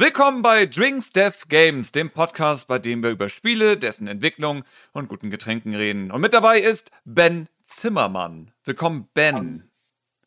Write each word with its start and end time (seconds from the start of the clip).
Willkommen 0.00 0.40
bei 0.40 0.64
Drinks 0.64 1.12
Dev 1.12 1.46
Games, 1.50 1.92
dem 1.92 2.08
Podcast, 2.08 2.68
bei 2.68 2.78
dem 2.78 3.02
wir 3.02 3.10
über 3.10 3.28
Spiele, 3.28 3.76
dessen 3.76 4.06
Entwicklung 4.06 4.64
und 4.92 5.10
guten 5.10 5.28
Getränken 5.28 5.74
reden. 5.74 6.10
Und 6.10 6.22
mit 6.22 6.32
dabei 6.32 6.58
ist 6.58 6.90
Ben 7.04 7.50
Zimmermann. 7.64 8.50
Willkommen, 8.64 9.10
Ben. 9.12 9.70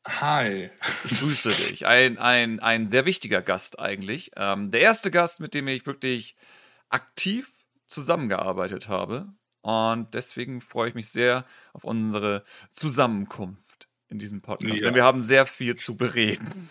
Hi. 0.08 0.70
Ich 1.06 1.20
grüße 1.20 1.50
dich. 1.50 1.88
Ein, 1.88 2.20
ein, 2.20 2.60
ein 2.60 2.86
sehr 2.86 3.08
wichtiger 3.08 3.42
Gast 3.42 3.80
eigentlich. 3.80 4.30
Ähm, 4.36 4.70
der 4.70 4.82
erste 4.82 5.10
Gast, 5.10 5.40
mit 5.40 5.56
dem 5.56 5.68
ich 5.68 5.88
wirklich 5.88 6.36
aktiv 6.90 7.52
zusammengearbeitet 7.88 8.90
habe. 8.90 9.34
Und 9.62 10.14
deswegen 10.14 10.62
freue 10.62 10.90
ich 10.90 10.94
mich 10.94 11.10
sehr 11.10 11.46
auf 11.74 11.84
unsere 11.84 12.46
Zusammenkunft 12.70 13.90
in 14.08 14.20
diesem 14.20 14.42
Podcast. 14.44 14.72
Ja. 14.72 14.84
Denn 14.84 14.94
wir 14.94 15.04
haben 15.04 15.20
sehr 15.20 15.48
viel 15.48 15.76
zu 15.78 15.98
bereden. 15.98 16.70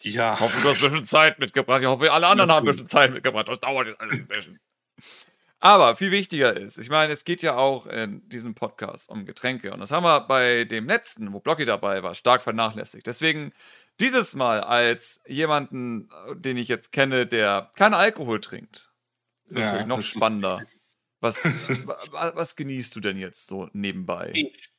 Ja. 0.00 0.34
Ich 0.34 0.40
hoffe, 0.40 0.60
du 0.60 0.68
hast 0.68 0.82
ein 0.82 0.90
bisschen 0.90 1.06
Zeit 1.06 1.38
mitgebracht. 1.38 1.80
Ich 1.80 1.86
hoffe, 1.86 2.12
alle 2.12 2.26
anderen 2.26 2.50
haben 2.50 2.66
ein 2.66 2.72
bisschen 2.72 2.88
Zeit 2.88 3.12
mitgebracht. 3.12 3.48
Das 3.48 3.60
dauert 3.60 3.88
jetzt 3.88 4.00
alles 4.00 4.14
ein 4.14 4.26
bisschen. 4.26 4.60
Aber 5.58 5.96
viel 5.96 6.10
wichtiger 6.10 6.54
ist, 6.56 6.78
ich 6.78 6.90
meine, 6.90 7.12
es 7.12 7.24
geht 7.24 7.42
ja 7.42 7.56
auch 7.56 7.86
in 7.86 8.28
diesem 8.28 8.54
Podcast 8.54 9.08
um 9.08 9.24
Getränke. 9.24 9.72
Und 9.72 9.80
das 9.80 9.90
haben 9.90 10.04
wir 10.04 10.20
bei 10.20 10.64
dem 10.64 10.86
letzten, 10.86 11.32
wo 11.32 11.40
Blocky 11.40 11.64
dabei 11.64 12.02
war, 12.02 12.14
stark 12.14 12.42
vernachlässigt. 12.42 13.06
Deswegen 13.06 13.52
dieses 13.98 14.34
Mal 14.34 14.60
als 14.60 15.22
jemanden, 15.26 16.10
den 16.34 16.58
ich 16.58 16.68
jetzt 16.68 16.92
kenne, 16.92 17.26
der 17.26 17.70
keinen 17.76 17.94
Alkohol 17.94 18.40
trinkt, 18.40 18.90
ist 19.46 19.56
ja, 19.56 19.64
natürlich 19.64 19.86
noch 19.86 20.02
spannender. 20.02 20.62
Was, 21.20 21.44
was 22.12 22.56
genießt 22.56 22.94
du 22.94 23.00
denn 23.00 23.16
jetzt 23.16 23.46
so 23.46 23.70
nebenbei? 23.72 24.32
Ich, 24.34 24.70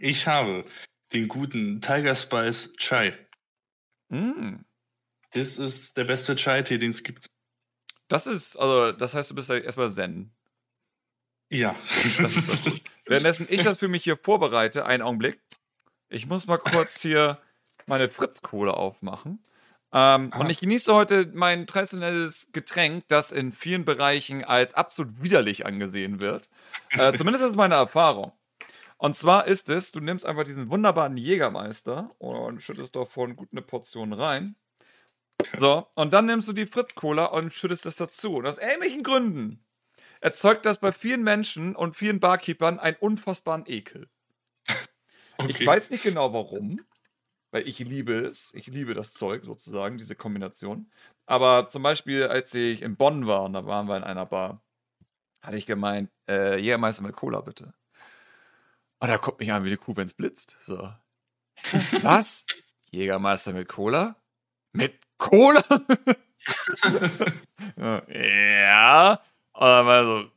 ich 0.00 0.26
habe 0.26 0.64
den 1.12 1.28
guten 1.28 1.82
Tiger 1.82 2.14
Spice 2.14 2.72
Chai. 2.78 3.14
Mm. 4.12 4.64
Das 5.32 5.58
ist 5.58 5.96
der 5.96 6.04
beste 6.04 6.36
Chai-Tee, 6.36 6.78
den 6.78 6.90
es 6.90 7.02
gibt. 7.02 7.26
Das 8.08 8.26
ist, 8.26 8.56
also, 8.56 8.92
das 8.92 9.14
heißt, 9.14 9.30
du 9.30 9.34
bist 9.34 9.48
ja 9.48 9.56
erstmal 9.56 9.90
Zen. 9.90 10.34
Ja. 11.48 11.74
Das 12.20 12.36
ist 12.36 12.48
das 12.48 12.80
Währenddessen 13.06 13.46
ich 13.48 13.62
das 13.62 13.78
für 13.78 13.88
mich 13.88 14.04
hier 14.04 14.16
vorbereite, 14.16 14.86
einen 14.86 15.02
Augenblick. 15.02 15.40
Ich 16.08 16.26
muss 16.26 16.46
mal 16.46 16.58
kurz 16.58 17.00
hier 17.00 17.38
meine 17.86 18.08
Fritz-Kohle 18.08 18.74
aufmachen. 18.74 19.44
Ähm, 19.92 20.30
und 20.38 20.50
ich 20.50 20.60
genieße 20.60 20.92
heute 20.94 21.30
mein 21.34 21.66
traditionelles 21.66 22.52
Getränk, 22.52 23.08
das 23.08 23.32
in 23.32 23.52
vielen 23.52 23.84
Bereichen 23.84 24.44
als 24.44 24.74
absolut 24.74 25.22
widerlich 25.22 25.66
angesehen 25.66 26.20
wird. 26.20 26.48
Äh, 26.90 27.12
zumindest 27.16 27.44
ist 27.44 27.56
meine 27.56 27.74
Erfahrung. 27.74 28.32
Und 29.02 29.16
zwar 29.16 29.48
ist 29.48 29.68
es, 29.68 29.90
du 29.90 29.98
nimmst 29.98 30.24
einfach 30.24 30.44
diesen 30.44 30.70
wunderbaren 30.70 31.16
Jägermeister 31.16 32.12
und 32.20 32.62
schüttest 32.62 32.94
davon 32.94 33.34
gut 33.34 33.48
eine 33.50 33.60
Portion 33.60 34.12
rein. 34.12 34.54
So, 35.54 35.88
und 35.96 36.12
dann 36.12 36.26
nimmst 36.26 36.46
du 36.46 36.52
die 36.52 36.66
Fritz-Cola 36.66 37.24
und 37.24 37.52
schüttest 37.52 37.84
das 37.84 37.96
dazu. 37.96 38.36
Und 38.36 38.46
aus 38.46 38.58
ähnlichen 38.58 39.02
Gründen 39.02 39.64
erzeugt 40.20 40.66
das 40.66 40.78
bei 40.78 40.92
vielen 40.92 41.24
Menschen 41.24 41.74
und 41.74 41.96
vielen 41.96 42.20
Barkeepern 42.20 42.78
einen 42.78 42.96
unfassbaren 43.00 43.64
Ekel. 43.66 44.08
Okay. 45.38 45.50
Ich 45.50 45.66
weiß 45.66 45.90
nicht 45.90 46.04
genau 46.04 46.32
warum, 46.32 46.80
weil 47.50 47.66
ich 47.66 47.80
liebe 47.80 48.14
es. 48.20 48.52
Ich 48.54 48.68
liebe 48.68 48.94
das 48.94 49.14
Zeug 49.14 49.44
sozusagen, 49.44 49.98
diese 49.98 50.14
Kombination. 50.14 50.92
Aber 51.26 51.66
zum 51.66 51.82
Beispiel, 51.82 52.28
als 52.28 52.54
ich 52.54 52.82
in 52.82 52.96
Bonn 52.96 53.26
war 53.26 53.42
und 53.42 53.54
da 53.54 53.66
waren 53.66 53.88
wir 53.88 53.96
in 53.96 54.04
einer 54.04 54.26
Bar, 54.26 54.62
hatte 55.40 55.56
ich 55.56 55.66
gemeint, 55.66 56.10
äh, 56.28 56.60
Jägermeister 56.60 57.02
mit 57.02 57.16
Cola 57.16 57.40
bitte. 57.40 57.74
Und 59.02 59.08
da 59.08 59.18
kommt 59.18 59.40
mich 59.40 59.52
an 59.52 59.64
wie 59.64 59.68
eine 59.68 59.78
Kuh, 59.78 59.96
wenn 59.96 60.06
es 60.06 60.14
blitzt. 60.14 60.56
So. 60.64 60.88
Was? 62.02 62.46
Jägermeister 62.92 63.52
mit 63.52 63.66
Cola? 63.66 64.14
Mit 64.72 64.94
Cola? 65.18 65.64
ja. 68.06 69.20
Und 69.54 69.60
dann 69.60 69.86
war 69.86 70.04
so, 70.04 70.30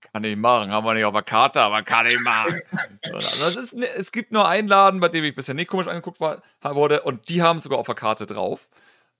kann 0.00 0.24
ich 0.24 0.34
machen. 0.34 0.70
Haben 0.70 0.86
wir 0.86 0.94
nicht 0.94 1.04
auf 1.04 1.12
der 1.12 1.24
Karte, 1.24 1.60
aber 1.60 1.82
kann 1.82 2.06
ich 2.06 2.18
machen. 2.20 2.58
das 3.02 3.54
ist, 3.54 3.74
es 3.74 4.12
gibt 4.12 4.32
nur 4.32 4.48
einen 4.48 4.68
Laden, 4.68 5.00
bei 5.00 5.10
dem 5.10 5.22
ich 5.22 5.34
bisher 5.34 5.54
nicht 5.54 5.68
komisch 5.68 5.88
angeguckt 5.88 6.18
war, 6.18 6.40
wurde. 6.62 7.02
Und 7.02 7.28
die 7.28 7.42
haben 7.42 7.58
sogar 7.58 7.78
auf 7.78 7.86
der 7.86 7.96
Karte 7.96 8.24
drauf. 8.24 8.66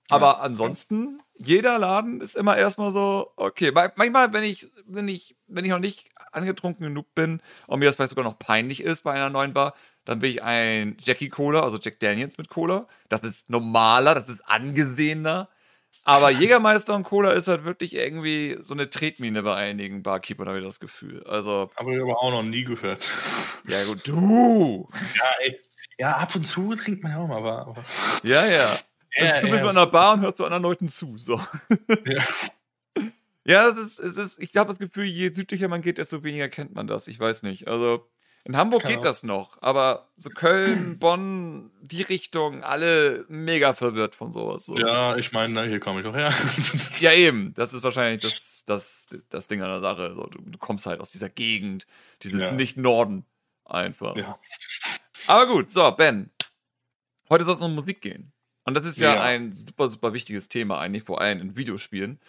Aber 0.09 0.27
ja. 0.27 0.39
ansonsten, 0.39 1.21
jeder 1.35 1.77
Laden 1.77 2.19
ist 2.19 2.35
immer 2.35 2.57
erstmal 2.57 2.91
so, 2.91 3.31
okay. 3.35 3.71
Manchmal, 3.71 4.33
wenn 4.33 4.43
ich, 4.43 4.71
wenn 4.87 5.07
ich, 5.07 5.35
wenn 5.45 5.65
ich 5.65 5.69
noch 5.69 5.77
nicht 5.77 6.09
angetrunken 6.31 6.83
genug 6.85 7.13
bin 7.15 7.41
und 7.67 7.79
mir 7.79 7.85
das 7.85 7.95
vielleicht 7.95 8.09
sogar 8.09 8.25
noch 8.25 8.39
peinlich 8.39 8.83
ist 8.83 9.03
bei 9.03 9.13
einer 9.13 9.29
neuen 9.29 9.53
Bar, 9.53 9.73
dann 10.05 10.21
will 10.21 10.29
ich 10.29 10.41
ein 10.41 10.97
Jackie 11.01 11.29
Cola, 11.29 11.63
also 11.63 11.77
Jack 11.77 11.99
Daniels 11.99 12.37
mit 12.37 12.47
Cola. 12.47 12.87
Das 13.09 13.23
ist 13.23 13.49
normaler, 13.49 14.15
das 14.15 14.29
ist 14.29 14.47
angesehener. 14.47 15.49
Aber 16.03 16.29
Jägermeister 16.31 16.95
und 16.95 17.03
Cola 17.03 17.31
ist 17.31 17.49
halt 17.49 17.65
wirklich 17.65 17.93
irgendwie 17.93 18.57
so 18.61 18.73
eine 18.73 18.89
Tretmine 18.89 19.43
bei 19.43 19.55
einigen 19.55 20.03
Barkeepern, 20.03 20.47
habe 20.47 20.59
ich 20.59 20.65
das 20.65 20.79
Gefühl. 20.79 21.23
Also. 21.27 21.69
Aber 21.75 21.91
ich 21.91 22.01
aber 22.01 22.21
auch 22.21 22.31
noch 22.31 22.43
nie 22.43 22.63
gehört. 22.63 23.05
Ja, 23.67 23.83
gut, 23.83 24.07
du! 24.07 24.87
Ja, 24.93 25.25
ey. 25.41 25.59
ja 25.97 26.15
ab 26.15 26.33
und 26.35 26.45
zu 26.45 26.73
trinkt 26.75 27.03
man 27.03 27.11
ja 27.11 27.17
auch 27.17 27.27
mal, 27.27 27.37
aber. 27.39 27.75
Ja, 28.23 28.45
ja. 28.45 28.77
Ja, 29.17 29.41
du 29.41 29.49
bist 29.49 29.61
ja, 29.61 29.71
in 29.71 29.77
einer 29.77 29.87
Bar 29.87 30.13
und 30.13 30.21
hörst 30.21 30.39
du 30.39 30.45
anderen 30.45 30.63
Leuten 30.63 30.87
zu. 30.87 31.17
So. 31.17 31.41
Ja. 32.05 32.23
Ja, 33.47 33.69
es 33.69 33.77
ist, 33.77 33.99
es 33.99 34.17
ist, 34.17 34.43
ich 34.43 34.57
habe 34.57 34.69
das 34.69 34.77
Gefühl, 34.77 35.05
je 35.05 35.31
südlicher 35.31 35.69
man 35.69 35.81
geht, 35.81 35.97
desto 35.99 36.21
weniger 36.23 36.49
kennt 36.49 36.75
man 36.75 36.85
das. 36.85 37.07
Ich 37.07 37.17
weiß 37.17 37.43
nicht. 37.43 37.67
Also 37.69 38.05
in 38.43 38.57
Hamburg 38.57 38.83
Kann 38.83 38.91
geht 38.91 38.99
auch. 38.99 39.03
das 39.05 39.23
noch, 39.23 39.61
aber 39.61 40.09
so 40.17 40.29
Köln, 40.29 40.99
Bonn, 40.99 41.71
die 41.81 42.01
Richtung, 42.01 42.63
alle 42.63 43.25
mega 43.29 43.73
verwirrt 43.73 44.15
von 44.15 44.31
sowas. 44.31 44.65
So. 44.65 44.77
Ja, 44.77 45.15
ich 45.15 45.31
meine, 45.31 45.65
hier 45.65 45.79
komme 45.79 46.01
ich 46.01 46.05
doch 46.05 46.15
her. 46.15 46.33
ja, 46.99 47.13
eben. 47.13 47.53
Das 47.53 47.73
ist 47.73 47.83
wahrscheinlich 47.83 48.21
das, 48.21 48.63
das, 48.65 49.07
das 49.29 49.47
Ding 49.47 49.61
an 49.61 49.69
der 49.69 49.81
Sache. 49.81 50.13
So, 50.13 50.27
du, 50.27 50.39
du 50.41 50.57
kommst 50.59 50.85
halt 50.85 50.99
aus 50.99 51.09
dieser 51.09 51.29
Gegend, 51.29 51.87
dieses 52.23 52.41
ja. 52.41 52.51
Nicht-Norden 52.51 53.25
einfach. 53.63 54.17
Ja. 54.17 54.37
Aber 55.25 55.47
gut, 55.47 55.71
so, 55.71 55.89
Ben. 55.91 56.31
Heute 57.29 57.45
soll 57.45 57.55
es 57.55 57.61
um 57.61 57.75
Musik 57.75 58.01
gehen. 58.01 58.33
Und 58.63 58.73
das 58.73 58.83
ist 58.83 58.99
ja, 58.99 59.15
ja, 59.15 59.21
ein 59.21 59.53
super, 59.53 59.87
super 59.87 60.11
wichtiges 60.11 60.49
Thema 60.49 60.79
eigentlich, 60.79 61.03
vor 61.03 61.21
allem 61.21 61.39
in 61.39 61.55
Videospielen. 61.55 62.19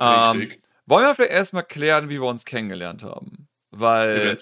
Richtig. 0.00 0.54
Ähm, 0.54 0.62
wollen 0.86 1.06
wir 1.06 1.14
vielleicht 1.14 1.32
erstmal 1.32 1.64
klären, 1.64 2.08
wie 2.08 2.20
wir 2.20 2.28
uns 2.28 2.44
kennengelernt 2.44 3.02
haben? 3.02 3.48
Weil 3.70 4.38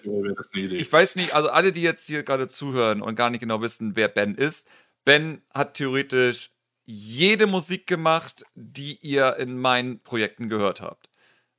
ich 0.55 0.93
weiß 0.93 1.17
nicht, 1.17 1.35
also 1.35 1.49
alle, 1.49 1.73
die 1.73 1.83
jetzt 1.83 2.07
hier 2.07 2.23
gerade 2.23 2.47
zuhören 2.47 3.03
und 3.03 3.17
gar 3.17 3.31
nicht 3.31 3.41
genau 3.41 3.61
wissen, 3.63 3.97
wer 3.97 4.09
Ben 4.09 4.35
ist, 4.35 4.69
Ben 5.05 5.43
hat 5.53 5.75
theoretisch 5.75 6.51
jede 6.85 7.47
Musik 7.47 7.87
gemacht, 7.87 8.45
die 8.55 8.99
ihr 9.01 9.37
in 9.37 9.59
meinen 9.59 10.01
Projekten 10.03 10.49
gehört 10.49 10.81
habt. 10.81 11.09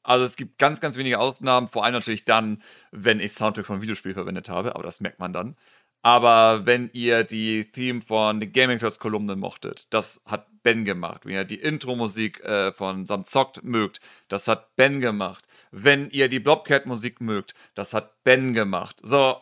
Also 0.04 0.24
es 0.24 0.36
gibt 0.36 0.60
ganz, 0.60 0.80
ganz 0.82 0.98
wenige 0.98 1.20
Ausnahmen, 1.20 1.68
vor 1.68 1.84
allem 1.84 1.96
natürlich 1.96 2.26
dann, 2.26 2.62
wenn 2.92 3.20
ich 3.20 3.34
Soundtrack 3.34 3.66
von 3.66 3.82
Videospiel 3.82 4.14
verwendet 4.14 4.50
habe, 4.50 4.76
aber 4.76 4.84
das 4.84 5.02
merkt 5.02 5.20
man 5.20 5.34
dann. 5.34 5.58
Aber 6.04 6.68
wenn 6.68 6.92
ihr 6.94 7.24
die 7.24 7.72
Theme 7.72 8.02
von 8.02 8.40
den 8.40 8.54
Gaming 8.54 8.78
Class 8.78 9.00
Kolumnen 9.00 9.40
mochtet, 9.40 9.92
das 9.92 10.22
hat 10.26 10.48
Ben 10.66 10.84
gemacht. 10.84 11.22
Wenn 11.26 11.34
ihr 11.34 11.44
die 11.44 11.60
Intro-Musik 11.60 12.44
äh, 12.44 12.72
von 12.72 13.06
Samzockt 13.06 13.64
mögt, 13.64 14.02
das 14.30 14.48
hat 14.48 14.76
Ben 14.76 15.00
gemacht. 15.00 15.46
Wenn 15.70 16.10
ihr 16.10 16.28
die 16.28 16.40
Blobcat-Musik 16.40 17.22
mögt, 17.22 17.54
das 17.76 17.94
hat 17.94 18.24
Ben 18.24 18.56
gemacht. 18.56 19.00
So, 19.04 19.38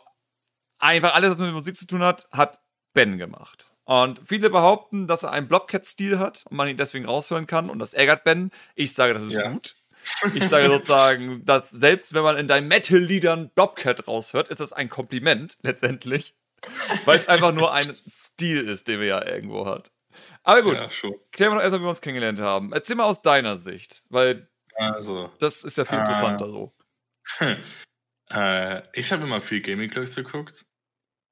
einfach 0.78 1.14
alles, 1.14 1.30
was 1.30 1.38
mit 1.38 1.54
Musik 1.54 1.76
zu 1.76 1.86
tun 1.86 2.02
hat, 2.02 2.28
hat 2.30 2.60
Ben 2.92 3.16
gemacht. 3.16 3.70
Und 3.84 4.20
viele 4.26 4.50
behaupten, 4.50 5.06
dass 5.06 5.22
er 5.22 5.30
einen 5.30 5.48
Blobcat-Stil 5.48 6.18
hat 6.18 6.44
und 6.50 6.58
man 6.58 6.68
ihn 6.68 6.76
deswegen 6.76 7.06
raushören 7.06 7.46
kann 7.46 7.70
und 7.70 7.78
das 7.78 7.94
ärgert 7.94 8.24
Ben. 8.24 8.50
Ich 8.74 8.92
sage, 8.92 9.14
das 9.14 9.22
ist 9.22 9.32
ja. 9.32 9.48
gut. 9.50 9.76
Ich 10.34 10.46
sage 10.46 10.66
sozusagen, 10.66 11.42
dass 11.46 11.70
selbst 11.70 12.12
wenn 12.12 12.22
man 12.22 12.36
in 12.36 12.48
deinen 12.48 12.68
Metal-Liedern 12.68 13.48
Blobcat 13.48 14.06
raushört, 14.06 14.48
ist 14.48 14.60
das 14.60 14.74
ein 14.74 14.90
Kompliment 14.90 15.56
letztendlich. 15.62 16.34
Weil 17.06 17.18
es 17.18 17.28
einfach 17.28 17.54
nur 17.54 17.72
ein 17.72 17.96
Stil 18.06 18.68
ist, 18.68 18.88
den 18.88 19.00
wir 19.00 19.06
ja 19.06 19.26
irgendwo 19.26 19.64
hat. 19.64 19.90
Aber 20.44 20.62
gut, 20.62 20.74
ja, 20.74 20.88
klären 21.32 21.52
wir 21.52 21.56
doch 21.56 21.62
erstmal, 21.62 21.80
wie 21.80 21.84
wir 21.84 21.88
uns 21.88 22.00
kennengelernt 22.00 22.40
haben. 22.40 22.72
Erzähl 22.72 22.96
mal 22.96 23.04
aus 23.04 23.22
deiner 23.22 23.56
Sicht, 23.56 24.04
weil 24.10 24.48
also, 24.76 25.30
das 25.38 25.64
ist 25.64 25.78
ja 25.78 25.84
viel 25.84 25.98
interessanter 25.98 26.46
äh, 26.46 26.50
so. 26.50 26.74
äh, 28.30 28.82
ich 28.98 29.12
habe 29.12 29.22
immer 29.22 29.40
viel 29.40 29.62
Gaming 29.62 29.90
Clubs 29.90 30.14
geguckt 30.14 30.66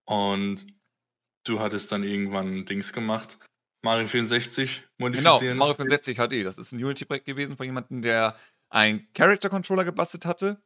und 0.07 0.67
du 1.45 1.61
hattest 1.61 1.93
dann 1.93 2.05
irgendwann 2.05 2.65
Dings 2.65 2.93
gemacht. 2.93 3.39
Mario 3.85 4.07
64 4.07 4.85
modifizieren. 4.99 5.41
Genau, 5.41 5.55
Mario 5.57 5.75
64 5.75 6.17
HD. 6.17 6.47
Das 6.47 6.59
ist 6.59 6.73
ein 6.73 6.83
Unity-Projekt 6.83 7.27
gewesen 7.27 7.57
von 7.57 7.67
jemandem, 7.67 8.01
der 8.01 8.37
einen 8.71 9.13
Character-Controller 9.13 9.85
gebastelt 9.85 10.25
hatte. 10.25 10.63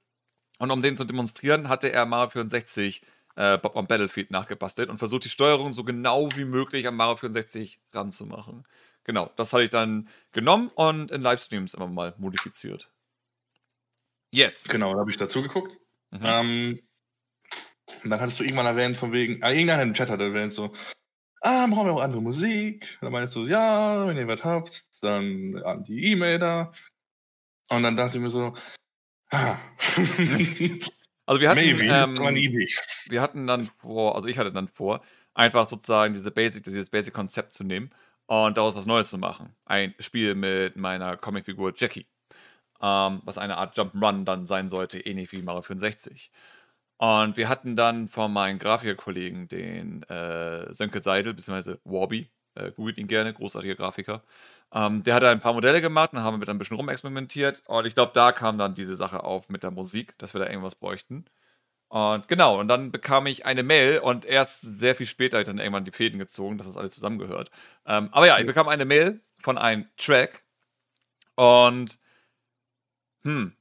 Und 0.58 0.70
um 0.70 0.82
den 0.82 0.96
zu 0.96 1.04
demonstrieren, 1.04 1.68
hatte 1.68 1.90
er 1.90 2.06
Mario 2.06 2.28
64 2.30 3.02
äh, 3.36 3.58
Bob 3.58 3.76
on 3.76 3.86
Battlefield 3.86 4.30
nachgebastelt 4.30 4.88
und 4.88 4.98
versucht 4.98 5.24
die 5.24 5.28
Steuerung 5.28 5.72
so 5.72 5.84
genau 5.84 6.28
wie 6.34 6.44
möglich 6.44 6.88
an 6.88 6.96
Mario 6.96 7.16
64 7.16 7.80
ranzumachen. 7.92 8.66
Genau, 9.04 9.30
das 9.36 9.52
hatte 9.52 9.64
ich 9.64 9.70
dann 9.70 10.08
genommen 10.32 10.70
und 10.74 11.12
in 11.12 11.22
Livestreams 11.22 11.74
immer 11.74 11.86
mal 11.86 12.14
modifiziert. 12.18 12.90
Yes. 14.32 14.64
Genau, 14.64 14.92
da 14.94 15.00
habe 15.00 15.10
ich 15.10 15.16
dazu 15.16 15.42
geguckt. 15.42 15.78
Mhm. 16.10 16.20
Ähm, 16.22 16.80
und 18.02 18.10
dann 18.10 18.20
hattest 18.20 18.40
du 18.40 18.44
irgendwann 18.44 18.66
erwähnt, 18.66 18.96
von 18.96 19.12
wegen, 19.12 19.42
äh, 19.42 19.52
irgendeiner 19.52 19.82
im 19.82 19.94
Chat 19.94 20.10
hat 20.10 20.20
erwähnt, 20.20 20.52
so, 20.52 20.72
ah, 21.42 21.66
brauchen 21.66 21.86
wir 21.86 21.94
auch 21.94 22.02
andere 22.02 22.22
Musik? 22.22 22.98
Und 23.00 23.06
dann 23.06 23.12
meinst 23.12 23.34
du, 23.36 23.46
ja, 23.46 24.06
wenn 24.06 24.16
ihr 24.16 24.26
was 24.26 24.42
habt, 24.44 25.02
dann 25.02 25.56
an 25.64 25.84
die 25.84 26.12
E-Mail 26.12 26.38
da. 26.38 26.72
Und 27.70 27.82
dann 27.82 27.96
dachte 27.96 28.18
ich 28.18 28.22
mir 28.22 28.30
so, 28.30 28.54
ah. 29.30 29.56
Also 31.26 31.40
wir 31.40 31.50
hatten, 31.50 31.60
Maybe, 31.60 31.84
ähm, 31.84 32.16
wir 33.08 33.20
hatten 33.20 33.46
dann 33.46 33.66
vor, 33.66 34.14
also 34.14 34.28
ich 34.28 34.38
hatte 34.38 34.52
dann 34.52 34.68
vor, 34.68 35.02
einfach 35.34 35.66
sozusagen 35.66 36.14
diese 36.14 36.30
Basic, 36.30 36.62
dieses 36.62 36.88
Basic-Konzept 36.88 37.52
zu 37.52 37.64
nehmen 37.64 37.90
und 38.26 38.56
daraus 38.56 38.74
was 38.74 38.86
Neues 38.86 39.10
zu 39.10 39.18
machen. 39.18 39.54
Ein 39.64 39.94
Spiel 39.98 40.34
mit 40.34 40.76
meiner 40.76 41.16
Comicfigur 41.16 41.72
Jackie, 41.76 42.06
ähm, 42.80 43.20
was 43.24 43.38
eine 43.38 43.56
Art 43.56 43.76
Jump'n'Run 43.76 44.24
dann 44.24 44.46
sein 44.46 44.68
sollte, 44.68 45.00
ähnlich 45.00 45.32
wie 45.32 45.42
Mario 45.42 45.62
64. 45.62 46.30
Und 46.98 47.36
wir 47.36 47.48
hatten 47.48 47.76
dann 47.76 48.08
von 48.08 48.32
meinen 48.32 48.58
Grafikerkollegen 48.58 49.48
den 49.48 50.02
äh, 50.04 50.72
Sönke 50.72 51.00
Seidel, 51.00 51.34
beziehungsweise 51.34 51.78
Warby, 51.84 52.30
äh, 52.54 52.70
googelt 52.72 52.98
ihn 52.98 53.06
gerne, 53.06 53.34
großartiger 53.34 53.74
Grafiker. 53.74 54.22
Ähm, 54.72 55.02
der 55.02 55.14
hat 55.14 55.24
ein 55.24 55.40
paar 55.40 55.52
Modelle 55.52 55.80
gemacht 55.80 56.12
und 56.12 56.22
haben 56.22 56.34
wir 56.34 56.38
mit 56.38 56.48
ein 56.48 56.58
bisschen 56.58 56.76
rumexperimentiert. 56.76 57.62
Und 57.66 57.86
ich 57.86 57.94
glaube, 57.94 58.12
da 58.14 58.32
kam 58.32 58.58
dann 58.58 58.74
diese 58.74 58.96
Sache 58.96 59.24
auf 59.24 59.48
mit 59.48 59.62
der 59.62 59.70
Musik, 59.70 60.18
dass 60.18 60.34
wir 60.34 60.40
da 60.40 60.48
irgendwas 60.48 60.74
bräuchten. 60.74 61.24
Und 61.88 62.26
genau, 62.26 62.58
und 62.58 62.68
dann 62.68 62.90
bekam 62.90 63.26
ich 63.26 63.46
eine 63.46 63.62
Mail 63.62 64.00
und 64.00 64.24
erst 64.24 64.60
sehr 64.78 64.96
viel 64.96 65.06
später 65.06 65.42
dann 65.44 65.58
irgendwann 65.58 65.84
die 65.84 65.92
Fäden 65.92 66.18
gezogen, 66.18 66.58
dass 66.58 66.66
das 66.66 66.76
alles 66.76 66.94
zusammengehört. 66.94 67.50
Ähm, 67.86 68.08
aber 68.12 68.26
ja, 68.26 68.38
ich 68.38 68.46
bekam 68.46 68.68
eine 68.68 68.84
Mail 68.84 69.20
von 69.38 69.56
einem 69.56 69.86
Track 69.96 70.42
und 71.36 71.98
hm, 73.22 73.56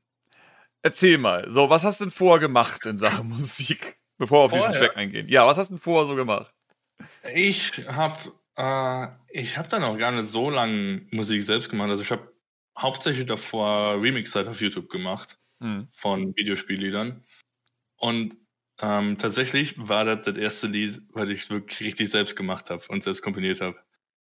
erzähl 0.81 1.17
mal, 1.17 1.49
so, 1.49 1.69
was 1.69 1.83
hast 1.83 1.99
du 1.99 2.05
denn 2.05 2.11
vorher 2.11 2.39
gemacht 2.39 2.85
in 2.85 2.97
Sachen 2.97 3.29
Musik, 3.29 3.97
bevor 4.17 4.51
wir 4.51 4.59
auf 4.59 4.67
diesen 4.67 4.79
Track 4.79 4.97
eingehen? 4.97 5.27
Ja, 5.29 5.45
was 5.45 5.57
hast 5.57 5.69
du 5.69 5.75
denn 5.75 5.81
vorher 5.81 6.07
so 6.07 6.15
gemacht? 6.15 6.53
Ich 7.33 7.71
habe 7.87 8.17
äh, 8.57 9.07
ich 9.29 9.57
habe 9.57 9.67
dann 9.69 9.83
auch 9.83 9.97
gar 9.97 10.11
nicht 10.11 10.29
so 10.29 10.49
lange 10.49 11.07
Musik 11.11 11.43
selbst 11.43 11.69
gemacht. 11.69 11.89
Also 11.89 12.03
ich 12.03 12.11
habe 12.11 12.33
hauptsächlich 12.77 13.25
davor 13.25 14.01
Remix-Zeit 14.01 14.47
auf 14.47 14.61
YouTube 14.61 14.89
gemacht 14.89 15.37
mhm. 15.59 15.87
von 15.91 16.35
Videospielliedern. 16.35 17.23
Und 17.97 18.37
ähm, 18.81 19.17
tatsächlich 19.17 19.75
war 19.77 20.03
das 20.03 20.25
das 20.25 20.37
erste 20.37 20.67
Lied, 20.67 21.01
was 21.09 21.29
ich 21.29 21.49
wirklich 21.49 21.79
richtig 21.81 22.09
selbst 22.09 22.35
gemacht 22.35 22.69
habe 22.69 22.83
und 22.89 23.03
selbst 23.03 23.21
komponiert 23.21 23.61
habe. 23.61 23.77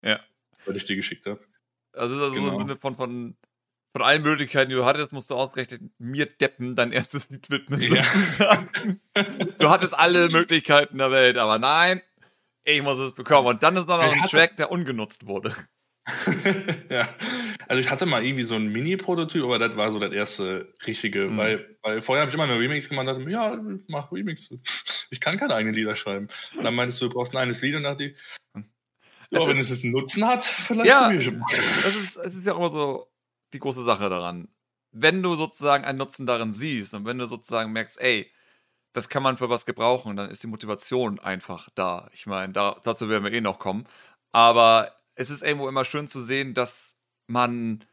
Ja. 0.01 0.19
Was 0.65 0.75
ich 0.75 0.85
dir 0.85 0.95
geschickt 0.95 1.25
habe. 1.25 1.39
Also, 1.93 2.15
also 2.15 2.33
genau. 2.33 2.53
im 2.53 2.57
Sinne 2.57 2.77
von, 2.77 2.95
von, 2.95 3.37
von 3.93 4.01
allen 4.01 4.23
Möglichkeiten, 4.23 4.69
die 4.69 4.75
du 4.75 4.85
hattest, 4.85 5.13
musst 5.13 5.29
du 5.29 5.35
ausgerechnet 5.35 5.81
mir 5.97 6.25
deppen 6.25 6.75
dein 6.75 6.91
erstes 6.91 7.29
Lied 7.29 7.49
widmen. 7.49 7.81
Ja. 7.81 8.03
du 9.59 9.69
hattest 9.69 9.97
alle 9.97 10.29
Möglichkeiten 10.29 10.97
der 10.97 11.11
Welt, 11.11 11.37
aber 11.37 11.59
nein, 11.59 12.01
ich 12.63 12.81
muss 12.81 12.99
es 12.99 13.13
bekommen. 13.13 13.47
Und 13.47 13.63
dann 13.63 13.75
ist 13.77 13.87
noch 13.87 13.99
ein 13.99 14.21
Track, 14.23 14.57
der 14.57 14.71
ungenutzt 14.71 15.25
wurde. 15.25 15.55
ja, 16.89 17.07
also 17.67 17.79
ich 17.79 17.89
hatte 17.89 18.05
mal 18.05 18.25
irgendwie 18.25 18.43
so 18.43 18.55
ein 18.55 18.67
Mini-Prototyp, 18.67 19.43
aber 19.43 19.57
das 19.57 19.77
war 19.77 19.89
so 19.89 19.99
das 19.99 20.11
erste 20.11 20.73
richtige, 20.85 21.29
mhm. 21.29 21.37
weil, 21.37 21.77
weil 21.81 22.01
vorher 22.01 22.21
habe 22.23 22.29
ich 22.29 22.35
immer 22.35 22.45
nur 22.45 22.59
Remix 22.59 22.89
gemacht 22.89 23.07
und 23.07 23.19
dachte, 23.19 23.31
ja, 23.31 23.53
ich 23.53 23.83
mach 23.87 24.11
Remix. 24.11 24.49
Ich 25.09 25.19
kann 25.19 25.37
keine 25.37 25.53
eigenen 25.53 25.75
Lieder 25.75 25.93
schreiben. 25.93 26.27
Und 26.57 26.63
dann 26.63 26.73
meintest 26.73 26.99
du, 26.99 27.07
du 27.07 27.13
brauchst 27.13 27.33
ein 27.33 27.37
eigenes 27.37 27.61
Lied 27.61 27.75
und 27.75 27.83
dachte 27.83 28.05
ich, 28.05 28.17
ja, 29.29 29.47
wenn 29.47 29.59
es 29.59 29.69
jetzt 29.69 29.83
einen 29.83 29.93
Nutzen 29.93 30.25
hat, 30.25 30.43
vielleicht 30.43 30.89
ja, 30.89 31.11
es 31.11 31.27
ist, 31.27 32.17
es 32.17 32.35
ist 32.35 32.47
ja 32.47 32.55
immer 32.55 32.71
so 32.71 33.11
die 33.53 33.59
große 33.59 33.83
Sache 33.83 34.09
daran. 34.09 34.47
Wenn 34.91 35.21
du 35.21 35.35
sozusagen 35.35 35.85
einen 35.85 35.99
Nutzen 35.99 36.25
darin 36.25 36.51
siehst 36.51 36.95
und 36.95 37.05
wenn 37.05 37.19
du 37.19 37.25
sozusagen 37.25 37.71
merkst, 37.71 37.99
ey, 37.99 38.31
das 38.93 39.09
kann 39.09 39.23
man 39.23 39.37
für 39.37 39.49
was 39.49 39.65
gebrauchen, 39.65 40.15
dann 40.15 40.29
ist 40.29 40.43
die 40.43 40.47
Motivation 40.47 41.19
einfach 41.19 41.69
da. 41.75 42.09
Ich 42.13 42.25
meine, 42.27 42.53
da, 42.53 42.79
dazu 42.83 43.09
werden 43.09 43.23
wir 43.23 43.33
eh 43.33 43.41
noch 43.41 43.59
kommen. 43.59 43.85
Aber 44.31 44.93
es 45.15 45.29
ist 45.29 45.43
irgendwo 45.43 45.67
immer 45.67 45.85
schön 45.85 46.07
zu 46.07 46.21
sehen, 46.21 46.53
dass 46.53 46.97
man 47.27 47.83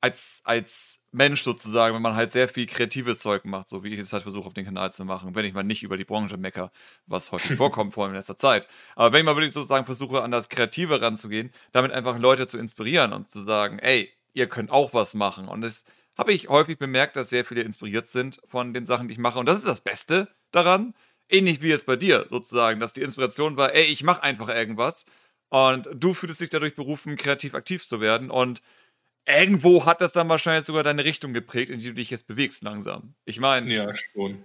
als, 0.00 0.40
als 0.44 1.02
Mensch 1.12 1.42
sozusagen, 1.42 1.94
wenn 1.94 2.02
man 2.02 2.14
halt 2.14 2.32
sehr 2.32 2.48
viel 2.48 2.66
kreatives 2.66 3.20
Zeug 3.20 3.44
macht, 3.44 3.68
so 3.68 3.84
wie 3.84 3.92
ich 3.92 4.00
es 4.00 4.12
halt 4.12 4.22
versuche 4.22 4.46
auf 4.46 4.54
den 4.54 4.64
Kanal 4.64 4.92
zu 4.92 5.04
machen, 5.04 5.34
wenn 5.34 5.44
ich 5.44 5.52
mal 5.52 5.62
nicht 5.62 5.82
über 5.82 5.96
die 5.96 6.04
Branche 6.04 6.36
mecker, 6.36 6.72
was 7.06 7.32
häufig 7.32 7.56
vorkommt, 7.58 7.94
vor 7.94 8.04
allem 8.04 8.12
in 8.12 8.16
letzter 8.16 8.36
Zeit. 8.36 8.66
Aber 8.96 9.12
wenn 9.12 9.20
ich 9.20 9.24
mal 9.26 9.36
wirklich 9.36 9.52
sozusagen 9.52 9.84
versuche, 9.84 10.22
an 10.22 10.30
das 10.30 10.48
Kreative 10.48 11.00
ranzugehen, 11.00 11.52
damit 11.72 11.92
einfach 11.92 12.18
Leute 12.18 12.46
zu 12.46 12.58
inspirieren 12.58 13.12
und 13.12 13.30
zu 13.30 13.42
sagen, 13.42 13.78
ey, 13.78 14.10
ihr 14.32 14.48
könnt 14.48 14.70
auch 14.70 14.94
was 14.94 15.14
machen. 15.14 15.48
Und 15.48 15.60
das 15.60 15.84
habe 16.16 16.32
ich 16.32 16.48
häufig 16.48 16.78
bemerkt, 16.78 17.16
dass 17.16 17.30
sehr 17.30 17.44
viele 17.44 17.62
inspiriert 17.62 18.06
sind 18.06 18.40
von 18.46 18.72
den 18.72 18.86
Sachen, 18.86 19.08
die 19.08 19.12
ich 19.12 19.18
mache. 19.18 19.38
Und 19.38 19.46
das 19.46 19.58
ist 19.58 19.68
das 19.68 19.80
Beste 19.80 20.28
daran. 20.52 20.94
Ähnlich 21.28 21.62
wie 21.62 21.68
jetzt 21.68 21.86
bei 21.86 21.96
dir 21.96 22.26
sozusagen, 22.28 22.80
dass 22.80 22.92
die 22.92 23.02
Inspiration 23.02 23.56
war, 23.56 23.74
ey, 23.74 23.84
ich 23.84 24.02
mache 24.02 24.22
einfach 24.22 24.48
irgendwas. 24.48 25.06
Und 25.48 25.88
du 25.94 26.14
fühlst 26.14 26.40
dich 26.40 26.48
dadurch 26.48 26.74
berufen, 26.74 27.16
kreativ 27.16 27.54
aktiv 27.54 27.84
zu 27.84 28.00
werden. 28.00 28.30
Und 28.30 28.62
irgendwo 29.26 29.84
hat 29.86 30.00
das 30.00 30.12
dann 30.12 30.28
wahrscheinlich 30.28 30.64
sogar 30.64 30.82
deine 30.82 31.04
Richtung 31.04 31.32
geprägt, 31.32 31.70
in 31.70 31.78
die 31.78 31.88
du 31.88 31.94
dich 31.94 32.10
jetzt 32.10 32.26
bewegst 32.26 32.62
langsam. 32.62 33.14
Ich 33.24 33.40
meine, 33.40 33.72
ja, 33.72 33.94
schon. 33.94 34.44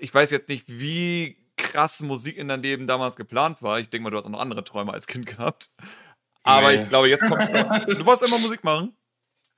Ich 0.00 0.12
weiß 0.12 0.30
jetzt 0.30 0.48
nicht, 0.48 0.64
wie 0.68 1.38
krass 1.56 2.00
Musik 2.00 2.36
in 2.36 2.48
deinem 2.48 2.62
Leben 2.62 2.86
damals 2.86 3.16
geplant 3.16 3.62
war. 3.62 3.80
Ich 3.80 3.88
denke 3.88 4.04
mal, 4.04 4.10
du 4.10 4.18
hast 4.18 4.26
auch 4.26 4.30
noch 4.30 4.40
andere 4.40 4.64
Träume 4.64 4.92
als 4.92 5.06
Kind 5.06 5.26
gehabt. 5.36 5.70
Aber 6.42 6.72
nee. 6.72 6.82
ich 6.82 6.88
glaube, 6.88 7.08
jetzt 7.08 7.26
kommst 7.26 7.52
du. 7.52 7.94
Du 7.94 8.06
wolltest 8.06 8.28
immer 8.28 8.38
Musik 8.38 8.62
machen? 8.62 8.96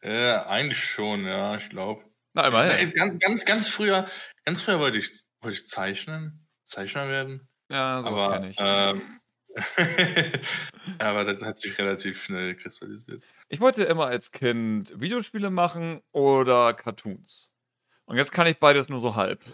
Ja, 0.03 0.47
eigentlich 0.47 0.83
schon, 0.83 1.27
ja, 1.27 1.57
ich 1.57 1.69
glaube. 1.69 2.05
Na, 2.35 2.47
immerhin. 2.47 2.93
Ganz, 2.93 3.19
ganz, 3.19 3.45
ganz 3.45 3.69
früher, 3.69 4.07
ganz 4.45 4.63
früher 4.63 4.79
wollte 4.79 4.99
ich 4.99 5.28
wollte 5.40 5.58
ich 5.58 5.67
zeichnen? 5.67 6.46
Zeichner 6.62 7.08
werden? 7.08 7.49
Ja, 7.70 8.00
sowas 8.00 8.32
kenne 8.32 8.49
ich. 8.50 8.56
Ähm, 8.58 9.20
aber 10.99 11.25
das 11.25 11.43
hat 11.43 11.58
sich 11.58 11.79
relativ 11.79 12.23
schnell 12.23 12.55
kristallisiert. 12.55 13.25
Ich 13.49 13.61
wollte 13.61 13.85
immer 13.85 14.06
als 14.06 14.31
Kind 14.31 14.93
Videospiele 14.99 15.50
machen 15.50 16.02
oder 16.12 16.75
Cartoons. 16.75 17.50
Und 18.05 18.17
jetzt 18.17 18.32
kann 18.32 18.46
ich 18.46 18.58
beides 18.58 18.88
nur 18.88 19.00
so 19.00 19.17
halb. 19.17 19.44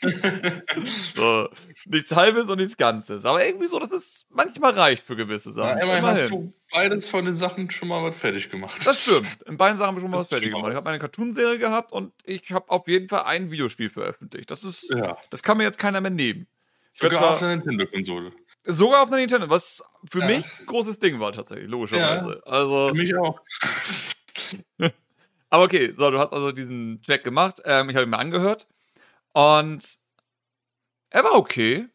so, 1.14 1.48
nichts 1.86 2.14
Halbes 2.14 2.48
und 2.50 2.58
nichts 2.58 2.76
Ganzes. 2.76 3.24
Aber 3.24 3.44
irgendwie 3.44 3.66
so, 3.66 3.78
dass 3.78 3.92
es 3.92 4.26
manchmal 4.30 4.72
reicht 4.72 5.04
für 5.04 5.16
gewisse 5.16 5.52
Sachen. 5.52 5.78
Ja, 5.78 5.84
immerhin, 5.84 6.04
hast 6.04 6.30
du 6.30 6.52
beides 6.72 7.08
von 7.08 7.24
den 7.24 7.34
Sachen 7.34 7.70
schon 7.70 7.88
mal 7.88 8.02
was 8.02 8.16
fertig 8.16 8.50
gemacht. 8.50 8.84
Das 8.84 9.00
stimmt. 9.00 9.42
In 9.46 9.56
beiden 9.56 9.76
Sachen 9.76 9.88
habe 9.88 9.98
ich 9.98 10.02
schon 10.02 10.10
mal 10.10 10.18
was 10.18 10.28
fertig 10.28 10.50
gemacht. 10.50 10.70
Ich 10.70 10.76
habe 10.76 10.88
eine 10.88 10.98
Cartoonserie 10.98 11.58
gehabt 11.58 11.92
und 11.92 12.12
ich 12.24 12.50
habe 12.52 12.70
auf 12.70 12.88
jeden 12.88 13.08
Fall 13.08 13.22
ein 13.22 13.50
Videospiel 13.50 13.90
veröffentlicht. 13.90 14.50
Das 14.50 14.64
ist, 14.64 14.90
ja. 14.90 15.16
das 15.30 15.42
kann 15.42 15.56
mir 15.56 15.64
jetzt 15.64 15.78
keiner 15.78 16.00
mehr 16.00 16.10
nehmen. 16.10 16.46
Ich 16.92 17.00
sogar 17.00 17.20
zwar, 17.20 17.30
auf 17.32 17.42
einer 17.42 17.56
Nintendo-Konsole. 17.56 18.32
Sogar 18.64 19.02
auf 19.02 19.08
einer 19.08 19.18
Nintendo, 19.18 19.50
was 19.50 19.82
für 20.08 20.20
ja. 20.20 20.26
mich 20.26 20.44
ein 20.60 20.66
großes 20.66 20.98
Ding 20.98 21.20
war 21.20 21.32
tatsächlich, 21.32 21.68
logischerweise. 21.68 22.42
Ja, 22.44 22.50
also, 22.50 22.88
für 22.88 22.94
mich 22.94 23.16
auch. 23.16 23.40
Aber 25.50 25.64
okay, 25.64 25.92
so, 25.92 26.10
du 26.10 26.18
hast 26.18 26.32
also 26.32 26.50
diesen 26.50 27.00
Track 27.02 27.22
gemacht. 27.22 27.60
Ähm, 27.64 27.88
ich 27.90 27.96
habe 27.96 28.06
ihn 28.06 28.10
mir 28.10 28.18
angehört. 28.18 28.66
Und 29.34 29.98
er 31.10 31.24
war 31.24 31.34
okay. 31.34 31.88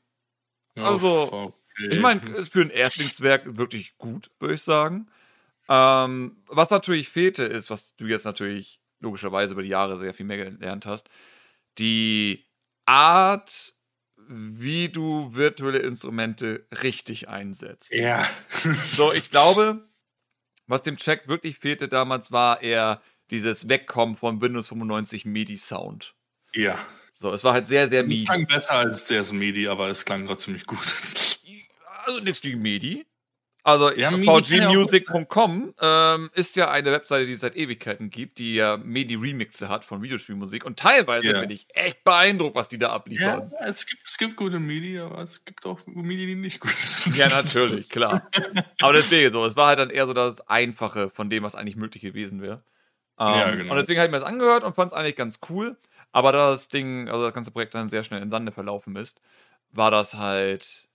Also, 0.75 1.31
okay. 1.31 1.88
ich 1.89 2.00
meine, 2.00 2.22
ist 2.31 2.53
für 2.53 2.62
ein 2.62 2.69
Erstlingswerk 2.69 3.58
wirklich 3.58 3.98
gut, 3.98 4.29
würde 4.39 4.53
ich 4.53 4.62
sagen. 4.62 5.10
Ähm, 5.67 6.38
was 6.48 6.69
natürlich 6.69 7.10
fehlte, 7.10 7.43
ist, 7.43 7.69
was 7.69 7.96
du 7.96 8.05
jetzt 8.08 8.25
natürlich 8.25 8.81
logischerweise 9.00 9.53
über 9.53 9.63
die 9.63 9.69
Jahre 9.69 9.98
sehr 9.98 10.13
viel 10.13 10.25
mehr 10.25 10.38
gelernt 10.38 10.86
hast, 10.86 11.10
die 11.77 12.46
Art, 12.86 13.74
wie 14.27 14.89
du 14.89 15.34
virtuelle 15.34 15.79
Instrumente 15.79 16.67
richtig 16.84 17.29
einsetzt. 17.29 17.91
Ja. 17.91 18.29
so, 18.96 19.13
ich 19.13 19.31
glaube, 19.31 19.88
was 20.67 20.84
dem 20.84 20.98
Track 20.98 21.27
wirklich 21.27 21.58
fehlte 21.58 21.88
damals, 21.88 22.31
war 22.31 22.62
eher 22.62 23.01
dieses 23.31 23.69
Wegkommen 23.69 24.15
von 24.17 24.41
Windows 24.41 24.67
95 24.67 25.25
MIDI-Sound. 25.25 26.15
Ja. 26.53 26.79
So, 27.20 27.34
es 27.34 27.44
war 27.44 27.52
halt 27.52 27.68
sehr, 27.68 27.90
sehr 27.90 28.04
MIDI. 28.04 28.22
Es 28.22 28.30
klang 28.30 28.48
besser 28.48 28.76
als 28.76 29.06
CS 29.06 29.34
MIDI, 29.34 29.68
aber 29.68 29.90
es 29.90 30.06
klang 30.06 30.26
trotzdem 30.26 30.54
nicht 30.54 30.68
gut. 30.68 30.80
Also 32.06 32.22
nichts 32.22 32.40
gegen 32.40 32.62
MIDI. 32.62 33.06
Also 33.62 33.92
ja, 33.92 34.10
vgmusic.com 34.10 35.74
ähm, 35.82 36.30
ist 36.34 36.56
ja 36.56 36.72
eine 36.72 36.94
Webseite, 36.94 37.26
die 37.26 37.34
es 37.34 37.42
seit 37.42 37.58
Ewigkeiten 37.58 38.10
gibt, 38.10 38.38
die 38.38 38.56
ja 38.56 38.78
MIDI-Remixe 38.78 39.68
hat 39.68 39.84
von 39.84 40.02
Videospielmusik. 40.02 40.64
Und 40.64 40.80
teilweise 40.80 41.28
yeah. 41.28 41.42
bin 41.42 41.50
ich 41.50 41.68
echt 41.74 42.06
beeindruckt, 42.06 42.56
was 42.56 42.70
die 42.70 42.78
da 42.78 42.92
abliefern. 42.92 43.52
Ja, 43.52 43.68
es 43.68 43.86
gibt, 43.86 44.02
es 44.08 44.18
gibt 44.18 44.38
gute 44.38 44.60
MIDI, 44.60 45.00
aber 45.00 45.20
es 45.20 45.44
gibt 45.44 45.66
auch 45.66 45.82
MIDI, 45.88 46.26
die 46.26 46.36
nicht 46.36 46.62
gut 46.62 46.72
sind. 46.72 47.18
Ja, 47.18 47.28
natürlich, 47.28 47.90
klar. 47.90 48.30
aber 48.82 48.94
deswegen 48.94 49.30
so, 49.34 49.46
es 49.46 49.58
war 49.58 49.68
halt 49.68 49.80
dann 49.80 49.90
eher 49.90 50.08
so 50.08 50.14
das 50.14 50.40
Einfache 50.48 51.10
von 51.10 51.30
dem, 51.30 51.44
was 51.44 51.56
eigentlich 51.56 51.76
möglich 51.76 52.02
gewesen 52.02 52.42
wäre. 52.42 52.64
Ähm, 53.20 53.28
ja, 53.28 53.52
genau. 53.52 53.74
Und 53.74 53.78
deswegen 53.78 54.00
habe 54.00 54.08
ich 54.08 54.12
mir 54.14 54.20
das 54.20 54.28
angehört 54.28 54.64
und 54.64 54.74
fand 54.74 54.92
es 54.92 54.98
eigentlich 54.98 55.18
ganz 55.18 55.42
cool. 55.50 55.76
Aber 56.12 56.32
da 56.32 56.51
das 56.51 56.68
Ding, 56.68 57.08
also 57.08 57.24
das 57.24 57.34
ganze 57.34 57.51
Projekt 57.51 57.75
dann 57.75 57.89
sehr 57.89 58.04
schnell 58.04 58.22
in 58.22 58.30
Sande 58.30 58.51
verlaufen 58.51 58.96
ist, 58.96 59.22
war 59.72 59.92
das 59.92 60.16
halt, 60.16 60.89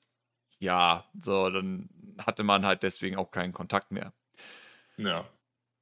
ja, 0.58 1.04
so, 1.18 1.50
dann 1.50 1.88
hatte 2.18 2.42
man 2.42 2.66
halt 2.66 2.82
deswegen 2.82 3.16
auch 3.16 3.30
keinen 3.30 3.52
Kontakt 3.52 3.90
mehr. 3.92 4.12
Ja. 4.96 5.26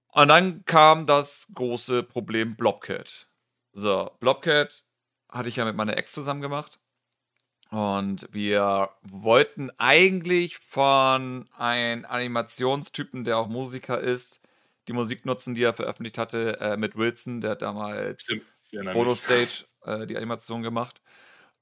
Und 0.09 0.29
dann 0.29 0.65
kam 0.67 1.07
das 1.07 1.53
große 1.55 2.03
Problem 2.03 2.57
Blobcat. 2.57 3.29
So, 3.73 4.11
Blobcat 4.21 4.85
hatte 5.31 5.49
ich 5.49 5.57
ja 5.57 5.65
mit 5.65 5.77
meiner 5.77 5.97
Ex 5.97 6.12
zusammen 6.12 6.43
gemacht. 6.43 6.79
Und 7.71 8.29
wir 8.33 8.91
wollten 9.01 9.71
eigentlich 9.79 10.59
von 10.59 11.49
einem 11.57 12.05
Animationstypen, 12.05 13.25
der 13.25 13.39
auch 13.39 13.49
Musiker 13.49 13.99
ist, 13.99 14.43
die 14.89 14.93
Musik 14.93 15.25
nutzen, 15.25 15.55
die 15.55 15.62
er 15.62 15.73
veröffentlicht 15.73 16.19
hatte, 16.19 16.61
äh, 16.61 16.77
mit 16.77 16.97
Wilson, 16.97 17.41
der 17.41 17.57
damals 17.57 18.27
Photo 18.27 18.43
Stage 19.14 19.64
äh, 19.85 20.07
die 20.07 20.17
Animation 20.17 20.62
gemacht. 20.62 21.00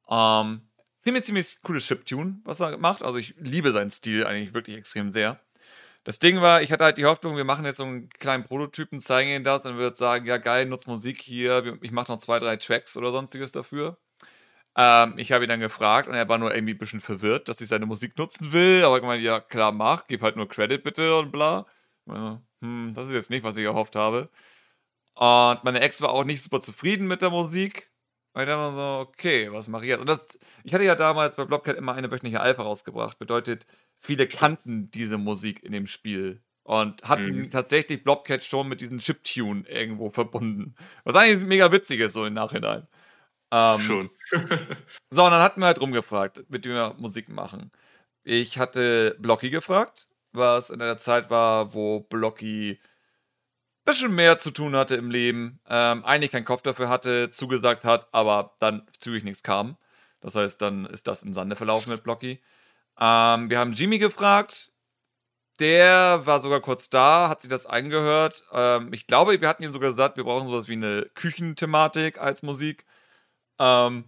Ähm, 0.08 0.62
ziemlich, 0.96 1.24
ziemlich 1.24 1.62
cooles 1.62 1.84
Chiptune, 1.84 2.40
was 2.44 2.60
er 2.60 2.76
macht. 2.78 3.02
Also 3.02 3.18
ich 3.18 3.34
liebe 3.38 3.72
seinen 3.72 3.90
Stil 3.90 4.26
eigentlich 4.26 4.54
wirklich 4.54 4.76
extrem 4.76 5.10
sehr. 5.10 5.40
Das 6.04 6.18
Ding 6.18 6.40
war, 6.40 6.62
ich 6.62 6.72
hatte 6.72 6.84
halt 6.84 6.96
die 6.96 7.04
Hoffnung, 7.04 7.36
wir 7.36 7.44
machen 7.44 7.66
jetzt 7.66 7.76
so 7.76 7.84
einen 7.84 8.08
kleinen 8.08 8.44
Prototypen, 8.44 8.98
zeigen 8.98 9.30
ihn 9.30 9.44
das, 9.44 9.62
dann 9.62 9.76
wird 9.76 9.96
sagen, 9.96 10.24
ja 10.24 10.38
geil, 10.38 10.64
nutzt 10.64 10.86
Musik 10.86 11.20
hier, 11.20 11.78
ich 11.82 11.92
mache 11.92 12.10
noch 12.10 12.18
zwei, 12.18 12.38
drei 12.38 12.56
Tracks 12.56 12.96
oder 12.96 13.12
sonstiges 13.12 13.52
dafür. 13.52 13.98
Ähm, 14.76 15.14
ich 15.18 15.32
habe 15.32 15.44
ihn 15.44 15.48
dann 15.48 15.60
gefragt 15.60 16.08
und 16.08 16.14
er 16.14 16.28
war 16.28 16.38
nur 16.38 16.54
irgendwie 16.54 16.74
ein 16.74 16.78
bisschen 16.78 17.00
verwirrt, 17.00 17.48
dass 17.48 17.60
ich 17.60 17.68
seine 17.68 17.86
Musik 17.86 18.16
nutzen 18.16 18.52
will, 18.52 18.84
aber 18.84 18.96
ich 18.98 19.02
meine, 19.02 19.22
ja 19.22 19.40
klar, 19.40 19.72
mach, 19.72 20.06
gib 20.06 20.22
halt 20.22 20.36
nur 20.36 20.48
Credit 20.48 20.82
bitte 20.82 21.18
und 21.18 21.32
bla. 21.32 21.66
Also, 22.06 22.40
hm, 22.62 22.94
das 22.94 23.06
ist 23.06 23.14
jetzt 23.14 23.30
nicht, 23.30 23.44
was 23.44 23.56
ich 23.58 23.64
erhofft 23.64 23.96
habe. 23.96 24.30
Und 25.20 25.64
meine 25.64 25.80
Ex 25.80 26.00
war 26.00 26.12
auch 26.12 26.24
nicht 26.24 26.42
super 26.42 26.60
zufrieden 26.60 27.06
mit 27.06 27.20
der 27.20 27.28
Musik. 27.28 27.90
Und 28.32 28.40
ich 28.40 28.48
dachte 28.48 28.74
so, 28.74 29.06
okay, 29.06 29.52
was 29.52 29.68
mache 29.68 29.82
ich 29.82 29.90
jetzt? 29.90 30.00
Und 30.00 30.08
das, 30.08 30.26
ich 30.64 30.72
hatte 30.72 30.84
ja 30.84 30.94
damals 30.94 31.36
bei 31.36 31.44
Blobcat 31.44 31.76
immer 31.76 31.92
eine 31.92 32.10
wöchentliche 32.10 32.40
Alpha 32.40 32.62
rausgebracht. 32.62 33.18
Bedeutet, 33.18 33.66
viele 33.98 34.26
kannten 34.26 34.90
diese 34.90 35.18
Musik 35.18 35.62
in 35.62 35.72
dem 35.72 35.86
Spiel 35.86 36.42
und 36.62 37.02
hatten 37.02 37.36
mhm. 37.36 37.50
tatsächlich 37.50 38.02
Blobcat 38.02 38.44
schon 38.44 38.66
mit 38.66 38.80
diesem 38.80 38.98
Chiptune 38.98 39.68
irgendwo 39.68 40.08
verbunden. 40.08 40.74
Was 41.04 41.14
eigentlich 41.16 41.46
mega 41.46 41.70
witzig 41.70 42.00
ist, 42.00 42.14
so 42.14 42.24
im 42.24 42.32
Nachhinein. 42.32 42.88
Ähm, 43.50 43.80
schon. 43.80 44.10
so, 45.10 45.24
und 45.24 45.32
dann 45.32 45.42
hatten 45.42 45.60
wir 45.60 45.66
halt 45.66 45.82
rumgefragt, 45.82 46.48
mit 46.48 46.64
dem 46.64 46.72
wir 46.72 46.94
Musik 46.96 47.28
machen. 47.28 47.72
Ich 48.22 48.58
hatte 48.58 49.16
Blocky 49.18 49.50
gefragt, 49.50 50.08
was 50.32 50.70
in 50.70 50.80
einer 50.80 50.96
Zeit 50.96 51.28
war, 51.28 51.74
wo 51.74 52.00
Blocky 52.00 52.80
bisschen 53.84 54.14
mehr 54.14 54.38
zu 54.38 54.50
tun 54.50 54.76
hatte 54.76 54.96
im 54.96 55.10
Leben, 55.10 55.60
ähm, 55.68 56.04
eigentlich 56.04 56.32
keinen 56.32 56.44
Kopf 56.44 56.62
dafür 56.62 56.88
hatte, 56.88 57.30
zugesagt 57.30 57.84
hat, 57.84 58.08
aber 58.12 58.56
dann 58.60 58.86
zügig 58.98 59.24
nichts 59.24 59.42
kam. 59.42 59.76
Das 60.20 60.34
heißt, 60.34 60.60
dann 60.60 60.86
ist 60.86 61.08
das 61.08 61.22
in 61.22 61.32
Sande 61.32 61.56
verlaufen 61.56 61.90
mit 61.90 62.02
Blocky. 62.02 62.42
Ähm, 62.98 63.50
wir 63.50 63.58
haben 63.58 63.72
Jimmy 63.72 63.98
gefragt. 63.98 64.70
Der 65.58 66.24
war 66.24 66.40
sogar 66.40 66.60
kurz 66.60 66.88
da, 66.88 67.28
hat 67.28 67.42
sich 67.42 67.50
das 67.50 67.66
angehört. 67.66 68.44
Ähm, 68.52 68.92
ich 68.92 69.06
glaube, 69.06 69.40
wir 69.40 69.48
hatten 69.48 69.62
ihm 69.62 69.72
sogar 69.72 69.90
gesagt, 69.90 70.16
wir 70.16 70.24
brauchen 70.24 70.46
sowas 70.46 70.68
wie 70.68 70.72
eine 70.72 71.10
Küchenthematik 71.14 72.18
als 72.18 72.42
Musik. 72.42 72.86
Ähm, 73.58 74.04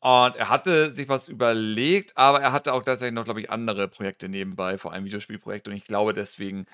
und 0.00 0.36
er 0.36 0.48
hatte 0.50 0.92
sich 0.92 1.08
was 1.08 1.28
überlegt, 1.28 2.16
aber 2.16 2.40
er 2.40 2.52
hatte 2.52 2.72
auch 2.74 2.84
tatsächlich 2.84 3.14
noch, 3.14 3.24
glaube 3.24 3.40
ich, 3.40 3.50
andere 3.50 3.88
Projekte 3.88 4.28
nebenbei, 4.28 4.78
vor 4.78 4.92
allem 4.92 5.04
Videospielprojekte. 5.04 5.70
Und 5.70 5.76
ich 5.76 5.84
glaube, 5.84 6.14
deswegen 6.14 6.66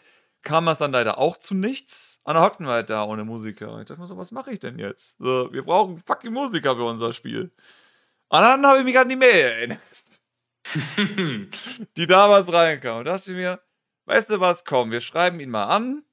kam 0.43 0.67
das 0.67 0.79
dann 0.79 0.93
leider 0.93 1.19
auch 1.19 1.37
zu 1.37 1.55
nichts. 1.55 2.21
Und 2.25 2.35
dann 2.35 2.43
hockten 2.43 2.67
wir 2.67 2.73
halt 2.73 2.91
da 2.91 3.05
ohne 3.05 3.25
Musiker. 3.25 3.81
Ich 3.81 3.87
dachte 3.87 4.01
mir 4.01 4.07
so, 4.07 4.17
was 4.17 4.33
mache 4.33 4.53
ich 4.53 4.61
denn 4.61 4.79
jetzt? 4.79 5.17
So, 5.19 5.53
wir 5.53 5.65
brauchen 5.65 6.03
fucking 6.07 6.33
Musiker 6.33 6.77
für 6.77 6.85
unser 6.85 7.13
Spiel. 7.13 7.53
Und 8.29 8.41
dann 8.41 8.65
habe 8.65 8.79
ich 8.79 8.85
mich 8.85 8.99
an 8.99 9.09
die 9.09 9.17
Mail 9.17 9.45
erinnert. 9.45 9.79
die 11.97 12.07
damals 12.07 12.53
reinkam. 12.53 12.99
Und 12.99 13.05
dachte 13.07 13.31
ich 13.33 13.37
mir, 13.37 13.61
weißt 14.07 14.31
du 14.31 14.41
was, 14.41 14.65
komm, 14.65 14.91
wir 14.91 15.01
schreiben 15.01 15.41
ihn 15.41 15.51
mal 15.51 15.67
an 15.67 16.05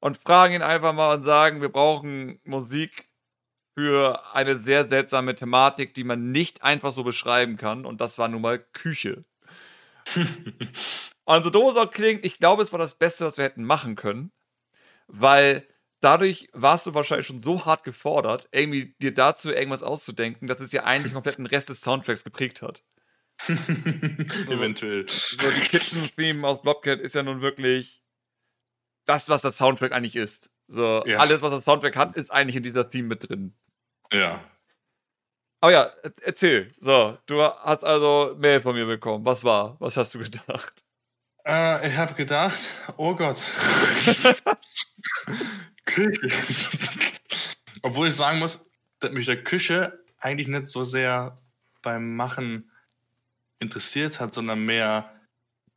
und 0.00 0.18
fragen 0.18 0.54
ihn 0.54 0.62
einfach 0.62 0.92
mal 0.92 1.14
und 1.14 1.24
sagen, 1.24 1.60
wir 1.60 1.68
brauchen 1.68 2.40
Musik 2.44 3.08
für 3.74 4.34
eine 4.34 4.58
sehr 4.58 4.88
seltsame 4.88 5.34
Thematik, 5.34 5.94
die 5.94 6.04
man 6.04 6.32
nicht 6.32 6.62
einfach 6.62 6.92
so 6.92 7.04
beschreiben 7.04 7.56
kann. 7.56 7.84
Und 7.84 8.00
das 8.00 8.18
war 8.18 8.28
nun 8.28 8.42
mal 8.42 8.58
Küche. 8.58 9.24
und 11.36 11.44
so 11.44 11.50
doof 11.50 11.72
es 11.72 11.76
auch 11.76 11.90
klingt, 11.90 12.24
ich 12.24 12.38
glaube, 12.38 12.62
es 12.62 12.72
war 12.72 12.78
das 12.78 12.96
Beste, 12.96 13.24
was 13.24 13.36
wir 13.36 13.44
hätten 13.44 13.64
machen 13.64 13.96
können. 13.96 14.32
Weil 15.06 15.66
dadurch 16.00 16.48
warst 16.52 16.86
du 16.86 16.94
wahrscheinlich 16.94 17.26
schon 17.26 17.40
so 17.40 17.64
hart 17.64 17.84
gefordert, 17.84 18.48
irgendwie 18.52 18.94
dir 19.00 19.12
dazu 19.12 19.50
irgendwas 19.52 19.82
auszudenken, 19.82 20.48
dass 20.48 20.60
es 20.60 20.72
ja 20.72 20.84
eigentlich 20.84 21.12
komplett 21.14 21.38
den 21.38 21.46
Rest 21.46 21.68
des 21.68 21.80
Soundtracks 21.80 22.24
geprägt 22.24 22.62
hat. 22.62 22.82
Eventuell. 24.48 25.08
So, 25.08 25.50
die 25.50 25.60
Kitchen-Theme 25.60 26.46
aus 26.46 26.62
Blobcat 26.62 27.00
ist 27.00 27.14
ja 27.14 27.22
nun 27.22 27.40
wirklich 27.40 28.02
das, 29.06 29.28
was 29.28 29.42
das 29.42 29.56
Soundtrack 29.56 29.92
eigentlich 29.92 30.16
ist. 30.16 30.50
So, 30.68 31.04
ja. 31.06 31.18
alles, 31.18 31.42
was 31.42 31.50
das 31.50 31.64
Soundtrack 31.64 31.96
hat, 31.96 32.16
ist 32.16 32.30
eigentlich 32.30 32.56
in 32.56 32.62
dieser 32.62 32.90
Theme 32.90 33.08
mit 33.08 33.28
drin. 33.28 33.54
Ja. 34.12 34.44
Aber 35.60 35.72
ja, 35.72 35.90
erzähl. 36.22 36.74
So, 36.78 37.18
du 37.26 37.42
hast 37.42 37.84
also 37.84 38.36
Mail 38.38 38.60
von 38.60 38.74
mir 38.74 38.86
bekommen. 38.86 39.24
Was 39.24 39.42
war? 39.42 39.76
Was 39.80 39.96
hast 39.96 40.14
du 40.14 40.18
gedacht? 40.18 40.84
Äh, 41.46 41.88
ich 41.88 41.96
habe 41.96 42.14
gedacht, 42.14 42.58
oh 42.96 43.14
Gott. 43.14 43.38
Küche. 45.84 46.28
Obwohl 47.82 48.08
ich 48.08 48.14
sagen 48.14 48.38
muss, 48.38 48.64
dass 49.00 49.12
mich 49.12 49.26
der 49.26 49.42
Küche 49.42 50.04
eigentlich 50.18 50.48
nicht 50.48 50.66
so 50.66 50.84
sehr 50.84 51.38
beim 51.82 52.16
Machen 52.16 52.70
interessiert 53.58 54.20
hat, 54.20 54.34
sondern 54.34 54.64
mehr, 54.64 55.12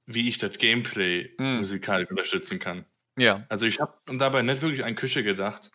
wie 0.05 0.27
ich 0.27 0.37
das 0.37 0.57
Gameplay 0.57 1.33
mm. 1.37 1.57
musikalisch 1.57 2.09
unterstützen 2.09 2.59
kann. 2.59 2.85
Ja. 3.17 3.45
Also 3.49 3.65
ich 3.65 3.79
habe 3.79 3.93
dabei 4.17 4.41
nicht 4.41 4.61
wirklich 4.61 4.83
an 4.83 4.95
Küche 4.95 5.23
gedacht. 5.23 5.71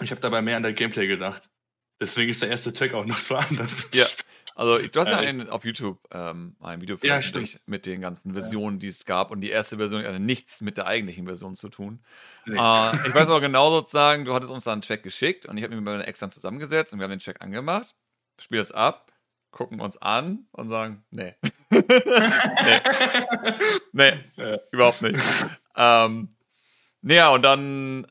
Ich 0.00 0.10
habe 0.10 0.20
dabei 0.20 0.42
mehr 0.42 0.56
an 0.56 0.62
das 0.62 0.74
Gameplay 0.74 1.06
gedacht. 1.06 1.48
Deswegen 2.00 2.30
ist 2.30 2.42
der 2.42 2.50
erste 2.50 2.72
Track 2.72 2.94
auch 2.94 3.06
noch 3.06 3.20
so 3.20 3.36
anders. 3.36 3.88
Ja. 3.92 4.06
Also 4.56 4.78
du 4.78 5.00
hast 5.00 5.10
ja 5.10 5.20
äh, 5.20 5.26
einen, 5.26 5.48
auf 5.48 5.64
YouTube 5.64 5.98
ähm, 6.10 6.56
ein 6.60 6.80
Video 6.80 6.96
veröffentlicht 6.96 7.54
ja, 7.54 7.60
mit 7.66 7.86
den 7.86 8.00
ganzen 8.00 8.32
Versionen, 8.32 8.78
die 8.78 8.88
es 8.88 9.04
gab. 9.04 9.30
Und 9.30 9.42
die 9.42 9.50
erste 9.50 9.76
Version 9.76 10.02
hatte 10.02 10.18
nichts 10.18 10.62
mit 10.62 10.78
der 10.78 10.86
eigentlichen 10.86 11.26
Version 11.26 11.54
zu 11.54 11.68
tun. 11.68 12.00
Nee. 12.46 12.56
Äh, 12.56 13.06
ich 13.06 13.14
weiß 13.14 13.28
auch 13.28 13.40
genau 13.42 13.70
sozusagen, 13.70 14.24
du 14.24 14.34
hattest 14.34 14.50
uns 14.50 14.64
da 14.64 14.72
einen 14.72 14.82
Track 14.82 15.02
geschickt 15.02 15.46
und 15.46 15.56
ich 15.56 15.62
habe 15.62 15.74
mich 15.74 15.84
mit 15.84 15.92
meinen 15.92 16.00
Extern 16.00 16.30
zusammengesetzt 16.30 16.92
und 16.92 16.98
wir 16.98 17.04
haben 17.04 17.10
den 17.10 17.20
Track 17.20 17.40
angemacht. 17.40 17.94
Spiel 18.38 18.58
es 18.58 18.72
ab 18.72 19.12
gucken 19.56 19.80
uns 19.80 19.96
an 19.96 20.46
und 20.52 20.68
sagen, 20.68 21.04
nee. 21.10 21.34
nee. 21.70 22.80
nee, 23.92 24.12
äh, 24.36 24.58
überhaupt 24.70 25.00
nicht. 25.00 25.18
Ähm, 25.74 26.36
naja, 27.00 27.30
und 27.30 27.42
dann 27.42 28.06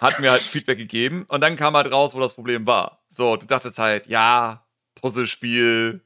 hatten 0.00 0.22
wir 0.22 0.30
halt 0.30 0.42
Feedback 0.42 0.78
gegeben 0.78 1.26
und 1.28 1.42
dann 1.42 1.56
kam 1.56 1.76
halt 1.76 1.92
raus, 1.92 2.14
wo 2.14 2.20
das 2.20 2.34
Problem 2.34 2.66
war. 2.66 3.04
So, 3.08 3.36
du 3.36 3.46
dachtest 3.46 3.78
halt, 3.78 4.06
ja, 4.06 4.63
Puzzlespiel, 5.04 6.00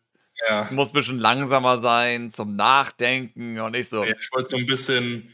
ja. 0.48 0.68
muss 0.72 0.90
ein 0.90 0.94
bisschen 0.94 1.20
langsamer 1.20 1.80
sein 1.80 2.30
zum 2.30 2.56
Nachdenken 2.56 3.60
und 3.60 3.76
ich 3.76 3.88
so. 3.88 4.02
Ja, 4.02 4.16
ich 4.18 4.32
wollte 4.32 4.50
so 4.50 4.56
ein 4.56 4.66
bisschen. 4.66 5.32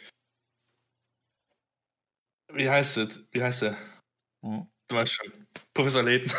Wie 2.52 2.68
heißt 2.68 2.99
es? 2.99 3.25
Wie 3.30 3.42
heißt 3.42 3.62
der? 3.62 3.78
Hm? 4.42 4.66
Du 4.87 4.97
weißt 4.97 5.14
schon. 5.14 5.47
Professor 5.73 6.02
Layton. 6.02 6.30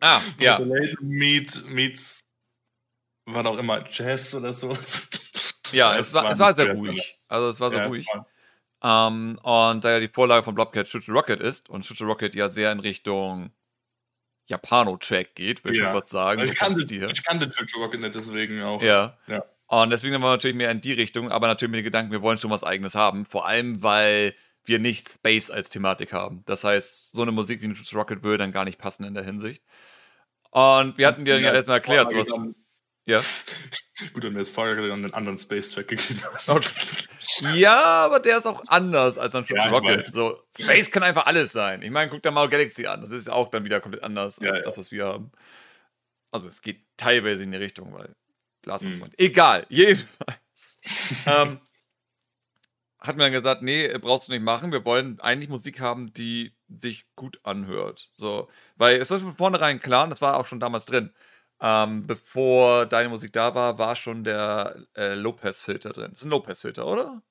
Ah, 0.00 0.20
ja. 0.38 0.60
Meet, 1.00 1.64
meets, 1.70 2.28
was 3.24 3.46
auch 3.46 3.56
immer, 3.56 3.88
Jazz 3.90 4.34
oder 4.34 4.52
so. 4.52 4.76
Ja, 5.72 5.96
es 5.98 6.12
war, 6.12 6.30
es 6.30 6.38
war 6.38 6.52
sehr 6.52 6.74
ruhig. 6.74 7.18
Also 7.28 7.48
es 7.48 7.60
war 7.60 7.70
sehr 7.70 7.80
ja, 7.80 7.86
ruhig. 7.86 8.06
Ähm, 8.82 9.40
und 9.42 9.84
da 9.84 9.92
ja 9.92 10.00
die 10.00 10.08
Vorlage 10.08 10.44
von 10.44 10.54
Blobcat 10.54 10.86
Chuchu 10.86 11.12
Rocket 11.12 11.40
ist 11.40 11.70
und 11.70 11.86
Chuchu 11.86 12.04
Rocket 12.04 12.34
ja 12.34 12.50
sehr 12.50 12.70
in 12.72 12.80
Richtung 12.80 13.52
Japano-Track 14.48 15.34
geht, 15.34 15.64
würde 15.64 15.76
ich 15.76 15.80
ja. 15.80 15.90
schon 15.90 16.00
fast 16.00 16.10
sagen. 16.10 16.40
Also 16.40 16.52
ich, 16.52 16.58
kannte, 16.58 16.82
ich 16.82 17.22
kannte 17.22 17.50
Rocket 17.76 18.00
nicht, 18.00 18.14
deswegen 18.14 18.62
auch. 18.62 18.82
Ja. 18.82 19.16
ja. 19.26 19.44
Und 19.66 19.90
deswegen 19.90 20.14
waren 20.14 20.22
wir 20.22 20.30
natürlich 20.30 20.56
mehr 20.56 20.70
in 20.70 20.80
die 20.80 20.92
Richtung, 20.92 21.30
aber 21.30 21.46
natürlich 21.46 21.70
mit 21.70 21.80
dem 21.80 21.84
Gedanken, 21.84 22.10
wir 22.10 22.22
wollen 22.22 22.38
schon 22.38 22.50
was 22.50 22.64
Eigenes 22.64 22.94
haben. 22.94 23.26
Vor 23.26 23.46
allem, 23.46 23.82
weil 23.82 24.34
wir 24.64 24.78
nicht 24.78 25.08
Space 25.08 25.50
als 25.50 25.70
Thematik 25.70 26.12
haben. 26.12 26.42
Das 26.46 26.64
heißt, 26.64 27.12
so 27.12 27.22
eine 27.22 27.32
Musik 27.32 27.60
wie 27.60 27.66
ein 27.66 27.76
Rocket 27.92 28.22
würde 28.22 28.38
dann 28.38 28.52
gar 28.52 28.64
nicht 28.64 28.78
passen 28.78 29.04
in 29.04 29.14
der 29.14 29.24
Hinsicht. 29.24 29.62
Und 30.50 30.96
wir 30.96 31.06
hatten 31.06 31.24
dir 31.24 31.38
ja, 31.38 31.52
erstmal 31.52 31.76
erklärt, 31.76 32.08
sowas. 32.08 32.28
Ja. 33.04 33.20
Gut, 34.12 34.24
dann 34.24 34.32
mir 34.32 34.40
jetzt 34.40 34.54
vorher 34.54 34.74
dann 34.76 34.90
einen 34.90 35.14
anderen 35.14 35.38
Space-Track 35.38 35.88
gegeben 35.88 36.22
hast. 36.32 36.48
Okay. 36.48 36.68
Ja, 37.54 38.04
aber 38.04 38.20
der 38.20 38.38
ist 38.38 38.46
auch 38.46 38.62
anders 38.66 39.18
als 39.18 39.34
ein 39.34 39.44
ja, 39.48 39.68
Rocket. 39.68 40.06
So, 40.12 40.42
Space 40.58 40.90
kann 40.90 41.02
einfach 41.02 41.26
alles 41.26 41.52
sein. 41.52 41.82
Ich 41.82 41.90
meine, 41.90 42.10
guck 42.10 42.22
dir 42.22 42.30
mal 42.30 42.48
Galaxy 42.48 42.86
an. 42.86 43.00
Das 43.00 43.10
ist 43.10 43.30
auch 43.30 43.50
dann 43.50 43.64
wieder 43.64 43.80
komplett 43.80 44.02
anders 44.02 44.38
ja, 44.40 44.50
als 44.50 44.58
ja. 44.58 44.64
das, 44.64 44.78
was 44.78 44.90
wir 44.90 45.06
haben. 45.06 45.32
Also 46.30 46.48
es 46.48 46.62
geht 46.62 46.82
teilweise 46.96 47.42
in 47.42 47.52
die 47.52 47.58
Richtung, 47.58 47.92
weil 47.92 48.14
Blasen 48.62 48.92
hm. 48.92 49.10
Egal, 49.16 49.66
jedenfalls. 49.70 50.78
ähm, 51.26 51.60
hat 53.00 53.16
mir 53.16 53.24
dann 53.24 53.32
gesagt, 53.32 53.62
nee, 53.62 53.88
brauchst 53.98 54.28
du 54.28 54.32
nicht 54.32 54.42
machen. 54.42 54.72
Wir 54.72 54.84
wollen 54.84 55.20
eigentlich 55.20 55.48
Musik 55.48 55.80
haben, 55.80 56.12
die 56.14 56.52
sich 56.68 57.04
gut 57.14 57.40
anhört. 57.44 58.10
So, 58.14 58.48
weil 58.76 58.96
es 58.96 59.10
war 59.10 59.18
von 59.18 59.36
vornherein 59.36 59.80
klar, 59.80 60.08
das 60.08 60.20
war 60.20 60.36
auch 60.36 60.46
schon 60.46 60.60
damals 60.60 60.84
drin. 60.84 61.12
Ähm, 61.60 62.06
bevor 62.06 62.86
deine 62.86 63.08
Musik 63.08 63.32
da 63.32 63.54
war, 63.54 63.78
war 63.78 63.96
schon 63.96 64.24
der 64.24 64.76
äh, 64.96 65.14
Low-Pass-Filter 65.14 65.90
drin. 65.90 66.10
Das 66.12 66.20
ist 66.20 66.26
ein 66.26 66.30
Low-Pass-Filter, 66.30 66.86
oder? 66.86 67.22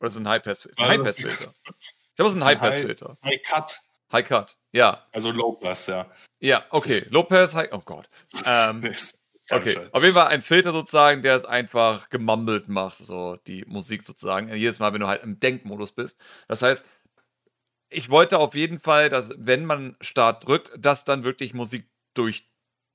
Oder 0.00 0.08
ist 0.08 0.14
es 0.14 0.20
ein 0.20 0.28
High-Pass-Filter? 0.28 0.82
Also, 0.82 0.92
High-Pass-Filter. 0.92 1.54
Ich 1.64 2.16
glaube, 2.16 2.28
es 2.28 2.34
ist 2.34 2.42
ein 2.42 2.44
High-Pass-Filter. 2.44 3.18
High-Cut. 3.24 3.80
High 4.14 4.28
Cut, 4.28 4.56
ja. 4.72 5.06
Also 5.12 5.32
Low 5.32 5.52
Pass, 5.52 5.88
ja. 5.88 6.08
Ja, 6.38 6.64
okay. 6.70 7.04
Low 7.10 7.24
Pass, 7.24 7.54
High, 7.54 7.70
oh 7.72 7.80
Gott. 7.84 8.08
Ähm, 8.44 8.94
okay, 9.50 9.88
auf 9.90 10.02
jeden 10.02 10.14
Fall 10.14 10.28
ein 10.28 10.40
Filter 10.40 10.72
sozusagen, 10.72 11.22
der 11.22 11.34
es 11.34 11.44
einfach 11.44 12.10
gemummelt 12.10 12.68
macht, 12.68 12.98
so 12.98 13.36
die 13.48 13.64
Musik 13.66 14.02
sozusagen. 14.02 14.54
Jedes 14.54 14.78
Mal, 14.78 14.92
wenn 14.92 15.00
du 15.00 15.08
halt 15.08 15.24
im 15.24 15.40
Denkmodus 15.40 15.92
bist. 15.92 16.20
Das 16.46 16.62
heißt, 16.62 16.84
ich 17.88 18.08
wollte 18.08 18.38
auf 18.38 18.54
jeden 18.54 18.78
Fall, 18.78 19.08
dass, 19.08 19.32
wenn 19.36 19.64
man 19.64 19.96
Start 20.00 20.46
drückt, 20.46 20.70
dass 20.78 21.04
dann 21.04 21.24
wirklich 21.24 21.52
Musik 21.52 21.90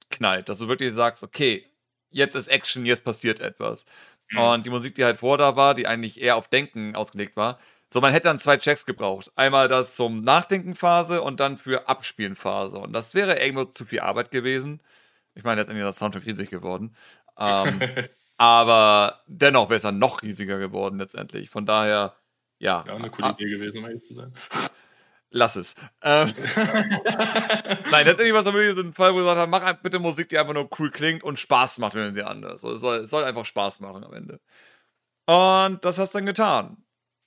durchknallt. 0.10 0.50
Dass 0.50 0.60
du 0.60 0.68
wirklich 0.68 0.94
sagst, 0.94 1.24
okay, 1.24 1.66
jetzt 2.10 2.36
ist 2.36 2.48
Action, 2.48 2.86
jetzt 2.86 3.04
passiert 3.04 3.39
etwas. 3.39 3.86
Mhm. 4.32 4.39
Und 4.39 4.66
die 4.66 4.70
Musik, 4.70 4.96
die 4.96 5.06
halt 5.06 5.18
vor 5.18 5.38
da 5.38 5.56
war, 5.56 5.74
die 5.74 5.88
eigentlich 5.88 6.22
eher 6.22 6.36
auf 6.36 6.48
Denken 6.48 6.96
ausgelegt 6.96 7.36
war, 7.36 7.60
so, 7.92 8.01
man 8.01 8.12
hätte 8.12 8.28
dann 8.28 8.38
zwei 8.38 8.58
Checks 8.58 8.86
gebraucht. 8.86 9.32
Einmal 9.36 9.68
das 9.68 9.96
zum 9.96 10.24
Nachdenken-Phase 10.24 11.24
und 11.24 11.39
dann 11.39 11.58
für 11.58 11.89
Abspielen-Phase. 11.89 12.78
Und 12.78 12.94
das 12.94 13.16
wäre 13.16 13.39
irgendwo 13.39 13.66
zu 13.66 13.84
viel 13.84 14.01
Arbeit 14.01 14.30
gewesen. 14.30 14.80
Ich 15.34 15.44
meine, 15.44 15.62
letztendlich 15.62 15.82
ist 15.82 15.88
das 15.88 15.98
Soundtrack 15.98 16.28
riesig 16.28 16.51
geworden. 16.51 16.96
Ähm, 17.36 17.80
aber 18.38 19.22
dennoch 19.25 19.70
wäre 19.70 19.78
es 19.78 19.82
dann 19.82 19.98
noch 19.98 20.22
riesiger 20.22 20.60
geworden 20.60 21.00
letztendlich. 21.00 21.50
Von 21.50 21.66
daher, 21.66 22.16
ja. 22.60 22.84
Ja, 22.86 22.94
eine 22.94 23.10
coole 23.10 23.32
Idee 23.32 23.50
gewesen, 23.50 23.80
um 23.80 23.86
ehrlich 23.86 24.04
zu 24.04 24.13
sein. 24.13 24.36
Lass 25.31 25.55
es. 25.55 25.75
Ähm, 26.01 26.33
Nein, 26.55 28.05
letztendlich 28.05 28.33
war 28.33 28.39
es 28.39 28.45
wirklich 28.45 28.75
so 28.75 28.81
ein 28.81 28.93
Fall, 28.93 29.12
wo 29.12 29.17
wir 29.17 29.24
gesagt 29.24 29.39
haben, 29.39 29.51
mach 29.51 29.74
bitte 29.74 30.00
Musik, 30.00 30.29
die 30.29 30.39
einfach 30.39 30.53
nur 30.53 30.69
cool 30.79 30.89
klingt 30.89 31.24
und 31.24 31.39
Spaß 31.39 31.77
macht, 31.77 31.93
wenn 31.93 32.13
sie 32.13 32.24
anders. 32.24 32.63
es, 32.63 32.81
soll, 32.81 33.01
es 33.01 33.09
soll 33.12 33.24
einfach 33.24 33.45
Spaß 33.45 33.79
machen 33.81 34.03
am 34.03 34.13
Ende. 34.13 34.39
Und 35.25 35.86
das 35.86 36.00
hast 36.00 36.15
du 36.15 36.17
dann 36.17 36.25
getan. 36.25 36.77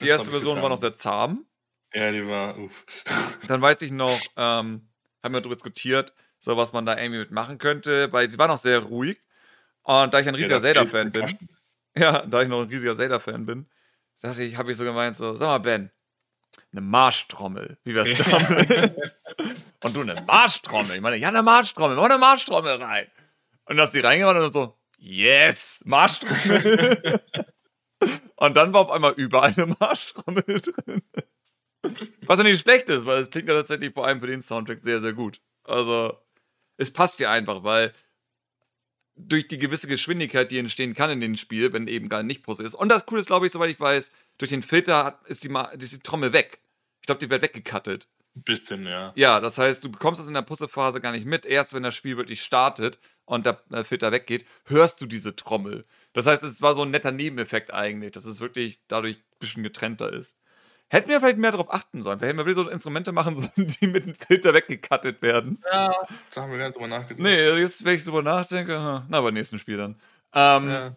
Die 0.00 0.08
erste 0.08 0.30
Version 0.30 0.56
getan. 0.56 0.62
war 0.62 0.70
noch 0.70 0.80
sehr 0.80 0.96
zahm. 0.96 1.46
Ja, 1.94 2.10
die 2.10 2.26
war. 2.26 2.58
Uff. 2.58 2.86
Dann 3.48 3.60
weiß 3.60 3.82
ich 3.82 3.92
noch, 3.92 4.18
ähm, 4.36 4.88
haben 5.22 5.34
wir 5.34 5.40
darüber 5.40 5.54
diskutiert, 5.54 6.14
so 6.38 6.56
was 6.56 6.72
man 6.72 6.86
da 6.86 6.98
irgendwie 6.98 7.20
mitmachen 7.20 7.58
könnte, 7.58 8.12
weil 8.12 8.30
sie 8.30 8.38
war 8.38 8.48
noch 8.48 8.58
sehr 8.58 8.80
ruhig. 8.80 9.20
Und 9.82 10.14
da 10.14 10.20
ich 10.20 10.26
ein 10.26 10.34
riesiger 10.34 10.56
ja, 10.56 10.62
Zelda-Fan 10.62 11.12
bin, 11.12 11.38
ja, 11.96 12.24
da 12.26 12.42
ich 12.42 12.48
noch 12.48 12.62
ein 12.62 12.68
riesiger 12.68 12.96
Zelda-Fan 12.96 13.46
bin, 13.46 13.68
dachte 14.20 14.42
ich, 14.42 14.56
habe 14.56 14.70
ich 14.70 14.76
so 14.76 14.84
gemeint, 14.84 15.14
so, 15.14 15.36
sag 15.36 15.46
mal, 15.46 15.58
Ben, 15.58 15.90
eine 16.72 16.80
Marschtrommel, 16.80 17.78
wie 17.84 17.94
wär's 17.94 18.14
damit? 18.16 19.16
und 19.82 19.96
du 19.96 20.00
eine 20.00 20.20
Marschtrommel. 20.22 20.96
Ich 20.96 21.02
meine, 21.02 21.16
ja, 21.16 21.28
eine 21.28 21.42
Marschtrommel, 21.42 21.96
mach 21.96 22.04
eine 22.04 22.18
Marschtrommel 22.18 22.82
rein. 22.82 23.06
Und 23.64 23.76
dass 23.76 23.92
die 23.92 24.00
reingemacht 24.00 24.36
und 24.36 24.52
so, 24.52 24.78
yes, 24.98 25.82
Marschtrommel. 25.84 27.20
Und 28.36 28.56
dann 28.56 28.72
war 28.74 28.80
auf 28.80 28.90
einmal 28.90 29.12
überall 29.12 29.54
eine 29.56 29.76
Marschtrommel 29.78 30.42
drin. 30.46 31.02
Was 32.22 32.38
ja 32.38 32.44
nicht 32.44 32.60
schlecht 32.60 32.88
ist, 32.88 33.06
weil 33.06 33.20
es 33.20 33.30
klingt 33.30 33.48
ja 33.48 33.54
tatsächlich 33.54 33.92
vor 33.92 34.04
allem 34.04 34.18
für 34.18 34.26
den 34.26 34.42
Soundtrack 34.42 34.82
sehr, 34.82 35.00
sehr 35.00 35.12
gut. 35.12 35.40
Also, 35.62 36.18
es 36.76 36.92
passt 36.92 37.20
ja 37.20 37.30
einfach, 37.30 37.62
weil 37.62 37.92
durch 39.14 39.46
die 39.46 39.58
gewisse 39.58 39.86
Geschwindigkeit, 39.86 40.50
die 40.50 40.58
entstehen 40.58 40.94
kann 40.94 41.10
in 41.10 41.20
dem 41.20 41.36
Spiel, 41.36 41.72
wenn 41.72 41.86
eben 41.86 42.08
gar 42.08 42.24
nicht 42.24 42.42
Pause 42.42 42.64
ist. 42.64 42.74
Und 42.74 42.88
das 42.88 43.06
Coole 43.06 43.20
ist, 43.20 43.26
glaube 43.26 43.46
ich, 43.46 43.52
soweit 43.52 43.70
ich 43.70 43.78
weiß, 43.78 44.10
durch 44.38 44.50
den 44.50 44.62
Filter 44.62 45.20
ist 45.26 45.44
die, 45.44 45.54
ist 45.78 45.92
die 45.92 45.98
Trommel 46.00 46.32
weg. 46.32 46.60
Ich 47.00 47.06
glaube, 47.06 47.18
die 47.18 47.30
wird 47.30 47.42
weggekattet. 47.42 48.08
Ein 48.34 48.42
bisschen, 48.42 48.86
ja. 48.86 49.12
Ja, 49.14 49.40
das 49.40 49.58
heißt, 49.58 49.84
du 49.84 49.90
bekommst 49.90 50.20
das 50.20 50.28
in 50.28 50.34
der 50.34 50.42
Puzzlephase 50.42 51.00
gar 51.00 51.12
nicht 51.12 51.26
mit. 51.26 51.44
Erst 51.44 51.74
wenn 51.74 51.82
das 51.82 51.94
Spiel 51.94 52.16
wirklich 52.16 52.42
startet 52.42 52.98
und 53.24 53.44
der 53.44 53.84
Filter 53.84 54.10
weggeht, 54.10 54.46
hörst 54.64 55.00
du 55.00 55.06
diese 55.06 55.36
Trommel. 55.36 55.84
Das 56.12 56.26
heißt, 56.26 56.42
es 56.42 56.62
war 56.62 56.74
so 56.74 56.82
ein 56.82 56.90
netter 56.90 57.12
Nebeneffekt 57.12 57.72
eigentlich, 57.72 58.12
dass 58.12 58.24
es 58.24 58.40
wirklich 58.40 58.80
dadurch 58.88 59.16
ein 59.16 59.38
bisschen 59.38 59.62
getrennter 59.62 60.12
ist. 60.12 60.36
Hätten 60.88 61.08
wir 61.08 61.20
vielleicht 61.20 61.38
mehr 61.38 61.52
darauf 61.52 61.72
achten 61.72 62.02
sollen. 62.02 62.18
Vielleicht 62.18 62.36
hätten 62.36 62.46
wir 62.46 62.54
so 62.54 62.68
Instrumente 62.68 63.12
machen 63.12 63.34
sollen, 63.36 63.50
die 63.56 63.86
mit 63.86 64.04
dem 64.04 64.14
Filter 64.14 64.52
weggekattet 64.52 65.22
werden. 65.22 65.62
Ja, 65.70 65.94
da 66.34 66.42
haben 66.42 66.50
wir 66.50 66.58
gar 66.58 66.66
nicht 66.66 66.76
drüber 66.76 66.88
nachgedacht. 66.88 67.22
Nee, 67.22 67.48
jetzt, 67.58 67.84
wenn 67.84 67.94
ich 67.94 68.04
drüber 68.04 68.22
nachdenke, 68.22 69.02
na, 69.08 69.20
beim 69.20 69.34
nächsten 69.34 69.58
Spiel 69.58 69.78
dann. 69.78 70.00
Ähm, 70.34 70.68
ja. 70.68 70.96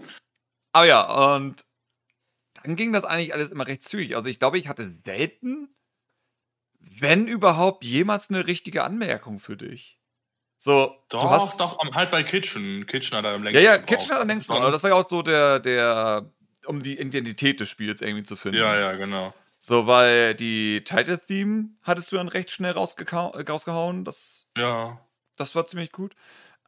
aber 0.72 0.86
ja, 0.86 1.34
und 1.34 1.64
dann 2.62 2.76
ging 2.76 2.92
das 2.92 3.04
eigentlich 3.04 3.34
alles 3.34 3.50
immer 3.50 3.66
recht 3.66 3.82
zügig. 3.82 4.16
Also 4.16 4.28
ich 4.28 4.38
glaube, 4.38 4.58
ich 4.58 4.68
hatte 4.68 4.92
selten, 5.04 5.68
wenn 6.80 7.26
überhaupt, 7.28 7.84
jemals 7.84 8.30
eine 8.30 8.46
richtige 8.46 8.84
Anmerkung 8.84 9.38
für 9.38 9.56
dich. 9.56 9.98
So, 10.58 11.04
doch, 11.08 11.22
du 11.22 11.30
hast 11.30 11.60
doch 11.60 11.78
halt 11.94 12.10
bei 12.10 12.24
Kitchen. 12.24 12.86
Kitchen 12.86 13.16
hat 13.16 13.24
er 13.24 13.34
am 13.34 13.44
längsten. 13.44 13.64
Ja, 13.64 13.76
ja, 13.76 13.78
Kitchen 13.78 14.10
hat 14.10 14.20
am 14.20 14.28
längsten. 14.28 14.52
Aber 14.52 14.70
das 14.72 14.82
war 14.82 14.90
ja 14.90 14.96
auch 14.96 15.08
so 15.08 15.22
der, 15.22 15.60
der, 15.60 16.30
um 16.66 16.82
die 16.82 16.98
Identität 16.98 17.60
des 17.60 17.68
Spiels 17.68 18.00
irgendwie 18.00 18.24
zu 18.24 18.34
finden. 18.34 18.58
Ja, 18.58 18.76
ja, 18.76 18.92
genau. 18.94 19.32
So, 19.60 19.86
weil 19.86 20.34
die 20.34 20.82
Title-Theme 20.84 21.70
hattest 21.82 22.10
du 22.10 22.16
dann 22.16 22.28
recht 22.28 22.50
schnell 22.50 22.72
rausgehauen. 22.72 24.04
Das, 24.04 24.46
ja. 24.56 25.00
Das 25.36 25.54
war 25.54 25.66
ziemlich 25.66 25.92
gut. 25.92 26.14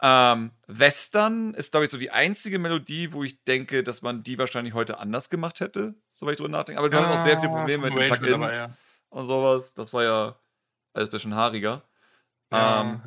Ähm, 0.02 0.52
Western 0.66 1.52
ist, 1.54 1.72
glaube 1.72 1.84
ich, 1.84 1.90
so 1.90 1.98
die 1.98 2.10
einzige 2.10 2.58
Melodie, 2.58 3.12
wo 3.12 3.22
ich 3.22 3.44
denke, 3.44 3.82
dass 3.82 4.00
man 4.00 4.22
die 4.22 4.38
wahrscheinlich 4.38 4.72
heute 4.72 4.98
anders 4.98 5.28
gemacht 5.28 5.60
hätte, 5.60 5.94
soweit 6.08 6.32
ich 6.32 6.36
drüber 6.38 6.48
nachdenke. 6.48 6.78
Aber 6.78 6.88
du 6.88 6.96
ja, 6.96 7.06
hast 7.06 7.18
auch 7.18 7.24
sehr 7.24 7.38
viele 7.38 7.52
Probleme 7.52 7.90
mit 7.90 8.00
den 8.00 8.12
Plugins 8.12 8.54
ja. 8.54 8.76
und 9.10 9.26
sowas. 9.26 9.74
Das 9.74 9.92
war 9.92 10.02
ja 10.02 10.36
alles 10.94 11.08
ein 11.08 11.12
bisschen 11.12 11.34
haariger. 11.34 11.82
Ja. 12.50 12.80
Ähm, 12.80 13.02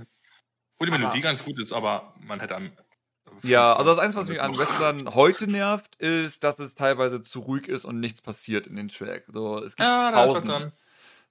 wo 0.77 0.85
die 0.85 0.91
Melodie 0.91 1.21
ganz 1.21 1.43
gut 1.43 1.59
ist, 1.59 1.73
aber 1.73 2.13
man 2.19 2.39
hätte 2.39 2.55
am. 2.55 2.71
Ja, 3.41 3.73
also 3.73 3.89
das 3.89 3.99
Einzige, 3.99 4.21
was 4.21 4.29
mich 4.29 4.41
an 4.41 4.57
Western 4.57 5.07
heute 5.15 5.49
nervt, 5.49 5.95
ist, 5.95 6.43
dass 6.43 6.59
es 6.59 6.75
teilweise 6.75 7.21
zu 7.21 7.39
ruhig 7.39 7.67
ist 7.67 7.85
und 7.85 7.99
nichts 7.99 8.21
passiert 8.21 8.67
in 8.67 8.75
den 8.75 8.89
Track. 8.89 9.25
So, 9.31 9.57
es 9.63 9.75
gibt 9.75 9.87
ja, 9.87 10.11
Pausen. 10.11 10.71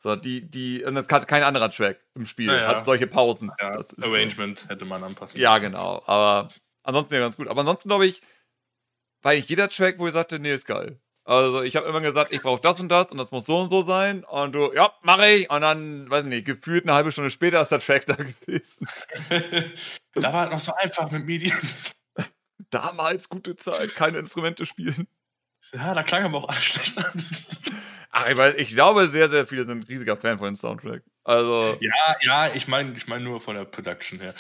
So, 0.03 0.17
die, 0.17 0.51
die, 0.51 0.83
und 0.85 0.97
es 0.97 1.09
hat 1.09 1.29
kein 1.29 1.45
anderer 1.45 1.71
Track 1.71 2.01
im 2.17 2.27
Spiel, 2.27 2.49
ja, 2.49 2.67
hat 2.67 2.85
solche 2.85 3.07
Pausen. 3.07 3.53
Ja, 3.61 3.81
Arrangement 4.03 4.59
so. 4.59 4.69
hätte 4.69 4.85
man 4.85 5.05
anpassen 5.05 5.41
Ja, 5.41 5.59
genau. 5.59 6.03
Aber 6.07 6.49
ansonsten 6.83 7.15
ja 7.15 7.21
ganz 7.21 7.37
gut. 7.37 7.47
Aber 7.47 7.61
ansonsten 7.61 7.89
glaube 7.89 8.07
ich, 8.07 8.21
war 9.23 9.33
nicht 9.33 9.49
jeder 9.49 9.69
Track, 9.69 9.99
wo 9.99 10.07
ich 10.09 10.13
sagte, 10.13 10.41
nee, 10.41 10.53
ist 10.53 10.67
geil. 10.67 11.01
Also 11.25 11.63
ich 11.63 11.77
habe 11.77 11.87
immer 11.87 12.01
gesagt, 12.01 12.33
ich 12.33 12.43
brauche 12.43 12.61
das 12.61 12.81
und 12.81 12.89
das 12.89 13.13
und 13.13 13.19
das 13.19 13.31
muss 13.31 13.47
so 13.47 13.61
und 13.61 13.71
so 13.71 13.83
sein. 13.83 14.25
Und 14.25 14.57
du, 14.57 14.73
ja, 14.75 14.93
mache 15.03 15.29
ich. 15.29 15.51
Und 15.51 15.61
dann, 15.61 16.11
weiß 16.11 16.25
nicht, 16.25 16.45
gefühlt 16.47 16.85
eine 16.85 16.95
halbe 16.95 17.13
Stunde 17.13 17.31
später 17.31 17.61
ist 17.61 17.71
der 17.71 17.79
Track 17.79 18.07
da 18.07 18.15
gewesen. 18.47 18.89
da 20.15 20.33
war 20.33 20.41
halt 20.41 20.51
noch 20.51 20.59
so 20.59 20.75
einfach 20.75 21.11
mit 21.13 21.25
Medien. 21.25 21.57
Damals 22.71 23.29
gute 23.29 23.55
Zeit, 23.55 23.95
keine 23.95 24.19
Instrumente 24.19 24.67
spielen. 24.67 25.07
Ja, 25.73 25.95
da 25.95 26.03
klang 26.03 26.25
aber 26.25 26.39
auch 26.39 26.49
alles 26.49 26.65
schlecht 26.65 26.99
an. 26.99 27.25
Ach, 28.15 28.29
ich, 28.29 28.37
weiß, 28.37 28.55
ich 28.55 28.69
glaube, 28.69 29.09
sehr, 29.09 29.29
sehr 29.29 29.47
viele 29.47 29.65
sind 29.65 29.79
ein 29.79 29.83
riesiger 29.83 30.17
Fan 30.17 30.39
von 30.39 30.47
dem 30.47 30.57
Soundtrack. 30.57 31.03
Also. 31.25 31.79
Ja, 31.81 32.17
ja, 32.21 32.55
ich 32.55 32.69
meine 32.69 32.93
ich 32.97 33.07
mein 33.07 33.25
nur 33.25 33.41
von 33.41 33.57
der 33.57 33.65
Production 33.65 34.21
her. 34.21 34.35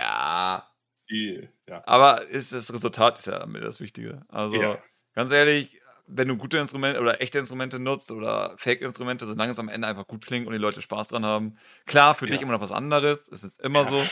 Ja. 0.00 0.68
Die, 1.10 1.48
ja. 1.68 1.82
Aber 1.84 2.26
ist, 2.28 2.52
das 2.52 2.72
Resultat 2.72 3.18
ist 3.18 3.26
ja 3.26 3.44
mir 3.46 3.60
das 3.60 3.80
Wichtige. 3.80 4.22
Also, 4.28 4.54
ja. 4.54 4.78
ganz 5.14 5.32
ehrlich, 5.32 5.80
wenn 6.06 6.28
du 6.28 6.36
gute 6.36 6.58
Instrumente 6.58 7.00
oder 7.00 7.20
echte 7.20 7.38
Instrumente 7.38 7.78
nutzt 7.78 8.12
oder 8.12 8.54
Fake-Instrumente, 8.56 9.26
solange 9.26 9.52
es 9.52 9.58
am 9.58 9.68
Ende 9.68 9.88
einfach 9.88 10.06
gut 10.06 10.24
klingt 10.24 10.46
und 10.46 10.52
die 10.52 10.58
Leute 10.58 10.80
Spaß 10.80 11.08
dran 11.08 11.24
haben. 11.24 11.58
Klar, 11.86 12.14
für 12.14 12.26
ja. 12.26 12.32
dich 12.32 12.42
immer 12.42 12.52
noch 12.52 12.60
was 12.60 12.72
anderes, 12.72 13.28
es 13.28 13.42
ist 13.42 13.60
immer 13.60 13.82
ja. 13.84 13.90
so. 13.90 14.04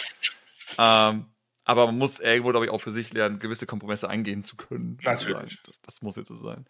Ähm, 0.79 1.26
aber 1.64 1.87
man 1.87 1.98
muss 1.98 2.20
irgendwo, 2.20 2.50
glaube 2.50 2.66
ich, 2.66 2.72
auch 2.72 2.81
für 2.81 2.90
sich 2.90 3.12
lernen, 3.12 3.38
gewisse 3.38 3.66
Kompromisse 3.66 4.09
eingehen 4.09 4.42
zu 4.42 4.57
können. 4.57 4.98
Natürlich. 5.03 5.61
Das, 5.64 5.81
das, 5.83 6.03
muss 6.03 6.16
jetzt 6.16 6.29
so 6.29 6.35
sein. 6.35 6.66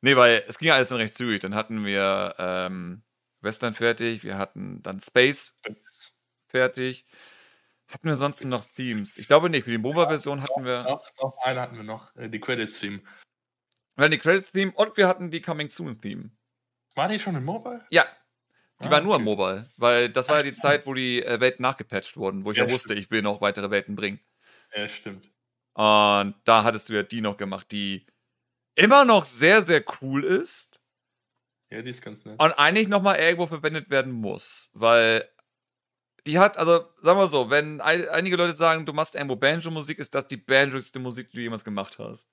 Nee, 0.00 0.16
weil 0.16 0.44
es 0.46 0.58
ging 0.58 0.68
ja 0.68 0.74
alles 0.74 0.88
dann 0.88 0.98
recht 0.98 1.14
zügig. 1.14 1.40
Dann 1.40 1.54
hatten 1.54 1.84
wir 1.84 2.34
ähm, 2.38 3.02
Western 3.40 3.74
fertig, 3.74 4.24
wir 4.24 4.38
hatten 4.38 4.82
dann 4.82 5.00
Space 5.00 5.56
fertig. 6.46 7.06
Hatten 7.88 8.06
wir 8.06 8.16
sonst 8.16 8.44
noch 8.44 8.66
Themes? 8.66 9.16
Ich 9.16 9.28
glaube 9.28 9.48
nicht, 9.48 9.64
für 9.64 9.70
die 9.70 9.78
MOBA-Version 9.78 10.42
hatten 10.42 10.64
wir. 10.64 10.82
Noch, 10.82 11.08
noch 11.22 11.38
eine 11.42 11.60
hatten 11.60 11.76
wir 11.76 11.84
noch, 11.84 12.14
äh, 12.16 12.28
die 12.28 12.38
Credits-Theme. 12.38 13.00
Wir 13.96 14.04
hatten 14.04 14.12
die 14.12 14.18
Credits-Theme 14.18 14.72
und 14.72 14.96
wir 14.96 15.08
hatten 15.08 15.30
die 15.30 15.40
Coming 15.40 15.70
Soon-Theme. 15.70 16.30
War 16.94 17.08
die 17.08 17.18
schon 17.18 17.34
im 17.34 17.44
Mobile? 17.44 17.84
Ja. 17.90 18.06
Die 18.80 18.86
ah, 18.86 18.90
war 18.90 19.00
nur 19.00 19.14
okay. 19.14 19.22
im 19.22 19.24
Mobile, 19.24 19.70
weil 19.76 20.10
das 20.10 20.28
war 20.28 20.36
ja 20.36 20.42
die 20.42 20.54
Zeit, 20.54 20.86
wo 20.86 20.94
die 20.94 21.22
äh, 21.24 21.40
Welten 21.40 21.62
nachgepatcht 21.62 22.16
wurden, 22.16 22.44
wo 22.44 22.52
ich 22.52 22.58
ja, 22.58 22.64
ja 22.64 22.70
wusste, 22.70 22.94
ich 22.94 23.10
will 23.10 23.22
noch 23.22 23.40
weitere 23.40 23.70
Welten 23.70 23.96
bringen. 23.96 24.20
Ja, 24.72 24.86
stimmt. 24.86 25.30
Und 25.72 26.34
da 26.44 26.62
hattest 26.62 26.88
du 26.88 26.92
ja 26.92 27.02
die 27.02 27.20
noch 27.20 27.38
gemacht, 27.38 27.72
die 27.72 28.06
immer 28.78 29.04
noch 29.04 29.24
sehr, 29.24 29.62
sehr 29.62 29.84
cool 30.00 30.24
ist. 30.24 30.80
Ja, 31.70 31.82
die 31.82 31.90
ist 31.90 32.00
ganz 32.00 32.24
nett. 32.24 32.40
Und 32.40 32.52
eigentlich 32.52 32.88
nochmal 32.88 33.16
irgendwo 33.16 33.46
verwendet 33.46 33.90
werden 33.90 34.12
muss, 34.12 34.70
weil 34.72 35.28
die 36.26 36.38
hat, 36.38 36.56
also 36.58 36.86
sagen 37.02 37.18
wir 37.18 37.28
so, 37.28 37.50
wenn 37.50 37.80
einige 37.80 38.36
Leute 38.36 38.54
sagen, 38.54 38.86
du 38.86 38.92
machst 38.92 39.14
irgendwo 39.14 39.36
Banjo-Musik, 39.36 39.98
ist 39.98 40.14
das 40.14 40.28
die 40.28 40.36
banjoigste 40.36 40.98
Musik, 40.98 41.30
die 41.30 41.36
du 41.36 41.42
jemals 41.42 41.64
gemacht 41.64 41.98
hast. 41.98 42.28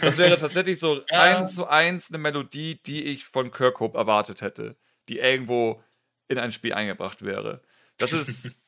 Das 0.00 0.18
wäre 0.18 0.36
tatsächlich 0.38 0.78
so 0.78 1.02
ja. 1.10 1.22
eins 1.22 1.54
zu 1.54 1.66
eins 1.66 2.10
eine 2.10 2.18
Melodie, 2.18 2.80
die 2.82 3.04
ich 3.04 3.24
von 3.24 3.50
Kirkhope 3.50 3.96
erwartet 3.96 4.42
hätte, 4.42 4.76
die 5.08 5.18
irgendwo 5.18 5.82
in 6.28 6.38
ein 6.38 6.52
Spiel 6.52 6.74
eingebracht 6.74 7.24
wäre. 7.24 7.62
Das 7.96 8.12
ist, 8.12 8.60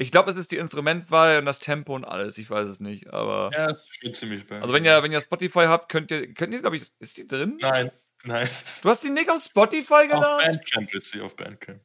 ich 0.00 0.12
glaube, 0.12 0.30
es 0.30 0.36
ist 0.36 0.52
die 0.52 0.58
Instrumentwahl 0.58 1.38
und 1.38 1.44
das 1.44 1.58
Tempo 1.58 1.94
und 1.94 2.04
alles, 2.04 2.38
ich 2.38 2.48
weiß 2.48 2.68
es 2.68 2.78
nicht, 2.78 3.08
aber. 3.08 3.50
Ja, 3.52 3.66
das 3.66 3.88
steht 3.90 4.14
ziemlich 4.14 4.46
bei. 4.46 4.60
Also 4.60 4.72
wenn 4.72 4.84
ihr, 4.84 5.02
wenn 5.02 5.10
ihr 5.10 5.20
Spotify 5.20 5.64
habt, 5.66 5.90
könnt 5.90 6.12
ihr, 6.12 6.32
könnt 6.34 6.54
ihr, 6.54 6.60
glaube 6.60 6.76
ich, 6.76 6.84
ist 7.00 7.16
die 7.16 7.26
drin? 7.26 7.58
Nein, 7.60 7.90
nein. 8.22 8.48
Du 8.80 8.88
hast 8.88 9.02
die 9.02 9.10
nicht 9.10 9.28
auf 9.28 9.42
Spotify 9.42 10.06
geladen? 10.06 10.24
Auf 10.24 10.46
Bandcamp 10.46 10.94
ist 10.94 11.10
sie, 11.10 11.20
auf 11.20 11.34
Bandcamp. 11.34 11.80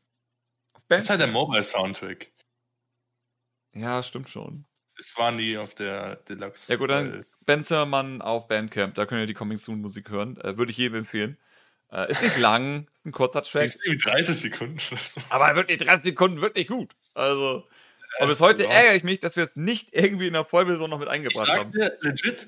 Das 0.89 1.03
ist 1.03 1.09
halt 1.09 1.21
der 1.21 1.27
Mobile-Soundtrack. 1.27 2.31
Ja, 3.73 4.03
stimmt 4.03 4.29
schon. 4.29 4.65
Es 4.99 5.17
war 5.17 5.31
nie 5.31 5.57
auf 5.57 5.73
der 5.73 6.17
Deluxe. 6.17 6.71
Ja 6.71 6.77
gut, 6.77 6.91
dann 6.91 7.25
Ben 7.47 7.63
Zimmermann 7.63 8.21
auf 8.21 8.47
Bandcamp, 8.47 8.93
da 8.93 9.07
könnt 9.07 9.21
ihr 9.21 9.27
die 9.27 9.33
Coming 9.33 9.57
Soon 9.57 9.81
Musik 9.81 10.11
hören. 10.11 10.37
Äh, 10.37 10.55
Würde 10.55 10.71
ich 10.71 10.77
jedem 10.77 10.99
empfehlen. 10.99 11.39
Äh, 11.91 12.11
ist 12.11 12.21
nicht 12.21 12.37
lang, 12.37 12.87
ist 12.95 13.07
ein 13.07 13.11
kurzer 13.11 13.41
Track. 13.43 13.65
Ist 13.65 14.05
30 14.05 14.37
Sekunden. 14.37 14.77
Aber 15.29 15.55
wirklich 15.55 15.79
30 15.79 16.03
Sekunden 16.05 16.41
wirklich 16.41 16.67
gut. 16.67 16.95
Also. 17.15 17.67
Und 18.19 18.27
bis 18.27 18.39
heute 18.39 18.67
ärgere 18.67 18.95
ich 18.95 19.03
mich, 19.03 19.19
dass 19.19 19.35
wir 19.35 19.43
es 19.43 19.55
nicht 19.55 19.93
irgendwie 19.93 20.27
in 20.27 20.33
der 20.33 20.45
Vollversion 20.45 20.89
noch 20.89 20.99
mit 20.99 21.07
eingebracht 21.07 21.47
ich 21.47 21.53
haben. 21.53 21.71
legit, 22.01 22.47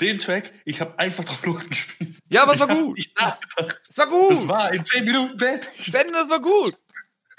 den 0.00 0.18
Track, 0.18 0.52
ich 0.64 0.80
habe 0.80 0.98
einfach 0.98 1.24
drauf 1.24 1.44
losgespielt. 1.44 2.16
Ja, 2.28 2.42
aber 2.42 2.54
es 2.54 2.60
war 2.60 2.68
gut. 2.82 2.98
ich 2.98 3.14
dachte, 3.14 3.46
es 3.88 3.98
war 3.98 4.08
gut. 4.08 4.32
Das 4.32 4.48
war 4.48 4.72
in 4.72 4.84
10 4.84 5.04
Minuten 5.04 5.36
Bett. 5.36 5.70
Spenden, 5.78 6.12
das 6.12 6.28
war 6.28 6.40
gut. 6.40 6.76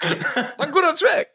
War 0.00 0.60
ein 0.60 0.72
guter 0.72 0.94
Track. 0.96 1.28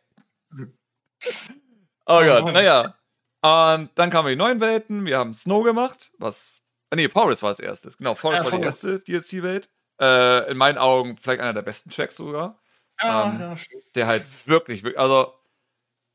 Oh 2.05 2.21
Gott, 2.21 2.43
oh 2.43 2.51
naja. 2.51 2.95
Und 3.41 3.89
dann 3.95 4.09
kamen 4.09 4.27
die 4.27 4.35
neuen 4.35 4.59
Welten. 4.59 5.05
Wir 5.05 5.17
haben 5.17 5.33
Snow 5.33 5.63
gemacht, 5.63 6.11
was. 6.19 6.61
Ah, 6.91 6.95
nee, 6.95 7.07
Forest 7.07 7.41
war 7.41 7.49
als 7.49 7.59
erstes. 7.59 7.97
Genau, 7.97 8.15
Forest 8.15 8.43
ja, 8.43 8.51
war 8.51 8.59
Forest. 8.59 8.83
die 8.83 9.13
erste 9.13 9.39
DLC-Welt. 9.39 9.69
Äh, 10.01 10.51
in 10.51 10.57
meinen 10.57 10.77
Augen 10.77 11.17
vielleicht 11.17 11.41
einer 11.41 11.53
der 11.53 11.61
besten 11.61 11.89
Tracks 11.89 12.17
sogar. 12.17 12.59
Ja, 13.01 13.27
ähm, 13.27 13.39
ja, 13.39 13.57
stimmt. 13.57 13.83
Der 13.95 14.07
halt 14.07 14.25
wirklich, 14.45 14.83
wirklich, 14.83 14.99
also 14.99 15.33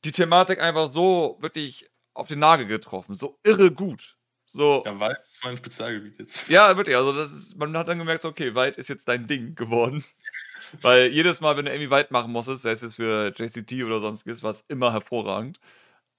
die 0.05 0.13
Thematik 0.13 0.61
einfach 0.61 0.93
so 0.93 1.39
wirklich 1.41 1.91
auf 2.15 2.29
den 2.29 2.39
Nagel 2.39 2.67
getroffen. 2.67 3.15
So 3.15 3.39
irre 3.45 3.73
gut. 3.73 4.17
So. 4.47 4.83
Ja, 4.87 5.01
Wald 5.01 5.19
ist 5.27 5.43
mein 5.43 5.57
Spezialgebiet 5.57 6.19
jetzt. 6.19 6.49
Ja, 6.49 6.77
wirklich. 6.77 6.97
Also, 6.97 7.13
das 7.13 7.33
ist, 7.33 7.57
man 7.57 7.77
hat 7.77 7.89
dann 7.89 7.99
gemerkt, 7.99 8.23
so, 8.23 8.29
okay, 8.29 8.55
Wald 8.55 8.77
ist 8.77 8.89
jetzt 8.89 9.09
dein 9.09 9.27
Ding 9.27 9.55
geworden. 9.55 10.05
Weil 10.81 11.09
jedes 11.09 11.41
Mal, 11.41 11.57
wenn 11.57 11.65
du 11.65 11.73
irgendwie 11.73 11.91
Wald 11.91 12.11
machen 12.11 12.31
musstest, 12.31 12.63
sei 12.63 12.71
es 12.71 12.83
jetzt 12.83 12.97
für 12.97 13.33
JCT 13.35 13.85
oder 13.85 14.01
sonstiges, 14.01 14.43
war 14.43 14.51
es 14.51 14.65
immer 14.69 14.93
hervorragend. 14.93 15.59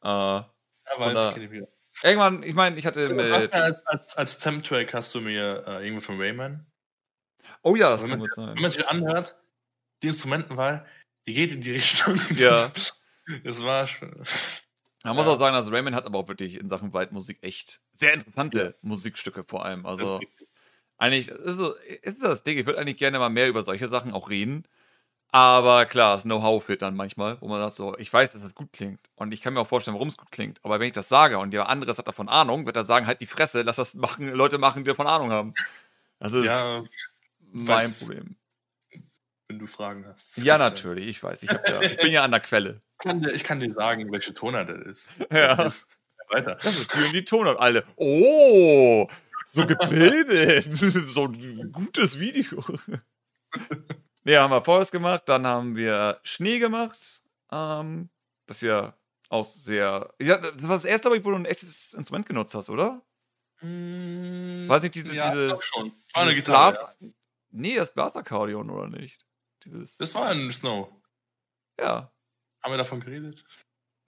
Äh, 0.04 0.08
ja, 0.08 0.50
Wald 0.98 1.16
da, 1.16 1.32
kenne 1.32 1.46
ich 1.46 1.52
wieder. 1.52 1.68
Irgendwann, 2.04 2.44
ich 2.44 2.54
meine, 2.54 2.78
ich 2.78 2.86
hatte 2.86 3.08
mit. 3.10 3.32
Als, 3.32 3.86
als, 3.86 4.18
als 4.18 4.40
Temp-Track 4.40 4.94
hast 4.94 5.16
du 5.16 5.22
mir 5.22 5.64
äh, 5.66 5.86
irgendwo 5.86 6.02
von 6.02 6.20
Rayman. 6.20 6.66
Oh 7.62 7.76
ja, 7.76 7.90
das 7.90 8.06
kann 8.06 8.20
gut 8.20 8.34
sein. 8.34 8.54
Wenn 8.56 8.62
man 8.62 8.72
sich 8.72 8.88
anhört, 8.88 9.36
die 10.04 10.08
Instrumentenwahl, 10.08 10.86
die 11.26 11.34
geht 11.34 11.54
in 11.54 11.62
die 11.62 11.72
Richtung. 11.74 12.20
Ja. 12.36 12.72
Das 13.44 13.64
war 13.64 13.88
schon. 13.88 14.10
Man 15.04 15.16
ja. 15.16 15.22
muss 15.22 15.28
auch 15.28 15.40
sagen, 15.40 15.56
also 15.56 15.72
Rayman 15.72 15.94
hat 15.94 16.06
aber 16.06 16.18
auch 16.18 16.28
wirklich 16.28 16.60
in 16.60 16.70
Sachen 16.70 16.92
Waldmusik 16.92 17.38
echt 17.42 17.80
sehr 17.94 18.14
interessante 18.14 18.64
ja. 18.64 18.74
Musikstücke 18.82 19.44
vor 19.44 19.64
allem. 19.64 19.86
Also 19.86 20.20
eigentlich 20.98 21.30
ist, 21.30 21.58
so, 21.58 21.76
ist 22.02 22.24
das 22.24 22.44
Ding. 22.44 22.58
Ich 22.58 22.66
würde 22.66 22.80
eigentlich 22.80 22.98
gerne 22.98 23.20
mal 23.20 23.30
mehr 23.30 23.48
über 23.48 23.64
solche 23.64 23.88
Sachen 23.88 24.14
auch 24.14 24.30
reden. 24.30 24.64
Aber 25.32 25.86
klar, 25.86 26.16
das 26.16 26.24
Know-how 26.24 26.64
fehlt 26.64 26.82
dann 26.82 26.96
manchmal, 26.96 27.40
wo 27.42 27.50
man 27.50 27.60
sagt 27.60 27.76
so, 27.76 27.98
ich 27.98 28.12
weiß, 28.12 28.34
dass 28.34 28.42
das 28.42 28.56
gut 28.56 28.72
klingt. 28.72 29.02
Und 29.16 29.34
ich 29.34 29.42
kann 29.42 29.54
mir 29.54 29.60
auch 29.60 29.68
vorstellen, 29.68 29.96
warum 29.96 30.08
es 30.08 30.18
gut 30.18 30.32
klingt. 30.32 30.64
Aber 30.64 30.80
wenn 30.80 30.88
ich 30.88 30.94
das 30.94 31.10
sage 31.10 31.38
und 31.38 31.52
jemand 31.52 31.70
anderes 31.70 31.98
hat 31.98 32.08
davon 32.08 32.30
Ahnung, 32.30 32.66
wird 32.66 32.78
er 32.78 32.86
sagen, 32.86 33.06
halt 33.06 33.20
die 33.20 33.26
Fresse, 33.26 33.62
lass 33.64 33.76
das 33.76 33.96
machen, 33.96 34.30
Leute 34.30 34.58
machen, 34.58 34.86
die 34.86 34.88
davon 34.88 35.08
Ahnung 35.08 35.32
haben. 35.32 35.54
Das 36.20 36.32
ist 36.32 36.46
ja, 36.46 36.84
mein 37.52 37.94
Problem. 37.94 38.38
Wenn 39.48 39.60
du 39.60 39.68
Fragen 39.68 40.06
hast. 40.08 40.38
Ja, 40.38 40.58
natürlich, 40.58 41.08
ich 41.08 41.22
weiß. 41.22 41.44
Ich, 41.44 41.52
ja, 41.52 41.82
ich 41.82 41.98
bin 41.98 42.12
ja 42.12 42.24
an 42.24 42.32
der 42.32 42.40
Quelle. 42.40 42.82
Ich 43.00 43.04
kann, 43.04 43.22
dir, 43.22 43.32
ich 43.34 43.44
kann 43.44 43.60
dir 43.60 43.72
sagen, 43.72 44.12
welche 44.12 44.34
Tonart 44.34 44.70
das 44.70 44.86
ist. 44.86 45.10
Ja. 45.32 45.74
Weiter. 46.30 46.56
Das 46.56 46.80
ist 46.80 46.96
die 46.96 47.04
und 47.04 47.14
die 47.14 47.26
Tonart. 47.26 47.60
Alle. 47.60 47.86
Oh, 47.98 49.08
so 49.46 49.68
gebildet. 49.68 50.64
so 50.74 51.26
ein 51.26 51.72
gutes 51.72 52.20
Video. 52.20 52.64
Ja, 54.24 54.42
haben 54.42 54.52
wir 54.52 54.64
Forest 54.64 54.92
gemacht, 54.92 55.24
dann 55.28 55.46
haben 55.46 55.76
wir 55.76 56.20
Schnee 56.24 56.58
gemacht. 56.58 57.22
Ähm, 57.52 58.10
das 58.48 58.58
ist 58.58 58.68
ja 58.68 58.96
auch 59.30 59.46
sehr. 59.46 60.14
Ja, 60.20 60.38
das 60.38 60.64
war 60.64 60.76
das 60.76 60.86
erste, 60.86 61.04
glaube 61.04 61.18
ich, 61.18 61.26
wo 61.26 61.30
du 61.30 61.36
ein 61.36 61.46
echtes 61.46 61.94
Instrument 61.94 62.26
genutzt 62.26 62.56
hast, 62.56 62.70
oder? 62.72 63.04
Mm, 63.62 64.68
Weiß 64.68 64.82
nicht, 64.82 64.96
diese, 64.96 65.14
ja, 65.14 65.32
dieses, 65.32 65.64
schon. 65.64 65.92
War 66.14 66.24
eine 66.24 66.34
Gitarre. 66.34 66.72
Blas, 66.72 66.96
ja. 67.00 67.10
Nee, 67.52 67.76
das 67.76 67.94
Blasakkordeon, 67.94 68.70
oder 68.70 68.88
nicht? 68.88 69.26
Dieses, 69.64 69.98
das 69.98 70.16
war 70.16 70.26
ein 70.28 70.52
Snow. 70.52 70.90
Ja. 71.80 72.12
Haben 72.66 72.74
wir 72.74 72.78
davon 72.80 73.00
geredet? 73.00 73.46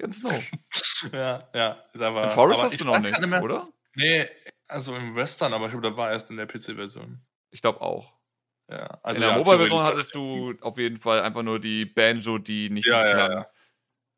Ja, 0.01 0.11
Snow. 0.11 0.51
ja, 1.13 1.47
ja. 1.53 1.83
Da 1.93 2.15
war, 2.15 2.23
in 2.23 2.29
Forest 2.31 2.63
hast 2.63 2.81
du 2.81 2.85
noch 2.85 2.97
nichts, 2.99 3.31
oder? 3.31 3.67
Nee, 3.93 4.27
also 4.67 4.95
im 4.95 5.15
Western, 5.15 5.53
aber 5.53 5.65
ich 5.65 5.71
glaube, 5.73 5.91
da 5.91 5.95
war 5.95 6.11
erst 6.11 6.31
in 6.31 6.37
der 6.37 6.47
PC-Version. 6.47 7.21
Ich 7.51 7.61
glaube 7.61 7.81
auch. 7.81 8.15
Ja, 8.67 8.99
also 9.03 9.17
in 9.17 9.21
der 9.21 9.29
ja, 9.29 9.37
Mobile-Version 9.37 9.83
hattest 9.83 10.15
du 10.15 10.55
auf 10.61 10.79
jeden 10.79 10.99
Fall 10.99 11.21
einfach 11.21 11.43
nur 11.43 11.59
die 11.59 11.85
Banjo, 11.85 12.39
die 12.39 12.71
nicht 12.71 12.87
ja, 12.87 13.05
ja, 13.05 13.31
ja. 13.31 13.49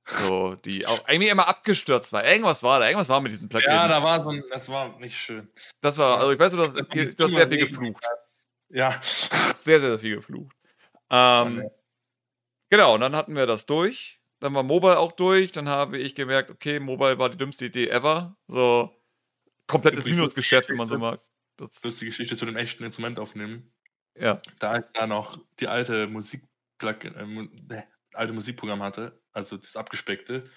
So, 0.06 0.56
die 0.56 0.88
auch 0.88 1.06
irgendwie 1.10 1.28
immer 1.28 1.50
abgestürzt 1.50 2.14
war. 2.14 2.24
Irgendwas 2.24 2.64
war 2.64 2.80
da, 2.80 2.88
irgendwas 2.88 3.10
war 3.10 3.20
mit 3.20 3.34
diesen 3.34 3.50
Plugins. 3.50 3.74
Ja, 3.74 3.90
da 3.90 4.02
war 4.02 4.24
so 4.24 4.30
ein, 4.30 4.42
das 4.50 4.70
war 4.70 4.98
nicht 5.00 5.18
schön. 5.18 5.52
Das 5.82 5.98
war, 5.98 6.18
also 6.18 6.32
ich 6.32 6.40
weiß, 6.40 6.54
du 6.54 6.60
hast, 6.60 6.76
du 6.76 7.24
hast 7.26 7.36
sehr 7.36 7.48
viel 7.50 7.68
geflucht. 7.68 8.02
Ja. 8.70 9.02
Sehr, 9.54 9.82
sehr 9.82 10.00
viel 10.00 10.16
geflucht. 10.16 10.56
Ähm, 11.10 11.70
genau, 12.70 12.96
und 12.96 13.02
dann 13.02 13.18
hatten 13.18 13.36
wir 13.36 13.46
das 13.46 13.66
durch. 13.66 14.19
Dann 14.40 14.54
war 14.54 14.64
Mobile 14.64 14.98
auch 14.98 15.12
durch. 15.12 15.52
Dann 15.52 15.68
habe 15.68 15.98
ich 15.98 16.16
gemerkt, 16.16 16.52
okay, 16.52 16.80
Mobile 16.80 17.20
war 17.20 17.30
die 17.30 17.38
dümmste 17.38 17.66
Idee 17.66 17.90
ever. 17.90 18.38
So 18.48 18.96
komplettes 19.68 20.06
Minusgeschäft, 20.06 20.70
wenn 20.70 20.78
man 20.78 20.88
so 20.88 20.98
mag. 20.98 21.22
Das 21.58 21.78
ist 21.84 22.02
die 22.02 22.06
Geschichte 22.06 22.38
zu 22.38 22.46
dem 22.46 22.56
echten 22.56 22.84
Instrument 22.84 23.20
aufnehmen. 23.20 23.72
Ja. 24.16 24.42
Da 24.60 24.80
ich 24.80 24.86
da 24.94 25.08
noch 25.08 25.40
die 25.60 25.68
alte 25.68 26.08
Musik 26.08 26.44
äh, 26.82 27.82
alte 28.14 28.34
Musikprogramm 28.34 28.82
hatte, 28.82 29.22
also 29.34 29.58
das 29.58 29.76
abgespeckte. 29.76 30.50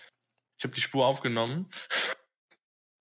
Ich 0.59 0.65
habe 0.65 0.75
die 0.75 0.81
Spur 0.81 1.07
aufgenommen 1.07 1.69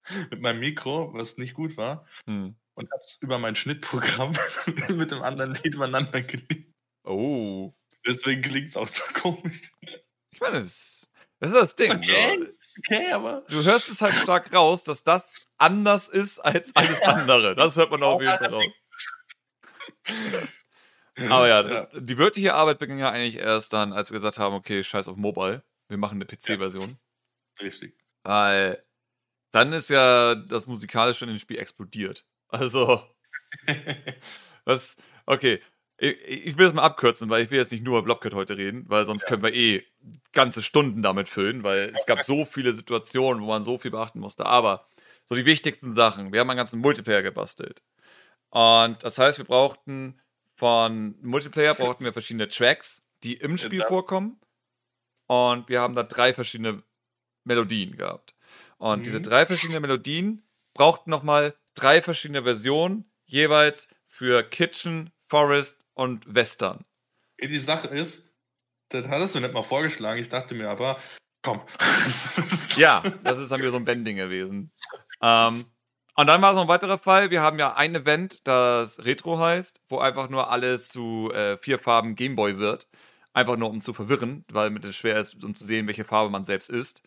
mit 0.31 0.41
meinem 0.41 0.59
Mikro, 0.59 1.13
was 1.13 1.37
nicht 1.37 1.53
gut 1.53 1.77
war, 1.77 2.05
hm. 2.25 2.55
und 2.73 2.91
habe 2.91 3.01
es 3.03 3.17
über 3.21 3.37
mein 3.37 3.55
Schnittprogramm 3.55 4.33
mit 4.89 5.11
dem 5.11 5.21
anderen 5.21 5.53
Lied 5.53 5.75
übereinander 5.75 6.21
gelegt. 6.21 6.73
Oh. 7.03 7.73
Deswegen 8.05 8.41
klingt 8.41 8.69
es 8.69 8.77
auch 8.77 8.87
so 8.87 9.03
komisch. 9.13 9.71
Ich 10.31 10.39
meine, 10.39 10.59
das, 10.59 11.07
das 11.39 11.49
ist 11.49 11.55
das 11.55 11.75
Ding. 11.75 11.91
Ist 11.91 12.09
okay, 12.09 12.37
so. 12.37 12.45
ist 12.45 12.77
okay, 12.79 13.11
aber. 13.11 13.43
Du 13.49 13.63
hörst 13.63 13.89
es 13.89 14.01
halt 14.01 14.15
stark 14.15 14.53
raus, 14.53 14.83
dass 14.83 15.03
das 15.03 15.47
anders 15.57 16.07
ist 16.07 16.39
als 16.39 16.71
alles 16.75 17.01
andere. 17.03 17.55
Das 17.55 17.75
hört 17.77 17.91
man 17.91 18.03
auf 18.03 18.21
jeden 18.21 18.37
Fall 18.37 18.53
raus. 18.53 18.65
Aber 21.17 21.47
ja, 21.47 21.63
das, 21.63 21.87
die 21.93 22.17
wirkliche 22.17 22.53
Arbeit 22.53 22.79
begann 22.79 22.97
ja 22.97 23.11
eigentlich 23.11 23.37
erst 23.37 23.73
dann, 23.73 23.93
als 23.93 24.09
wir 24.09 24.15
gesagt 24.15 24.39
haben, 24.39 24.55
okay, 24.55 24.83
scheiß 24.83 25.07
auf 25.07 25.17
Mobile, 25.17 25.63
wir 25.87 25.97
machen 25.97 26.15
eine 26.15 26.25
PC-Version. 26.25 26.97
Ja, 27.59 27.65
richtig. 27.65 27.95
Weil 28.23 28.83
dann 29.51 29.73
ist 29.73 29.89
ja 29.89 30.35
das 30.35 30.67
Musikalische 30.67 31.25
in 31.25 31.31
dem 31.31 31.39
Spiel 31.39 31.59
explodiert. 31.59 32.25
Also, 32.47 33.05
was, 34.65 34.97
okay, 35.25 35.61
ich, 36.01 36.47
ich, 36.47 36.57
will 36.57 36.65
es 36.65 36.73
mal 36.73 36.81
abkürzen, 36.81 37.29
weil 37.29 37.43
ich 37.43 37.51
will 37.51 37.59
jetzt 37.59 37.71
nicht 37.71 37.83
nur 37.83 37.99
über 37.99 38.05
Blobcat 38.05 38.33
heute 38.33 38.57
reden, 38.57 38.85
weil 38.87 39.05
sonst 39.05 39.23
ja. 39.23 39.27
können 39.27 39.43
wir 39.43 39.53
eh 39.53 39.85
ganze 40.33 40.63
Stunden 40.63 41.03
damit 41.03 41.29
füllen, 41.29 41.63
weil 41.63 41.93
es 41.95 42.07
gab 42.07 42.23
so 42.23 42.43
viele 42.43 42.73
Situationen, 42.73 43.43
wo 43.43 43.47
man 43.47 43.61
so 43.61 43.77
viel 43.77 43.91
beachten 43.91 44.19
musste. 44.19 44.47
Aber 44.47 44.87
so 45.25 45.35
die 45.35 45.45
wichtigsten 45.45 45.95
Sachen, 45.95 46.33
wir 46.33 46.39
haben 46.39 46.49
einen 46.49 46.57
ganzen 46.57 46.81
Multiplayer 46.81 47.21
gebastelt. 47.21 47.83
Und 48.49 49.03
das 49.03 49.19
heißt, 49.19 49.37
wir 49.37 49.45
brauchten 49.45 50.19
von 50.55 51.15
Multiplayer 51.21 51.75
brauchten 51.75 52.03
wir 52.03 52.13
verschiedene 52.13 52.47
Tracks, 52.49 53.03
die 53.23 53.35
im 53.35 53.59
Spiel 53.59 53.83
vorkommen. 53.83 54.39
Und 55.27 55.69
wir 55.69 55.81
haben 55.81 55.93
da 55.93 56.01
drei 56.01 56.33
verschiedene 56.33 56.81
Melodien 57.43 57.95
gehabt. 57.95 58.33
Und 58.77 58.99
mhm. 58.99 59.03
diese 59.03 59.21
drei 59.21 59.45
verschiedenen 59.45 59.83
Melodien 59.83 60.43
brauchten 60.73 61.11
nochmal 61.11 61.53
drei 61.75 62.01
verschiedene 62.01 62.41
Versionen, 62.41 63.05
jeweils 63.25 63.87
für 64.07 64.41
Kitchen, 64.41 65.11
Forest 65.27 65.80
und 65.93 66.33
Western. 66.33 66.85
Die 67.41 67.59
Sache 67.59 67.87
ist, 67.87 68.29
das 68.89 69.07
hattest 69.07 69.35
du 69.35 69.39
nicht 69.39 69.53
mal 69.53 69.63
vorgeschlagen. 69.63 70.21
Ich 70.21 70.29
dachte 70.29 70.53
mir 70.55 70.69
aber, 70.69 70.99
komm. 71.41 71.61
ja, 72.75 73.01
das 73.23 73.37
ist 73.37 73.51
dann 73.51 73.59
wieder 73.59 73.71
so 73.71 73.77
ein 73.77 73.85
Bending 73.85 74.17
gewesen. 74.17 74.71
Ähm, 75.21 75.65
und 76.15 76.27
dann 76.27 76.41
war 76.41 76.51
es 76.51 76.55
noch 76.55 76.63
ein 76.63 76.67
weiterer 76.67 76.97
Fall. 76.97 77.31
Wir 77.31 77.41
haben 77.41 77.57
ja 77.57 77.73
ein 77.73 77.95
Event, 77.95 78.41
das 78.43 78.99
Retro 78.99 79.39
heißt, 79.39 79.81
wo 79.89 79.99
einfach 79.99 80.29
nur 80.29 80.51
alles 80.51 80.89
zu 80.89 81.31
äh, 81.33 81.57
vier 81.57 81.79
Farben 81.79 82.15
Gameboy 82.15 82.57
wird. 82.57 82.87
Einfach 83.33 83.55
nur 83.55 83.69
um 83.69 83.79
zu 83.81 83.93
verwirren, 83.93 84.43
weil 84.51 84.75
es 84.85 84.95
schwer 84.95 85.17
ist, 85.17 85.41
um 85.43 85.55
zu 85.55 85.63
sehen, 85.63 85.87
welche 85.87 86.03
Farbe 86.03 86.29
man 86.29 86.43
selbst 86.43 86.69
ist. 86.69 87.01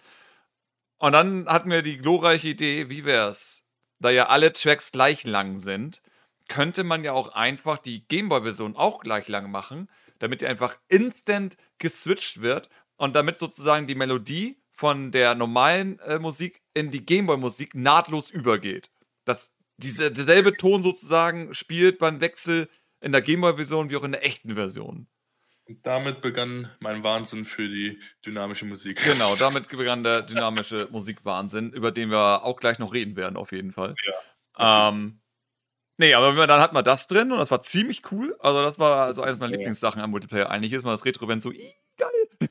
Und 0.99 1.13
dann 1.13 1.47
hatten 1.47 1.71
wir 1.71 1.83
die 1.83 1.99
glorreiche 1.99 2.49
Idee, 2.49 2.89
wie 2.89 3.05
wäre 3.05 3.29
es, 3.29 3.63
da 4.01 4.11
ja 4.11 4.27
alle 4.29 4.53
Tracks 4.55 4.91
gleich 4.91 5.25
lang 5.25 5.59
sind, 5.59 6.01
könnte 6.49 6.85
man 6.85 7.05
ja 7.05 7.13
auch 7.13 7.29
einfach 7.29 7.79
die 7.79 8.07
Gameboy-Version 8.07 8.77
auch 8.77 9.01
gleich 9.01 9.29
lang 9.29 9.51
machen, 9.51 9.91
damit 10.19 10.41
die 10.41 10.47
einfach 10.47 10.77
instant 10.89 11.57
geswitcht 11.79 12.41
wird 12.41 12.69
und 12.97 13.17
damit 13.17 13.39
sozusagen 13.39 13.87
die 13.87 13.95
Melodie 13.95 14.61
von 14.71 15.13
der 15.13 15.35
normalen 15.35 15.99
äh, 16.01 16.19
Musik 16.19 16.63
in 16.75 16.91
die 16.91 17.05
Gameboy-Musik 17.05 17.75
nahtlos 17.75 18.31
übergeht 18.31 18.91
dass 19.25 19.53
diese, 19.77 20.13
derselbe 20.13 20.57
Ton 20.57 20.83
sozusagen 20.83 21.55
spielt 21.55 21.99
beim 21.99 22.21
Wechsel 22.21 22.69
in 23.01 23.13
der 23.13 23.23
Gameboy-Version 23.23 23.91
wie 23.91 23.97
auch 23.97 24.05
in 24.05 24.13
der 24.13 24.25
echten 24.25 24.55
Version. 24.55 25.09
Und 25.67 25.85
damit 25.87 26.21
begann 26.21 26.71
mein 26.81 27.03
Wahnsinn 27.03 27.45
für 27.45 27.69
die 27.69 27.99
dynamische 28.25 28.67
Musik. 28.67 29.03
Genau, 29.03 29.35
damit 29.39 29.69
begann 29.69 30.05
der 30.05 30.23
dynamische 30.23 30.89
Musikwahnsinn, 30.91 31.73
über 31.73 31.91
den 31.91 32.11
wir 32.11 32.45
auch 32.45 32.61
gleich 32.61 32.79
noch 32.79 32.93
reden 32.93 33.17
werden, 33.17 33.37
auf 33.37 33.53
jeden 33.53 33.73
Fall. 33.73 33.95
Ja. 34.59 34.89
Ähm, 34.91 35.21
nee, 35.97 36.15
aber 36.15 36.47
dann 36.47 36.61
hat 36.61 36.73
man 36.73 36.85
das 36.85 37.07
drin 37.07 37.33
und 37.33 37.39
das 37.39 37.51
war 37.51 37.61
ziemlich 37.61 38.03
cool. 38.13 38.37
Also, 38.41 38.63
das 38.63 38.79
war 38.79 39.15
so 39.15 39.23
eines 39.23 39.39
meiner 39.39 39.53
ja. 39.53 39.59
Lieblingssachen 39.59 40.01
am 40.01 40.11
Multiplayer. 40.11 40.51
Eigentlich 40.51 40.73
ist 40.73 40.85
mal 40.85 40.93
das 40.93 41.05
Retro-Event 41.05 41.43
so, 41.43 41.53
geil. 41.97 42.49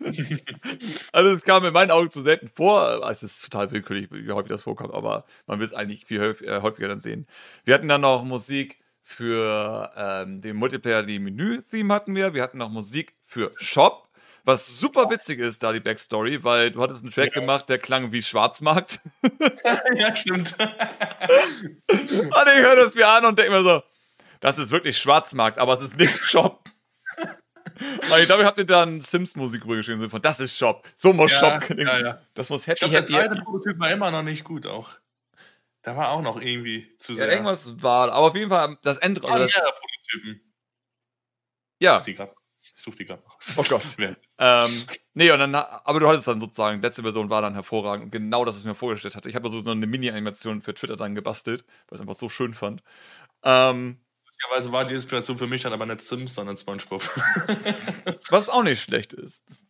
also 1.12 1.30
es 1.30 1.42
kam 1.42 1.64
in 1.64 1.72
meinen 1.72 1.90
Augen 1.90 2.10
zu 2.10 2.22
selten 2.22 2.48
vor. 2.48 3.08
Es 3.10 3.22
ist 3.22 3.42
total 3.42 3.70
willkürlich, 3.70 4.08
wie 4.10 4.30
häufig 4.32 4.50
das 4.50 4.62
vorkommt, 4.62 4.94
aber 4.94 5.24
man 5.46 5.58
will 5.58 5.66
es 5.66 5.74
eigentlich 5.74 6.06
viel 6.06 6.36
äh, 6.42 6.60
häufiger 6.60 6.88
dann 6.88 7.00
sehen. 7.00 7.26
Wir 7.64 7.74
hatten 7.74 7.88
dann 7.88 8.00
noch 8.00 8.24
Musik 8.24 8.80
für 9.02 9.92
ähm, 9.96 10.40
den 10.40 10.56
Multiplayer, 10.56 11.04
die 11.04 11.18
Menü-Theme 11.18 11.94
hatten 11.94 12.14
wir. 12.14 12.34
Wir 12.34 12.42
hatten 12.42 12.58
noch 12.58 12.70
Musik 12.70 13.14
für 13.24 13.52
Shop, 13.56 14.05
was 14.46 14.78
super 14.78 15.10
witzig 15.10 15.40
ist, 15.40 15.62
da 15.62 15.72
die 15.72 15.80
Backstory, 15.80 16.44
weil 16.44 16.70
du 16.70 16.80
hattest 16.80 17.02
einen 17.02 17.10
Track 17.10 17.34
ja. 17.34 17.40
gemacht, 17.40 17.68
der 17.68 17.78
klang 17.78 18.12
wie 18.12 18.22
Schwarzmarkt. 18.22 19.00
ja, 19.96 20.14
stimmt. 20.14 20.54
und 20.58 20.70
ich 21.90 22.62
höre 22.62 22.76
das 22.76 22.94
mir 22.94 23.08
an 23.08 23.24
und 23.24 23.38
denke 23.38 23.50
mir 23.50 23.64
so, 23.64 23.82
das 24.40 24.58
ist 24.58 24.70
wirklich 24.70 24.96
Schwarzmarkt, 24.96 25.58
aber 25.58 25.74
es 25.74 25.80
ist 25.80 25.96
nicht 25.96 26.16
Shop. 26.24 26.62
Aber 28.06 28.20
ich 28.20 28.26
glaube, 28.26 28.42
ich 28.42 28.46
habe 28.46 28.64
dir 28.64 28.66
dann 28.66 29.00
Sims-Musik 29.00 29.64
rübergeschrieben, 29.64 30.08
von 30.08 30.22
das 30.22 30.38
ist 30.38 30.56
Shop. 30.56 30.86
So 30.94 31.12
muss 31.12 31.32
ja, 31.32 31.38
Shop 31.38 31.60
klingen. 31.62 31.88
Ja, 31.88 31.98
ja. 31.98 32.22
Das 32.34 32.48
muss 32.48 32.68
happy, 32.68 32.84
ich 32.84 32.92
glaub, 32.92 33.02
happy, 33.02 33.12
Der 33.12 33.28
zweite 33.28 33.42
Prototyp 33.42 33.80
war 33.80 33.90
immer 33.90 34.12
noch 34.12 34.22
nicht 34.22 34.44
gut 34.44 34.64
auch. 34.64 34.92
Da 35.82 35.96
war 35.96 36.10
auch 36.10 36.22
noch 36.22 36.40
irgendwie 36.40 36.94
zu 36.98 37.16
sehr. 37.16 37.26
Ja, 37.26 37.32
irgendwas 37.32 37.82
war, 37.82 38.12
aber 38.12 38.28
auf 38.28 38.34
jeden 38.36 38.48
Fall 38.48 38.78
das 38.82 38.98
End. 38.98 39.24
Ah, 39.24 39.38
das, 39.38 39.52
Prototypen. 39.52 40.40
Ja. 41.80 42.02
Ich 42.76 42.82
such 42.82 42.94
die 42.94 43.04
gerade. 43.04 43.22
Raus. 43.22 43.54
Oh 43.56 43.62
Gott. 43.62 43.96
ähm, 44.38 44.84
nee, 45.14 45.30
und 45.30 45.38
dann, 45.38 45.54
aber 45.54 46.00
du 46.00 46.08
hattest 46.08 46.28
dann 46.28 46.40
sozusagen, 46.40 46.80
letzte 46.82 47.02
Version 47.02 47.30
war 47.30 47.42
dann 47.42 47.54
hervorragend 47.54 48.06
und 48.06 48.10
genau 48.10 48.44
das, 48.44 48.54
was 48.54 48.62
ich 48.62 48.66
mir 48.66 48.74
vorgestellt 48.74 49.14
hatte. 49.14 49.28
Ich 49.28 49.34
habe 49.34 49.48
so 49.48 49.70
eine 49.70 49.86
Mini-Animation 49.86 50.62
für 50.62 50.74
Twitter 50.74 50.96
dann 50.96 51.14
gebastelt, 51.14 51.64
weil 51.66 51.76
ich 51.92 51.94
es 51.96 52.00
einfach 52.00 52.14
so 52.14 52.28
schön 52.28 52.54
fand. 52.54 52.82
Ähm, 53.42 54.00
Lustigerweise 54.36 54.72
war 54.72 54.84
die 54.84 54.94
Inspiration 54.94 55.38
für 55.38 55.46
mich 55.46 55.62
dann 55.62 55.72
aber 55.72 55.86
nicht 55.86 56.02
Sims, 56.02 56.34
sondern 56.34 56.56
Spongebob. 56.56 57.02
Was 58.30 58.50
auch 58.50 58.62
nicht 58.62 58.82
schlecht 58.82 59.14
ist. 59.14 59.64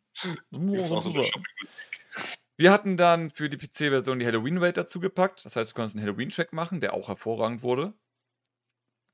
Wir 2.57 2.73
hatten 2.73 2.97
dann 2.97 3.31
für 3.31 3.49
die 3.49 3.59
PC-Version 3.59 4.19
die 4.19 4.27
Halloween-Welt 4.27 4.77
dazu 4.77 4.99
gepackt. 4.99 5.45
Das 5.45 5.55
heißt, 5.55 5.71
du 5.71 5.75
konntest 5.75 5.97
einen 5.97 6.05
Halloween-Track 6.05 6.53
machen, 6.53 6.81
der 6.81 6.95
auch 6.95 7.09
hervorragend 7.09 7.63
wurde. 7.63 7.93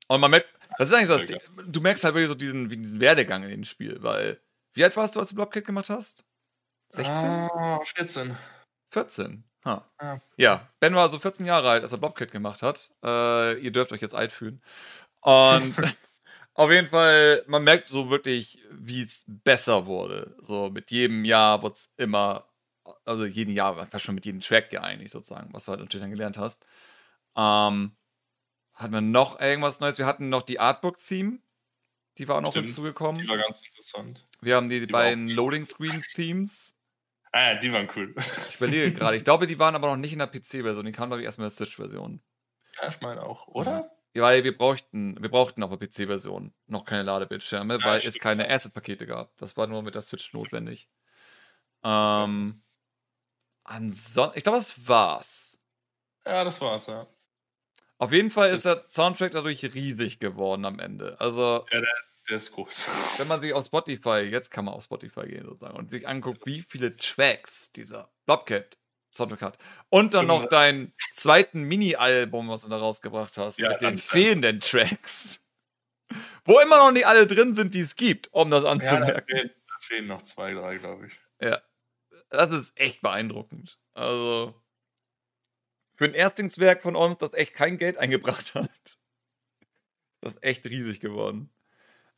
Und 0.08 0.20
man 0.20 0.30
merkt, 0.30 0.54
das 0.78 0.88
ist 0.88 0.94
eigentlich 0.94 1.08
so, 1.08 1.18
das, 1.18 1.42
du 1.66 1.80
merkst 1.80 2.04
halt 2.04 2.14
wirklich 2.14 2.28
so 2.28 2.34
diesen, 2.34 2.68
diesen 2.68 3.00
Werdegang 3.00 3.44
in 3.44 3.50
dem 3.50 3.64
Spiel, 3.64 4.02
weil, 4.02 4.40
wie 4.74 4.84
alt 4.84 4.96
warst 4.96 5.14
du, 5.16 5.20
als 5.20 5.30
du 5.30 5.34
Blobkit 5.36 5.66
gemacht 5.66 5.88
hast? 5.88 6.24
16? 6.90 7.14
Ah, 7.14 7.80
14. 7.84 8.36
14. 8.90 9.44
Huh. 9.64 9.80
Ja. 10.00 10.20
ja. 10.36 10.68
Ben 10.80 10.94
war 10.94 11.08
so 11.08 11.18
14 11.18 11.46
Jahre 11.46 11.70
alt, 11.70 11.82
als 11.82 11.92
er 11.92 11.98
Blobkit 11.98 12.32
gemacht 12.32 12.62
hat. 12.62 12.92
Äh, 13.02 13.60
ihr 13.60 13.70
dürft 13.70 13.92
euch 13.92 14.02
jetzt 14.02 14.14
alt 14.14 14.32
fühlen. 14.32 14.60
Und 15.20 15.74
auf 16.54 16.70
jeden 16.70 16.88
Fall, 16.88 17.44
man 17.46 17.62
merkt 17.64 17.86
so 17.86 18.10
wirklich, 18.10 18.58
wie 18.70 19.02
es 19.02 19.24
besser 19.26 19.86
wurde. 19.86 20.36
So 20.40 20.68
mit 20.68 20.90
jedem 20.90 21.24
Jahr 21.24 21.62
wird 21.62 21.76
es 21.76 21.92
immer, 21.96 22.48
also 23.04 23.24
jeden 23.24 23.54
Jahr, 23.54 23.86
fast 23.86 24.04
schon 24.04 24.16
mit 24.16 24.26
jedem 24.26 24.40
Track 24.40 24.72
ja 24.72 24.82
eigentlich 24.82 25.10
sozusagen, 25.10 25.52
was 25.54 25.64
du 25.64 25.70
halt 25.70 25.80
natürlich 25.80 26.02
dann 26.02 26.10
gelernt 26.10 26.38
hast. 26.38 26.66
Ähm, 27.36 27.96
hatten 28.74 28.92
wir 28.92 29.00
noch 29.00 29.40
irgendwas 29.40 29.80
Neues? 29.80 29.98
Wir 29.98 30.06
hatten 30.06 30.28
noch 30.28 30.42
die 30.42 30.58
Artbook-Theme. 30.58 31.38
Die 32.18 32.28
war 32.28 32.36
auch 32.36 32.40
noch 32.42 32.52
hinzugekommen. 32.52 33.20
Die 33.20 33.28
war 33.28 33.38
ganz 33.38 33.62
interessant. 33.62 34.26
Wir 34.40 34.56
haben 34.56 34.68
die, 34.68 34.80
die, 34.80 34.86
beiden 34.86 35.28
Loading-Screen-Themes. 35.28 36.76
Ah 37.32 37.52
ja, 37.52 37.54
die 37.54 37.72
waren 37.72 37.88
cool. 37.96 38.14
Ich 38.50 38.56
überlege 38.56 38.92
gerade. 38.92 39.16
Ich 39.16 39.24
glaube, 39.24 39.46
die 39.46 39.58
waren 39.58 39.74
aber 39.74 39.88
noch 39.88 39.96
nicht 39.96 40.12
in 40.12 40.18
der 40.18 40.26
PC-Version. 40.26 40.84
Die 40.84 40.92
kamen, 40.92 41.10
glaube 41.10 41.22
ich, 41.22 41.26
erst 41.26 41.38
mit 41.38 41.44
der 41.44 41.50
Switch-Version. 41.50 42.20
Ja, 42.80 42.88
ich 42.88 43.00
meine 43.00 43.22
auch, 43.22 43.48
oder? 43.48 43.90
weil 44.14 44.44
wir 44.44 44.56
brauchten, 44.56 45.20
wir 45.20 45.30
brauchten 45.30 45.62
auf 45.62 45.70
der 45.70 45.88
PC-Version 45.88 46.52
noch 46.66 46.84
keine 46.84 47.02
Ladebildschirme, 47.04 47.78
ja, 47.78 47.84
weil 47.84 48.00
es 48.00 48.18
keine 48.18 48.50
Asset-Pakete 48.50 49.06
gab. 49.06 49.36
Das 49.38 49.56
war 49.56 49.66
nur 49.66 49.82
mit 49.82 49.94
der 49.94 50.02
Switch 50.02 50.32
notwendig. 50.34 50.88
Ähm, 51.82 52.62
ansonsten, 53.64 54.36
ich 54.36 54.44
glaube, 54.44 54.58
das 54.58 54.86
war's. 54.86 55.58
Ja, 56.26 56.44
das 56.44 56.60
war's, 56.60 56.86
ja. 56.86 57.06
Auf 58.02 58.10
jeden 58.10 58.30
Fall 58.30 58.50
ist 58.50 58.64
der 58.64 58.84
Soundtrack 58.88 59.30
dadurch 59.30 59.62
riesig 59.62 60.18
geworden 60.18 60.64
am 60.64 60.80
Ende. 60.80 61.20
Also, 61.20 61.64
ja, 61.70 61.80
der 61.80 62.00
ist, 62.00 62.24
der 62.28 62.36
ist 62.36 62.50
groß. 62.50 62.88
Wenn 63.18 63.28
man 63.28 63.40
sich 63.40 63.52
auf 63.52 63.64
Spotify, 63.64 64.22
jetzt 64.28 64.50
kann 64.50 64.64
man 64.64 64.74
auf 64.74 64.82
Spotify 64.82 65.24
gehen 65.28 65.44
sozusagen, 65.44 65.76
und 65.76 65.92
sich 65.92 66.08
anguckt, 66.08 66.44
wie 66.44 66.62
viele 66.62 66.96
Tracks 66.96 67.70
dieser 67.70 68.10
Blobcat 68.26 68.76
Soundtrack 69.12 69.42
hat. 69.42 69.58
Und 69.88 70.14
dann 70.14 70.26
noch 70.26 70.46
dein 70.46 70.92
zweiten 71.12 71.62
Mini-Album, 71.62 72.48
was 72.48 72.62
du 72.62 72.70
da 72.70 72.78
rausgebracht 72.78 73.38
hast, 73.38 73.60
ja, 73.60 73.68
mit 73.68 73.82
den 73.82 73.98
fehlenden 73.98 74.58
Tracks. 74.58 75.46
Wo 76.44 76.58
immer 76.58 76.78
noch 76.78 76.90
nicht 76.90 77.06
alle 77.06 77.28
drin 77.28 77.52
sind, 77.52 77.72
die 77.72 77.82
es 77.82 77.94
gibt, 77.94 78.32
um 78.32 78.50
das 78.50 78.64
anzumerken. 78.64 79.06
Ja, 79.10 79.14
da, 79.14 79.24
fehlen, 79.24 79.50
da 79.68 79.74
fehlen 79.80 80.06
noch 80.08 80.22
zwei, 80.22 80.54
drei, 80.54 80.78
glaube 80.78 81.06
ich. 81.06 81.12
Ja. 81.40 81.62
Das 82.30 82.50
ist 82.50 82.76
echt 82.76 83.00
beeindruckend. 83.00 83.78
Also, 83.94 84.60
für 86.02 86.08
ein 86.08 86.14
Erstlingswerk 86.14 86.82
von 86.82 86.96
uns, 86.96 87.18
das 87.18 87.32
echt 87.32 87.54
kein 87.54 87.78
Geld 87.78 87.96
eingebracht 87.96 88.56
hat, 88.56 88.98
das 90.20 90.34
ist 90.34 90.42
echt 90.42 90.66
riesig 90.66 90.98
geworden. 90.98 91.52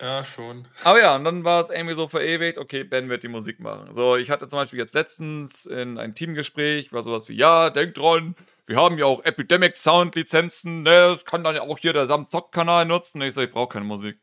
Ja, 0.00 0.24
schon. 0.24 0.66
Aber 0.82 1.00
ja, 1.00 1.14
und 1.16 1.24
dann 1.24 1.44
war 1.44 1.60
es 1.60 1.68
irgendwie 1.68 1.94
so 1.94 2.08
verewigt, 2.08 2.56
okay, 2.56 2.82
Ben 2.82 3.10
wird 3.10 3.22
die 3.22 3.28
Musik 3.28 3.60
machen. 3.60 3.94
So, 3.94 4.16
ich 4.16 4.30
hatte 4.30 4.48
zum 4.48 4.58
Beispiel 4.58 4.78
jetzt 4.78 4.94
letztens 4.94 5.66
in 5.66 5.98
ein 5.98 6.14
Teamgespräch, 6.14 6.94
war 6.94 7.02
sowas 7.02 7.28
wie, 7.28 7.34
ja, 7.34 7.68
denkt 7.68 7.98
dran, 7.98 8.34
wir 8.64 8.76
haben 8.76 8.96
ja 8.96 9.04
auch 9.04 9.22
Epidemic 9.22 9.76
Sound 9.76 10.14
Lizenzen, 10.14 10.82
ne, 10.82 11.08
das 11.08 11.26
kann 11.26 11.44
dann 11.44 11.54
ja 11.54 11.62
auch 11.62 11.78
hier 11.78 11.92
der 11.92 12.06
Samzock-Kanal 12.06 12.86
nutzen. 12.86 13.20
Und 13.20 13.28
ich 13.28 13.34
so, 13.34 13.42
ich 13.42 13.52
brauche 13.52 13.74
keine 13.74 13.84
Musik. 13.84 14.18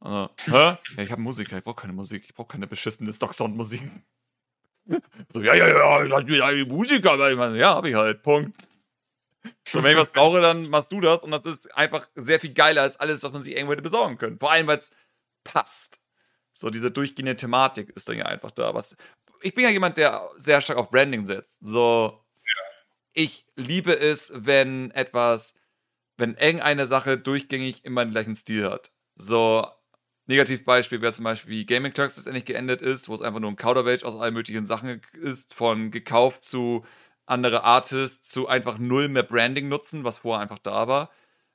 Also, 0.00 0.30
hä? 0.46 0.52
Ja, 0.52 0.78
ich 0.96 1.12
habe 1.12 1.20
Musik, 1.20 1.52
ich 1.52 1.64
brauche 1.64 1.82
keine 1.82 1.92
Musik, 1.92 2.24
ich 2.24 2.34
brauche 2.34 2.48
keine 2.48 2.66
beschissene 2.66 3.12
Stock-Sound-Musik. 3.12 3.82
so, 5.32 5.42
ja, 5.42 5.54
ja, 5.54 5.68
ja, 5.68 6.20
ja, 6.20 6.50
ja, 6.50 6.64
Musiker, 6.64 7.30
ja, 7.54 7.74
hab 7.74 7.84
ich 7.84 7.94
halt, 7.94 8.22
Punkt. 8.22 8.56
Und 9.72 9.82
wenn 9.84 9.92
ich 9.92 9.98
was 9.98 10.10
brauche, 10.10 10.40
dann 10.40 10.68
machst 10.68 10.92
du 10.92 11.00
das. 11.00 11.20
Und 11.20 11.30
das 11.30 11.44
ist 11.44 11.74
einfach 11.76 12.08
sehr 12.14 12.40
viel 12.40 12.52
geiler 12.52 12.82
als 12.82 12.98
alles, 12.98 13.22
was 13.22 13.32
man 13.32 13.42
sich 13.42 13.54
irgendwo 13.54 13.72
hätte 13.72 13.82
besorgen 13.82 14.18
können. 14.18 14.38
Vor 14.38 14.50
allem, 14.50 14.66
weil 14.66 14.78
es 14.78 14.90
passt. 15.44 16.00
So 16.52 16.70
diese 16.70 16.90
durchgehende 16.90 17.36
Thematik 17.36 17.90
ist 17.90 18.08
dann 18.08 18.18
ja 18.18 18.26
einfach 18.26 18.50
da. 18.50 18.74
Was, 18.74 18.96
ich 19.42 19.54
bin 19.54 19.64
ja 19.64 19.70
jemand, 19.70 19.96
der 19.96 20.28
sehr 20.36 20.60
stark 20.60 20.78
auf 20.78 20.90
Branding 20.90 21.24
setzt. 21.24 21.58
So, 21.60 22.24
ich 23.12 23.46
liebe 23.56 23.98
es, 23.98 24.32
wenn 24.34 24.90
etwas, 24.90 25.54
wenn 26.16 26.34
irgendeine 26.34 26.86
Sache 26.86 27.18
durchgängig 27.18 27.84
immer 27.84 28.04
den 28.04 28.10
gleichen 28.10 28.34
Stil 28.34 28.68
hat. 28.68 28.92
So, 29.16 29.66
Negativbeispiel 30.28 31.00
wäre 31.00 31.12
zum 31.12 31.24
Beispiel, 31.24 31.50
wie 31.50 31.66
Gaming 31.66 31.92
Clerks 31.92 32.16
letztendlich 32.16 32.44
geendet 32.44 32.82
ist, 32.82 33.08
wo 33.08 33.14
es 33.14 33.22
einfach 33.22 33.40
nur 33.40 33.50
ein 33.50 33.56
Kauderwelsch 33.56 34.04
aus 34.04 34.14
allen 34.14 34.34
möglichen 34.34 34.66
Sachen 34.66 35.00
ist, 35.20 35.54
von 35.54 35.90
gekauft 35.90 36.44
zu 36.44 36.84
andere 37.24 37.64
Artists 37.64 38.28
zu 38.28 38.46
einfach 38.46 38.78
null 38.78 39.08
mehr 39.08 39.22
Branding 39.22 39.68
nutzen, 39.68 40.04
was 40.04 40.18
vorher 40.18 40.42
einfach 40.42 40.58
da 40.58 40.86
war. 40.86 41.10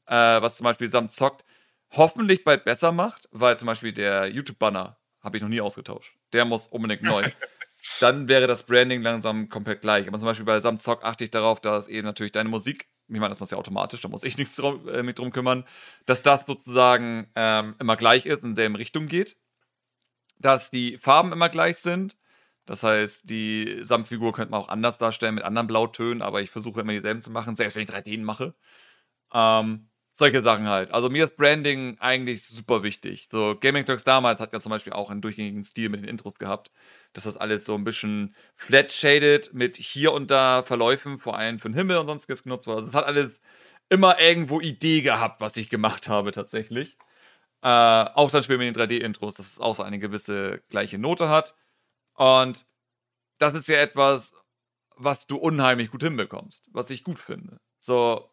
Äh, 0.06 0.42
was 0.42 0.58
zum 0.58 0.66
Beispiel 0.66 0.90
Sam 0.90 1.10
zockt, 1.10 1.46
hoffentlich 1.92 2.44
bald 2.44 2.66
besser 2.66 2.92
macht, 2.92 3.30
weil 3.32 3.58
zum 3.58 3.68
Beispiel 3.68 3.94
der 3.94 4.28
YouTube-Banner 4.28 4.98
habe 5.22 5.38
ich 5.38 5.44
noch 5.44 5.50
nie 5.50 5.62
ausgetauscht. 5.62 6.16
Der 6.34 6.46
muss 6.46 6.68
unbedingt 6.68 7.04
neu. 7.04 7.24
Dann 8.00 8.28
wäre 8.28 8.48
das 8.48 8.66
Branding 8.66 9.02
langsam 9.02 9.50
komplett 9.50 9.82
gleich. 9.82 10.08
Aber 10.08 10.18
zum 10.18 10.26
Beispiel 10.26 10.46
bei 10.46 10.60
Sam 10.60 10.80
Zock 10.80 11.04
achte 11.04 11.24
ich 11.24 11.32
darauf, 11.32 11.60
dass 11.60 11.88
eben 11.88 12.06
natürlich 12.06 12.32
deine 12.32 12.50
Musik, 12.50 12.88
ich 13.08 13.20
meine, 13.20 13.30
das 13.30 13.39
muss 13.39 13.52
ja 13.52 13.58
automatisch, 13.58 14.02
da 14.02 14.08
muss 14.08 14.24
ich 14.24 14.38
nichts 14.38 14.56
drum, 14.56 14.88
äh, 14.88 15.04
mit 15.04 15.20
drum 15.20 15.32
kümmern, 15.32 15.66
dass 16.06 16.22
das 16.22 16.46
sozusagen 16.46 17.30
ähm, 17.36 17.76
immer 17.80 17.98
gleich 17.98 18.26
ist 18.26 18.44
und 18.44 18.52
in 18.52 18.56
selben 18.56 18.76
Richtung 18.76 19.08
geht. 19.08 19.38
Dass 20.39 20.70
die 20.70 20.98
Farben 20.98 21.32
immer 21.32 21.50
gleich 21.50 21.78
sind 21.78 22.18
das 22.66 22.84
heißt, 22.84 23.30
die 23.30 23.80
Samtfigur 23.82 24.32
könnte 24.34 24.52
man 24.52 24.62
auch 24.62 24.70
anders 24.70 24.98
darstellen 24.98 25.36
mit 25.36 25.44
anderen 25.44 25.68
Blautönen, 25.68 26.22
aber 26.22 26.42
ich 26.42 26.50
versuche 26.50 26.82
immer 26.82 26.94
dieselben 26.94 27.22
zu 27.22 27.32
machen, 27.32 27.56
selbst 27.56 27.76
wenn 27.76 27.84
ich 27.84 27.89
3D 27.89 28.22
mache. 28.22 28.56
Ähm, 29.34 29.89
solche 30.13 30.44
Sachen 30.44 30.68
halt. 30.68 30.92
Also 30.92 31.10
mir 31.10 31.26
ist 31.26 31.36
Branding 31.38 31.98
eigentlich 32.00 32.44
super 32.46 32.84
wichtig. 32.84 33.28
So 33.32 33.58
Gaming 33.60 33.86
Talks 33.86 34.04
damals 34.06 34.39
hat 34.39 34.54
ja 34.54 34.60
zum 34.60 34.70
Beispiel 34.70 34.94
auch 34.94 35.10
einen 35.10 35.22
durchgängigen 35.22 35.63
Stil 35.63 35.89
mit 35.89 36.02
den 36.02 36.08
Intros 36.10 36.39
gehabt, 36.39 36.72
dass 37.13 37.26
das 37.26 37.38
alles 37.38 37.65
so 37.65 37.76
ein 37.76 37.84
bisschen 37.84 38.36
flat 38.56 38.91
shaded 38.91 39.54
mit 39.54 39.78
hier 39.78 40.13
und 40.13 40.32
da 40.32 40.63
Verläufen, 40.63 41.17
vor 41.19 41.38
allem 41.38 41.60
für 41.60 41.69
den 41.69 41.76
Himmel 41.76 41.97
und 41.97 42.08
sonstiges 42.08 42.43
genutzt 42.43 42.67
wurde. 42.67 42.78
Also 42.80 42.89
es 42.89 42.95
hat 42.95 43.06
alles 43.06 43.41
immer 43.89 44.19
irgendwo 44.19 44.60
Idee 44.62 45.02
gehabt, 45.02 45.41
was 45.41 45.58
ich 45.58 45.69
gemacht 45.69 46.10
habe 46.10 46.32
tatsächlich. 46.32 46.97
Äh, 47.62 47.69
auch 47.69 48.32
dann 48.32 48.43
später 48.43 48.60
mit 48.60 48.76
den 48.76 48.82
3D-Intros, 48.82 49.36
dass 49.36 49.47
es 49.54 49.60
auch 49.60 49.76
so 49.76 49.84
eine 49.84 49.99
gewisse 49.99 50.62
gleiche 50.69 50.97
Note 50.97 51.30
hat. 51.30 51.56
Und 52.15 52.65
das 53.39 53.54
ist 53.54 53.67
ja 53.67 53.78
etwas, 53.78 54.34
was 54.95 55.28
du 55.28 55.38
unheimlich 55.38 55.91
gut 55.91 56.04
hinbekommst, 56.04 56.69
was 56.73 56.89
ich 56.89 57.04
gut 57.04 57.19
finde. 57.19 57.60
So, 57.80 58.32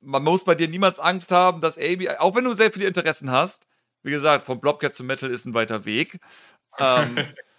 man 0.00 0.22
muss 0.24 0.44
bei 0.44 0.54
dir 0.54 0.68
niemals 0.68 0.98
Angst 0.98 1.32
haben, 1.32 1.60
dass 1.60 1.78
Amy, 1.78 2.08
auch 2.10 2.34
wenn 2.36 2.44
du 2.44 2.54
sehr 2.54 2.72
viele 2.72 2.86
Interessen 2.86 3.30
hast, 3.30 3.66
Wie 4.04 4.10
gesagt, 4.10 4.46
vom 4.46 4.60
Blobcat 4.60 4.94
zu 4.94 5.04
Metal 5.04 5.30
ist 5.30 5.46
ein 5.46 5.54
weiter 5.54 5.84
Weg. 5.84 6.20
Ähm, 6.78 7.16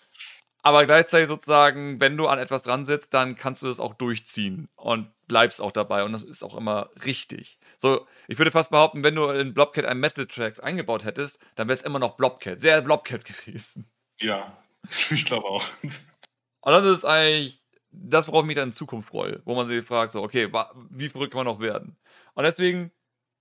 aber 0.63 0.85
gleichzeitig 0.85 1.27
sozusagen, 1.27 1.99
wenn 1.99 2.15
du 2.15 2.27
an 2.27 2.39
etwas 2.39 2.63
dran 2.63 2.85
sitzt, 2.85 3.13
dann 3.13 3.35
kannst 3.35 3.61
du 3.61 3.67
das 3.67 3.81
auch 3.81 3.93
durchziehen 3.93 4.69
und 4.75 5.11
bleibst 5.27 5.61
auch 5.61 5.73
dabei. 5.73 6.05
Und 6.05 6.13
das 6.13 6.23
ist 6.23 6.41
auch 6.41 6.55
immer 6.55 6.89
richtig. 7.03 7.59
So, 7.75 8.07
ich 8.29 8.37
würde 8.37 8.49
fast 8.49 8.71
behaupten, 8.71 9.03
wenn 9.03 9.13
du 9.13 9.27
in 9.29 9.53
Blobcat 9.53 9.83
einen 9.83 9.99
Metal-Tracks 9.99 10.61
eingebaut 10.61 11.03
hättest, 11.03 11.41
dann 11.55 11.67
wäre 11.67 11.73
es 11.73 11.81
immer 11.81 11.99
noch 11.99 12.15
Blobcat. 12.15 12.61
Sehr 12.61 12.81
Blobcat 12.81 13.25
gewesen. 13.25 13.91
Ja, 14.19 14.57
ich 15.11 15.25
glaube 15.25 15.47
auch. 15.47 15.65
Und 15.81 16.71
das 16.71 16.85
ist 16.85 17.03
eigentlich 17.03 17.61
das, 17.91 18.29
worauf 18.29 18.43
ich 18.43 18.47
mich 18.47 18.55
dann 18.55 18.69
in 18.69 18.73
Zukunft 18.73 19.09
freue, 19.09 19.41
wo 19.43 19.55
man 19.55 19.67
sich 19.67 19.85
fragt, 19.85 20.13
so, 20.13 20.23
okay, 20.23 20.49
wie 20.89 21.09
verrückt 21.09 21.33
kann 21.33 21.45
man 21.45 21.53
noch 21.53 21.59
werden? 21.59 21.97
Und 22.35 22.45
deswegen 22.45 22.91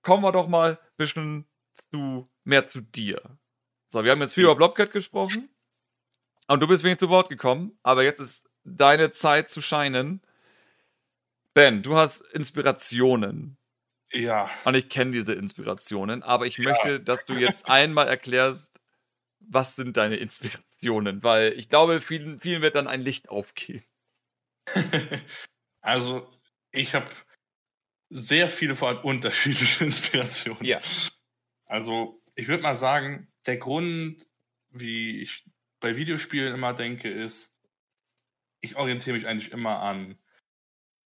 kommen 0.02 0.24
wir 0.24 0.32
doch 0.32 0.48
mal 0.48 0.72
ein 0.72 0.78
bisschen 0.96 1.46
zu, 1.92 2.28
mehr 2.42 2.64
zu 2.64 2.80
dir. 2.80 3.38
So, 3.88 4.02
wir 4.02 4.10
haben 4.10 4.20
jetzt 4.20 4.34
viel 4.34 4.44
über 4.44 4.56
Blobcat 4.56 4.90
gesprochen. 4.90 5.48
Und 6.46 6.60
du 6.60 6.66
bist 6.66 6.84
wenig 6.84 6.98
zu 6.98 7.08
Wort 7.08 7.28
gekommen, 7.28 7.78
aber 7.82 8.02
jetzt 8.04 8.20
ist 8.20 8.48
deine 8.64 9.10
Zeit 9.12 9.48
zu 9.48 9.62
scheinen. 9.62 10.22
Ben, 11.54 11.82
du 11.82 11.96
hast 11.96 12.20
Inspirationen. 12.32 13.56
Ja. 14.12 14.50
Und 14.64 14.74
ich 14.74 14.88
kenne 14.88 15.12
diese 15.12 15.34
Inspirationen, 15.34 16.22
aber 16.22 16.46
ich 16.46 16.58
ja. 16.58 16.64
möchte, 16.64 17.00
dass 17.00 17.24
du 17.24 17.34
jetzt 17.34 17.68
einmal 17.68 18.08
erklärst, 18.08 18.78
was 19.40 19.76
sind 19.76 19.96
deine 19.96 20.16
Inspirationen, 20.16 21.22
weil 21.22 21.52
ich 21.58 21.68
glaube, 21.68 22.00
vielen, 22.00 22.40
vielen 22.40 22.62
wird 22.62 22.74
dann 22.74 22.88
ein 22.88 23.02
Licht 23.02 23.28
aufgehen. 23.28 23.82
also, 25.80 26.30
ich 26.70 26.94
habe 26.94 27.10
sehr 28.10 28.48
viele 28.48 28.76
vor 28.76 28.88
allem 28.88 29.00
unterschiedliche 29.00 29.84
Inspirationen. 29.84 30.64
Ja. 30.64 30.80
Also, 31.64 32.22
ich 32.34 32.48
würde 32.48 32.62
mal 32.62 32.76
sagen, 32.76 33.28
der 33.46 33.56
Grund, 33.56 34.26
wie 34.70 35.22
ich 35.22 35.44
bei 35.82 35.96
Videospielen 35.96 36.54
immer 36.54 36.72
denke, 36.72 37.10
ist, 37.10 37.52
ich 38.60 38.76
orientiere 38.76 39.16
mich 39.16 39.26
eigentlich 39.26 39.50
immer 39.50 39.82
an 39.82 40.16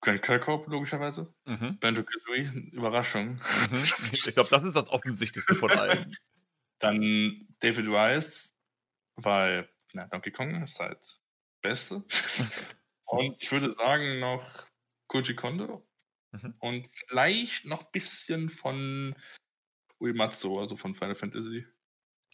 Grand 0.03 0.23
Kirkhope, 0.23 0.71
logischerweise. 0.71 1.35
Mhm. 1.47 1.79
Banjo 1.81 2.05
Kazooie, 2.05 2.71
Überraschung. 2.73 3.41
Mhm. 3.71 3.83
Ich 4.13 4.35
glaube, 4.35 4.51
das 4.51 4.63
ist 4.63 4.77
das 4.77 4.91
Offensichtlichste 4.91 5.57
von 5.57 5.71
allen. 5.73 6.15
Dann 6.79 7.49
David 7.59 7.89
Rice, 7.89 8.55
weil 9.17 9.69
na, 9.95 10.07
Donkey 10.07 10.31
Kong 10.31 10.63
ist 10.63 10.79
halt 10.79 11.19
Beste. 11.63 12.05
Und 13.07 13.43
ich 13.43 13.51
würde 13.51 13.73
sagen 13.73 14.21
noch 14.21 14.69
Koji 15.09 15.35
Kondo. 15.35 15.89
Mhm. 16.33 16.55
Und 16.59 16.89
vielleicht 16.93 17.65
noch 17.65 17.85
ein 17.85 17.93
bisschen 17.93 18.51
von 18.51 19.15
Uematsu, 19.99 20.61
also 20.61 20.77
von 20.77 20.95
Final 20.95 21.15
Fantasy. 21.15 21.67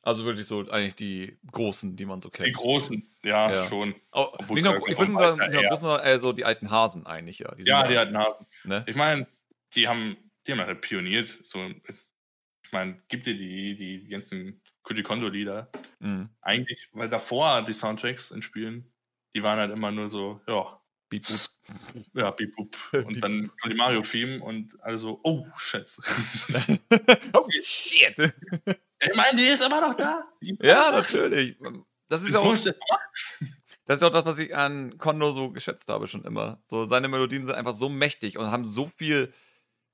Also 0.03 0.25
wirklich 0.25 0.47
so 0.47 0.69
eigentlich 0.69 0.97
die 0.97 1.39
großen, 1.53 1.95
die 1.95 2.05
man 2.05 2.21
so 2.21 2.29
kennt. 2.29 2.49
Die 2.49 2.53
großen, 2.53 3.09
ja, 3.23 3.53
ja. 3.53 3.67
schon. 3.67 3.95
Oh, 4.11 4.27
nicht 4.51 4.65
nur, 4.65 4.89
ich 4.89 4.99
würde 4.99 5.13
sagen, 5.15 5.39
nicht 5.39 5.53
nur 5.53 5.63
großen, 5.63 5.83
sondern 5.83 6.07
eher 6.07 6.21
so 6.21 6.33
die 6.33 6.45
alten 6.45 6.71
Hasen 6.71 7.07
eigentlich, 7.07 7.39
ja. 7.39 7.55
Die 7.55 7.63
ja, 7.63 7.87
die 7.87 7.97
alten 7.97 8.19
Hasen. 8.19 8.47
Ne? 8.65 8.85
Ich 8.89 8.97
meine, 8.97 9.29
die 9.75 9.87
haben, 9.87 10.17
die 10.47 10.53
haben 10.53 10.61
halt 10.61 10.81
pioniert. 10.81 11.39
So, 11.45 11.65
ich 11.65 12.73
meine, 12.73 13.01
gibt 13.07 13.27
dir 13.27 13.35
die, 13.37 13.77
die 13.77 14.09
ganzen 14.09 14.61
Koji 14.83 15.03
Kondo-Lieder. 15.03 15.71
Mhm. 16.01 16.31
Eigentlich, 16.41 16.89
weil 16.93 17.09
davor 17.09 17.63
die 17.63 17.73
Soundtracks 17.73 18.33
in 18.33 18.43
Spielen, 18.43 18.93
die 19.37 19.43
waren 19.43 19.59
halt 19.59 19.71
immer 19.71 19.93
nur 19.93 20.09
so, 20.09 20.41
ja, 20.49 20.81
Beep 21.09 21.27
Boop. 21.29 21.51
Ja, 22.15 22.31
Beep 22.31 22.57
Boop. 22.57 22.77
Und 23.07 23.21
dann 23.23 23.51
kommt 23.61 23.73
die 23.73 23.77
Mario-Theme 23.77 24.43
und 24.43 24.83
also, 24.83 25.21
oh, 25.23 25.47
Scheiße. 25.57 26.03
oh, 27.35 27.47
shit. 27.63 28.17
Ich 29.03 29.17
meine, 29.17 29.37
die 29.37 29.47
ist 29.47 29.63
aber 29.63 29.81
noch 29.81 29.95
da. 29.95 30.25
Ja, 30.41 30.93
natürlich. 30.93 31.57
Das 32.09 32.23
ist, 32.23 32.37
auch, 32.37 32.53
das 32.53 33.97
ist 33.97 34.03
auch 34.03 34.11
das, 34.11 34.25
was 34.25 34.39
ich 34.39 34.55
an 34.55 34.99
Kondo 34.99 35.33
so 35.33 35.51
geschätzt 35.51 35.89
habe 35.89 36.07
schon 36.07 36.25
immer. 36.25 36.63
So, 36.67 36.89
seine 36.89 37.09
Melodien 37.09 37.47
sind 37.47 37.55
einfach 37.55 37.75
so 37.75 37.89
mächtig 37.89 38.39
und 38.39 38.51
haben 38.51 38.67
so 38.67 38.91
viel 38.97 39.33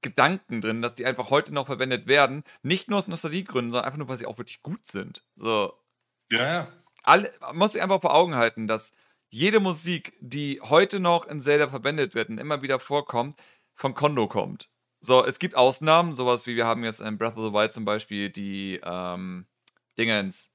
Gedanken 0.02 0.60
drin, 0.60 0.82
dass 0.82 0.94
die 0.94 1.06
einfach 1.06 1.30
heute 1.30 1.54
noch 1.54 1.66
verwendet 1.66 2.06
werden. 2.06 2.44
Nicht 2.62 2.88
nur 2.88 2.98
aus 2.98 3.08
Nostalgiegründen, 3.08 3.72
sondern 3.72 3.86
einfach 3.86 3.98
nur, 3.98 4.08
weil 4.08 4.16
sie 4.16 4.26
auch 4.26 4.38
wirklich 4.38 4.62
gut 4.62 4.86
sind. 4.86 5.24
So. 5.36 5.72
Ja, 6.30 6.44
ja. 6.44 6.72
Alle, 7.02 7.32
man 7.40 7.56
muss 7.56 7.72
sich 7.72 7.82
einfach 7.82 8.00
vor 8.00 8.14
Augen 8.14 8.34
halten, 8.34 8.66
dass 8.66 8.92
jede 9.30 9.60
Musik, 9.60 10.16
die 10.20 10.60
heute 10.62 11.00
noch 11.00 11.26
in 11.26 11.40
Zelda 11.40 11.68
verwendet 11.68 12.14
wird 12.14 12.28
und 12.28 12.38
immer 12.38 12.62
wieder 12.62 12.78
vorkommt, 12.78 13.36
von 13.74 13.94
Kondo 13.94 14.28
kommt. 14.28 14.68
So, 15.00 15.24
es 15.24 15.38
gibt 15.38 15.54
Ausnahmen, 15.54 16.12
sowas 16.12 16.46
wie 16.46 16.56
wir 16.56 16.66
haben 16.66 16.82
jetzt 16.84 17.00
in 17.00 17.18
Breath 17.18 17.36
of 17.36 17.44
the 17.44 17.52
Wild 17.52 17.72
zum 17.72 17.84
Beispiel 17.84 18.30
die 18.30 18.80
ähm, 18.84 19.46
Dingens, 19.96 20.50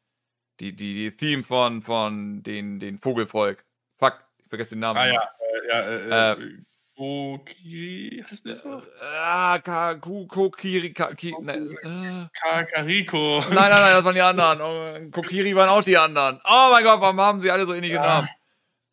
die, 0.60 0.76
die, 0.76 0.94
die 0.94 1.16
Theme 1.16 1.44
von, 1.44 1.82
von 1.82 2.44
den, 2.44 2.80
den 2.80 3.00
Vogelvolk. 3.00 3.64
Fuck, 3.98 4.20
ich 4.40 4.50
vergesse 4.50 4.76
den 4.76 4.80
Namen. 4.82 4.98
Ah 5.00 5.08
ja, 5.08 5.22
äh, 5.22 5.68
ja, 5.70 5.80
äh, 5.82 6.32
äh, 6.34 6.58
Kokiri, 6.96 8.24
heißt 8.30 8.46
das 8.46 8.60
so? 8.60 8.82
Ah, 9.02 9.58
Kokiri, 9.60 10.94
ne, 11.42 11.56
äh. 11.82 12.28
Kakariko. 12.40 13.40
Nein, 13.40 13.56
nein, 13.56 13.70
nein, 13.70 13.94
das 13.94 14.06
waren 14.06 14.16
die 14.16 14.22
anderen. 14.22 14.62
Oh, 14.62 15.12
Kokiri 15.12 15.56
waren 15.56 15.70
auch 15.70 15.84
die 15.84 15.98
anderen. 15.98 16.40
Oh 16.44 16.70
mein 16.72 16.84
Gott, 16.84 17.02
warum 17.02 17.20
haben 17.20 17.40
sie 17.40 17.50
alle 17.50 17.66
so 17.66 17.74
ähnliche 17.74 17.96
Namen? 17.96 18.30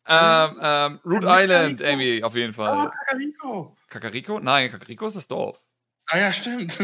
Ähm, 0.07 0.59
ähm, 0.61 0.99
Root 1.05 1.23
Island, 1.25 1.83
Amy, 1.83 2.23
auf 2.23 2.33
jeden 2.35 2.53
Fall. 2.53 2.87
Ah, 2.87 2.91
Kakariko. 3.05 3.75
Kakariko? 3.91 4.39
Nein, 4.39 4.71
Kakariko 4.71 5.05
ist 5.05 5.17
das 5.17 5.27
Dorf. 5.27 5.61
Ah 6.07 6.17
ja, 6.17 6.31
stimmt. 6.31 6.77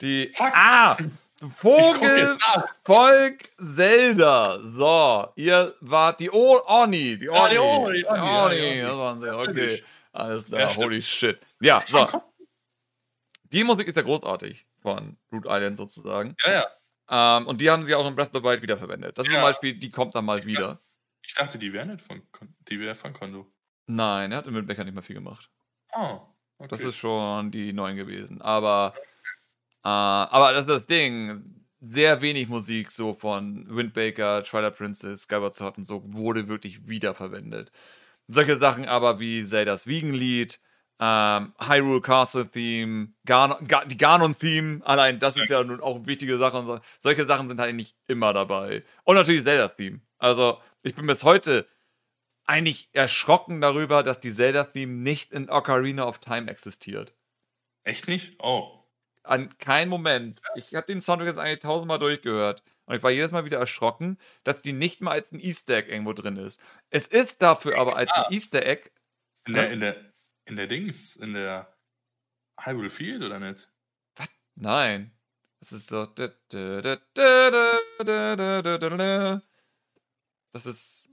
Die. 0.00 0.32
Fuck. 0.34 0.52
Ah! 0.52 0.96
Vogelvolk 1.56 3.50
Zelda. 3.76 4.58
So, 4.60 5.32
ihr 5.36 5.74
wart 5.80 6.20
die 6.20 6.30
o 6.30 6.60
Oni. 6.66 7.18
Die 7.18 7.28
Oni. 7.28 7.38
Ja, 7.38 7.48
die 7.48 7.58
Oni. 7.58 7.98
Die 7.98 8.06
Oni, 8.06 8.20
Oni. 8.20 8.80
Das 8.80 8.96
waren 8.96 9.20
sie. 9.20 9.36
Okay. 9.36 9.84
Alles 10.12 10.46
klar. 10.46 10.60
Ja, 10.60 10.76
Holy 10.76 11.02
shit. 11.02 11.38
Ja, 11.60 11.84
so. 11.86 12.08
Die 13.52 13.62
Musik 13.62 13.86
ist 13.88 13.96
ja 13.96 14.02
großartig 14.02 14.66
von 14.80 15.18
Root 15.30 15.44
Island 15.46 15.76
sozusagen. 15.76 16.34
Ja, 16.46 16.52
ja. 16.52 16.66
Ähm, 17.10 17.46
und 17.46 17.60
die 17.60 17.70
haben 17.70 17.84
sie 17.84 17.94
auch 17.94 18.06
in 18.06 18.14
Breath 18.14 18.34
of 18.34 18.40
the 18.40 18.42
Wild 18.42 18.62
wiederverwendet. 18.62 19.18
Das 19.18 19.26
ist 19.26 19.32
ja. 19.32 19.40
zum 19.40 19.48
Beispiel, 19.48 19.74
die 19.74 19.90
kommt 19.90 20.14
dann 20.14 20.24
mal 20.24 20.38
ich 20.38 20.46
wieder. 20.46 20.68
Dachte, 20.68 20.82
ich 21.22 21.34
dachte, 21.34 21.58
die 21.58 21.72
wäre 21.72 21.86
nicht 21.86 22.00
von, 22.00 22.22
die 22.68 22.80
wäre 22.80 22.94
von 22.94 23.12
Kondo. 23.12 23.53
Nein, 23.86 24.32
er 24.32 24.38
hat 24.38 24.46
im 24.46 24.54
Windbecker 24.54 24.84
nicht 24.84 24.94
mehr 24.94 25.02
viel 25.02 25.16
gemacht. 25.16 25.50
Oh, 25.94 26.20
okay. 26.58 26.68
Das 26.68 26.80
ist 26.80 26.96
schon 26.96 27.50
die 27.50 27.72
neuen 27.72 27.96
gewesen. 27.96 28.40
Aber, 28.40 28.94
äh, 29.84 29.88
aber 29.88 30.52
das 30.52 30.62
ist 30.62 30.70
das 30.70 30.86
Ding. 30.86 31.60
Sehr 31.80 32.22
wenig 32.22 32.48
Musik 32.48 32.90
so 32.90 33.12
von 33.12 33.66
Windbaker, 33.68 34.42
Twilight 34.42 34.76
Princess, 34.76 35.24
Skyward 35.24 35.54
Sword 35.54 35.76
und 35.76 35.84
so 35.84 36.00
wurde 36.14 36.48
wirklich 36.48 36.88
wiederverwendet. 36.88 37.70
Solche 38.26 38.58
Sachen 38.58 38.86
aber 38.86 39.20
wie 39.20 39.44
Zeldas 39.44 39.86
Wiegenlied, 39.86 40.60
ähm, 40.98 41.52
Hyrule 41.58 42.00
Castle 42.00 42.48
Theme, 42.48 43.08
Gar 43.26 43.62
Gar 43.68 43.84
die 43.84 43.98
Ganon 43.98 44.34
Theme, 44.34 44.80
allein 44.86 45.18
das 45.18 45.36
ist 45.36 45.50
ja 45.50 45.62
nun 45.62 45.82
auch 45.82 45.96
eine 45.96 46.06
wichtige 46.06 46.38
Sache. 46.38 46.56
Und 46.56 46.66
so. 46.66 46.80
Solche 46.98 47.26
Sachen 47.26 47.48
sind 47.48 47.60
halt 47.60 47.74
nicht 47.74 47.94
immer 48.06 48.32
dabei. 48.32 48.82
Und 49.02 49.16
natürlich 49.16 49.42
Zelda 49.42 49.68
Theme. 49.68 50.00
Also 50.18 50.58
ich 50.82 50.94
bin 50.94 51.06
bis 51.06 51.22
heute 51.22 51.66
eigentlich 52.46 52.90
erschrocken 52.92 53.60
darüber, 53.60 54.02
dass 54.02 54.20
die 54.20 54.32
Zelda-Theme 54.32 54.92
nicht 54.92 55.32
in 55.32 55.50
Ocarina 55.50 56.06
of 56.06 56.18
Time 56.18 56.50
existiert. 56.50 57.14
Echt 57.84 58.08
nicht? 58.08 58.36
Oh. 58.40 58.84
An 59.22 59.56
keinem 59.58 59.88
Moment. 59.88 60.42
Ich 60.54 60.74
habe 60.74 60.86
den 60.86 61.00
Soundtrack 61.00 61.28
jetzt 61.28 61.38
eigentlich 61.38 61.60
tausendmal 61.60 61.98
durchgehört. 61.98 62.62
Und 62.86 62.96
ich 62.96 63.02
war 63.02 63.10
jedes 63.10 63.30
Mal 63.30 63.46
wieder 63.46 63.58
erschrocken, 63.58 64.18
dass 64.42 64.60
die 64.60 64.74
nicht 64.74 65.00
mal 65.00 65.12
als 65.12 65.32
ein 65.32 65.40
Easter 65.40 65.76
Egg 65.76 65.90
irgendwo 65.90 66.12
drin 66.12 66.36
ist. 66.36 66.60
Es 66.90 67.06
ist 67.06 67.40
dafür 67.40 67.78
aber 67.78 67.96
als 67.96 68.10
ein 68.10 68.24
Easter 68.30 68.64
Egg. 68.66 68.90
In 69.46 69.54
der, 69.54 69.70
in 69.72 69.80
der, 69.80 69.96
in 70.44 70.56
der 70.56 70.66
Dings, 70.66 71.16
in 71.16 71.32
der 71.32 71.74
Hyrule 72.60 72.90
Field 72.90 73.22
oder 73.22 73.40
nicht? 73.40 73.70
Was? 74.16 74.28
Nein. 74.54 75.12
Es 75.60 75.72
ist 75.72 75.88
so. 75.88 76.04
Das 80.52 80.66
ist 80.66 81.03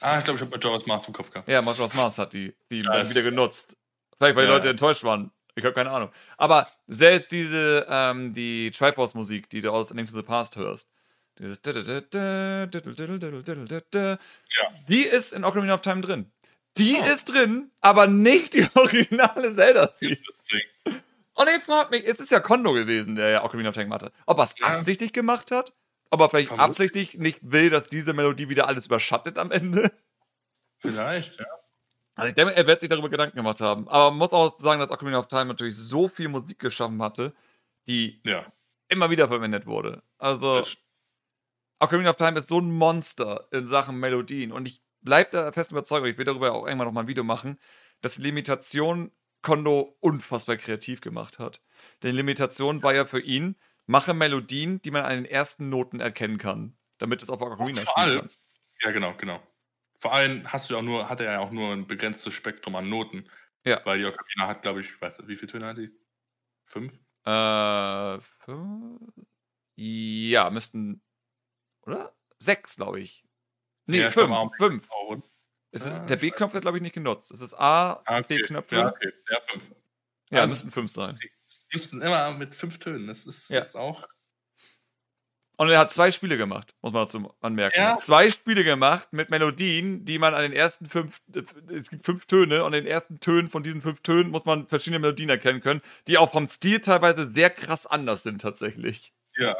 ah, 0.00 0.18
ich 0.18 0.24
glaube, 0.24 0.38
ich 0.38 0.44
habe 0.44 0.56
Majora's 0.56 0.86
Mask 0.86 1.08
im 1.08 1.14
Kopf 1.14 1.30
gehabt. 1.30 1.48
Ja, 1.48 1.62
Majora's 1.62 1.94
Mask 1.94 2.18
hat 2.18 2.32
die, 2.32 2.54
die 2.70 2.82
dann 2.82 3.08
wieder 3.08 3.22
genutzt. 3.22 3.76
Vielleicht, 4.18 4.36
weil 4.36 4.44
ja. 4.44 4.50
die 4.50 4.54
Leute 4.54 4.68
enttäuscht 4.70 5.04
waren. 5.04 5.30
Ich 5.54 5.64
habe 5.64 5.74
keine 5.74 5.90
Ahnung. 5.90 6.10
Aber 6.38 6.68
selbst 6.86 7.32
diese, 7.32 7.86
ähm, 7.88 8.32
die 8.34 8.70
Triforce-Musik, 8.70 9.50
die 9.50 9.60
du 9.60 9.70
aus 9.70 9.90
Link 9.90 10.08
to 10.08 10.16
the 10.16 10.22
Past 10.22 10.56
hörst, 10.56 10.88
dieses 11.38 11.60
ja. 11.64 11.78
die 14.88 15.02
ist 15.02 15.32
in 15.32 15.44
Ocarina 15.44 15.74
of 15.74 15.80
Time 15.80 16.00
drin. 16.00 16.30
Die 16.78 16.96
oh. 17.00 17.04
ist 17.04 17.24
drin, 17.26 17.70
aber 17.80 18.06
nicht 18.06 18.54
die 18.54 18.66
originale 18.74 19.50
Zelda-Theme. 19.50 20.18
Und 21.34 21.48
ich 21.48 21.62
frage 21.62 21.90
mich, 21.90 22.06
es 22.06 22.20
ist 22.20 22.30
ja 22.30 22.40
Kondo 22.40 22.72
gewesen, 22.72 23.16
der 23.16 23.30
ja 23.30 23.44
Ocarina 23.44 23.70
of 23.70 23.74
Time 23.74 23.86
gemacht 23.86 24.02
hat. 24.02 24.12
Ob 24.26 24.38
er 24.38 24.44
es 24.44 24.54
ja. 24.58 24.66
absichtlich 24.66 25.12
gemacht 25.12 25.50
hat 25.50 25.72
ob 26.12 26.20
er 26.20 26.28
vielleicht 26.28 26.48
Vermutlich. 26.48 26.68
absichtlich 26.68 27.14
nicht 27.18 27.38
will, 27.42 27.70
dass 27.70 27.88
diese 27.88 28.12
Melodie 28.12 28.50
wieder 28.50 28.68
alles 28.68 28.86
überschattet 28.86 29.38
am 29.38 29.50
Ende. 29.50 29.90
Vielleicht, 30.78 31.40
ja. 31.40 31.46
Also 32.14 32.28
ich 32.28 32.34
denke, 32.34 32.54
er 32.54 32.66
wird 32.66 32.80
sich 32.80 32.90
darüber 32.90 33.08
Gedanken 33.08 33.36
gemacht 33.36 33.62
haben. 33.62 33.88
Aber 33.88 34.10
man 34.10 34.18
muss 34.18 34.32
auch 34.32 34.58
sagen, 34.60 34.78
dass 34.78 34.90
Ocarina 34.90 35.18
of 35.18 35.28
Time 35.28 35.46
natürlich 35.46 35.74
so 35.74 36.08
viel 36.08 36.28
Musik 36.28 36.58
geschaffen 36.58 37.02
hatte, 37.02 37.32
die 37.86 38.20
ja. 38.24 38.44
immer 38.88 39.08
wieder 39.08 39.26
verwendet 39.26 39.64
wurde. 39.64 40.02
Also, 40.18 40.62
Ocarina 41.78 42.10
of 42.10 42.16
Time 42.16 42.38
ist 42.38 42.50
so 42.50 42.60
ein 42.60 42.70
Monster 42.70 43.48
in 43.50 43.64
Sachen 43.64 43.96
Melodien. 43.96 44.52
Und 44.52 44.68
ich 44.68 44.82
bleibe 45.00 45.30
da 45.30 45.52
fest 45.52 45.72
überzeugt, 45.72 46.04
und 46.04 46.10
ich 46.10 46.18
will 46.18 46.26
darüber 46.26 46.52
auch 46.52 46.66
irgendwann 46.66 46.88
nochmal 46.88 47.04
ein 47.04 47.08
Video 47.08 47.24
machen, 47.24 47.58
dass 48.02 48.16
die 48.16 48.22
Limitation 48.22 49.10
Kondo 49.40 49.96
unfassbar 50.00 50.56
kreativ 50.58 51.00
gemacht 51.00 51.38
hat. 51.38 51.62
Denn 52.02 52.14
Limitation 52.14 52.82
war 52.82 52.94
ja 52.94 53.06
für 53.06 53.20
ihn, 53.20 53.56
mache 53.86 54.14
Melodien, 54.14 54.80
die 54.82 54.90
man 54.90 55.04
an 55.04 55.16
den 55.16 55.24
ersten 55.24 55.68
Noten 55.68 56.00
erkennen 56.00 56.38
kann, 56.38 56.76
damit 56.98 57.22
es 57.22 57.30
auf 57.30 57.40
Ocarina 57.40 57.82
spielen. 57.82 58.28
Ja, 58.80 58.90
genau, 58.90 59.14
genau. 59.16 59.42
Vor 59.96 60.12
allem 60.12 60.50
hast 60.50 60.70
du 60.70 60.76
auch 60.76 60.82
nur, 60.82 61.08
hat 61.08 61.20
er 61.20 61.32
ja 61.32 61.38
auch 61.38 61.52
nur 61.52 61.72
ein 61.72 61.86
begrenztes 61.86 62.34
Spektrum 62.34 62.74
an 62.74 62.88
Noten. 62.88 63.28
Ja. 63.64 63.80
Weil 63.84 63.98
die 63.98 64.04
Ocarina 64.04 64.48
hat, 64.48 64.62
glaube 64.62 64.80
ich, 64.80 65.00
weißt 65.00 65.20
du, 65.20 65.28
wie 65.28 65.36
viele 65.36 65.52
Töne 65.52 65.66
hat 65.66 65.78
die? 65.78 65.90
Fünf? 66.64 66.92
Äh, 67.24 68.20
fünf? 68.44 69.00
Ja, 69.76 70.50
müssten. 70.50 71.00
Oder? 71.86 72.14
Sechs, 72.38 72.76
glaube 72.76 73.00
ich. 73.00 73.24
Nee, 73.86 74.00
ja, 74.00 74.10
fünf. 74.10 74.34
fünf. 74.58 74.88
Ist, 75.70 75.86
ah, 75.86 76.00
der 76.00 76.16
B-Knopf 76.16 76.52
wird, 76.52 76.62
glaube 76.62 76.78
ich, 76.78 76.82
nicht 76.82 76.94
genutzt. 76.94 77.30
Es 77.30 77.40
ist 77.40 77.54
A, 77.54 78.02
ah, 78.04 78.18
okay. 78.18 78.40
C-Knöpfe. 78.40 78.76
Ja, 78.76 78.88
okay. 78.88 79.12
Ja, 79.30 79.38
fünf. 79.48 79.74
Ja, 80.30 80.40
also, 80.40 80.52
müssten 80.52 80.70
fünf 80.70 80.90
sein. 80.90 81.12
Sie 81.14 81.30
müssten 81.72 82.02
immer 82.02 82.32
mit 82.32 82.54
fünf 82.54 82.78
Tönen. 82.78 83.06
Das 83.06 83.26
ist 83.26 83.50
ja. 83.50 83.60
jetzt 83.60 83.76
auch. 83.76 84.08
Und 85.56 85.68
er 85.70 85.78
hat 85.78 85.92
zwei 85.92 86.10
Spiele 86.10 86.36
gemacht, 86.36 86.74
muss 86.80 86.92
man 86.92 87.02
dazu 87.02 87.34
anmerken. 87.40 87.78
Ja. 87.78 87.96
Zwei 87.96 88.30
Spiele 88.30 88.64
gemacht 88.64 89.12
mit 89.12 89.30
Melodien, 89.30 90.04
die 90.04 90.18
man 90.18 90.34
an 90.34 90.42
den 90.42 90.52
ersten 90.52 90.86
fünf, 90.86 91.20
es 91.70 91.90
gibt 91.90 92.04
fünf 92.04 92.26
Töne 92.26 92.64
und 92.64 92.72
in 92.72 92.84
den 92.84 92.92
ersten 92.92 93.20
Tönen 93.20 93.48
von 93.48 93.62
diesen 93.62 93.82
fünf 93.82 94.00
Tönen 94.00 94.30
muss 94.30 94.44
man 94.44 94.66
verschiedene 94.66 94.98
Melodien 94.98 95.28
erkennen 95.28 95.60
können, 95.60 95.82
die 96.08 96.18
auch 96.18 96.32
vom 96.32 96.48
Stil 96.48 96.80
teilweise 96.80 97.30
sehr 97.30 97.50
krass 97.50 97.86
anders 97.86 98.22
sind 98.22 98.40
tatsächlich. 98.40 99.12
Ja. 99.36 99.54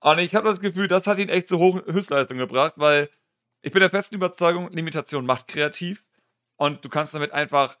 Und 0.00 0.18
ich 0.18 0.34
habe 0.34 0.48
das 0.48 0.60
Gefühl, 0.60 0.88
das 0.88 1.06
hat 1.06 1.18
ihn 1.18 1.28
echt 1.28 1.48
zu 1.48 1.58
hohen 1.58 1.82
Höchstleistungen 1.86 2.40
gebracht, 2.46 2.74
weil 2.76 3.08
ich 3.62 3.70
bin 3.70 3.80
der 3.80 3.90
festen 3.90 4.16
Überzeugung, 4.16 4.70
Limitation 4.72 5.24
macht 5.24 5.46
kreativ 5.46 6.04
und 6.56 6.84
du 6.84 6.88
kannst 6.88 7.14
damit 7.14 7.32
einfach 7.32 7.78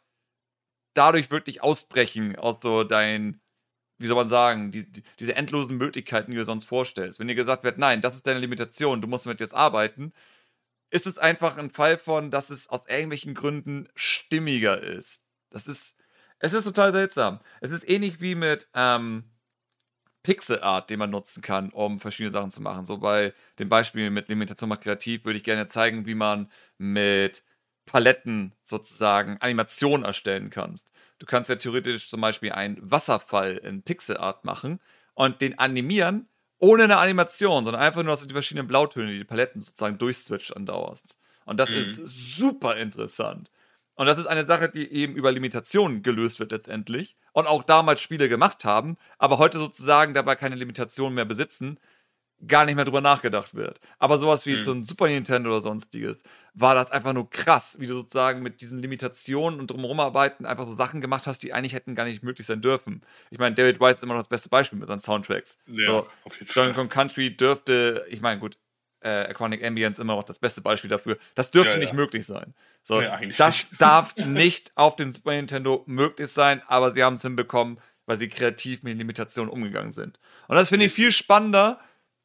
dadurch 0.94 1.30
wirklich 1.30 1.62
ausbrechen 1.62 2.36
aus 2.36 2.58
so 2.62 2.84
dein, 2.84 3.40
wie 4.02 4.06
soll 4.06 4.16
man 4.16 4.28
sagen, 4.28 4.72
die, 4.72 4.90
die, 4.90 5.02
diese 5.20 5.34
endlosen 5.36 5.76
Möglichkeiten, 5.76 6.30
die 6.32 6.36
du 6.36 6.44
sonst 6.44 6.64
vorstellst. 6.64 7.20
Wenn 7.20 7.28
dir 7.28 7.34
gesagt 7.34 7.64
wird, 7.64 7.78
nein, 7.78 8.00
das 8.00 8.14
ist 8.16 8.26
deine 8.26 8.40
Limitation, 8.40 9.00
du 9.00 9.08
musst 9.08 9.26
damit 9.26 9.40
jetzt 9.40 9.54
arbeiten, 9.54 10.12
ist 10.90 11.06
es 11.06 11.18
einfach 11.18 11.56
ein 11.56 11.70
Fall 11.70 11.98
von, 11.98 12.30
dass 12.30 12.50
es 12.50 12.68
aus 12.68 12.86
irgendwelchen 12.88 13.34
Gründen 13.34 13.88
stimmiger 13.94 14.82
ist. 14.82 15.24
Das 15.50 15.68
ist, 15.68 15.96
es 16.38 16.52
ist 16.52 16.64
total 16.64 16.92
seltsam. 16.92 17.40
Es 17.60 17.70
ist 17.70 17.88
ähnlich 17.88 18.20
wie 18.20 18.34
mit, 18.34 18.68
ähm, 18.74 19.24
Pixel 20.22 20.60
Art, 20.62 20.90
den 20.90 20.98
man 20.98 21.10
nutzen 21.10 21.42
kann, 21.42 21.70
um 21.70 21.98
verschiedene 21.98 22.30
Sachen 22.30 22.50
zu 22.50 22.62
machen. 22.62 22.84
So 22.84 22.98
bei 22.98 23.34
dem 23.58 23.68
Beispiel 23.68 24.10
mit 24.10 24.28
Limitation 24.28 24.68
macht 24.68 24.82
kreativ 24.82 25.24
würde 25.24 25.36
ich 25.36 25.44
gerne 25.44 25.66
zeigen, 25.66 26.06
wie 26.06 26.14
man 26.14 26.50
mit 26.78 27.42
Paletten 27.86 28.54
sozusagen 28.64 29.38
Animationen 29.38 30.04
erstellen 30.04 30.50
kannst. 30.50 30.91
Du 31.22 31.26
kannst 31.26 31.48
ja 31.48 31.54
theoretisch 31.54 32.08
zum 32.08 32.20
Beispiel 32.20 32.50
einen 32.50 32.78
Wasserfall 32.82 33.56
in 33.58 33.84
Pixel 33.84 34.16
Art 34.16 34.44
machen 34.44 34.80
und 35.14 35.40
den 35.40 35.56
animieren 35.56 36.26
ohne 36.58 36.82
eine 36.82 36.96
Animation, 36.96 37.64
sondern 37.64 37.80
einfach 37.80 38.02
nur, 38.02 38.10
dass 38.10 38.22
du 38.22 38.26
die 38.26 38.34
verschiedenen 38.34 38.66
Blautöne, 38.66 39.12
die 39.12 39.22
Paletten 39.22 39.60
sozusagen 39.60 39.98
durchswitcht 39.98 40.56
andauerst. 40.56 41.16
Und 41.44 41.60
das 41.60 41.68
mhm. 41.68 41.76
ist 41.76 42.36
super 42.36 42.76
interessant. 42.76 43.52
Und 43.94 44.06
das 44.06 44.18
ist 44.18 44.26
eine 44.26 44.46
Sache, 44.46 44.68
die 44.68 44.92
eben 44.92 45.14
über 45.14 45.30
Limitationen 45.30 46.02
gelöst 46.02 46.40
wird 46.40 46.50
letztendlich. 46.50 47.14
Und 47.30 47.46
auch 47.46 47.62
damals 47.62 48.00
Spiele 48.00 48.28
gemacht 48.28 48.64
haben, 48.64 48.96
aber 49.16 49.38
heute 49.38 49.58
sozusagen 49.58 50.14
dabei 50.14 50.34
keine 50.34 50.56
Limitationen 50.56 51.14
mehr 51.14 51.24
besitzen, 51.24 51.78
gar 52.46 52.64
nicht 52.64 52.74
mehr 52.74 52.84
drüber 52.84 53.00
nachgedacht 53.00 53.54
wird. 53.54 53.80
Aber 53.98 54.18
sowas 54.18 54.46
wie 54.46 54.56
mhm. 54.56 54.60
so 54.60 54.72
ein 54.72 54.84
Super 54.84 55.06
Nintendo 55.06 55.50
oder 55.50 55.60
sonstiges, 55.60 56.18
war 56.54 56.74
das 56.74 56.90
einfach 56.90 57.12
nur 57.12 57.30
krass, 57.30 57.76
wie 57.78 57.86
du 57.86 57.94
sozusagen 57.94 58.42
mit 58.42 58.60
diesen 58.60 58.78
Limitationen 58.78 59.60
und 59.60 59.70
drumherum 59.70 60.00
arbeiten 60.00 60.44
einfach 60.44 60.64
so 60.64 60.74
Sachen 60.74 61.00
gemacht 61.00 61.26
hast, 61.26 61.42
die 61.42 61.52
eigentlich 61.52 61.72
hätten 61.72 61.94
gar 61.94 62.04
nicht 62.04 62.22
möglich 62.22 62.46
sein 62.46 62.60
dürfen. 62.60 63.02
Ich 63.30 63.38
meine, 63.38 63.54
David 63.54 63.80
Weiss 63.80 63.98
ist 63.98 64.02
immer 64.02 64.14
noch 64.14 64.20
das 64.20 64.28
beste 64.28 64.48
Beispiel 64.48 64.78
mit 64.78 64.88
seinen 64.88 64.98
Soundtracks. 64.98 65.58
Ja, 65.66 65.86
so, 65.86 66.06
auf 66.24 66.38
jeden 66.38 66.52
Fall. 66.52 66.72
Donkey 66.72 66.88
Country 66.88 67.36
dürfte, 67.36 68.04
ich 68.08 68.20
meine, 68.20 68.40
gut, 68.40 68.58
äh, 69.00 69.26
Aquanic 69.30 69.64
Ambience 69.64 69.98
immer 69.98 70.16
noch 70.16 70.24
das 70.24 70.38
beste 70.38 70.60
Beispiel 70.60 70.90
dafür. 70.90 71.18
Das 71.34 71.50
dürfte 71.50 71.74
ja, 71.74 71.78
nicht 71.78 71.92
möglich 71.92 72.26
sein. 72.26 72.54
So, 72.82 73.00
nee, 73.00 73.32
das 73.36 73.70
nicht. 73.70 73.72
darf 73.82 74.16
nicht 74.16 74.72
auf 74.74 74.96
den 74.96 75.12
Super 75.12 75.32
Nintendo 75.32 75.84
möglich 75.86 76.30
sein, 76.30 76.62
aber 76.66 76.90
sie 76.90 77.02
haben 77.02 77.14
es 77.14 77.22
hinbekommen, 77.22 77.78
weil 78.06 78.16
sie 78.16 78.28
kreativ 78.28 78.82
mit 78.82 78.92
den 78.92 78.98
Limitationen 78.98 79.50
umgegangen 79.50 79.92
sind. 79.92 80.18
Und 80.48 80.56
das 80.56 80.68
finde 80.68 80.86
ich 80.86 80.92
viel 80.92 81.12
spannender 81.12 81.80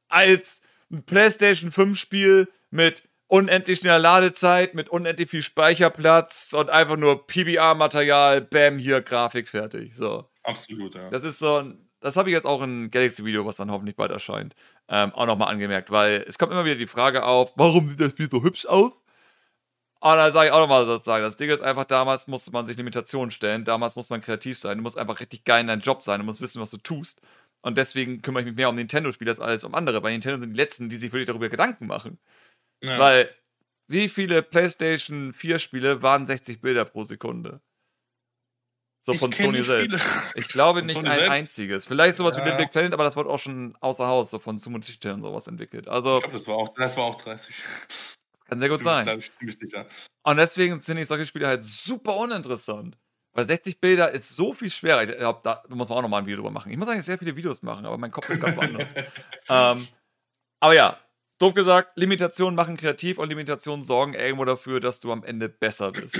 als 0.09 0.61
ein 0.91 1.03
PlayStation 1.03 1.71
5 1.71 1.97
Spiel 1.97 2.47
mit 2.69 3.03
unendlich 3.27 3.79
schneller 3.79 3.99
Ladezeit, 3.99 4.73
mit 4.73 4.89
unendlich 4.89 5.29
viel 5.29 5.41
Speicherplatz 5.41 6.53
und 6.53 6.69
einfach 6.69 6.95
nur 6.95 7.27
PBR-Material, 7.27 8.41
bam, 8.41 8.77
hier 8.77 9.01
Grafik 9.01 9.49
fertig. 9.49 9.95
So. 9.95 10.29
Absolut, 10.43 10.95
ja. 10.95 11.09
Das 11.09 11.23
ist 11.23 11.39
so 11.39 11.57
ein 11.57 11.87
das 11.99 12.15
habe 12.15 12.29
ich 12.29 12.33
jetzt 12.35 12.45
auch 12.45 12.61
in 12.61 12.91
Galaxy-Video, 12.91 13.45
was 13.45 13.55
dann 13.57 13.71
hoffentlich 13.71 13.95
bald 13.95 14.11
erscheint, 14.11 14.55
ähm, 14.87 15.13
auch 15.13 15.25
nochmal 15.25 15.49
angemerkt, 15.49 15.91
weil 15.91 16.23
es 16.27 16.37
kommt 16.37 16.51
immer 16.51 16.65
wieder 16.65 16.75
die 16.75 16.87
Frage 16.87 17.25
auf, 17.25 17.53
warum 17.55 17.87
sieht 17.87 17.99
das 17.99 18.11
Spiel 18.11 18.29
so 18.29 18.43
hübsch 18.43 18.65
aus? 18.65 18.91
Und 19.99 20.15
dann 20.15 20.31
sage 20.31 20.47
ich 20.47 20.53
auch 20.53 20.59
nochmal 20.59 20.85
sozusagen, 20.85 21.23
das 21.23 21.37
Ding 21.37 21.49
ist 21.49 21.61
einfach, 21.61 21.85
damals 21.85 22.27
musste 22.27 22.51
man 22.51 22.65
sich 22.65 22.77
Limitationen 22.77 23.31
stellen, 23.31 23.65
damals 23.65 23.95
muss 23.95 24.11
man 24.11 24.21
kreativ 24.21 24.59
sein, 24.59 24.77
du 24.77 24.83
musst 24.83 24.97
einfach 24.97 25.19
richtig 25.19 25.43
geil 25.43 25.61
in 25.61 25.67
deinem 25.67 25.81
Job 25.81 26.03
sein, 26.03 26.19
du 26.19 26.25
musst 26.25 26.39
wissen, 26.39 26.61
was 26.61 26.69
du 26.69 26.77
tust. 26.77 27.19
Und 27.68 27.78
deswegen 27.78 28.22
kümmere 28.22 28.43
ich 28.43 28.47
mich 28.47 28.55
mehr 28.55 28.70
um 28.70 28.76
Nintendo-Spiele 28.76 29.38
als 29.41 29.65
um 29.65 29.76
andere. 29.76 29.99
Bei 29.99 30.09
Nintendo 30.09 30.39
sind 30.39 30.53
die 30.53 30.57
Letzten, 30.57 30.88
die 30.88 30.95
sich 30.95 31.11
wirklich 31.11 31.28
darüber 31.28 31.49
Gedanken 31.49 31.86
machen. 31.86 32.18
Ja. 32.82 32.97
Weil, 32.97 33.30
wie 33.88 34.07
viele 34.07 34.41
PlayStation 34.41 35.34
4-Spiele 35.34 36.01
waren 36.01 36.26
60 36.26 36.61
Bilder 36.61 36.86
pro 36.86 37.03
Sekunde? 37.03 37.59
So 39.01 39.15
von 39.15 39.34
Sony 39.34 39.63
selbst. 39.63 39.99
Ich 40.36 40.47
glaube 40.47 40.82
nicht 40.82 40.95
Sony 40.95 41.09
ein 41.09 41.15
selbst? 41.15 41.32
einziges. 41.32 41.86
Vielleicht 41.86 42.15
sowas 42.15 42.38
ja. 42.38 42.45
wie 42.45 42.51
Little 42.51 42.70
Planet, 42.70 42.93
aber 42.93 43.03
das 43.03 43.18
wurde 43.18 43.30
auch 43.30 43.39
schon 43.39 43.76
außer 43.82 44.07
Haus, 44.07 44.32
so 44.32 44.39
von 44.39 44.57
Sumo 44.57 44.78
Digital 44.78 45.15
und 45.15 45.22
sowas 45.24 45.47
entwickelt. 45.47 45.89
Also, 45.89 46.20
ich 46.20 46.24
glaube, 46.24 46.38
das, 46.38 46.47
war 46.47 46.55
auch, 46.55 46.74
das 46.74 46.95
war 46.95 47.03
auch 47.03 47.15
30. 47.15 47.53
Kann 48.45 48.59
sehr 48.61 48.70
gut 48.70 48.84
sein. 48.84 49.22
Und 50.24 50.38
deswegen 50.38 50.80
finde 50.80 51.01
ich 51.01 51.09
solche 51.09 51.26
Spiele 51.26 51.47
halt 51.47 51.63
super 51.63 52.15
uninteressant. 52.15 52.97
Weil 53.38 53.45
60 53.45 53.79
Bilder 53.79 54.09
ist 54.09 54.35
so 54.35 54.51
viel 54.51 54.71
schwerer. 54.71 55.03
Ich 55.03 55.15
glaube, 55.15 55.41
da 55.43 55.63
muss 55.69 55.89
man 55.89 55.99
auch 55.99 56.01
nochmal 56.01 56.23
ein 56.23 56.25
Video 56.25 56.38
drüber 56.38 56.49
machen. 56.49 56.71
Ich 56.71 56.77
muss 56.77 56.88
eigentlich 56.88 57.05
sehr 57.05 57.19
viele 57.19 57.35
Videos 57.35 57.61
machen, 57.61 57.85
aber 57.85 57.95
mein 57.99 58.09
Kopf 58.09 58.27
ist 58.31 58.41
ganz 58.41 58.57
woanders. 58.57 58.95
ähm, 59.47 59.88
aber 60.59 60.73
ja, 60.73 60.99
doof 61.38 61.53
gesagt, 61.53 61.99
Limitationen 61.99 62.55
machen 62.55 62.77
kreativ 62.77 63.19
und 63.19 63.29
Limitationen 63.29 63.83
sorgen 63.83 64.15
irgendwo 64.15 64.43
dafür, 64.43 64.79
dass 64.79 64.99
du 65.01 65.11
am 65.11 65.23
Ende 65.23 65.49
besser 65.49 65.91
bist. 65.91 66.19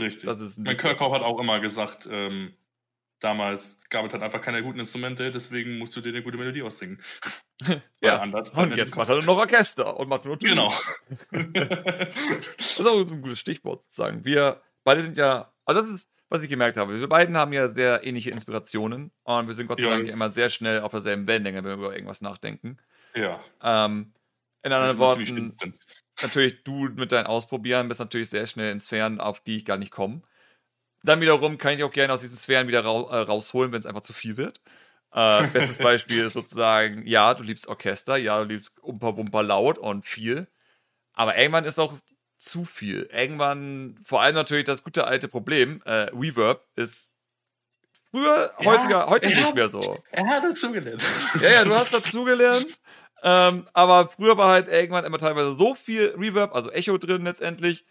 Richtig. 0.00 0.24
Das 0.24 0.40
ist 0.40 0.58
mein 0.58 0.78
Kirchhoff 0.78 1.12
hat 1.12 1.20
auch 1.20 1.38
immer 1.40 1.60
gesagt, 1.60 2.08
ähm, 2.10 2.54
damals 3.20 3.86
gab 3.90 4.06
es 4.06 4.14
halt 4.14 4.22
einfach 4.22 4.40
keine 4.40 4.62
guten 4.62 4.80
Instrumente, 4.80 5.30
deswegen 5.30 5.76
musst 5.76 5.94
du 5.94 6.00
dir 6.00 6.08
eine 6.08 6.22
gute 6.22 6.38
Melodie 6.38 6.62
aussingen. 6.62 7.02
ja, 8.00 8.18
anders 8.18 8.48
und 8.48 8.74
jetzt 8.74 8.96
macht 8.96 9.10
er 9.10 9.16
nur 9.16 9.24
noch 9.24 9.36
Orchester 9.36 9.94
und 9.98 10.08
macht 10.08 10.24
nur 10.24 10.38
Töne. 10.38 10.52
Genau. 10.52 10.72
das 12.56 12.80
ist 12.80 12.86
auch 12.86 12.98
ein 12.98 13.20
gutes 13.20 13.40
Stichwort 13.40 13.82
sozusagen. 13.82 14.24
Wir 14.24 14.62
beide 14.84 15.02
sind 15.02 15.18
ja, 15.18 15.52
also 15.66 15.82
das 15.82 15.90
ist, 15.90 16.15
was 16.28 16.42
ich 16.42 16.48
gemerkt 16.48 16.76
habe, 16.76 16.98
wir 16.98 17.08
beiden 17.08 17.36
haben 17.36 17.52
ja 17.52 17.72
sehr 17.72 18.04
ähnliche 18.04 18.30
Inspirationen 18.30 19.12
und 19.22 19.46
wir 19.46 19.54
sind 19.54 19.68
Gott 19.68 19.80
sei 19.80 19.88
Dank 19.88 20.08
immer 20.08 20.30
sehr 20.30 20.50
schnell 20.50 20.80
auf 20.80 20.90
derselben 20.90 21.26
Wellenlänge, 21.26 21.58
wenn 21.58 21.78
wir 21.78 21.86
über 21.86 21.94
irgendwas 21.94 22.20
nachdenken. 22.20 22.78
Ja. 23.14 23.40
Ähm, 23.62 24.12
in 24.62 24.72
anderen 24.72 24.98
Worten, 24.98 25.56
natürlich 26.20 26.64
du 26.64 26.88
mit 26.88 27.12
deinen 27.12 27.26
Ausprobieren 27.26 27.88
bist 27.88 28.00
natürlich 28.00 28.30
sehr 28.30 28.46
schnell 28.46 28.72
in 28.72 28.80
Sphären, 28.80 29.20
auf 29.20 29.40
die 29.40 29.58
ich 29.58 29.64
gar 29.64 29.76
nicht 29.76 29.92
komme. 29.92 30.22
Dann 31.04 31.20
wiederum 31.20 31.58
kann 31.58 31.74
ich 31.74 31.84
auch 31.84 31.92
gerne 31.92 32.12
aus 32.12 32.22
diesen 32.22 32.36
Sphären 32.36 32.66
wieder 32.66 32.84
ra 32.84 33.08
äh, 33.10 33.20
rausholen, 33.22 33.70
wenn 33.70 33.78
es 33.78 33.86
einfach 33.86 34.00
zu 34.00 34.12
viel 34.12 34.36
wird. 34.36 34.60
Äh, 35.12 35.46
bestes 35.48 35.78
Beispiel 35.78 36.24
ist 36.24 36.32
sozusagen, 36.32 37.06
ja, 37.06 37.32
du 37.34 37.44
liebst 37.44 37.68
Orchester, 37.68 38.16
ja, 38.16 38.42
du 38.42 38.52
liebst 38.52 38.76
Umpa 38.82 39.16
Wumpa 39.16 39.40
laut 39.42 39.78
und 39.78 40.04
viel. 40.04 40.48
Aber 41.12 41.38
irgendwann 41.38 41.64
ist 41.64 41.78
auch 41.78 41.94
zu 42.46 42.64
viel. 42.64 43.08
Irgendwann, 43.12 43.98
vor 44.04 44.22
allem 44.22 44.34
natürlich 44.34 44.64
das 44.64 44.84
gute 44.84 45.06
alte 45.06 45.28
Problem, 45.28 45.82
äh, 45.84 46.08
Reverb 46.12 46.64
ist 46.76 47.12
früher, 48.10 48.50
ja, 48.58 48.64
häufiger, 48.64 49.06
heute 49.08 49.26
nicht 49.26 49.44
hat, 49.44 49.54
mehr 49.54 49.68
so. 49.68 49.98
Er 50.10 50.26
hat 50.26 50.44
dazugelernt. 50.44 51.02
Ja, 51.40 51.50
ja, 51.50 51.64
du 51.64 51.74
hast 51.74 51.92
dazugelernt. 51.92 52.80
Ähm, 53.22 53.66
aber 53.72 54.08
früher 54.08 54.36
war 54.36 54.50
halt 54.50 54.68
irgendwann 54.68 55.04
immer 55.04 55.18
teilweise 55.18 55.56
so 55.56 55.74
viel 55.74 56.14
Reverb, 56.16 56.54
also 56.54 56.70
Echo 56.70 56.98
drin 56.98 57.24
letztendlich, 57.24 57.84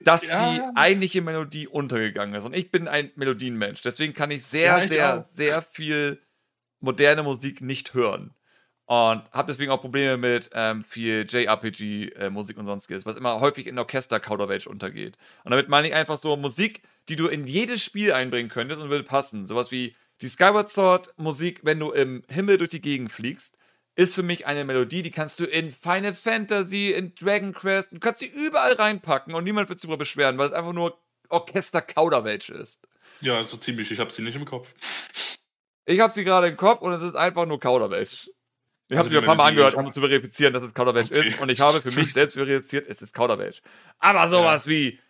dass 0.00 0.28
ja. 0.28 0.52
die 0.52 0.62
eigentliche 0.76 1.20
Melodie 1.20 1.66
untergegangen 1.66 2.34
ist. 2.34 2.44
Und 2.44 2.54
ich 2.54 2.70
bin 2.70 2.88
ein 2.88 3.10
Melodienmensch. 3.16 3.82
Deswegen 3.82 4.14
kann 4.14 4.30
ich 4.30 4.46
sehr, 4.46 4.84
ich 4.84 4.90
sehr, 4.90 5.20
auch. 5.20 5.24
sehr 5.34 5.62
viel 5.62 6.22
moderne 6.80 7.22
Musik 7.22 7.60
nicht 7.60 7.94
hören. 7.94 8.34
Und 8.88 9.22
habe 9.32 9.52
deswegen 9.52 9.70
auch 9.70 9.82
Probleme 9.82 10.16
mit 10.16 10.48
ähm, 10.54 10.82
viel 10.82 11.26
JRPG-Musik 11.28 12.56
äh, 12.56 12.58
und 12.60 12.64
sonstiges, 12.64 13.04
was 13.04 13.18
immer 13.18 13.38
häufig 13.38 13.66
in 13.66 13.78
Orchester-Kauderwelsch 13.78 14.66
untergeht. 14.66 15.18
Und 15.44 15.50
damit 15.50 15.68
meine 15.68 15.88
ich 15.88 15.94
einfach 15.94 16.16
so 16.16 16.38
Musik, 16.38 16.80
die 17.10 17.16
du 17.16 17.28
in 17.28 17.46
jedes 17.46 17.84
Spiel 17.84 18.14
einbringen 18.14 18.48
könntest 18.48 18.80
und 18.80 18.88
würde 18.88 19.04
passen. 19.04 19.46
Sowas 19.46 19.70
wie 19.70 19.94
Die 20.22 20.28
Skyward 20.30 20.70
Sword 20.70 21.12
Musik, 21.18 21.60
wenn 21.64 21.78
du 21.78 21.90
im 21.92 22.24
Himmel 22.28 22.56
durch 22.56 22.70
die 22.70 22.80
Gegend 22.80 23.12
fliegst, 23.12 23.58
ist 23.94 24.14
für 24.14 24.22
mich 24.22 24.46
eine 24.46 24.64
Melodie, 24.64 25.02
die 25.02 25.10
kannst 25.10 25.38
du 25.40 25.44
in 25.44 25.70
Final 25.70 26.14
Fantasy, 26.14 26.92
in 26.92 27.14
Dragon 27.14 27.52
Quest, 27.52 27.92
du 27.92 27.98
kannst 27.98 28.20
sie 28.20 28.26
überall 28.26 28.72
reinpacken 28.72 29.34
und 29.34 29.44
niemand 29.44 29.68
wird 29.68 29.80
sich 29.80 29.86
darüber 29.86 29.98
beschweren, 29.98 30.38
weil 30.38 30.46
es 30.46 30.54
einfach 30.54 30.72
nur 30.72 30.98
Orchester-Kauderwelsch 31.28 32.48
ist. 32.48 32.88
Ja, 33.20 33.46
so 33.46 33.58
ziemlich. 33.58 33.90
Ich 33.90 33.98
habe 33.98 34.10
sie 34.10 34.22
nicht 34.22 34.36
im 34.36 34.46
Kopf. 34.46 34.72
Ich 35.84 36.00
habe 36.00 36.12
sie 36.12 36.24
gerade 36.24 36.46
im 36.46 36.56
Kopf 36.56 36.80
und 36.80 36.92
es 36.92 37.02
ist 37.02 37.16
einfach 37.16 37.44
nur 37.44 37.60
Kauderwelsch. 37.60 38.30
Ich 38.90 38.96
habe 38.96 39.06
also 39.06 39.10
mir 39.10 39.18
ein 39.18 39.26
paar 39.26 39.34
Mal 39.34 39.48
angehört, 39.48 39.74
um 39.74 39.92
zu 39.92 40.00
verifizieren, 40.00 40.54
dass 40.54 40.62
es 40.62 40.72
Kauderwelsch 40.72 41.10
okay. 41.10 41.28
ist. 41.28 41.40
Und 41.40 41.50
ich 41.50 41.60
habe 41.60 41.82
für 41.82 41.92
mich 41.92 42.12
selbst 42.12 42.34
verifiziert, 42.34 42.86
es 42.88 43.02
ist 43.02 43.12
Kauderwelsch. 43.12 43.60
Aber 43.98 44.28
sowas 44.28 44.64
ja. 44.64 44.70
wie 44.70 45.00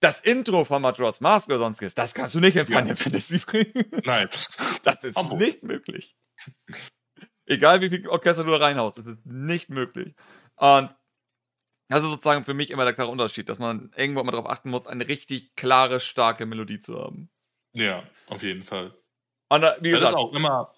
das 0.00 0.20
Intro 0.20 0.64
von 0.64 0.80
Majora's 0.80 1.20
Mask 1.20 1.48
oder 1.48 1.58
sonstiges, 1.58 1.94
das 1.94 2.14
kannst 2.14 2.34
du 2.34 2.40
nicht 2.40 2.56
in 2.56 2.66
Final 2.66 2.88
ja. 2.88 2.96
Fantasy 2.96 3.38
bringen. 3.38 3.90
Nein. 4.04 4.28
Das 4.82 5.04
ist 5.04 5.18
Abo. 5.18 5.36
nicht 5.36 5.62
möglich. 5.62 6.16
Egal 7.44 7.82
wie 7.82 7.90
viel 7.90 8.08
Orchester 8.08 8.42
du 8.44 8.50
da 8.52 8.56
reinhaust, 8.56 8.98
das 8.98 9.06
ist 9.06 9.26
nicht 9.26 9.68
möglich. 9.68 10.14
Und 10.56 10.96
das 11.88 12.00
ist 12.00 12.08
sozusagen 12.08 12.42
für 12.42 12.54
mich 12.54 12.70
immer 12.70 12.84
der 12.84 12.94
klare 12.94 13.10
Unterschied, 13.10 13.50
dass 13.50 13.58
man 13.58 13.92
irgendwo 13.96 14.20
immer 14.20 14.32
darauf 14.32 14.48
achten 14.48 14.70
muss, 14.70 14.86
eine 14.86 15.06
richtig 15.06 15.54
klare, 15.56 16.00
starke 16.00 16.46
Melodie 16.46 16.80
zu 16.80 16.98
haben. 16.98 17.30
Ja, 17.74 18.02
auf 18.28 18.42
jeden 18.42 18.64
Fall. 18.64 18.94
Und 19.50 19.60
da, 19.60 19.76
wie 19.80 19.90
das 19.90 20.00
gesagt, 20.00 20.16
ist 20.16 20.18
auch 20.18 20.32
immer, 20.32 20.74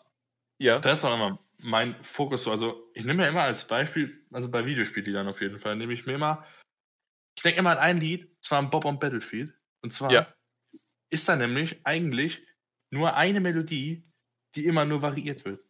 ja. 0.59 0.81
das 0.81 0.99
ist 0.99 1.05
auch 1.05 1.15
immer 1.15 1.39
mein 1.61 2.03
Fokus 2.03 2.45
so. 2.45 2.51
Also 2.51 2.91
ich 2.95 3.05
nehme 3.05 3.23
ja 3.23 3.29
immer 3.29 3.43
als 3.43 3.67
Beispiel, 3.67 4.25
also 4.33 4.51
bei 4.51 4.65
Videospielliedern 4.65 5.29
auf 5.29 5.41
jeden 5.41 5.59
Fall, 5.59 5.77
nehme 5.77 5.93
ich 5.93 6.07
mir 6.07 6.15
immer, 6.15 6.47
ich 7.37 7.43
denke 7.43 7.59
immer 7.61 7.73
an 7.73 7.79
ein 7.79 7.99
Lied, 7.99 8.31
zwar 8.41 8.59
an 8.59 8.71
Bob 8.71 8.85
on 8.85 8.99
Battlefield. 8.99 9.55
Und 9.83 9.93
zwar 9.93 10.11
ja. 10.11 10.35
ist 11.11 11.29
da 11.29 11.37
nämlich 11.37 11.81
eigentlich 11.85 12.47
nur 12.91 13.15
eine 13.15 13.41
Melodie, 13.41 14.05
die 14.55 14.67
immer 14.67 14.85
nur 14.85 15.03
variiert 15.03 15.45
wird. 15.45 15.65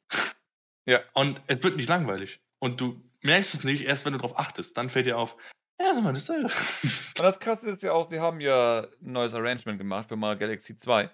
Ja. 0.87 1.01
Und 1.13 1.41
es 1.47 1.63
wird 1.63 1.77
nicht 1.77 1.89
langweilig. 1.89 2.41
Und 2.59 2.81
du 2.81 3.03
merkst 3.23 3.55
es 3.55 3.65
nicht, 3.65 3.85
erst 3.85 4.05
wenn 4.05 4.15
du 4.15 4.19
darauf 4.19 4.39
achtest. 4.39 4.77
Dann 4.77 4.89
fällt 4.89 5.07
dir 5.07 5.19
auf, 5.19 5.37
ja, 5.79 5.91
ist 5.91 5.99
immer 5.99 6.13
dasselbe. 6.13 6.51
Und 6.83 7.19
das 7.19 7.39
krasse 7.39 7.69
ist 7.69 7.83
ja 7.83 7.93
auch, 7.93 8.11
sie 8.11 8.21
haben 8.21 8.41
ja 8.41 8.89
ein 9.03 9.13
neues 9.13 9.35
Arrangement 9.35 9.79
gemacht 9.79 10.09
für 10.09 10.17
mal 10.17 10.37
Galaxy 10.39 10.77
2. 10.77 11.11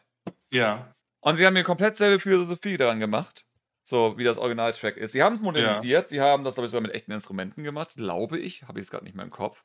Ja. 0.53 0.95
Und 1.21 1.37
sie 1.37 1.47
haben 1.47 1.55
mir 1.55 1.65
komplett 1.65 1.97
selbe 1.97 2.21
Philosophie 2.21 2.77
daran 2.77 3.01
gemacht. 3.01 3.47
So 3.85 4.19
wie 4.19 4.25
das 4.25 4.39
Originaltrack 4.39 4.97
ist. 4.97 5.13
Sie 5.13 5.23
haben 5.23 5.35
es 5.35 5.41
modernisiert, 5.41 6.05
ja. 6.05 6.09
sie 6.09 6.21
haben 6.21 6.43
das, 6.43 6.57
glaube 6.57 6.67
ich, 6.67 6.73
sogar 6.73 6.83
mit 6.83 6.93
echten 6.93 7.13
Instrumenten 7.13 7.63
gemacht, 7.63 7.95
glaube 7.97 8.39
ich. 8.39 8.65
Habe 8.65 8.81
ich 8.81 8.87
es 8.87 8.91
gerade 8.91 9.05
nicht 9.05 9.15
mehr 9.15 9.25
im 9.25 9.31
Kopf. 9.31 9.63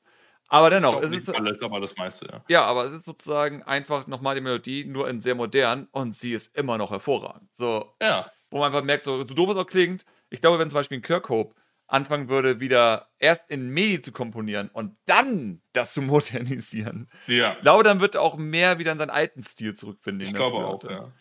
Aber 0.50 0.70
dennoch. 0.70 1.02
Es 1.02 1.10
ist 1.10 1.34
alles, 1.34 1.62
aber 1.62 1.80
das 1.80 1.96
meiste, 1.96 2.28
ja. 2.28 2.44
Ja, 2.50 2.66
aber 2.66 2.84
es 2.84 2.92
ist 2.92 3.06
sozusagen 3.06 3.64
einfach 3.64 4.08
nochmal 4.08 4.36
die 4.36 4.42
Melodie, 4.42 4.86
nur 4.86 5.10
in 5.10 5.20
sehr 5.20 5.36
modern 5.36 5.88
und 5.92 6.14
sie 6.14 6.34
ist 6.34 6.56
immer 6.56 6.78
noch 6.78 6.92
hervorragend. 6.92 7.50
So. 7.54 7.94
Ja 8.02 8.30
wo 8.50 8.60
man 8.60 8.68
einfach 8.68 8.84
merkt, 8.84 9.04
so, 9.04 9.22
so 9.24 9.34
doof 9.34 9.52
es 9.52 9.56
auch 9.56 9.68
klingt, 9.68 10.06
ich 10.30 10.42
glaube, 10.42 10.60
wenn 10.60 10.70
zum 10.70 10.78
Beispiel 10.78 11.00
ein 11.00 11.04
Kirkhope 11.04 11.56
anfangen 11.88 12.30
würde, 12.30 12.60
wieder 12.60 13.10
erst 13.18 13.50
in 13.50 13.70
Medi 13.70 14.00
zu 14.00 14.12
komponieren 14.12 14.70
und 14.70 14.96
dann 15.06 15.62
das 15.74 15.94
zu 15.94 16.02
modernisieren, 16.02 17.10
ja. 17.28 17.54
ich 17.54 17.62
glaube, 17.62 17.84
dann 17.84 18.00
wird 18.00 18.16
er 18.16 18.22
auch 18.22 18.38
mehr 18.38 18.80
wieder 18.80 18.92
in 18.92 18.98
seinen 18.98 19.10
alten 19.10 19.42
Stil 19.42 19.74
zurückfinden. 19.74 20.28
Ich 20.28 20.34
glaube 20.34 20.58
auch, 20.58 20.84
ja. 20.84 21.12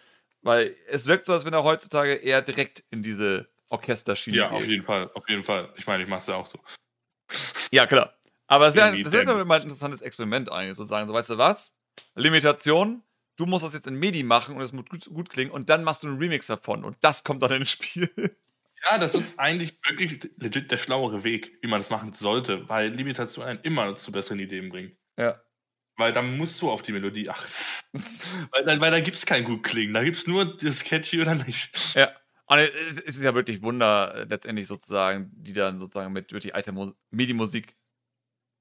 Weil 0.43 0.75
es 0.89 1.07
wirkt 1.07 1.27
so, 1.27 1.33
als 1.33 1.45
wenn 1.45 1.53
er 1.53 1.65
heutzutage 1.65 2.15
eher 2.15 2.43
direkt 2.43 2.85
in 2.91 3.03
diese 3.03 3.49
Orchesterschiene 3.69 4.37
ja, 4.37 4.49
geht. 4.49 4.53
Ja, 4.53 4.59
auf 4.59 4.71
jeden 4.71 4.85
Fall, 4.85 5.11
auf 5.15 5.29
jeden 5.29 5.45
Fall. 5.45 5.73
Ich 5.77 5.87
meine, 5.87 6.03
ich 6.03 6.09
mache 6.09 6.21
es 6.21 6.27
ja 6.27 6.37
auch 6.37 6.47
so. 6.47 6.59
Ja, 7.71 7.87
klar. 7.87 8.15
Aber 8.47 8.69
es 8.69 8.75
wäre 8.75 8.95
wär 9.05 9.45
mal 9.45 9.57
ein 9.57 9.63
interessantes 9.65 10.01
Experiment 10.01 10.51
eigentlich, 10.51 10.77
so 10.77 10.85
sagen, 10.85 11.07
so, 11.07 11.13
weißt 11.13 11.31
du 11.31 11.39
was? 11.39 11.75
Limitation, 12.15 13.03
du 13.37 13.47
musst 13.47 13.65
das 13.65 13.75
jetzt 13.75 13.87
in 13.87 13.95
MIDI 13.97 14.23
machen 14.23 14.57
und 14.57 14.63
es 14.63 14.73
muss 14.73 14.87
gut, 14.87 15.05
gut 15.07 15.29
klingen 15.29 15.51
und 15.51 15.69
dann 15.69 15.85
machst 15.85 16.03
du 16.03 16.09
einen 16.09 16.19
Remix 16.19 16.47
davon 16.47 16.85
und 16.85 16.97
das 17.01 17.25
kommt 17.25 17.43
dann 17.43 17.53
ins 17.53 17.71
Spiel. 17.71 18.11
Ja, 18.89 18.97
das 18.97 19.17
ist 19.17 19.41
eigentlich 19.41 19.77
wirklich 19.85 20.31
legit 20.37 20.71
der 20.71 20.77
schlauere 20.77 21.25
Weg, 21.25 21.59
wie 21.63 21.67
man 21.67 21.81
das 21.81 21.91
machen 21.91 22.13
sollte, 22.13 22.69
weil 22.69 22.91
Limitation 22.91 23.45
einen 23.45 23.59
immer 23.63 23.97
zu 23.97 24.13
besseren 24.13 24.39
Ideen 24.39 24.69
bringt. 24.69 24.97
Ja. 25.17 25.43
Weil 25.99 26.13
da 26.13 26.23
musst 26.23 26.63
du 26.63 26.71
auf 26.71 26.83
die 26.83 26.93
Melodie 26.93 27.29
achten. 27.29 27.53
weil, 28.53 28.81
weil 28.81 28.91
da 28.91 29.01
gibt 29.01 29.17
es 29.17 29.27
kein 29.27 29.45
gut 29.45 29.65
klingen, 29.65 29.93
da 29.93 30.03
gibt 30.03 30.17
es 30.17 30.27
nur 30.27 30.57
das 30.57 30.85
Catchy 30.85 31.21
oder 31.21 31.35
nicht. 31.35 31.95
Ja. 31.95 32.11
Und 32.47 32.61
es 32.61 32.97
ist 32.97 33.21
ja 33.21 33.35
wirklich 33.35 33.63
Wunder, 33.63 34.15
äh, 34.15 34.25
letztendlich 34.25 34.67
sozusagen, 34.67 35.31
die 35.35 35.53
dann 35.53 35.79
sozusagen 35.79 36.13
mit 36.13 36.33
wirklich 36.33 36.55
alter 36.55 36.73
MIDI-Musik 37.11 37.75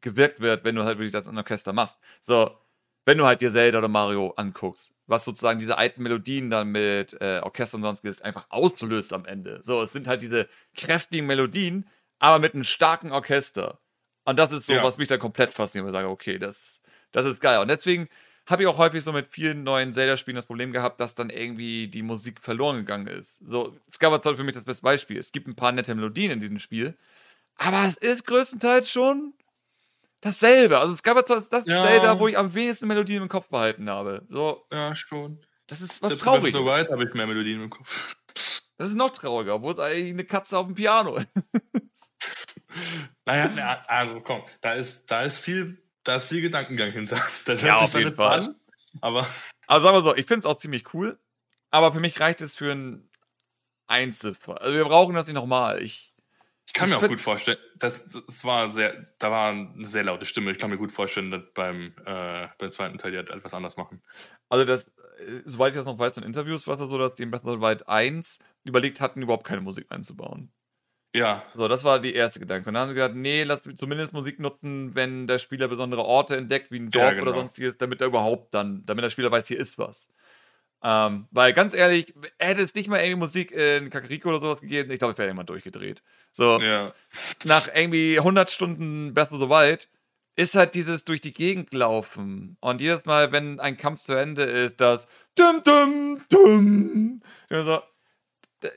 gewirkt 0.01 0.41
wird, 0.41 0.65
wenn 0.65 0.75
du 0.75 0.83
halt 0.83 0.97
wirklich 0.97 1.13
das 1.13 1.27
in 1.27 1.37
Orchester 1.37 1.71
machst. 1.71 1.97
So, 2.19 2.57
wenn 3.05 3.17
du 3.17 3.25
halt 3.25 3.39
dir 3.39 3.51
Zelda 3.51 3.77
oder 3.77 3.87
Mario 3.87 4.31
anguckst, 4.31 4.93
was 5.05 5.23
sozusagen 5.23 5.59
diese 5.59 5.77
alten 5.77 6.03
Melodien 6.03 6.49
dann 6.49 6.67
mit 6.69 7.15
äh, 7.21 7.39
Orchester 7.41 7.77
und 7.77 7.83
sonstiges 7.83 8.21
einfach 8.21 8.47
auszulöst 8.49 9.13
am 9.13 9.25
Ende. 9.25 9.59
So, 9.63 9.81
es 9.81 9.93
sind 9.93 10.07
halt 10.07 10.21
diese 10.21 10.49
kräftigen 10.75 11.25
Melodien, 11.25 11.89
aber 12.19 12.39
mit 12.39 12.53
einem 12.53 12.65
starken 12.65 13.13
Orchester. 13.13 13.79
Und 14.25 14.37
das 14.37 14.51
ist 14.51 14.65
so, 14.65 14.73
ja. 14.73 14.83
was 14.83 14.97
mich 14.97 15.07
dann 15.07 15.19
komplett 15.19 15.53
fasziniert, 15.53 15.85
wo 15.85 15.89
ich 15.89 15.93
sage, 15.93 16.09
okay, 16.09 16.37
das, 16.37 16.81
das 17.11 17.25
ist 17.25 17.41
geil. 17.41 17.59
Und 17.59 17.67
deswegen 17.67 18.09
habe 18.47 18.63
ich 18.63 18.67
auch 18.67 18.77
häufig 18.77 19.03
so 19.03 19.11
mit 19.11 19.27
vielen 19.27 19.63
neuen 19.63 19.91
Zelda-Spielen 19.91 20.35
das 20.35 20.45
Problem 20.45 20.71
gehabt, 20.71 20.99
dass 20.99 21.15
dann 21.15 21.29
irgendwie 21.29 21.87
die 21.87 22.01
Musik 22.01 22.39
verloren 22.41 22.77
gegangen 22.77 23.07
ist. 23.07 23.37
So, 23.45 23.75
Skyward 23.91 24.23
Sword 24.23 24.37
für 24.37 24.43
mich 24.43 24.55
das 24.55 24.63
beste 24.63 24.83
Beispiel. 24.83 25.17
Es 25.17 25.31
gibt 25.31 25.47
ein 25.47 25.55
paar 25.55 25.73
nette 25.73 25.93
Melodien 25.93 26.31
in 26.31 26.39
diesem 26.39 26.59
Spiel, 26.59 26.97
aber 27.57 27.85
es 27.85 27.97
ist 27.97 28.25
größtenteils 28.25 28.89
schon 28.89 29.33
dasselbe. 30.21 30.79
Also 30.79 30.95
Skyward 30.95 31.27
Sword 31.27 31.39
ist 31.39 31.53
das 31.53 31.65
ja. 31.65 31.83
Zelda, 31.83 32.19
wo 32.19 32.27
ich 32.27 32.37
am 32.37 32.53
wenigsten 32.53 32.87
Melodien 32.87 33.23
im 33.23 33.29
Kopf 33.29 33.49
behalten 33.49 33.89
habe. 33.89 34.25
So. 34.29 34.65
Ja, 34.71 34.95
schon. 34.95 35.41
Das 35.67 35.81
ist 35.81 36.01
was 36.01 36.17
Trauriges. 36.17 36.53
So 36.53 36.65
weit 36.65 36.89
habe 36.89 37.03
ich 37.03 37.13
mehr 37.13 37.27
Melodien 37.27 37.61
im 37.61 37.69
Kopf. 37.69 38.15
Das 38.79 38.89
ist 38.89 38.95
noch 38.95 39.09
trauriger, 39.09 39.59
wo 39.63 39.71
es 39.71 39.79
eigentlich 39.79 40.13
eine 40.13 40.23
Katze 40.23 40.55
auf 40.55 40.67
dem 40.67 40.75
Piano 40.75 41.15
ist. 41.15 42.13
naja, 43.25 43.81
also 43.87 44.21
komm, 44.21 44.43
da 44.61 44.73
ist, 44.73 45.09
da 45.09 45.23
ist 45.23 45.39
viel, 45.39 45.81
da 46.07 46.15
ist 46.15 46.25
viel 46.25 46.41
Gedankengang 46.41 46.91
hinter. 46.91 47.21
Das 47.45 47.61
ja, 47.61 47.75
auf 47.75 47.93
jeden 47.93 48.15
Fall. 48.15 48.39
An, 48.39 48.55
aber. 49.01 49.27
Also 49.69 49.83
sagen 49.83 49.97
wir 49.97 50.01
so, 50.01 50.15
ich 50.15 50.25
finde 50.25 50.39
es 50.39 50.45
auch 50.45 50.55
ziemlich 50.55 50.93
cool, 50.93 51.19
aber 51.71 51.91
für 51.91 51.99
mich 51.99 52.21
reicht 52.21 52.39
es 52.39 52.55
für 52.55 52.71
ein 52.71 53.09
Einzelfall. 53.85 54.57
Also 54.59 54.73
wir 54.73 54.85
brauchen 54.85 55.13
das 55.13 55.27
nicht 55.27 55.35
nochmal. 55.35 55.81
Ich, 55.83 56.13
ich 56.65 56.71
kann 56.71 56.87
mir 56.87 56.95
auch 56.95 57.05
gut 57.05 57.19
vorstellen, 57.19 57.57
das, 57.75 58.23
das 58.25 58.45
war 58.45 58.69
sehr, 58.69 59.07
da 59.19 59.29
war 59.29 59.49
eine 59.49 59.85
sehr 59.85 60.05
laute 60.05 60.25
Stimme. 60.25 60.51
Ich 60.51 60.57
kann 60.57 60.69
mir 60.69 60.77
gut 60.77 60.93
vorstellen, 60.93 61.31
dass 61.31 61.41
beim, 61.53 61.93
äh, 62.05 62.47
beim 62.57 62.71
zweiten 62.71 62.97
Teil 62.97 63.11
die 63.11 63.17
halt 63.17 63.29
etwas 63.29 63.53
anders 63.53 63.75
machen. 63.75 64.01
Also 64.47 64.63
das, 64.63 64.87
äh, 64.87 65.41
soweit 65.43 65.73
ich 65.73 65.77
das 65.77 65.85
noch 65.85 65.99
weiß 65.99 66.15
in 66.15 66.23
Interviews, 66.23 66.65
war 66.65 66.79
es 66.79 66.89
so, 66.89 66.97
dass 66.97 67.15
die 67.15 67.23
in 67.23 67.31
Breath 67.31 67.43
of 67.43 67.55
the 67.55 67.59
Wild 67.59 67.89
1 67.89 68.39
überlegt 68.63 69.01
hatten, 69.01 69.21
überhaupt 69.21 69.45
keine 69.45 69.59
Musik 69.59 69.87
einzubauen. 69.89 70.53
Ja. 71.17 71.43
So, 71.55 71.67
das 71.67 71.83
war 71.83 71.99
die 71.99 72.13
erste 72.13 72.39
Gedanke. 72.39 72.69
Und 72.69 72.73
dann 72.73 72.83
haben 72.83 72.89
sie 72.89 72.95
gesagt, 72.95 73.15
nee, 73.15 73.43
lass 73.43 73.63
zumindest 73.75 74.13
Musik 74.13 74.39
nutzen, 74.39 74.95
wenn 74.95 75.27
der 75.27 75.39
Spieler 75.39 75.67
besondere 75.67 76.03
Orte 76.03 76.37
entdeckt, 76.37 76.71
wie 76.71 76.79
ein 76.79 76.91
Dorf 76.91 77.03
ja, 77.03 77.11
genau. 77.11 77.23
oder 77.23 77.33
sonstiges, 77.33 77.77
damit 77.77 78.01
er 78.01 78.07
überhaupt 78.07 78.53
dann, 78.53 78.85
damit 78.85 79.03
der 79.03 79.09
Spieler 79.09 79.31
weiß, 79.31 79.47
hier 79.47 79.59
ist 79.59 79.77
was. 79.77 80.07
Ähm, 80.83 81.27
weil 81.31 81.53
ganz 81.53 81.73
ehrlich, 81.73 82.13
hätte 82.37 82.61
es 82.61 82.75
nicht 82.75 82.87
mal 82.87 82.99
irgendwie 82.99 83.19
Musik 83.19 83.51
in 83.51 83.89
Kakariko 83.89 84.29
oder 84.29 84.39
sowas 84.39 84.61
gegeben, 84.61 84.91
ich 84.91 84.99
glaube, 84.99 85.13
ich 85.13 85.17
wäre 85.17 85.27
irgendwann 85.27 85.47
durchgedreht. 85.47 86.03
So, 86.31 86.59
ja. 86.59 86.93
nach 87.43 87.67
irgendwie 87.73 88.19
100 88.19 88.51
Stunden 88.51 89.13
Breath 89.13 89.31
of 89.31 89.39
the 89.39 89.49
Wild 89.49 89.89
ist 90.35 90.53
halt 90.53 90.75
dieses 90.75 91.03
durch 91.03 91.19
die 91.19 91.33
Gegend 91.33 91.73
laufen. 91.73 92.57
Und 92.59 92.79
jedes 92.79 93.05
Mal, 93.05 93.31
wenn 93.31 93.59
ein 93.59 93.75
Kampf 93.75 94.01
zu 94.01 94.13
Ende 94.13 94.43
ist, 94.43 94.79
das 94.79 95.07
dum 95.35 95.63
dum 95.63 96.21
dum. 96.29 97.21
So, 97.49 97.81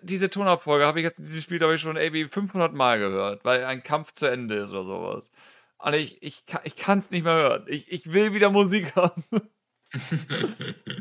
diese 0.03 0.31
Tonabfolge 0.31 0.85
habe 0.85 1.01
ich 1.01 1.05
jetzt 1.05 1.19
in 1.19 1.25
diesem 1.25 1.41
Spiel, 1.41 1.59
glaube 1.59 1.75
ich, 1.75 1.81
schon 1.81 1.97
irgendwie 1.97 2.25
500 2.25 2.73
Mal 2.75 2.99
gehört, 2.99 3.45
weil 3.45 3.65
ein 3.65 3.83
Kampf 3.83 4.13
zu 4.13 4.27
Ende 4.27 4.57
ist 4.57 4.71
oder 4.71 4.85
sowas. 4.85 5.31
Und 5.79 5.95
ich, 5.95 6.23
ich, 6.23 6.45
ich 6.65 6.77
kann 6.77 6.99
es 6.99 7.11
nicht 7.11 7.25
mehr 7.25 7.35
hören. 7.35 7.65
Ich, 7.67 7.91
ich 7.91 8.13
will 8.13 8.35
wieder 8.35 8.51
Musik 8.51 8.95
haben. 8.97 9.25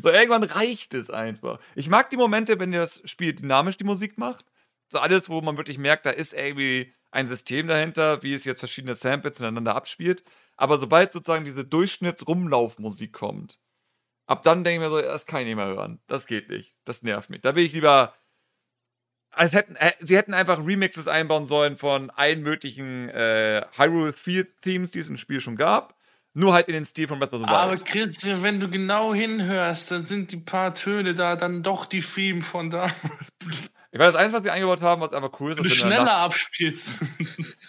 so, 0.02 0.08
irgendwann 0.10 0.42
reicht 0.44 0.94
es 0.94 1.10
einfach. 1.10 1.60
Ich 1.74 1.88
mag 1.88 2.10
die 2.10 2.16
Momente, 2.16 2.58
wenn 2.58 2.72
das 2.72 3.02
Spiel 3.04 3.34
dynamisch 3.34 3.76
die 3.76 3.84
Musik 3.84 4.18
macht. 4.18 4.44
So 4.88 4.98
alles, 4.98 5.28
wo 5.28 5.40
man 5.42 5.56
wirklich 5.56 5.78
merkt, 5.78 6.06
da 6.06 6.10
ist 6.10 6.32
irgendwie 6.32 6.92
ein 7.10 7.26
System 7.26 7.68
dahinter, 7.68 8.22
wie 8.22 8.34
es 8.34 8.44
jetzt 8.44 8.60
verschiedene 8.60 8.94
Samples 8.94 9.38
ineinander 9.38 9.76
abspielt. 9.76 10.24
Aber 10.56 10.78
sobald 10.78 11.12
sozusagen 11.12 11.44
diese 11.44 11.64
Durchschnitts-Rumlaufmusik 11.64 13.12
kommt, 13.12 13.58
ab 14.26 14.42
dann 14.42 14.64
denke 14.64 14.84
ich 14.84 14.90
mir 14.90 14.90
so, 14.90 15.00
das 15.00 15.26
kann 15.26 15.40
ich 15.40 15.46
nicht 15.46 15.56
mehr 15.56 15.66
hören. 15.66 16.00
Das 16.06 16.26
geht 16.26 16.48
nicht. 16.48 16.74
Das 16.84 17.02
nervt 17.02 17.30
mich. 17.30 17.40
Da 17.42 17.54
will 17.54 17.64
ich 17.64 17.72
lieber. 17.72 18.14
Als 19.32 19.52
hätten, 19.52 19.76
äh, 19.76 19.92
sie 20.00 20.16
hätten 20.16 20.34
einfach 20.34 20.64
Remixes 20.64 21.06
einbauen 21.08 21.44
sollen 21.44 21.76
von 21.76 22.10
allen 22.10 22.42
möglichen 22.42 23.08
äh, 23.08 23.64
Hyrule 23.76 24.12
Themes, 24.60 24.90
die 24.90 24.98
es 24.98 25.08
im 25.08 25.16
Spiel 25.16 25.40
schon 25.40 25.56
gab. 25.56 25.94
Nur 26.32 26.52
halt 26.52 26.68
in 26.68 26.74
den 26.74 26.84
Stil 26.84 27.08
von 27.08 27.18
Breath 27.18 27.32
of 27.32 27.40
the 27.40 27.46
Wild. 27.46 27.56
Aber 27.56 27.76
Christian, 27.76 28.42
wenn 28.42 28.60
du 28.60 28.68
genau 28.68 29.12
hinhörst, 29.12 29.90
dann 29.90 30.04
sind 30.04 30.30
die 30.30 30.36
paar 30.36 30.74
Töne 30.74 31.14
da 31.14 31.34
dann 31.34 31.62
doch 31.62 31.86
die 31.86 32.02
Theme 32.02 32.42
von 32.42 32.70
da. 32.70 32.92
Ich 33.92 33.98
weiß, 33.98 34.12
das 34.12 34.14
Einzige, 34.14 34.36
was 34.36 34.42
sie 34.44 34.50
eingebaut 34.50 34.82
haben, 34.82 35.02
was 35.02 35.12
einfach 35.12 35.40
cool 35.40 35.50
ist. 35.50 35.58
Wenn 35.58 35.64
du 35.64 35.70
schneller 35.70 36.16
abspielst. 36.16 36.90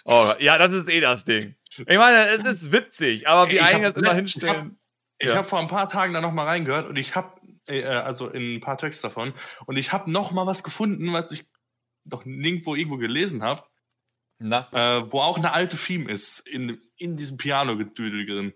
Oh, 0.04 0.32
ja, 0.38 0.58
das 0.58 0.70
ist 0.70 0.88
eh 0.88 1.00
das 1.00 1.24
Ding. 1.24 1.56
Ich 1.76 1.98
meine, 1.98 2.26
es 2.26 2.38
ist 2.40 2.72
witzig, 2.72 3.28
aber 3.28 3.50
wie 3.50 3.60
einige 3.60 3.86
das 3.92 3.96
immer 3.96 4.14
hinstellen. 4.14 4.78
Ich 5.18 5.28
habe 5.28 5.34
ja. 5.34 5.42
hab 5.42 5.48
vor 5.48 5.60
ein 5.60 5.68
paar 5.68 5.88
Tagen 5.88 6.12
da 6.12 6.20
nochmal 6.20 6.46
reingehört 6.46 6.88
und 6.88 6.96
ich 6.96 7.14
habe 7.14 7.40
äh, 7.66 7.84
also 7.84 8.28
in 8.28 8.56
ein 8.56 8.60
paar 8.60 8.76
Tracks 8.78 9.00
davon. 9.00 9.32
Und 9.66 9.76
ich 9.76 9.92
habe 9.92 10.10
noch 10.10 10.32
mal 10.32 10.46
was 10.46 10.62
gefunden, 10.62 11.12
was 11.12 11.32
ich 11.32 11.44
doch 12.04 12.24
nirgendwo 12.24 12.74
irgendwo 12.74 12.96
gelesen 12.96 13.42
habe. 13.42 13.64
Äh, 14.72 15.12
wo 15.12 15.20
auch 15.20 15.38
eine 15.38 15.52
alte 15.52 15.76
Theme 15.76 16.10
ist, 16.10 16.40
in, 16.40 16.80
in 16.96 17.16
diesem 17.16 17.36
Piano-Gedüdel 17.36 18.26
drin. 18.26 18.52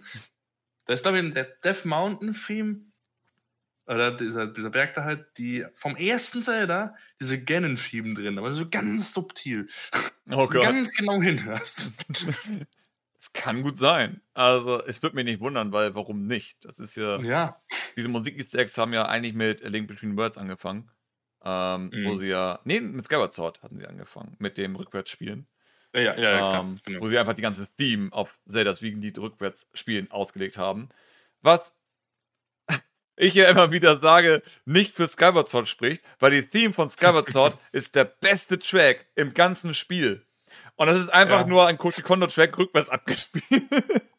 Da 0.86 0.94
ist, 0.94 1.02
glaube 1.02 1.20
ich, 1.20 1.32
der 1.32 1.44
Death 1.62 1.84
Mountain 1.84 2.34
Theme, 2.34 2.80
oder 3.86 4.10
dieser, 4.10 4.48
dieser 4.48 4.70
Berg 4.70 4.94
da 4.94 5.04
halt, 5.04 5.26
die 5.38 5.64
vom 5.74 5.96
ersten 5.96 6.42
Zelda, 6.42 6.96
diese 7.20 7.42
Ganon-Theme 7.42 8.14
drin, 8.14 8.38
aber 8.38 8.52
so 8.52 8.66
ganz 8.68 9.14
subtil. 9.14 9.68
Oh 10.30 10.48
Gott. 10.48 10.62
Ganz 10.62 10.90
genau 10.92 11.20
hinhörst. 11.22 11.92
Es 13.18 13.32
kann 13.32 13.62
gut 13.62 13.76
sein. 13.76 14.20
Also, 14.34 14.80
es 14.84 15.02
wird 15.02 15.14
mich 15.14 15.24
nicht 15.24 15.40
wundern, 15.40 15.72
weil 15.72 15.96
warum 15.96 16.26
nicht? 16.26 16.64
Das 16.64 16.78
ist 16.78 16.96
ja. 16.96 17.18
Ja. 17.22 17.60
Diese 17.96 18.08
Musik-Easter 18.08 18.82
haben 18.82 18.92
ja 18.92 19.06
eigentlich 19.06 19.34
mit 19.34 19.64
A 19.64 19.68
Link 19.68 19.88
Between 19.88 20.16
Worlds 20.16 20.38
angefangen. 20.38 20.90
Ähm, 21.48 21.90
mhm. 21.92 22.04
Wo 22.06 22.16
sie 22.16 22.26
ja. 22.26 22.58
Nee, 22.64 22.80
mit 22.80 23.04
Skyward 23.04 23.32
Sword 23.32 23.62
hatten 23.62 23.78
sie 23.78 23.86
angefangen. 23.86 24.34
Mit 24.40 24.58
dem 24.58 24.74
Rückwärtsspielen. 24.74 25.46
Ja, 25.94 26.00
ja, 26.00 26.16
ja, 26.16 26.36
klar, 26.36 26.60
ähm, 26.60 26.80
genau. 26.84 27.00
Wo 27.00 27.06
sie 27.06 27.18
einfach 27.18 27.34
die 27.34 27.42
ganze 27.42 27.68
Theme 27.76 28.12
auf 28.12 28.40
Zeldas 28.48 28.82
Wiegenlied 28.82 29.16
Rückwärtsspielen 29.18 30.10
ausgelegt 30.10 30.58
haben. 30.58 30.88
Was 31.42 31.76
ich 33.16 33.34
ja 33.34 33.48
immer 33.48 33.70
wieder 33.70 33.98
sage, 33.98 34.42
nicht 34.64 34.92
für 34.92 35.06
Skyward 35.06 35.46
Sword 35.46 35.68
spricht, 35.68 36.04
weil 36.18 36.32
die 36.32 36.42
Theme 36.42 36.74
von 36.74 36.90
Skyward 36.90 37.30
Sword 37.30 37.56
ist 37.72 37.94
der 37.94 38.04
beste 38.04 38.58
Track 38.58 39.06
im 39.14 39.32
ganzen 39.32 39.72
Spiel. 39.72 40.26
Und 40.74 40.88
das 40.88 40.98
ist 40.98 41.10
einfach 41.10 41.42
ja. 41.42 41.46
nur 41.46 41.66
ein 41.66 41.78
Koji 41.78 42.02
Kondo 42.02 42.26
Track 42.26 42.58
rückwärts 42.58 42.90
abgespielt. 42.90 43.64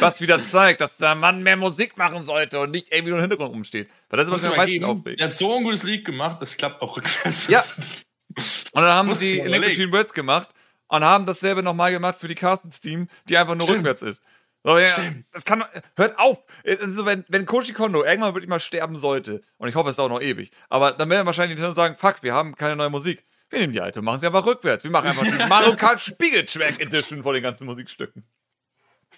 Was 0.00 0.20
wieder 0.20 0.42
zeigt, 0.42 0.80
dass 0.80 0.96
der 0.96 1.14
Mann 1.14 1.42
mehr 1.42 1.56
Musik 1.56 1.96
machen 1.96 2.22
sollte 2.22 2.60
und 2.60 2.70
nicht 2.70 2.92
irgendwie 2.92 3.10
nur 3.10 3.18
im 3.18 3.22
Hintergrund 3.22 3.52
rumsteht. 3.52 3.88
Weil 4.08 4.18
das 4.18 4.26
ist, 4.26 4.32
was 4.32 4.42
mir 4.42 4.50
am 4.50 4.56
meisten 4.56 4.84
aufregt. 4.84 5.20
Er 5.20 5.26
hat 5.26 5.34
so 5.34 5.56
ein 5.56 5.64
gutes 5.64 5.82
Lied 5.82 6.04
gemacht, 6.04 6.40
das 6.40 6.56
klappt 6.56 6.82
auch 6.82 6.96
rückwärts. 6.96 7.48
Ja. 7.48 7.64
Und 8.36 8.82
dann 8.82 8.92
haben 8.92 9.14
sie 9.14 9.40
Link 9.40 9.64
Between 9.64 9.90
Worlds 9.92 10.12
gemacht 10.12 10.50
und 10.88 11.02
haben 11.02 11.24
dasselbe 11.24 11.62
nochmal 11.62 11.90
gemacht 11.90 12.16
für 12.20 12.28
die 12.28 12.34
Carsten-Team, 12.34 13.08
die 13.28 13.36
einfach 13.38 13.54
nur 13.54 13.62
Stimmt. 13.62 13.78
rückwärts 13.78 14.02
ist. 14.02 14.22
So, 14.62 14.78
ja, 14.78 14.94
das 15.32 15.44
kann, 15.44 15.64
hört 15.96 16.18
auf. 16.18 16.44
Also, 16.66 17.06
wenn, 17.06 17.24
wenn 17.28 17.46
Koji 17.46 17.72
Kondo 17.72 18.04
irgendwann 18.04 18.34
wirklich 18.34 18.50
mal 18.50 18.58
sterben 18.58 18.96
sollte, 18.96 19.42
und 19.58 19.68
ich 19.68 19.76
hoffe, 19.76 19.90
es 19.90 19.96
dauert 19.96 20.10
noch 20.10 20.20
ewig, 20.20 20.50
aber 20.68 20.90
dann 20.92 21.08
werden 21.08 21.24
wahrscheinlich 21.24 21.56
Nintendo 21.56 21.72
sagen, 21.72 21.94
fuck, 21.96 22.22
wir 22.22 22.34
haben 22.34 22.56
keine 22.56 22.74
neue 22.74 22.90
Musik. 22.90 23.24
Wir 23.48 23.60
nehmen 23.60 23.72
die 23.72 23.80
alte, 23.80 24.02
machen 24.02 24.18
sie 24.18 24.26
einfach 24.26 24.44
rückwärts. 24.44 24.82
Wir 24.82 24.90
machen 24.90 25.08
einfach 25.08 25.24
die 25.24 25.46
Mario 25.48 25.76
Kart 25.76 26.00
Spiegeltrack 26.00 26.80
Edition 26.80 27.22
von 27.22 27.34
den 27.34 27.44
ganzen 27.44 27.64
Musikstücken. 27.64 28.24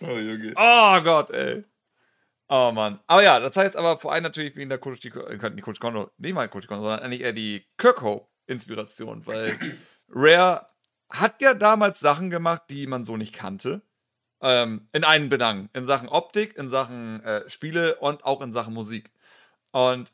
Oh, 0.01 0.17
Junge. 0.17 0.53
Oh 0.57 1.01
Gott, 1.03 1.31
ey. 1.31 1.65
Oh 2.49 2.73
Mann. 2.73 2.99
Aber 3.07 3.23
ja, 3.23 3.41
das 3.41 3.57
heißt 3.57 3.77
aber 3.77 3.99
vor 3.99 4.13
allem 4.13 4.23
natürlich 4.23 4.57
wie 4.57 4.63
in 4.63 4.71
der 4.71 4.79
Koji, 4.79 4.97
äh, 5.09 5.51
nicht 5.51 5.63
Koji 5.65 5.79
Kondo, 5.79 6.11
nicht 6.17 6.35
mal 6.35 6.49
Koji 6.49 6.67
Kondo, 6.67 6.85
sondern 6.85 7.01
eigentlich 7.01 7.23
eher 7.23 7.35
die 7.35 7.67
Kirkhope-Inspiration, 7.77 9.27
weil 9.27 9.59
Rare 10.09 10.67
hat 11.11 11.43
ja 11.43 11.55
damals 11.55 12.01
Sachen 12.01 12.31
gemacht, 12.31 12.63
die 12.71 12.87
man 12.87 13.05
so 13.05 13.17
nicht 13.17 13.35
kannte. 13.35 13.83
Ähm, 14.41 14.89
in 14.93 15.05
einen 15.05 15.29
Belang. 15.29 15.69
In 15.73 15.85
Sachen 15.85 16.09
Optik, 16.09 16.57
in 16.57 16.69
Sachen 16.69 17.23
äh, 17.25 17.49
Spiele 17.51 17.97
und 17.97 18.25
auch 18.25 18.41
in 18.41 18.53
Sachen 18.53 18.73
Musik. 18.73 19.11
Und 19.73 20.13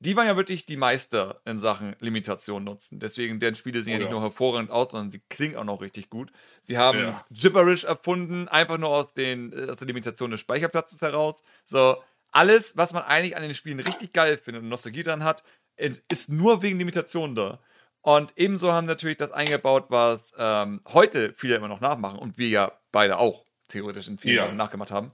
die 0.00 0.16
waren 0.16 0.26
ja 0.26 0.36
wirklich 0.36 0.64
die 0.66 0.76
Meister 0.76 1.40
in 1.44 1.58
Sachen 1.58 1.96
Limitation 1.98 2.62
nutzen. 2.62 3.00
Deswegen, 3.00 3.40
deren 3.40 3.56
Spiele 3.56 3.82
sehen 3.82 3.94
oh, 3.94 3.96
ja 3.96 3.98
nicht 3.98 4.10
nur 4.10 4.22
hervorragend 4.22 4.70
aus, 4.70 4.90
sondern 4.90 5.10
sie 5.10 5.20
klingen 5.28 5.56
auch 5.56 5.64
noch 5.64 5.80
richtig 5.80 6.08
gut. 6.08 6.30
Sie 6.60 6.78
haben 6.78 6.98
ja. 6.98 7.24
Gibberish 7.30 7.84
erfunden, 7.84 8.46
einfach 8.48 8.78
nur 8.78 8.90
aus, 8.90 9.12
den, 9.14 9.52
äh, 9.52 9.70
aus 9.70 9.76
der 9.76 9.86
Limitation 9.86 10.30
des 10.30 10.40
Speicherplatzes 10.40 11.00
heraus. 11.00 11.42
So, 11.64 11.96
alles, 12.30 12.76
was 12.76 12.92
man 12.92 13.02
eigentlich 13.04 13.36
an 13.36 13.42
den 13.42 13.54
Spielen 13.54 13.80
richtig 13.80 14.12
geil 14.12 14.38
findet 14.38 14.62
und 14.62 14.68
Nostalgie 14.68 15.02
dran 15.02 15.24
hat, 15.24 15.42
ist 15.76 16.28
nur 16.28 16.62
wegen 16.62 16.78
Limitation 16.78 17.34
da. 17.34 17.60
Und 18.02 18.32
ebenso 18.36 18.72
haben 18.72 18.86
natürlich 18.86 19.16
das 19.16 19.32
eingebaut, 19.32 19.86
was 19.88 20.32
ähm, 20.38 20.80
heute 20.88 21.32
viele 21.34 21.56
immer 21.56 21.68
noch 21.68 21.80
nachmachen 21.80 22.18
und 22.18 22.38
wir 22.38 22.48
ja 22.48 22.72
beide 22.92 23.18
auch 23.18 23.44
theoretisch 23.68 24.08
in 24.08 24.18
vielen 24.18 24.36
ja. 24.36 24.52
nachgemacht 24.52 24.90
haben. 24.90 25.12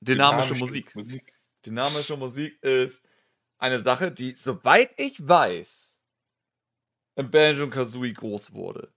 Dynamische, 0.00 0.54
Dynamische 0.54 0.54
Musik. 0.54 0.94
Musik. 0.94 1.32
Dynamische 1.66 2.16
Musik 2.16 2.62
ist 2.62 3.07
eine 3.58 3.80
Sache, 3.80 4.10
die, 4.10 4.34
soweit 4.34 4.98
ich 5.00 5.26
weiß, 5.26 5.98
im 7.16 7.30
Banjo 7.30 7.68
Kazooie 7.68 8.12
groß 8.12 8.52
wurde. 8.52 8.92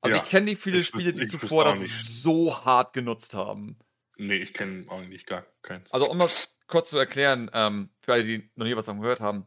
Also 0.00 0.16
ja, 0.16 0.22
ich 0.22 0.28
kenne 0.28 0.46
nicht 0.46 0.62
viele 0.62 0.84
Spiele, 0.84 1.12
die 1.12 1.26
zuvor 1.26 1.64
das 1.64 2.22
so 2.22 2.64
hart 2.64 2.92
genutzt 2.92 3.34
haben. 3.34 3.78
Nee, 4.16 4.36
ich 4.36 4.54
kenne 4.54 4.86
eigentlich 4.88 5.26
gar 5.26 5.44
keins. 5.62 5.92
Also 5.92 6.08
um 6.08 6.18
das 6.18 6.54
kurz 6.68 6.90
zu 6.90 6.98
erklären, 6.98 7.50
ähm, 7.52 7.90
für 8.00 8.12
alle, 8.12 8.22
die 8.22 8.50
noch 8.54 8.66
nie 8.66 8.76
was 8.76 8.86
davon 8.86 9.02
gehört 9.02 9.20
haben, 9.20 9.46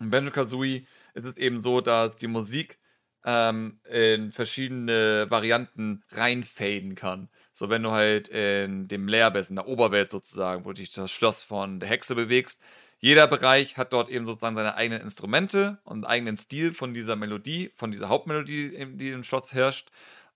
in 0.00 0.10
Banjo 0.10 0.30
Kazooie 0.30 0.86
ist 1.14 1.24
es 1.24 1.36
eben 1.38 1.62
so, 1.62 1.80
dass 1.80 2.16
die 2.16 2.28
Musik 2.28 2.78
ähm, 3.24 3.80
in 3.90 4.30
verschiedene 4.30 5.26
Varianten 5.28 6.04
reinfaden 6.10 6.94
kann. 6.94 7.28
So, 7.52 7.68
wenn 7.68 7.82
du 7.82 7.90
halt 7.90 8.28
in 8.28 8.86
dem 8.86 9.08
Leer 9.08 9.30
bist, 9.30 9.50
in 9.50 9.56
der 9.56 9.66
Oberwelt 9.66 10.10
sozusagen, 10.10 10.64
wo 10.64 10.68
du 10.68 10.74
dich 10.74 10.92
das 10.92 11.10
Schloss 11.10 11.42
von 11.42 11.80
der 11.80 11.88
Hexe 11.88 12.14
bewegst, 12.14 12.62
jeder 13.00 13.26
Bereich 13.26 13.76
hat 13.76 13.92
dort 13.92 14.08
eben 14.08 14.26
sozusagen 14.26 14.56
seine 14.56 14.74
eigenen 14.74 15.02
Instrumente 15.02 15.78
und 15.84 15.98
einen 15.98 16.04
eigenen 16.04 16.36
Stil 16.36 16.72
von 16.74 16.94
dieser 16.94 17.16
Melodie, 17.16 17.70
von 17.76 17.90
dieser 17.92 18.08
Hauptmelodie, 18.08 18.86
die 18.96 19.10
im 19.10 19.24
Schloss 19.24 19.52
herrscht. 19.52 19.90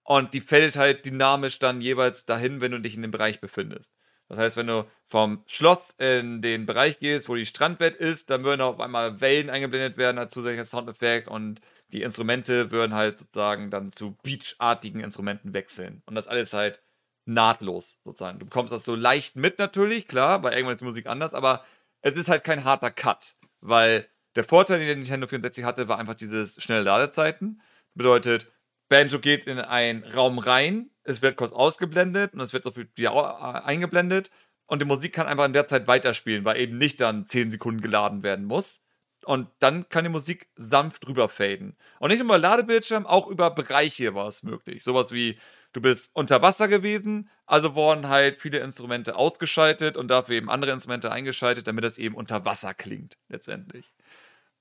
Und 0.04 0.34
die 0.34 0.40
fällt 0.40 0.76
halt 0.76 1.04
dynamisch 1.04 1.58
dann 1.58 1.80
jeweils 1.80 2.24
dahin, 2.24 2.60
wenn 2.60 2.72
du 2.72 2.80
dich 2.80 2.94
in 2.94 3.02
dem 3.02 3.10
Bereich 3.10 3.40
befindest. 3.40 3.92
Das 4.28 4.38
heißt, 4.38 4.56
wenn 4.56 4.66
du 4.66 4.86
vom 5.08 5.42
Schloss 5.46 5.90
in 5.98 6.40
den 6.40 6.64
Bereich 6.64 6.98
gehst, 6.98 7.28
wo 7.28 7.34
die 7.34 7.46
Strandwelt 7.46 7.96
ist, 7.96 8.30
dann 8.30 8.44
würden 8.44 8.62
auf 8.62 8.80
einmal 8.80 9.20
Wellen 9.20 9.50
eingeblendet 9.50 9.98
werden 9.98 10.18
als 10.18 10.32
zusätzlicher 10.32 10.64
Soundeffekt 10.64 11.28
und 11.28 11.60
die 11.92 12.02
Instrumente 12.02 12.70
würden 12.70 12.94
halt 12.94 13.18
sozusagen 13.18 13.70
dann 13.70 13.90
zu 13.90 14.16
beachartigen 14.22 15.00
Instrumenten 15.00 15.52
wechseln. 15.52 16.02
Und 16.06 16.14
das 16.14 16.28
alles 16.28 16.52
halt 16.54 16.80
nahtlos 17.26 17.98
sozusagen. 18.04 18.38
Du 18.38 18.46
bekommst 18.46 18.72
das 18.72 18.84
so 18.84 18.94
leicht 18.94 19.36
mit 19.36 19.58
natürlich, 19.58 20.08
klar, 20.08 20.42
weil 20.42 20.54
irgendwann 20.54 20.72
ist 20.72 20.80
die 20.80 20.86
Musik 20.86 21.06
anders, 21.06 21.34
aber 21.34 21.64
es 22.03 22.14
ist 22.14 22.28
halt 22.28 22.44
kein 22.44 22.64
harter 22.64 22.90
Cut, 22.90 23.36
weil 23.61 24.09
der 24.36 24.44
Vorteil, 24.44 24.78
den 24.78 24.86
der 24.86 24.96
Nintendo 24.96 25.26
64 25.26 25.64
hatte, 25.64 25.88
war 25.88 25.98
einfach 25.98 26.14
dieses 26.14 26.62
schnelle 26.62 26.82
Ladezeiten. 26.82 27.61
Bedeutet, 27.94 28.50
Banjo 28.88 29.18
geht 29.18 29.46
in 29.46 29.59
einen 29.59 30.05
Raum 30.05 30.38
rein, 30.38 30.90
es 31.05 31.22
wird 31.22 31.36
kurz 31.36 31.53
ausgeblendet 31.53 32.34
und 32.34 32.40
es 32.40 32.53
wird 32.53 32.62
sofort 32.62 32.88
wieder 32.96 33.12
äh, 33.12 33.66
eingeblendet 33.66 34.30
und 34.66 34.80
die 34.80 34.86
Musik 34.86 35.12
kann 35.12 35.26
einfach 35.26 35.44
in 35.44 35.53
der 35.53 35.66
Zeit 35.66 35.86
weiterspielen, 35.86 36.44
weil 36.44 36.59
eben 36.59 36.78
nicht 36.78 37.00
dann 37.00 37.26
10 37.26 37.50
Sekunden 37.50 37.80
geladen 37.80 38.22
werden 38.22 38.44
muss. 38.44 38.82
Und 39.24 39.48
dann 39.61 39.88
kann 39.88 40.05
die 40.05 40.11
Musik 40.11 40.48
sanft 40.57 41.07
drüber 41.07 41.28
faden. 41.28 41.76
Und 42.00 42.09
nicht 42.09 42.18
nur 42.18 42.26
über 42.26 42.38
Ladebildschirm, 42.38 43.07
auch 43.07 43.28
über 43.28 43.50
Bereiche 43.50 44.14
war 44.14 44.26
es 44.26 44.42
möglich. 44.42 44.82
Sowas 44.82 45.12
wie 45.12 45.38
du 45.72 45.80
bist 45.80 46.10
unter 46.14 46.42
Wasser 46.42 46.68
gewesen, 46.68 47.30
also 47.46 47.74
wurden 47.74 48.08
halt 48.08 48.40
viele 48.40 48.58
Instrumente 48.58 49.16
ausgeschaltet 49.16 49.96
und 49.96 50.08
dafür 50.08 50.36
eben 50.36 50.50
andere 50.50 50.72
Instrumente 50.72 51.10
eingeschaltet, 51.10 51.66
damit 51.66 51.84
es 51.84 51.98
eben 51.98 52.14
unter 52.14 52.44
Wasser 52.44 52.74
klingt, 52.74 53.18
letztendlich. 53.28 53.92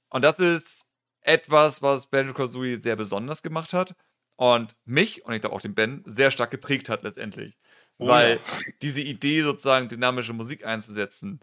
Und 0.09 0.23
das 0.23 0.39
ist 0.39 0.85
etwas, 1.21 1.81
was 1.81 2.07
Banjo 2.07 2.33
Kazooie 2.33 2.81
sehr 2.81 2.95
besonders 2.95 3.41
gemacht 3.41 3.73
hat 3.73 3.95
und 4.35 4.75
mich 4.85 5.25
und 5.25 5.33
ich 5.33 5.41
glaube 5.41 5.55
auch 5.55 5.61
den 5.61 5.75
Ben 5.75 6.03
sehr 6.05 6.31
stark 6.31 6.51
geprägt 6.51 6.89
hat, 6.89 7.03
letztendlich. 7.03 7.57
Oh, 7.97 8.07
Weil 8.07 8.39
diese 8.81 9.01
Idee, 9.01 9.43
sozusagen 9.43 9.87
dynamische 9.87 10.33
Musik 10.33 10.65
einzusetzen, 10.65 11.39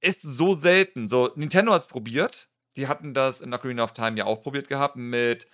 ist 0.00 0.20
so 0.22 0.54
selten. 0.54 1.08
So, 1.08 1.32
Nintendo 1.34 1.72
hat 1.72 1.80
es 1.80 1.86
probiert. 1.86 2.48
Die 2.76 2.86
hatten 2.86 3.14
das 3.14 3.40
in 3.40 3.52
Ocarina 3.52 3.82
of 3.84 3.92
Time 3.92 4.16
ja 4.16 4.24
auch 4.24 4.42
probiert 4.42 4.68
gehabt 4.68 4.96
mit 4.96 5.48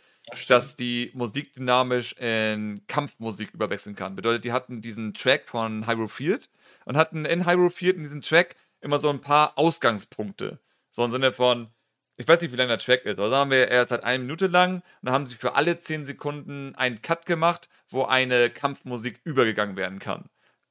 dass 0.48 0.76
die 0.76 1.10
Musik 1.14 1.52
dynamisch 1.52 2.12
in 2.14 2.82
Kampfmusik 2.86 3.52
überwechseln 3.52 3.96
kann. 3.96 4.16
Bedeutet, 4.16 4.44
die 4.44 4.52
hatten 4.52 4.80
diesen 4.80 5.14
Track 5.14 5.48
von 5.48 5.86
Hyrule 5.86 6.08
Field 6.08 6.48
und 6.84 6.96
hatten 6.96 7.24
in 7.24 7.46
Hyrule 7.46 7.70
Field 7.70 7.96
in 7.96 8.02
diesem 8.02 8.22
Track 8.22 8.56
immer 8.80 8.98
so 8.98 9.10
ein 9.10 9.20
paar 9.20 9.56
Ausgangspunkte. 9.56 10.58
So 10.90 11.04
im 11.04 11.10
Sinne 11.10 11.32
von, 11.32 11.68
ich 12.16 12.26
weiß 12.26 12.40
nicht, 12.40 12.52
wie 12.52 12.56
lang 12.56 12.68
der 12.68 12.78
Track 12.78 13.04
ist, 13.04 13.18
aber 13.18 13.30
sagen 13.30 13.50
wir, 13.50 13.68
er 13.68 13.82
ist 13.82 13.90
halt 13.90 14.04
eine 14.04 14.22
Minute 14.22 14.46
lang 14.46 14.76
und 14.76 14.82
dann 15.02 15.14
haben 15.14 15.26
sie 15.26 15.36
für 15.36 15.54
alle 15.54 15.78
zehn 15.78 16.04
Sekunden 16.04 16.74
einen 16.74 17.02
Cut 17.02 17.26
gemacht, 17.26 17.68
wo 17.88 18.04
eine 18.04 18.50
Kampfmusik 18.50 19.20
übergegangen 19.24 19.76
werden 19.76 19.98
kann. 19.98 20.28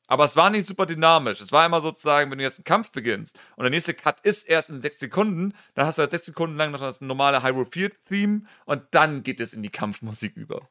Aber 0.08 0.24
es 0.24 0.36
war 0.36 0.50
nicht 0.50 0.66
super 0.66 0.86
dynamisch. 0.86 1.42
Es 1.42 1.52
war 1.52 1.66
immer 1.66 1.82
sozusagen, 1.82 2.32
wenn 2.32 2.38
du 2.38 2.44
jetzt 2.44 2.60
einen 2.60 2.64
Kampf 2.66 2.92
beginnst 2.92 3.38
und 3.58 3.64
der 3.64 3.70
nächste 3.72 3.94
Cut 3.94 4.22
ist 4.22 4.48
erst 4.48 4.70
in 4.70 4.82
sechs 4.82 5.00
Sekunden, 5.00 5.54
dann 5.74 5.86
hast 5.86 5.98
du 5.98 6.02
halt 6.02 6.12
sechs 6.12 6.26
Sekunden 6.26 6.56
lang 6.56 6.72
noch 6.72 6.80
das 6.80 7.02
normale 7.02 7.44
Hyrule 7.44 7.66
Field 7.66 8.04
Theme 8.06 8.44
und 8.66 8.84
dann 8.92 9.22
geht 9.22 9.40
es 9.42 9.54
in 9.54 9.64
die 9.64 9.70
Kampfmusik 9.70 10.36
über. 10.38 10.70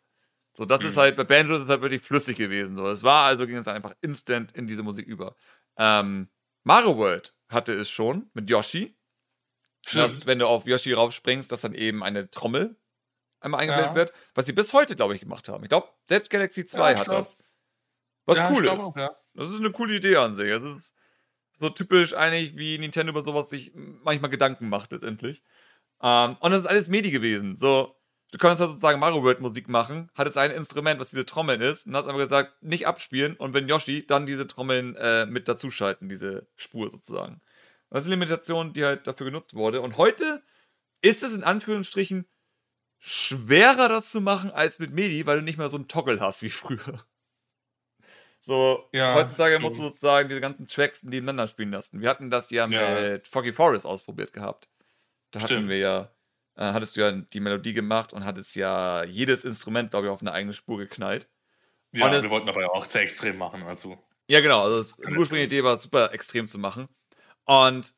So, 0.55 0.65
das 0.65 0.81
mhm. 0.81 0.87
ist 0.87 0.97
halt, 0.97 1.17
bei 1.17 1.25
Banjo 1.25 1.57
ist 1.57 1.69
halt 1.69 1.83
wirklich 1.83 2.03
flüssig 2.03 2.39
gewesen. 2.39 2.77
So, 2.77 2.89
es 2.89 3.03
war 3.03 3.27
also, 3.27 3.47
ging 3.47 3.57
es 3.57 3.69
einfach 3.69 3.95
instant 4.01 4.53
in 4.53 4.67
diese 4.67 4.83
Musik 4.83 5.07
über. 5.07 5.37
Ähm, 5.77 6.31
Mario 6.65 6.97
World 6.97 7.37
hatte 7.49 7.75
es 7.75 7.91
schon 7.91 8.31
mit 8.33 8.49
Yoshi. 8.49 8.97
Dass, 9.93 10.27
wenn 10.27 10.41
du 10.41 10.49
auf 10.49 10.67
Yoshi 10.67 10.95
raufspringst, 10.95 11.53
dass 11.53 11.61
dann 11.61 11.75
eben 11.75 12.03
eine 12.03 12.29
Trommel 12.29 12.77
einmal 13.39 13.61
eingeblendet 13.61 13.91
ja. 13.91 13.95
wird, 13.95 14.13
was 14.35 14.47
sie 14.47 14.53
bis 14.53 14.73
heute, 14.73 14.97
glaube 14.97 15.15
ich, 15.15 15.21
gemacht 15.21 15.49
haben. 15.49 15.63
Ich 15.63 15.69
glaube, 15.69 15.89
selbst 16.07 16.29
Galaxy 16.31 16.67
2 16.67 16.91
ja, 16.91 16.99
hat 16.99 17.07
glaub. 17.07 17.19
das. 17.19 17.39
Was 18.25 18.39
ja, 18.39 18.51
cool 18.51 18.65
ist. 18.65 18.71
Auch, 18.73 18.97
ja. 18.97 19.17
Das 19.37 19.49
ist 19.49 19.57
eine 19.61 19.71
coole 19.73 19.97
Idee 19.97 20.17
an 20.17 20.35
sich. 20.35 20.49
Es 20.51 20.63
ist, 20.63 20.95
So 21.59 21.71
typisch 21.71 22.15
eigentlich, 22.15 22.57
wie 22.57 22.79
Nintendo 22.79 23.13
über 23.13 23.23
sowas 23.23 23.49
sich 23.51 23.73
manchmal 23.75 24.31
Gedanken 24.31 24.69
macht, 24.69 24.93
letztendlich. 24.93 25.43
Ähm, 26.03 26.37
und 26.41 26.51
das 26.53 26.61
ist 26.61 26.67
alles 26.67 26.89
MIDI 26.89 27.11
gewesen. 27.11 27.57
So, 27.57 27.97
du 28.33 28.39
konntest 28.39 28.61
halt 28.61 28.71
sozusagen 28.71 29.01
Mario 29.01 29.23
World 29.23 29.41
Musik 29.41 29.69
machen, 29.69 30.11
hattest 30.15 30.37
ein 30.39 30.51
Instrument, 30.51 31.01
was 31.01 31.11
diese 31.11 31.25
Trommeln 31.27 31.63
ist, 31.63 31.87
und 31.87 31.97
hast 31.97 32.07
einfach 32.07 32.21
gesagt, 32.21 32.63
nicht 32.63 32.87
abspielen 32.87 33.37
und 33.37 33.55
wenn 33.55 33.69
Yoshi, 33.69 34.07
dann 34.07 34.27
diese 34.27 34.47
Trommeln 34.47 34.97
äh, 34.97 35.27
mit 35.27 35.49
dazuschalten, 35.49 36.09
diese 36.11 36.47
Spur 36.57 36.91
sozusagen. 36.91 37.41
Das 37.91 38.03
ist 38.03 38.07
eine 38.07 38.17
Limitation, 38.17 38.73
die 38.75 38.85
halt 38.85 39.07
dafür 39.07 39.27
genutzt 39.27 39.55
wurde. 39.55 39.81
Und 39.81 39.97
heute 39.97 40.43
ist 41.03 41.23
es 41.23 41.35
in 41.35 41.45
Anführungsstrichen 41.45 42.27
schwerer, 42.99 43.89
das 43.89 44.11
zu 44.11 44.21
machen 44.21 44.51
als 44.51 44.79
mit 44.79 44.93
MIDI, 44.93 45.25
weil 45.27 45.39
du 45.39 45.45
nicht 45.45 45.59
mehr 45.59 45.69
so 45.71 45.77
einen 45.77 45.89
Toggle 45.89 46.21
hast 46.21 46.43
wie 46.43 46.51
früher. 46.51 47.01
So, 48.47 48.89
ja, 48.93 49.13
heutzutage 49.13 49.59
musst 49.59 49.77
du 49.79 49.83
sozusagen 49.83 50.29
diese 50.29 50.41
ganzen 50.41 50.69
Tracks 50.69 51.03
nebeneinander 51.03 51.49
spielen 51.49 51.73
lassen. 51.73 52.01
Wir 52.01 52.09
hatten 52.09 52.31
das 52.31 52.49
ja, 52.53 52.69
ja. 52.69 53.01
mit 53.01 53.27
Foggy 53.27 53.53
Forest 53.53 53.85
ausprobiert 53.85 54.33
gehabt. 54.33 54.69
Da 55.33 55.41
Stimmt. 55.41 55.51
hatten 55.51 55.69
wir 55.69 55.79
ja, 55.79 56.13
äh, 56.55 56.73
hattest 56.73 56.97
du 56.97 57.01
ja 57.01 57.11
die 57.11 57.41
Melodie 57.41 57.73
gemacht 57.73 58.13
und 58.13 58.25
hattest 58.25 58.55
ja 58.55 59.03
jedes 59.03 59.43
Instrument, 59.43 59.91
glaube 59.91 60.07
ich, 60.07 60.13
auf 60.13 60.21
eine 60.21 60.31
eigene 60.31 60.55
Spur 60.55 60.79
geknallt. 60.79 61.29
Ja, 61.91 62.13
es, 62.15 62.23
wir 62.23 62.31
wollten 62.31 62.49
aber 62.49 62.73
auch 62.73 62.85
sehr 62.85 63.03
extrem 63.03 63.37
machen, 63.37 63.65
also. 63.65 63.99
Ja, 64.29 64.41
genau. 64.41 64.63
Also, 64.63 64.85
die 64.85 65.17
ursprüngliche 65.17 65.47
Idee 65.47 65.65
war, 65.65 65.77
super 65.79 66.13
extrem 66.13 66.47
zu 66.47 66.61
machen. 66.61 66.89
Und 67.47 67.95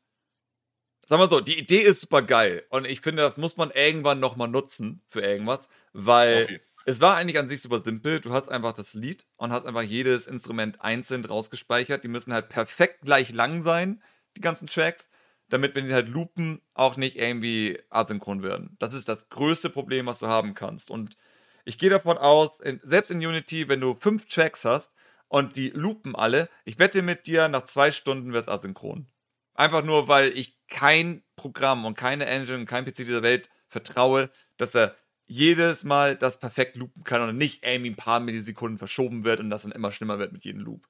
sagen 1.05 1.21
wir 1.21 1.27
so, 1.27 1.41
die 1.41 1.59
Idee 1.59 1.81
ist 1.81 2.01
super 2.01 2.23
geil. 2.23 2.65
Und 2.69 2.87
ich 2.87 3.01
finde, 3.01 3.21
das 3.21 3.37
muss 3.37 3.55
man 3.55 3.69
irgendwann 3.69 4.19
nochmal 4.19 4.47
nutzen 4.47 5.03
für 5.09 5.21
irgendwas, 5.21 5.69
weil. 5.93 6.59
Es 6.85 7.01
war 7.01 7.15
eigentlich 7.15 7.37
an 7.37 7.47
sich 7.47 7.61
super 7.61 7.79
simpel. 7.79 8.19
Du 8.19 8.33
hast 8.33 8.49
einfach 8.49 8.73
das 8.73 8.93
Lied 8.93 9.25
und 9.37 9.51
hast 9.51 9.65
einfach 9.65 9.81
jedes 9.81 10.27
Instrument 10.27 10.81
einzeln 10.81 11.23
rausgespeichert. 11.25 12.03
Die 12.03 12.07
müssen 12.07 12.33
halt 12.33 12.49
perfekt 12.49 13.01
gleich 13.01 13.31
lang 13.31 13.61
sein, 13.61 14.01
die 14.37 14.41
ganzen 14.41 14.67
Tracks, 14.67 15.09
damit, 15.49 15.75
wenn 15.75 15.87
sie 15.87 15.93
halt 15.93 16.09
loopen, 16.09 16.61
auch 16.73 16.95
nicht 16.95 17.17
irgendwie 17.17 17.79
asynchron 17.89 18.43
werden. 18.43 18.75
Das 18.79 18.93
ist 18.93 19.09
das 19.09 19.29
größte 19.29 19.69
Problem, 19.69 20.05
was 20.05 20.19
du 20.19 20.27
haben 20.27 20.53
kannst. 20.53 20.91
Und 20.91 21.17
ich 21.65 21.77
gehe 21.77 21.89
davon 21.89 22.17
aus, 22.17 22.59
in, 22.61 22.79
selbst 22.83 23.11
in 23.11 23.17
Unity, 23.17 23.67
wenn 23.67 23.81
du 23.81 23.95
fünf 23.99 24.27
Tracks 24.27 24.65
hast 24.65 24.93
und 25.27 25.55
die 25.55 25.69
loopen 25.69 26.15
alle, 26.15 26.49
ich 26.65 26.79
wette 26.79 27.01
mit 27.01 27.27
dir, 27.27 27.47
nach 27.47 27.65
zwei 27.65 27.91
Stunden 27.91 28.31
wäre 28.31 28.39
es 28.39 28.47
asynchron. 28.47 29.07
Einfach 29.53 29.83
nur, 29.83 30.07
weil 30.07 30.29
ich 30.29 30.57
kein 30.67 31.23
Programm 31.35 31.85
und 31.85 31.97
keine 31.97 32.25
Engine 32.25 32.59
und 32.59 32.65
kein 32.65 32.85
PC 32.85 32.95
dieser 32.97 33.23
Welt 33.23 33.49
vertraue, 33.67 34.29
dass 34.57 34.75
er 34.75 34.95
jedes 35.29 35.83
Mal 35.83 36.15
das 36.15 36.39
perfekt 36.39 36.75
loopen 36.75 37.03
kann 37.03 37.21
und 37.21 37.37
nicht 37.37 37.63
irgendwie 37.65 37.91
ein 37.91 37.95
paar 37.95 38.19
Millisekunden 38.19 38.79
verschoben 38.79 39.23
wird 39.23 39.39
und 39.39 39.51
das 39.51 39.61
dann 39.61 39.71
immer 39.71 39.91
schlimmer 39.91 40.17
wird 40.17 40.33
mit 40.33 40.43
jedem 40.43 40.61
Loop. 40.61 40.87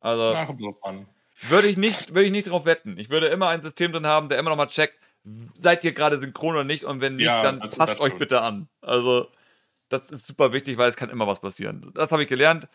Also 0.00 0.34
würde 1.48 1.66
ich 1.66 1.76
nicht, 1.76 2.10
würde 2.14 2.26
ich 2.26 2.30
nicht 2.30 2.48
drauf 2.48 2.64
wetten. 2.64 2.96
Ich 2.96 3.10
würde 3.10 3.26
immer 3.26 3.48
ein 3.48 3.60
System 3.60 3.92
drin 3.92 4.06
haben, 4.06 4.28
der 4.28 4.38
immer 4.38 4.50
noch 4.50 4.56
mal 4.56 4.68
checkt, 4.68 4.98
seid 5.54 5.82
ihr 5.82 5.92
gerade 5.92 6.20
synchron 6.20 6.54
oder 6.54 6.64
nicht 6.64 6.84
und 6.84 7.00
wenn 7.00 7.16
nicht, 7.16 7.26
ja, 7.26 7.42
dann 7.42 7.60
also 7.60 7.76
passt 7.76 7.98
euch 8.00 8.16
bitte 8.16 8.40
an. 8.40 8.68
Also 8.80 9.28
das 9.88 10.10
ist 10.10 10.26
super 10.26 10.52
wichtig, 10.52 10.78
weil 10.78 10.88
es 10.88 10.96
kann 10.96 11.10
immer 11.10 11.26
was 11.26 11.40
passieren. 11.40 11.90
Das 11.94 12.12
habe 12.12 12.22
ich 12.22 12.28
gelernt. 12.28 12.68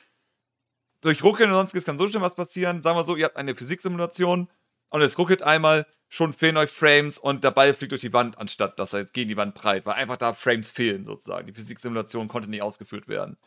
Durch 1.00 1.24
Ruckeln 1.24 1.50
und 1.50 1.56
sonstiges 1.56 1.86
kann 1.86 1.98
so 1.98 2.10
schnell 2.10 2.22
was 2.22 2.36
passieren. 2.36 2.84
Sagen 2.84 2.98
wir 2.98 3.06
so, 3.06 3.16
ihr 3.16 3.26
habt 3.26 3.38
eine 3.38 3.56
Physiksimulation 3.56 4.50
und 4.90 5.02
es 5.02 5.18
ruckelt 5.18 5.44
einmal, 5.44 5.86
schon 6.10 6.34
fehlen 6.34 6.58
euch 6.58 6.72
Frames 6.72 7.20
und 7.20 7.44
der 7.44 7.52
Ball 7.52 7.74
fliegt 7.74 7.92
durch 7.92 8.02
die 8.02 8.14
Wand, 8.14 8.38
anstatt 8.38 8.80
dass 8.80 8.94
er 8.94 9.06
gegen 9.06 9.30
die 9.30 9.38
Wand 9.38 9.56
breit, 9.56 9.86
weil 9.86 9.96
einfach 9.96 10.18
da 10.18 10.34
Frames 10.34 10.70
fehlen 10.70 11.06
sozusagen. 11.06 11.48
Die 11.48 11.54
Physiksimulation 11.54 12.28
konnte 12.28 12.50
nicht 12.50 12.62
ausgeführt 12.62 13.08
werden. 13.08 13.38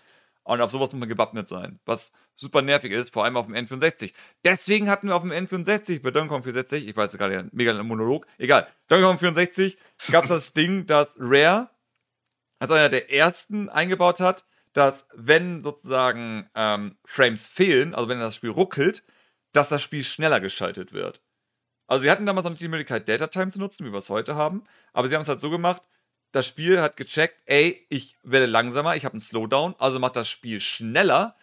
Und 0.43 0.61
auf 0.61 0.71
sowas 0.71 0.93
muss 0.93 1.01
man 1.01 1.09
gewappnet 1.09 1.49
sein, 1.49 1.81
was 1.85 2.13
super 2.35 2.63
nervig 2.63 2.93
ist, 2.93 3.13
vor 3.13 3.25
allem 3.25 3.37
auf 3.37 3.47
dem 3.47 3.55
N64. 3.55 4.13
Deswegen 4.45 4.89
hatten 4.89 5.09
wir 5.09 5.17
auf 5.17 5.23
dem 5.23 5.33
N64, 5.33 6.03
bei 6.03 6.11
Donkey 6.11 6.29
Kong 6.29 6.43
64, 6.43 6.89
ich 6.89 6.97
weiß 6.97 7.17
gerade, 7.19 7.49
mega 7.53 7.81
Monolog, 7.83 8.27
egal, 8.39 8.67
Donkey 8.89 9.05
Kong 9.05 9.19
64 9.19 9.79
gab 10.11 10.25
es 10.25 10.31
das 10.31 10.53
Ding, 10.53 10.87
dass 10.87 11.13
Rare 11.19 11.71
als 12.59 12.71
einer 12.71 12.89
der 12.89 13.13
ersten 13.13 13.69
eingebaut 13.69 14.21
hat, 14.21 14.45
dass 14.73 15.07
wenn 15.15 15.63
sozusagen 15.63 16.49
ähm, 16.55 16.97
Frames 17.05 17.47
fehlen, 17.47 17.95
also 17.95 18.09
wenn 18.09 18.21
das 18.21 18.37
Spiel 18.37 18.51
ruckelt, 18.51 19.03
dass 19.53 19.69
das 19.69 19.83
Spiel 19.83 20.05
schneller 20.05 20.41
geschaltet 20.41 20.93
wird. 20.93 21.23
Also 21.91 22.05
sie 22.05 22.11
hatten 22.13 22.25
damals 22.25 22.45
noch 22.45 22.53
nicht 22.53 22.63
die 22.63 22.69
Möglichkeit, 22.69 23.09
Data 23.09 23.27
Time 23.27 23.51
zu 23.51 23.59
nutzen, 23.59 23.85
wie 23.85 23.91
wir 23.91 23.99
es 23.99 24.11
heute 24.11 24.37
haben. 24.37 24.63
Aber 24.93 25.09
sie 25.09 25.15
haben 25.17 25.23
es 25.23 25.29
halt 25.29 25.41
so 25.41 25.51
gemacht, 25.51 25.83
das 26.31 26.47
Spiel 26.47 26.81
hat 26.81 26.97
gecheckt, 26.97 27.43
ey, 27.47 27.85
ich 27.89 28.17
werde 28.23 28.47
langsamer, 28.47 28.95
ich 28.95 29.05
habe 29.05 29.15
einen 29.15 29.21
Slowdown, 29.21 29.75
also 29.77 29.99
macht 29.99 30.15
das 30.15 30.29
Spiel 30.29 30.61
schneller. 30.61 31.35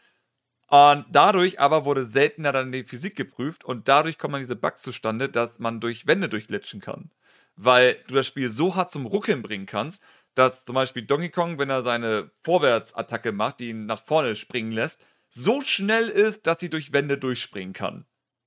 Und 0.69 1.05
dadurch 1.11 1.59
aber 1.59 1.83
wurde 1.83 2.05
seltener 2.05 2.53
dann 2.53 2.71
die 2.71 2.85
Physik 2.85 3.17
geprüft 3.17 3.65
und 3.65 3.89
dadurch 3.89 4.17
kommt 4.17 4.31
man 4.31 4.39
diese 4.39 4.55
Bugs 4.55 4.83
zustande, 4.83 5.27
dass 5.27 5.59
man 5.59 5.81
durch 5.81 6.07
Wände 6.07 6.29
durchglitschen 6.29 6.79
kann. 6.79 7.11
Weil 7.57 8.01
du 8.07 8.13
das 8.13 8.27
Spiel 8.27 8.49
so 8.49 8.73
hart 8.77 8.89
zum 8.89 9.05
Ruckeln 9.05 9.41
bringen 9.41 9.65
kannst, 9.65 10.01
dass 10.33 10.63
zum 10.63 10.75
Beispiel 10.75 11.01
Donkey 11.01 11.29
Kong, 11.29 11.59
wenn 11.59 11.69
er 11.69 11.83
seine 11.83 12.31
Vorwärtsattacke 12.45 13.33
macht, 13.33 13.59
die 13.59 13.71
ihn 13.71 13.85
nach 13.85 14.01
vorne 14.01 14.37
springen 14.37 14.71
lässt, 14.71 15.03
so 15.27 15.61
schnell 15.61 16.07
ist, 16.07 16.47
dass 16.47 16.61
sie 16.61 16.69
durch 16.69 16.93
Wände 16.93 17.17
durchspringen 17.17 17.73
kann. 17.73 18.05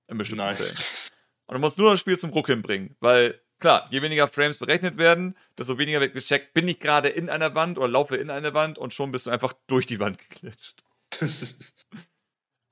In 0.08 0.16
bestimmten 0.16 0.46
nice. 0.46 1.09
Und 1.50 1.54
du 1.54 1.60
musst 1.62 1.78
nur 1.78 1.90
das 1.90 1.98
Spiel 1.98 2.16
zum 2.16 2.30
Ruckeln 2.30 2.62
bringen. 2.62 2.94
Weil, 3.00 3.40
klar, 3.58 3.88
je 3.90 4.00
weniger 4.02 4.28
Frames 4.28 4.58
berechnet 4.58 4.98
werden, 4.98 5.36
desto 5.58 5.78
weniger 5.78 5.98
wird 5.98 6.14
gecheckt, 6.14 6.54
bin 6.54 6.68
ich 6.68 6.78
gerade 6.78 7.08
in 7.08 7.28
einer 7.28 7.56
Wand 7.56 7.76
oder 7.76 7.88
laufe 7.88 8.14
in 8.14 8.30
eine 8.30 8.54
Wand 8.54 8.78
und 8.78 8.94
schon 8.94 9.10
bist 9.10 9.26
du 9.26 9.32
einfach 9.32 9.52
durch 9.66 9.84
die 9.84 9.98
Wand 9.98 10.20
geklitscht. 10.20 10.84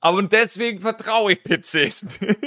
Aber 0.00 0.18
und 0.18 0.32
deswegen 0.32 0.78
vertraue 0.80 1.32
ich 1.32 1.42
PCs 1.42 2.04
nicht. 2.20 2.40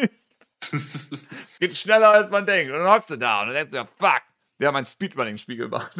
Geht 1.59 1.75
schneller 1.75 2.11
als 2.11 2.31
man 2.31 2.45
denkt. 2.45 2.71
Und 2.71 2.79
dann 2.79 2.93
hockst 2.93 3.09
du 3.09 3.17
da 3.17 3.41
und 3.41 3.47
dann 3.47 3.55
denkst 3.55 3.71
du 3.71 3.75
ja, 3.75 3.89
fuck, 3.99 4.21
wir 4.57 4.69
haben 4.69 4.77
ein 4.77 4.85
Speedrunning-Spiel 4.85 5.57
gemacht. 5.57 5.91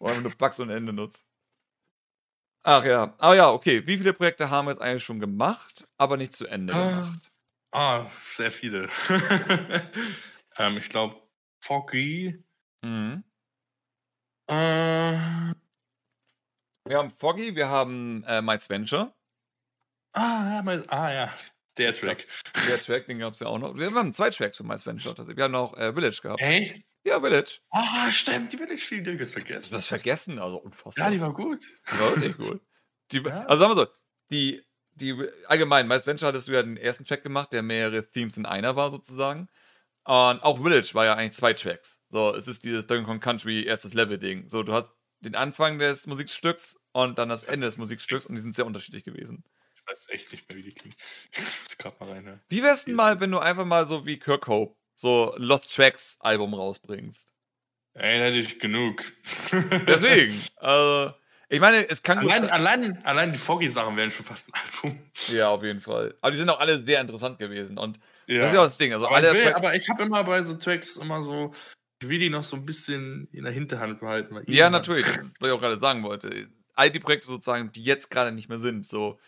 Wo 0.00 0.08
man 0.08 0.20
nur 0.20 0.32
Bugs 0.32 0.58
und 0.58 0.70
Ende 0.70 0.92
nutzt. 0.92 1.28
Ach 2.64 2.84
ja, 2.84 3.14
aber 3.18 3.36
ja, 3.36 3.52
okay. 3.52 3.86
Wie 3.86 3.98
viele 3.98 4.14
Projekte 4.14 4.50
haben 4.50 4.66
wir 4.66 4.72
jetzt 4.72 4.82
eigentlich 4.82 5.04
schon 5.04 5.20
gemacht, 5.20 5.86
aber 5.96 6.16
nicht 6.16 6.32
zu 6.32 6.48
Ende 6.48 6.74
ah. 6.74 6.90
gemacht? 6.90 7.30
Ah, 7.76 8.10
sehr 8.32 8.50
viele. 8.50 8.88
ähm, 10.56 10.78
ich 10.78 10.88
glaube, 10.88 11.20
Foggy. 11.60 12.42
Mhm. 12.80 13.22
Äh, 14.48 15.12
wir 16.86 16.96
haben 16.96 17.10
Foggy, 17.18 17.54
wir 17.54 17.68
haben 17.68 18.24
äh, 18.24 18.40
My 18.40 18.56
Venture. 18.66 19.14
Ah, 20.14 20.54
ja, 20.54 20.62
my, 20.62 20.82
ah, 20.88 21.12
ja. 21.12 21.34
Der 21.76 21.92
Track. 21.92 22.26
Der 22.66 22.80
Track, 22.80 23.08
den 23.08 23.18
gab 23.18 23.34
es 23.34 23.40
ja 23.40 23.48
auch 23.48 23.58
noch. 23.58 23.76
Wir 23.76 23.90
haben 23.92 24.14
zwei 24.14 24.30
Tracks 24.30 24.56
für 24.56 24.64
My 24.64 24.76
Venture. 24.82 25.36
Wir 25.36 25.44
haben 25.44 25.52
noch 25.52 25.76
äh, 25.76 25.92
Village 25.92 26.20
gehabt. 26.22 26.40
Echt? 26.40 26.82
Ja, 27.04 27.20
Village. 27.20 27.58
Ah, 27.68 28.10
stimmt, 28.10 28.54
die 28.54 28.56
Village 28.56 28.78
viel 28.78 29.02
ganz 29.02 29.32
vergessen. 29.32 29.74
Das 29.74 29.84
vergessen, 29.84 30.38
also 30.38 30.56
unfassbar. 30.56 31.04
Ja, 31.04 31.10
die 31.10 31.20
war 31.20 31.34
gut. 31.34 31.62
Die 31.92 31.98
war 31.98 32.16
wirklich 32.16 32.36
gut. 32.38 32.62
Die, 33.12 33.18
ja. 33.22 33.44
Also 33.44 33.62
sagen 33.62 33.76
wir 33.76 33.84
so, 33.84 33.92
die 34.30 34.65
die 34.96 35.14
allgemein, 35.46 35.88
Miles 35.88 36.06
Venture 36.06 36.28
hattest 36.28 36.48
du 36.48 36.52
ja 36.52 36.62
den 36.62 36.76
ersten 36.76 37.04
Track 37.04 37.22
gemacht, 37.22 37.52
der 37.52 37.62
mehrere 37.62 38.10
Themes 38.10 38.36
in 38.36 38.46
einer 38.46 38.76
war 38.76 38.90
sozusagen. 38.90 39.48
Und 40.04 40.42
auch 40.42 40.62
Village 40.62 40.90
war 40.94 41.04
ja 41.04 41.14
eigentlich 41.14 41.32
zwei 41.32 41.52
Tracks. 41.52 42.00
So, 42.10 42.34
es 42.34 42.48
ist 42.48 42.64
dieses 42.64 42.86
Donkey 42.86 43.04
Kong 43.04 43.20
Country 43.20 43.64
erstes 43.64 43.94
Level-Ding. 43.94 44.48
So, 44.48 44.62
du 44.62 44.72
hast 44.72 44.90
den 45.20 45.34
Anfang 45.34 45.78
des 45.78 46.06
Musikstücks 46.06 46.78
und 46.92 47.18
dann 47.18 47.28
das 47.28 47.42
Ende 47.42 47.66
des 47.66 47.76
Musikstücks 47.76 48.26
und 48.26 48.36
die 48.36 48.40
sind 48.40 48.54
sehr 48.54 48.66
unterschiedlich 48.66 49.04
gewesen. 49.04 49.44
Ich 49.74 49.82
weiß 49.86 50.06
echt 50.10 50.32
nicht 50.32 50.48
mehr, 50.48 50.58
wie 50.58 50.62
die 50.62 50.74
klingen. 50.74 50.96
Ich 51.32 51.62
muss 51.64 51.78
gerade 51.78 51.96
mal 52.00 52.10
rein. 52.10 52.40
Wie 52.48 52.62
wär's 52.62 52.84
denn 52.84 52.94
mal, 52.94 53.20
wenn 53.20 53.30
du 53.30 53.38
einfach 53.38 53.64
mal 53.64 53.86
so 53.86 54.06
wie 54.06 54.18
Kirk 54.18 54.46
Hope 54.46 54.76
so 54.94 55.34
Lost 55.36 55.74
Tracks 55.74 56.18
Album 56.20 56.54
rausbringst? 56.54 57.32
Ey, 57.94 58.18
hätte 58.18 58.36
ich 58.36 58.58
genug. 58.58 59.04
Deswegen. 59.86 60.40
Also, 60.56 61.14
ich 61.48 61.60
meine, 61.60 61.88
es 61.88 62.02
kann 62.02 62.18
allein, 62.18 62.40
gut 62.40 62.40
sein. 62.40 62.50
Allein, 62.50 63.04
allein 63.04 63.32
die 63.32 63.38
Foggy-Sachen 63.38 63.96
wären 63.96 64.10
schon 64.10 64.26
fast 64.26 64.48
ein 64.48 64.52
Album. 64.54 64.98
Ja, 65.28 65.50
auf 65.50 65.62
jeden 65.62 65.80
Fall. 65.80 66.14
Aber 66.20 66.32
die 66.32 66.38
sind 66.38 66.50
auch 66.50 66.58
alle 66.58 66.82
sehr 66.82 67.00
interessant 67.00 67.38
gewesen. 67.38 67.78
Und 67.78 68.00
ja. 68.26 68.40
das 68.40 68.48
ist 68.48 68.54
ja 68.54 68.60
auch 68.60 68.64
das 68.64 68.78
Ding. 68.78 68.92
Also 68.92 69.06
aber, 69.06 69.16
alle 69.16 69.28
ich 69.28 69.46
will, 69.46 69.52
aber 69.52 69.74
ich 69.74 69.88
habe 69.88 70.02
immer 70.02 70.24
bei 70.24 70.42
so 70.42 70.54
Tracks 70.54 70.96
immer 70.96 71.22
so, 71.22 71.52
ich 72.02 72.08
will 72.08 72.18
die 72.18 72.30
noch 72.30 72.42
so 72.42 72.56
ein 72.56 72.66
bisschen 72.66 73.28
in 73.32 73.44
der 73.44 73.52
Hinterhand 73.52 74.00
behalten. 74.00 74.40
Ja, 74.46 74.70
natürlich. 74.70 75.06
Das, 75.06 75.18
was 75.38 75.48
ich 75.48 75.54
auch 75.54 75.60
gerade 75.60 75.76
sagen 75.76 76.02
wollte. 76.02 76.48
All 76.74 76.90
die 76.90 77.00
Projekte 77.00 77.28
sozusagen, 77.28 77.70
die 77.72 77.82
jetzt 77.82 78.10
gerade 78.10 78.32
nicht 78.32 78.48
mehr 78.48 78.58
sind, 78.58 78.86
so 78.86 79.18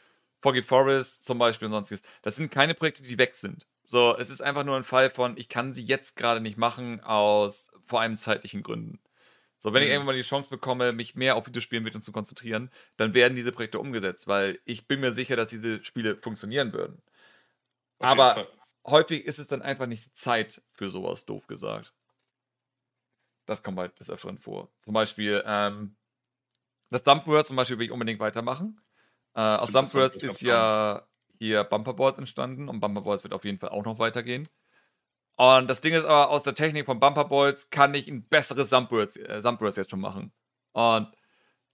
Foggy 0.40 0.62
Forest 0.62 1.24
zum 1.24 1.38
Beispiel 1.38 1.66
und 1.66 1.72
sonstiges, 1.72 2.02
das 2.22 2.36
sind 2.36 2.50
keine 2.50 2.74
Projekte, 2.74 3.02
die 3.02 3.18
weg 3.18 3.36
sind. 3.36 3.66
So, 3.84 4.16
es 4.18 4.28
ist 4.28 4.42
einfach 4.42 4.64
nur 4.64 4.76
ein 4.76 4.84
Fall 4.84 5.08
von, 5.08 5.36
ich 5.38 5.48
kann 5.48 5.72
sie 5.72 5.82
jetzt 5.82 6.16
gerade 6.16 6.40
nicht 6.40 6.58
machen 6.58 7.00
aus 7.00 7.70
vor 7.86 8.00
allem 8.00 8.16
zeitlichen 8.16 8.62
Gründen. 8.62 8.98
So, 9.58 9.72
wenn 9.72 9.82
mhm. 9.82 9.86
ich 9.86 9.92
irgendwann 9.92 10.14
mal 10.14 10.16
die 10.16 10.28
Chance 10.28 10.50
bekomme, 10.50 10.92
mich 10.92 11.14
mehr 11.14 11.36
auf 11.36 11.46
Videospielen 11.46 12.00
zu 12.00 12.12
konzentrieren, 12.12 12.70
dann 12.96 13.14
werden 13.14 13.34
diese 13.34 13.52
Projekte 13.52 13.80
umgesetzt, 13.80 14.28
weil 14.28 14.60
ich 14.64 14.86
bin 14.86 15.00
mir 15.00 15.12
sicher, 15.12 15.36
dass 15.36 15.50
diese 15.50 15.84
Spiele 15.84 16.16
funktionieren 16.16 16.72
würden. 16.72 17.02
Auf 17.98 18.06
Aber 18.06 18.48
häufig 18.86 19.24
ist 19.24 19.38
es 19.38 19.48
dann 19.48 19.62
einfach 19.62 19.86
nicht 19.86 20.16
Zeit 20.16 20.62
für 20.72 20.88
sowas, 20.88 21.26
doof 21.26 21.46
gesagt. 21.48 21.92
Das 23.46 23.62
kommt 23.62 23.78
halt 23.78 23.98
des 23.98 24.10
Öfteren 24.10 24.38
vor. 24.38 24.70
Zum 24.78 24.94
Beispiel, 24.94 25.42
ähm, 25.44 25.96
das 26.90 27.02
Dumpworth 27.02 27.46
zum 27.46 27.56
Beispiel 27.56 27.78
will 27.78 27.86
ich 27.86 27.92
unbedingt 27.92 28.20
weitermachen. 28.20 28.80
Äh, 29.34 29.40
aus 29.40 29.72
Dumpworth 29.72 30.16
ist 30.16 30.40
ja, 30.40 31.06
hier 31.38 31.64
Bumper 31.64 31.94
Boys 31.94 32.18
entstanden 32.18 32.68
und 32.68 32.80
Bumper 32.80 33.02
Boys 33.02 33.22
wird 33.24 33.32
auf 33.32 33.44
jeden 33.44 33.58
Fall 33.58 33.70
auch 33.70 33.84
noch 33.84 33.98
weitergehen. 33.98 34.48
Und 35.38 35.70
das 35.70 35.80
Ding 35.80 35.94
ist 35.94 36.04
aber, 36.04 36.30
aus 36.30 36.42
der 36.42 36.54
Technik 36.54 36.84
von 36.84 36.98
Bumper 36.98 37.24
Boys 37.24 37.70
kann 37.70 37.94
ich 37.94 38.08
ein 38.08 38.24
besseres 38.24 38.72
Jumpburst, 38.72 39.16
äh, 39.16 39.40
jetzt 39.40 39.90
schon 39.90 40.00
machen. 40.00 40.32
Und 40.72 41.12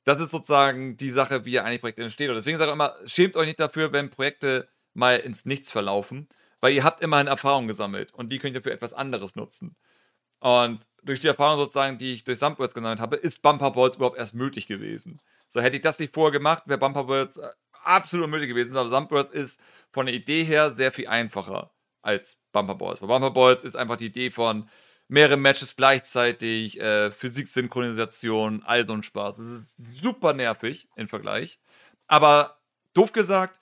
das 0.04 0.20
ist 0.20 0.32
sozusagen 0.32 0.98
die 0.98 1.08
Sache, 1.08 1.46
wie 1.46 1.58
eigentlich 1.58 1.80
Projekte 1.80 2.02
entstehen. 2.02 2.28
Und 2.28 2.36
deswegen 2.36 2.58
sage 2.58 2.70
ich 2.70 2.74
immer, 2.74 2.94
schämt 3.06 3.36
euch 3.36 3.46
nicht 3.46 3.60
dafür, 3.60 3.90
wenn 3.90 4.10
Projekte 4.10 4.68
mal 4.92 5.16
ins 5.16 5.46
Nichts 5.46 5.70
verlaufen, 5.70 6.28
weil 6.60 6.74
ihr 6.74 6.84
habt 6.84 7.00
immerhin 7.00 7.26
Erfahrung 7.26 7.66
gesammelt 7.66 8.12
und 8.12 8.30
die 8.30 8.38
könnt 8.38 8.54
ihr 8.54 8.60
für 8.60 8.70
etwas 8.70 8.92
anderes 8.92 9.34
nutzen. 9.34 9.76
Und 10.40 10.86
durch 11.02 11.20
die 11.20 11.28
Erfahrung 11.28 11.58
sozusagen, 11.58 11.96
die 11.96 12.12
ich 12.12 12.24
durch 12.24 12.42
Jumpburst 12.42 12.74
gesammelt 12.74 13.00
habe, 13.00 13.16
ist 13.16 13.40
Bumper 13.40 13.70
Boys 13.70 13.96
überhaupt 13.96 14.18
erst 14.18 14.34
möglich 14.34 14.66
gewesen. 14.66 15.22
So 15.48 15.62
hätte 15.62 15.76
ich 15.76 15.82
das 15.82 15.98
nicht 15.98 16.12
vorher 16.12 16.32
gemacht, 16.32 16.64
wäre 16.66 16.78
Bumper 16.78 17.04
Boys 17.04 17.38
äh, 17.38 17.48
absolut 17.82 18.24
unmöglich 18.24 18.50
gewesen. 18.50 18.76
Aber 18.76 18.90
Jumpburst 18.90 19.32
ist 19.32 19.58
von 19.90 20.04
der 20.04 20.14
Idee 20.14 20.44
her 20.44 20.72
sehr 20.72 20.92
viel 20.92 21.08
einfacher 21.08 21.73
als 22.04 22.38
Bumper 22.52 22.74
Balls. 22.74 23.00
Bei 23.00 23.06
Bumper 23.06 23.30
Balls 23.30 23.64
ist 23.64 23.76
einfach 23.76 23.96
die 23.96 24.06
Idee 24.06 24.30
von 24.30 24.68
mehrere 25.08 25.36
Matches 25.36 25.76
gleichzeitig, 25.76 26.80
äh, 26.80 27.10
Physiksynchronisation, 27.10 28.62
all 28.64 28.86
so 28.86 28.94
ein 28.94 29.02
Spaß. 29.02 29.36
Das 29.36 29.46
ist 29.46 30.02
super 30.02 30.32
nervig 30.32 30.88
im 30.96 31.08
Vergleich. 31.08 31.58
Aber 32.06 32.58
doof 32.94 33.12
gesagt, 33.12 33.60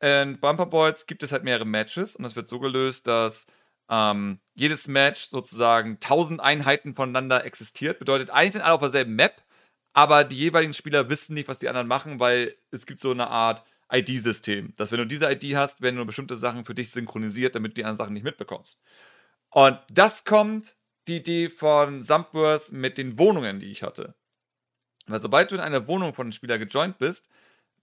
in 0.00 0.40
Bumper 0.40 0.66
Balls 0.66 1.06
gibt 1.06 1.22
es 1.22 1.32
halt 1.32 1.44
mehrere 1.44 1.64
Matches 1.64 2.16
und 2.16 2.24
das 2.24 2.34
wird 2.34 2.48
so 2.48 2.58
gelöst, 2.58 3.06
dass 3.06 3.46
ähm, 3.88 4.40
jedes 4.54 4.88
Match 4.88 5.24
sozusagen 5.24 6.00
tausend 6.00 6.40
Einheiten 6.40 6.94
voneinander 6.94 7.44
existiert. 7.44 7.98
Bedeutet, 7.98 8.30
eigentlich 8.30 8.52
sind 8.52 8.62
alle 8.62 8.74
auf 8.74 8.80
derselben 8.80 9.14
Map, 9.14 9.42
aber 9.92 10.24
die 10.24 10.36
jeweiligen 10.36 10.74
Spieler 10.74 11.08
wissen 11.08 11.34
nicht, 11.34 11.48
was 11.48 11.58
die 11.58 11.68
anderen 11.68 11.86
machen, 11.88 12.18
weil 12.18 12.56
es 12.70 12.86
gibt 12.86 13.00
so 13.00 13.10
eine 13.10 13.28
Art 13.28 13.62
ID-System. 13.92 14.74
Dass 14.76 14.92
wenn 14.92 14.98
du 14.98 15.06
diese 15.06 15.30
ID 15.30 15.56
hast, 15.56 15.80
werden 15.80 15.96
nur 15.96 16.06
bestimmte 16.06 16.36
Sachen 16.36 16.64
für 16.64 16.74
dich 16.74 16.90
synchronisiert, 16.90 17.54
damit 17.54 17.72
du 17.72 17.74
die 17.76 17.84
anderen 17.84 17.98
Sachen 17.98 18.14
nicht 18.14 18.24
mitbekommst. 18.24 18.80
Und 19.50 19.78
das 19.90 20.24
kommt 20.24 20.76
die 21.08 21.16
Idee 21.16 21.50
von 21.50 22.02
Sumpverse 22.02 22.74
mit 22.74 22.96
den 22.96 23.18
Wohnungen, 23.18 23.60
die 23.60 23.70
ich 23.70 23.82
hatte. 23.82 24.14
Weil 25.06 25.20
sobald 25.20 25.50
du 25.50 25.56
in 25.56 25.60
einer 25.60 25.86
Wohnung 25.88 26.14
von 26.14 26.26
einem 26.26 26.32
Spieler 26.32 26.58
gejoint 26.58 26.98
bist, 26.98 27.28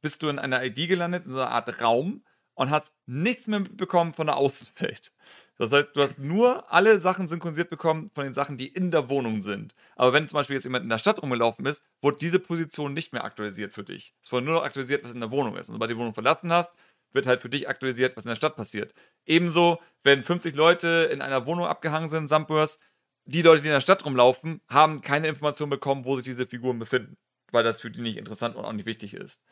bist 0.02 0.24
du 0.24 0.30
in 0.30 0.40
einer 0.40 0.64
ID 0.64 0.88
gelandet, 0.88 1.26
in 1.26 1.32
so 1.32 1.40
einer 1.40 1.52
Art 1.52 1.82
Raum 1.82 2.24
und 2.54 2.70
hast 2.70 2.96
nichts 3.06 3.48
mehr 3.48 3.60
mitbekommen 3.60 4.14
von 4.14 4.28
der 4.28 4.38
Außenwelt. 4.38 5.12
Das 5.60 5.72
heißt, 5.72 5.96
du 5.96 6.02
hast 6.02 6.18
nur 6.18 6.72
alle 6.72 7.02
Sachen 7.02 7.28
synchronisiert 7.28 7.70
bekommen 7.70 8.10
von 8.16 8.24
den 8.24 8.34
Sachen, 8.34 8.58
die 8.58 8.68
in 8.68 8.92
der 8.92 9.10
Wohnung 9.10 9.42
sind. 9.42 9.76
Aber 9.98 10.14
wenn 10.14 10.26
zum 10.26 10.38
Beispiel 10.38 10.56
jetzt 10.56 10.64
jemand 10.64 10.84
in 10.84 10.90
der 10.90 11.00
Stadt 11.00 11.22
rumgelaufen 11.22 11.66
ist, 11.66 11.84
wurde 12.02 12.18
diese 12.18 12.40
Position 12.40 12.94
nicht 12.94 13.12
mehr 13.12 13.26
aktualisiert 13.26 13.74
für 13.74 13.84
dich. 13.84 14.14
Es 14.24 14.32
wurde 14.32 14.46
nur 14.46 14.56
noch 14.56 14.64
aktualisiert, 14.64 15.04
was 15.04 15.14
in 15.14 15.20
der 15.20 15.32
Wohnung 15.32 15.58
ist. 15.58 15.68
Und 15.68 15.76
sobald 15.76 15.92
du 15.92 15.96
die 15.96 16.00
Wohnung 16.00 16.14
verlassen 16.14 16.52
hast, 16.54 16.74
wird 17.12 17.28
halt 17.28 17.42
für 17.42 17.50
dich 17.50 17.68
aktualisiert, 17.68 18.16
was 18.16 18.24
in 18.24 18.30
der 18.30 18.38
Stadt 18.38 18.56
passiert. 18.56 18.94
Ebenso, 19.26 19.80
wenn 20.02 20.24
50 20.24 20.56
Leute 20.56 21.10
in 21.12 21.22
einer 21.22 21.46
Wohnung 21.46 21.66
abgehangen 21.66 22.08
sind, 22.08 22.28
Sumpburst, 22.30 22.82
die 23.26 23.42
Leute, 23.42 23.62
die 23.62 23.68
in 23.68 23.74
der 23.74 23.82
Stadt 23.82 24.06
rumlaufen, 24.06 24.62
haben 24.70 25.02
keine 25.02 25.28
Information 25.28 25.70
bekommen, 25.70 26.06
wo 26.06 26.16
sich 26.16 26.26
diese 26.26 26.48
Figuren 26.48 26.80
befinden, 26.80 27.18
weil 27.52 27.66
das 27.66 27.82
für 27.82 27.92
die 27.92 28.02
nicht 28.02 28.18
interessant 28.18 28.56
und 28.56 28.64
auch 28.64 28.72
nicht 28.72 28.86
wichtig 28.86 29.14
ist. 29.14 29.44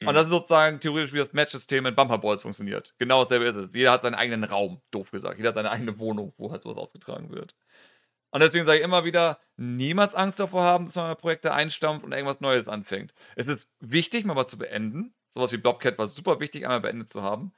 Mhm. 0.00 0.08
Und 0.08 0.14
das 0.14 0.24
ist 0.24 0.30
sozusagen 0.30 0.80
theoretisch 0.80 1.12
wie 1.12 1.18
das 1.18 1.32
Match-System 1.32 1.86
in 1.86 1.94
Bumper 1.94 2.18
Balls 2.18 2.42
funktioniert. 2.42 2.94
Genau 2.98 3.20
dasselbe 3.20 3.46
ist 3.46 3.56
es. 3.56 3.74
Jeder 3.74 3.92
hat 3.92 4.02
seinen 4.02 4.14
eigenen 4.14 4.44
Raum, 4.44 4.82
doof 4.90 5.10
gesagt. 5.10 5.38
Jeder 5.38 5.48
hat 5.48 5.54
seine 5.54 5.70
eigene 5.70 5.98
Wohnung, 5.98 6.34
wo 6.36 6.50
halt 6.50 6.62
sowas 6.62 6.76
ausgetragen 6.76 7.30
wird. 7.30 7.54
Und 8.30 8.40
deswegen 8.40 8.66
sage 8.66 8.78
ich 8.78 8.84
immer 8.84 9.04
wieder, 9.04 9.38
niemals 9.56 10.14
Angst 10.14 10.38
davor 10.40 10.62
haben, 10.62 10.84
dass 10.84 10.96
man 10.96 11.06
mal 11.06 11.14
Projekte 11.14 11.54
einstampft 11.54 12.04
und 12.04 12.12
irgendwas 12.12 12.40
Neues 12.40 12.68
anfängt. 12.68 13.14
Es 13.34 13.46
ist 13.46 13.70
wichtig, 13.80 14.24
mal 14.26 14.36
was 14.36 14.48
zu 14.48 14.58
beenden. 14.58 15.14
Sowas 15.30 15.52
wie 15.52 15.56
Blobcat 15.56 15.98
war 15.98 16.06
super 16.06 16.40
wichtig, 16.40 16.64
einmal 16.64 16.80
beendet 16.80 17.08
zu 17.08 17.22
haben. 17.22 17.54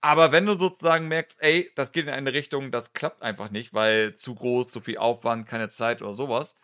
Aber 0.00 0.32
wenn 0.32 0.44
du 0.44 0.54
sozusagen 0.54 1.08
merkst, 1.08 1.40
ey, 1.40 1.72
das 1.76 1.90
geht 1.90 2.06
in 2.06 2.12
eine 2.12 2.34
Richtung, 2.34 2.70
das 2.70 2.92
klappt 2.92 3.22
einfach 3.22 3.50
nicht, 3.50 3.72
weil 3.72 4.14
zu 4.14 4.34
groß, 4.34 4.68
zu 4.68 4.80
viel 4.80 4.98
Aufwand, 4.98 5.48
keine 5.48 5.68
Zeit 5.68 6.02
oder 6.02 6.12
sowas, 6.12 6.54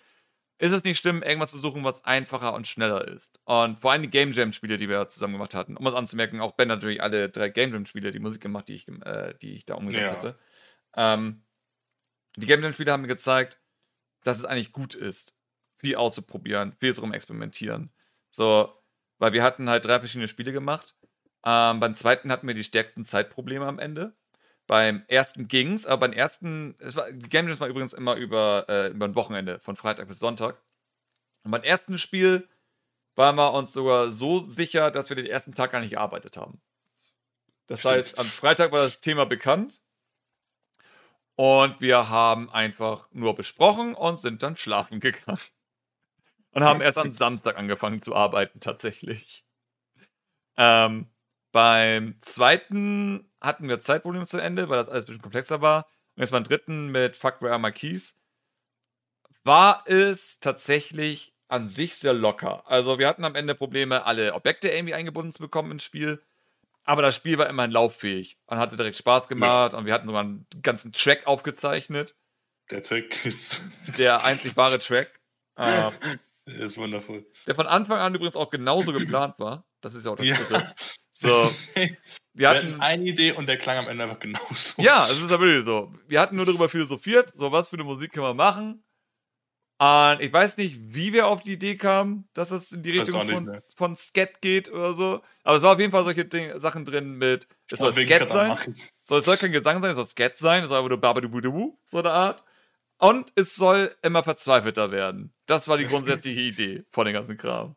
ist 0.60 0.72
es 0.72 0.84
nicht 0.84 0.98
schlimm, 0.98 1.22
irgendwas 1.22 1.52
zu 1.52 1.58
suchen, 1.58 1.84
was 1.84 2.04
einfacher 2.04 2.52
und 2.52 2.66
schneller 2.66 3.08
ist. 3.08 3.40
Und 3.44 3.78
vor 3.80 3.92
allem 3.92 4.02
die 4.02 4.10
Game 4.10 4.32
Jam-Spiele, 4.32 4.76
die 4.76 4.90
wir 4.90 5.08
zusammen 5.08 5.32
gemacht 5.32 5.54
hatten, 5.54 5.74
um 5.76 5.86
es 5.86 5.94
anzumerken, 5.94 6.40
auch 6.40 6.52
Ben 6.52 6.68
natürlich 6.68 7.02
alle 7.02 7.30
drei 7.30 7.48
Game 7.48 7.72
Jam-Spiele, 7.72 8.10
die 8.10 8.18
Musik 8.18 8.42
gemacht, 8.42 8.68
die 8.68 8.74
ich, 8.74 8.86
äh, 8.88 9.34
die 9.40 9.54
ich 9.54 9.64
da 9.64 9.74
umgesetzt 9.74 10.10
ja. 10.10 10.16
hatte. 10.16 10.38
Ähm, 10.94 11.44
die 12.36 12.46
Game 12.46 12.62
Jam-Spiele 12.62 12.92
haben 12.92 13.00
mir 13.00 13.08
gezeigt, 13.08 13.58
dass 14.22 14.38
es 14.38 14.44
eigentlich 14.44 14.72
gut 14.72 14.94
ist, 14.94 15.34
viel 15.78 15.96
auszuprobieren, 15.96 16.74
viel 16.78 16.92
rum 16.98 17.14
experimentieren. 17.14 17.90
So, 18.28 18.70
weil 19.18 19.32
wir 19.32 19.42
hatten 19.42 19.70
halt 19.70 19.86
drei 19.86 19.98
verschiedene 19.98 20.28
Spiele 20.28 20.52
gemacht. 20.52 20.94
Ähm, 21.42 21.80
beim 21.80 21.94
zweiten 21.94 22.30
hatten 22.30 22.46
wir 22.46 22.54
die 22.54 22.64
stärksten 22.64 23.04
Zeitprobleme 23.04 23.64
am 23.64 23.78
Ende. 23.78 24.14
Beim 24.70 25.02
ersten 25.08 25.48
ging's, 25.48 25.84
aber 25.84 26.06
beim 26.06 26.12
ersten, 26.12 26.76
es 26.78 26.94
war, 26.94 27.10
die 27.10 27.28
Game 27.28 27.48
Jams 27.48 27.58
war 27.58 27.66
übrigens 27.66 27.92
immer 27.92 28.14
über, 28.14 28.66
äh, 28.68 28.90
über 28.90 29.06
ein 29.06 29.16
Wochenende, 29.16 29.58
von 29.58 29.74
Freitag 29.74 30.06
bis 30.06 30.20
Sonntag. 30.20 30.62
Und 31.42 31.50
beim 31.50 31.64
ersten 31.64 31.98
Spiel 31.98 32.48
waren 33.16 33.34
wir 33.34 33.52
uns 33.52 33.72
sogar 33.72 34.12
so 34.12 34.38
sicher, 34.38 34.92
dass 34.92 35.08
wir 35.08 35.16
den 35.16 35.26
ersten 35.26 35.56
Tag 35.56 35.72
gar 35.72 35.80
nicht 35.80 35.90
gearbeitet 35.90 36.36
haben. 36.36 36.62
Das 37.66 37.80
Stimmt. 37.80 37.96
heißt, 37.96 38.18
am 38.20 38.26
Freitag 38.26 38.70
war 38.70 38.78
das 38.78 39.00
Thema 39.00 39.26
bekannt 39.26 39.82
und 41.34 41.80
wir 41.80 42.08
haben 42.08 42.48
einfach 42.48 43.08
nur 43.10 43.34
besprochen 43.34 43.96
und 43.96 44.20
sind 44.20 44.40
dann 44.44 44.56
schlafen 44.56 45.00
gegangen. 45.00 45.40
Und 46.52 46.62
haben 46.62 46.80
erst 46.80 46.98
am 46.98 47.10
Samstag 47.10 47.56
angefangen 47.56 48.02
zu 48.02 48.14
arbeiten, 48.14 48.60
tatsächlich. 48.60 49.44
Ähm, 50.56 51.08
beim 51.52 52.16
zweiten 52.20 53.30
hatten 53.40 53.68
wir 53.68 53.80
Zeitprobleme 53.80 54.26
zu 54.26 54.38
Ende, 54.38 54.68
weil 54.68 54.78
das 54.78 54.88
alles 54.88 55.04
ein 55.04 55.06
bisschen 55.06 55.22
komplexer 55.22 55.60
war. 55.60 55.86
Und 56.16 56.22
jetzt 56.22 56.30
beim 56.30 56.44
dritten 56.44 56.88
mit 56.88 57.16
Fuck 57.16 57.40
Where 57.40 57.52
Are 57.52 57.60
My 57.60 57.72
Keys 57.72 58.16
war 59.44 59.84
es 59.86 60.40
tatsächlich 60.40 61.34
an 61.48 61.68
sich 61.68 61.96
sehr 61.96 62.12
locker. 62.12 62.62
Also 62.66 62.98
wir 62.98 63.08
hatten 63.08 63.24
am 63.24 63.34
Ende 63.34 63.54
Probleme, 63.54 64.04
alle 64.04 64.34
Objekte 64.34 64.68
irgendwie 64.68 64.94
eingebunden 64.94 65.32
zu 65.32 65.40
bekommen 65.40 65.72
ins 65.72 65.84
Spiel. 65.84 66.22
Aber 66.84 67.02
das 67.02 67.16
Spiel 67.16 67.38
war 67.38 67.48
immerhin 67.48 67.72
lauffähig 67.72 68.38
und 68.46 68.58
hatte 68.58 68.76
direkt 68.76 68.96
Spaß 68.96 69.28
gemacht 69.28 69.72
ja. 69.72 69.78
und 69.78 69.86
wir 69.86 69.92
hatten 69.92 70.06
sogar 70.06 70.22
einen 70.22 70.46
ganzen 70.62 70.92
Track 70.92 71.26
aufgezeichnet. 71.26 72.14
Der 72.70 72.82
Track 72.82 73.26
ist. 73.26 73.62
Der 73.98 74.24
einzig 74.24 74.56
wahre 74.56 74.78
Track. 74.78 75.20
Äh, 75.56 75.90
der 76.46 76.60
ist 76.60 76.76
wundervoll. 76.76 77.26
Der 77.46 77.54
von 77.54 77.66
Anfang 77.66 77.98
an 77.98 78.14
übrigens 78.14 78.36
auch 78.36 78.50
genauso 78.50 78.92
geplant 78.92 79.34
war. 79.38 79.64
Das 79.80 79.94
ist 79.94 80.04
ja 80.04 80.12
auch 80.12 80.16
das 80.16 80.26
ja. 80.26 80.74
So. 81.20 81.50
Wir 82.32 82.48
hatten 82.48 82.80
eine 82.80 83.04
Idee 83.04 83.32
und 83.32 83.46
der 83.46 83.58
klang 83.58 83.76
am 83.76 83.88
Ende 83.88 84.04
einfach 84.04 84.20
genauso. 84.20 84.80
Ja, 84.80 85.04
es 85.04 85.18
ist 85.18 85.30
ja 85.30 85.40
wirklich 85.40 85.64
so. 85.64 85.92
Wir 86.06 86.20
hatten 86.20 86.36
nur 86.36 86.46
darüber 86.46 86.68
philosophiert, 86.68 87.32
so 87.36 87.52
was 87.52 87.68
für 87.68 87.76
eine 87.76 87.84
Musik 87.84 88.12
können 88.12 88.24
wir 88.24 88.34
machen. 88.34 88.82
Und 89.78 90.20
ich 90.20 90.32
weiß 90.32 90.56
nicht, 90.58 90.78
wie 90.78 91.12
wir 91.12 91.26
auf 91.26 91.42
die 91.42 91.54
Idee 91.54 91.76
kamen, 91.76 92.28
dass 92.34 92.50
es 92.50 92.72
in 92.72 92.82
die 92.82 92.98
Richtung 92.98 93.28
von, 93.28 93.60
von 93.76 93.96
Skat 93.96 94.40
geht 94.40 94.70
oder 94.70 94.92
so. 94.92 95.22
Aber 95.42 95.56
es 95.56 95.62
war 95.62 95.72
auf 95.72 95.78
jeden 95.78 95.90
Fall 95.90 96.04
solche 96.04 96.24
Ding, 96.24 96.58
Sachen 96.58 96.84
drin 96.84 97.12
mit, 97.12 97.48
es 97.70 97.80
soll 97.80 97.92
Skat 97.92 98.28
sein. 98.28 98.76
So, 99.02 99.16
es 99.16 99.24
soll 99.24 99.36
kein 99.36 99.52
Gesang 99.52 99.82
sein, 99.82 99.90
es 99.90 99.96
soll 99.96 100.06
Skat 100.06 100.38
sein, 100.38 100.62
es 100.62 100.68
soll 100.68 100.78
einfach 100.78 100.90
nur 100.90 101.00
Babadubudubu, 101.00 101.78
so 101.88 101.98
eine 101.98 102.10
Art. 102.10 102.44
Und 102.98 103.32
es 103.34 103.54
soll 103.54 103.94
immer 104.02 104.22
verzweifelter 104.22 104.92
werden. 104.92 105.34
Das 105.46 105.66
war 105.66 105.78
die 105.78 105.86
grundsätzliche 105.86 106.40
Idee 106.42 106.84
von 106.90 107.06
dem 107.06 107.14
ganzen 107.14 107.36
Kram. 107.36 107.76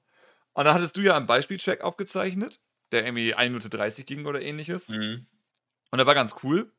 Und 0.54 0.66
dann 0.66 0.76
hattest 0.76 0.96
du 0.98 1.02
ja 1.02 1.18
einen 1.18 1.26
Beispieltrack 1.26 1.82
aufgezeichnet 1.82 2.60
der 2.94 3.06
irgendwie 3.06 3.34
1 3.34 3.50
Minute 3.50 3.70
30 3.70 4.06
ging 4.06 4.26
oder 4.26 4.42
ähnliches. 4.42 4.90
Mhm. 4.90 5.28
Und 5.92 5.98
der 5.98 6.08
war 6.08 6.16
ganz 6.16 6.36
cool. 6.44 6.72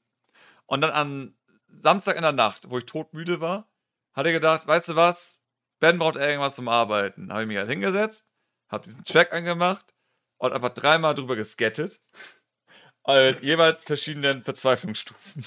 Und 0.66 0.80
dann 0.80 0.90
am 0.90 1.36
Samstag 1.68 2.16
in 2.16 2.22
der 2.22 2.32
Nacht, 2.32 2.70
wo 2.70 2.78
ich 2.78 2.86
todmüde 2.86 3.40
war, 3.40 3.68
hat 4.12 4.26
er 4.26 4.32
gedacht, 4.32 4.66
weißt 4.66 4.90
du 4.90 4.96
was? 4.96 5.42
Ben 5.80 5.98
braucht 5.98 6.16
irgendwas 6.16 6.54
zum 6.54 6.68
Arbeiten. 6.68 7.32
Habe 7.32 7.42
ich 7.42 7.48
mich 7.48 7.58
halt 7.58 7.68
hingesetzt, 7.68 8.26
habe 8.68 8.84
diesen 8.84 9.04
Track 9.04 9.32
angemacht 9.32 9.92
und 10.38 10.52
einfach 10.52 10.70
dreimal 10.70 11.14
drüber 11.14 11.36
geskettet. 11.36 12.00
Und 13.02 13.38
jeweils 13.42 13.84
verschiedenen 13.84 14.42
Verzweiflungsstufen. 14.42 15.44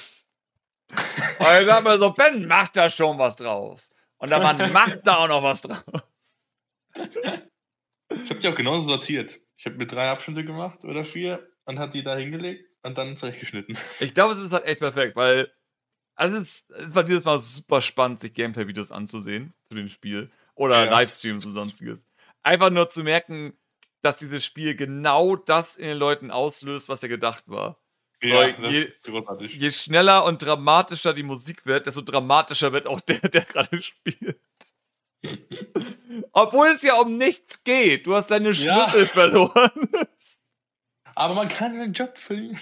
Und 1.40 1.60
ich 1.60 1.68
dachte 1.68 1.84
mir 1.84 1.98
so, 1.98 2.12
Ben 2.12 2.48
macht 2.48 2.78
da 2.78 2.90
schon 2.90 3.18
was 3.18 3.36
draus. 3.36 3.92
Und 4.18 4.30
der 4.30 4.40
Mann 4.40 4.72
macht 4.72 5.06
da 5.06 5.18
auch 5.18 5.28
noch 5.28 5.44
was 5.44 5.62
draus. 5.62 5.82
Ich 6.94 8.30
habe 8.30 8.40
die 8.40 8.48
auch 8.48 8.56
genauso 8.56 8.88
sortiert. 8.88 9.42
Ich 9.58 9.66
habe 9.66 9.76
mir 9.76 9.88
drei 9.88 10.10
Abschnitte 10.10 10.46
gemacht 10.46 10.86
oder 10.86 11.04
vier 11.04 11.50
und 11.66 11.80
hat 11.80 11.94
die 11.94 12.04
da 12.04 12.16
hingelegt 12.16 12.70
und 12.84 12.98
dann 12.98 13.18
zurechtgeschnitten. 13.18 13.78
Ich 14.00 14.14
glaube, 14.14 14.34
es 14.34 14.40
ist 14.40 14.52
halt 14.52 14.66
echt 14.66 14.82
perfekt, 14.82 15.16
weil 15.16 15.52
also 16.16 16.38
es, 16.38 16.66
es 16.70 16.96
war 16.96 17.04
dieses 17.04 17.24
Mal 17.26 17.40
super 17.40 17.80
spannend, 17.80 18.20
sich 18.20 18.34
Gameplay-Videos 18.34 18.92
anzusehen 18.92 19.54
zu 19.64 19.76
dem 19.76 19.88
Spiel 19.88 20.32
oder 20.56 20.86
ja. 20.86 20.92
Livestreams 20.92 21.46
und 21.46 21.54
sonstiges. 21.54 22.08
Einfach 22.42 22.72
nur 22.72 22.90
zu 22.90 23.04
merken, 23.04 23.54
dass 24.02 24.18
dieses 24.18 24.44
Spiel 24.44 24.76
genau 24.76 25.36
das 25.36 25.76
in 25.76 25.86
den 25.86 25.98
Leuten 25.98 26.32
auslöst, 26.32 26.90
was 26.90 27.02
ja 27.04 27.08
gedacht 27.08 27.44
war. 27.48 27.80
Ja, 28.22 28.48
je, 28.48 28.92
je, 29.42 29.70
schneller 29.70 30.26
und 30.26 30.42
dramatischer 30.42 31.14
die 31.14 31.22
Musik 31.22 31.68
wird, 31.68 31.86
desto 31.86 32.02
dramatischer 32.02 32.74
wird 32.74 32.88
auch 32.88 33.00
der, 33.02 33.20
der 33.20 33.46
gerade 33.46 33.80
spielt. 33.80 34.42
Obwohl 36.32 36.68
es 36.68 36.82
ja 36.84 36.96
um 37.00 37.18
nichts 37.18 37.64
geht. 37.64 38.06
Du 38.08 38.16
hast 38.16 38.32
deine 38.32 38.54
Schlüssel 38.54 39.02
ja. 39.02 39.06
verloren. 39.06 39.90
Aber 41.16 41.34
man 41.34 41.48
kann 41.50 41.74
einen 41.74 41.94
Job 41.94 42.18
verlieren. 42.18 42.60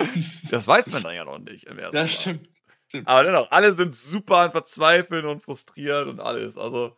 Das 0.49 0.67
weiß 0.67 0.87
man 0.91 1.03
dann 1.03 1.15
ja 1.15 1.25
noch 1.25 1.39
nicht 1.39 1.65
im 1.65 1.77
ersten 1.77 1.95
Das 1.95 2.11
stimmt. 2.11 2.49
stimmt. 2.87 3.07
Aber 3.07 3.23
dennoch, 3.23 3.51
alle 3.51 3.73
sind 3.75 3.95
super 3.95 4.37
an 4.37 4.51
Verzweifeln 4.51 5.25
und 5.25 5.41
frustriert 5.41 6.07
und 6.07 6.21
alles. 6.21 6.57
Also, 6.57 6.97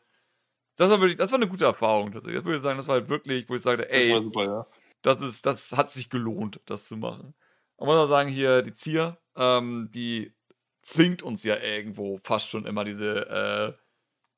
das 0.76 0.92
war 0.92 1.00
wirklich, 1.00 1.18
das 1.18 1.32
war 1.32 1.40
eine 1.40 1.48
gute 1.48 1.66
Erfahrung. 1.66 2.12
Das 2.12 2.24
würde 2.24 2.56
ich 2.56 2.62
sagen, 2.62 2.78
das 2.78 2.88
war 2.88 2.96
halt 2.96 3.10
wirklich, 3.10 3.50
wo 3.50 3.56
ich 3.56 3.62
sagte, 3.62 3.90
ey, 3.90 4.12
das, 4.12 4.24
super, 4.24 4.44
ja. 4.46 4.68
das, 5.02 5.22
ist, 5.22 5.46
das 5.48 5.72
hat 5.76 5.90
sich 5.90 6.12
gelohnt, 6.12 6.62
das 6.66 6.88
zu 6.88 6.96
machen. 6.96 7.34
Und 7.76 7.88
muss 7.88 7.98
auch 7.98 8.08
sagen, 8.08 8.30
hier 8.30 8.62
die 8.62 8.74
Zier, 8.74 9.18
ähm, 9.36 9.90
die 9.92 10.36
zwingt 10.84 11.24
uns 11.24 11.44
ja 11.44 11.58
irgendwo 11.58 12.20
fast 12.24 12.50
schon 12.50 12.66
immer 12.66 12.84
diese 12.84 13.28
äh, 13.30 13.87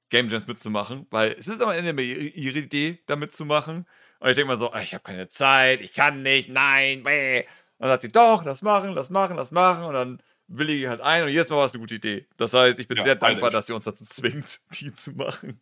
Game 0.09 0.29
Jams 0.29 0.47
mitzumachen, 0.47 1.05
weil 1.11 1.35
es 1.37 1.47
ist 1.47 1.61
am 1.61 1.71
Ende 1.71 1.91
immer 1.91 2.01
ihre 2.01 2.59
Idee, 2.59 2.99
da 3.05 3.15
mitzumachen. 3.15 3.85
Und 4.19 4.29
ich 4.29 4.35
denke 4.35 4.47
mal 4.47 4.57
so, 4.57 4.71
ah, 4.71 4.81
ich 4.81 4.93
habe 4.93 5.03
keine 5.03 5.27
Zeit, 5.27 5.81
ich 5.81 5.93
kann 5.93 6.23
nicht, 6.23 6.49
nein, 6.49 7.03
bäh. 7.03 7.41
Und 7.41 7.47
dann 7.79 7.89
sagt 7.89 8.01
sie, 8.01 8.09
doch, 8.09 8.43
lass 8.43 8.61
machen, 8.61 8.91
lass 8.91 9.09
machen, 9.09 9.37
lass 9.37 9.51
machen. 9.51 9.85
Und 9.85 9.93
dann 9.93 10.21
will 10.47 10.69
ich 10.69 10.87
halt 10.87 11.01
ein 11.01 11.23
und 11.23 11.29
jedes 11.29 11.49
Mal 11.49 11.57
war 11.57 11.65
es 11.65 11.73
eine 11.73 11.79
gute 11.79 11.95
Idee. 11.95 12.27
Das 12.35 12.53
heißt, 12.53 12.79
ich 12.79 12.87
bin 12.87 12.97
ja, 12.97 13.03
sehr 13.03 13.15
dankbar, 13.15 13.51
dass 13.51 13.67
sie 13.67 13.73
uns 13.73 13.85
dazu 13.85 14.03
zwingt, 14.03 14.59
die 14.79 14.91
zu 14.91 15.11
machen. 15.11 15.61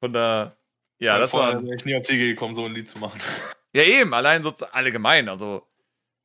Von 0.00 0.12
da, 0.12 0.56
ja, 0.98 1.14
ja 1.14 1.18
das 1.18 1.32
war. 1.32 1.62
ich 1.62 1.84
nie 1.84 1.94
auf 1.94 2.06
die 2.06 2.14
Idee 2.14 2.28
gekommen, 2.28 2.54
so 2.54 2.64
ein 2.64 2.74
Lied 2.74 2.90
zu 2.90 2.98
machen. 2.98 3.20
Ja, 3.72 3.82
eben, 3.82 4.14
allein 4.14 4.42
so 4.42 4.52
allgemein. 4.72 5.28
Also, 5.28 5.68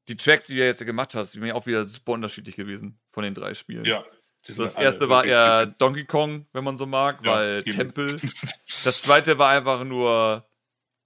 die 0.08 0.18
Tracks, 0.18 0.48
die 0.48 0.56
du 0.56 0.66
jetzt 0.66 0.84
gemacht 0.86 1.14
hast, 1.14 1.34
die 1.34 1.40
sind 1.40 1.48
ja 1.48 1.56
auch 1.56 1.66
wieder 1.68 1.86
super 1.86 2.14
unterschiedlich 2.14 2.56
gewesen 2.56 3.00
von 3.12 3.24
den 3.24 3.34
drei 3.34 3.54
Spielen. 3.54 3.86
Ja. 3.86 4.04
Das 4.48 4.76
erste 4.76 5.10
war 5.10 5.26
eher 5.26 5.66
Donkey 5.66 6.06
Kong, 6.06 6.48
wenn 6.54 6.64
man 6.64 6.78
so 6.78 6.86
mag, 6.86 7.24
ja, 7.24 7.32
weil 7.32 7.64
Tempel. 7.64 8.20
Das 8.84 9.02
zweite 9.02 9.38
war 9.38 9.50
einfach 9.50 9.84
nur 9.84 10.48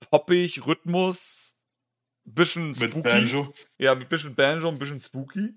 poppig, 0.10 0.66
Rhythmus, 0.66 1.56
bisschen 2.26 2.76
spooky. 2.76 2.96
Mit 2.96 3.04
Banjo. 3.04 3.54
Ja, 3.78 3.96
mit 3.96 4.10
bisschen 4.10 4.36
Banjo, 4.36 4.68
ein 4.70 4.78
bisschen 4.78 5.00
spooky. 5.00 5.56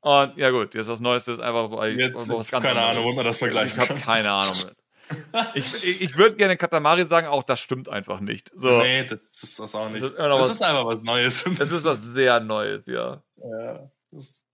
Und 0.00 0.36
ja 0.36 0.50
gut, 0.50 0.74
jetzt 0.74 0.88
das 0.88 1.00
Neueste 1.00 1.32
ist 1.32 1.40
einfach 1.40 1.84
jetzt, 1.86 2.28
was 2.28 2.50
ganz 2.50 2.64
Keine 2.64 2.82
Ahnung, 2.82 3.04
wo 3.04 3.12
man 3.12 3.24
das 3.24 3.38
vergleichen 3.38 3.80
Ich 3.80 3.88
habe 3.88 4.00
keine 4.00 4.30
Ahnung. 4.30 4.56
ich, 5.54 5.84
ich, 5.84 6.00
ich 6.02 6.16
würde 6.16 6.36
gerne 6.36 6.56
Katamari 6.56 7.04
sagen, 7.06 7.26
auch 7.26 7.42
das 7.42 7.60
stimmt 7.60 7.88
einfach 7.88 8.20
nicht. 8.20 8.52
So. 8.54 8.78
Nee, 8.78 9.04
das 9.04 9.20
ist 9.42 9.58
das 9.58 9.74
auch 9.74 9.88
nicht. 9.88 10.02
Das 10.02 10.10
ist, 10.10 10.18
das 10.18 10.40
was, 10.40 10.48
ist 10.50 10.62
einfach 10.62 10.86
was 10.86 11.02
Neues. 11.02 11.44
Es 11.58 11.68
ist 11.68 11.84
was 11.84 11.98
sehr 12.14 12.40
Neues, 12.40 12.84
ja. 12.86 13.22
Ja. 13.36 13.90
Das 14.10 14.44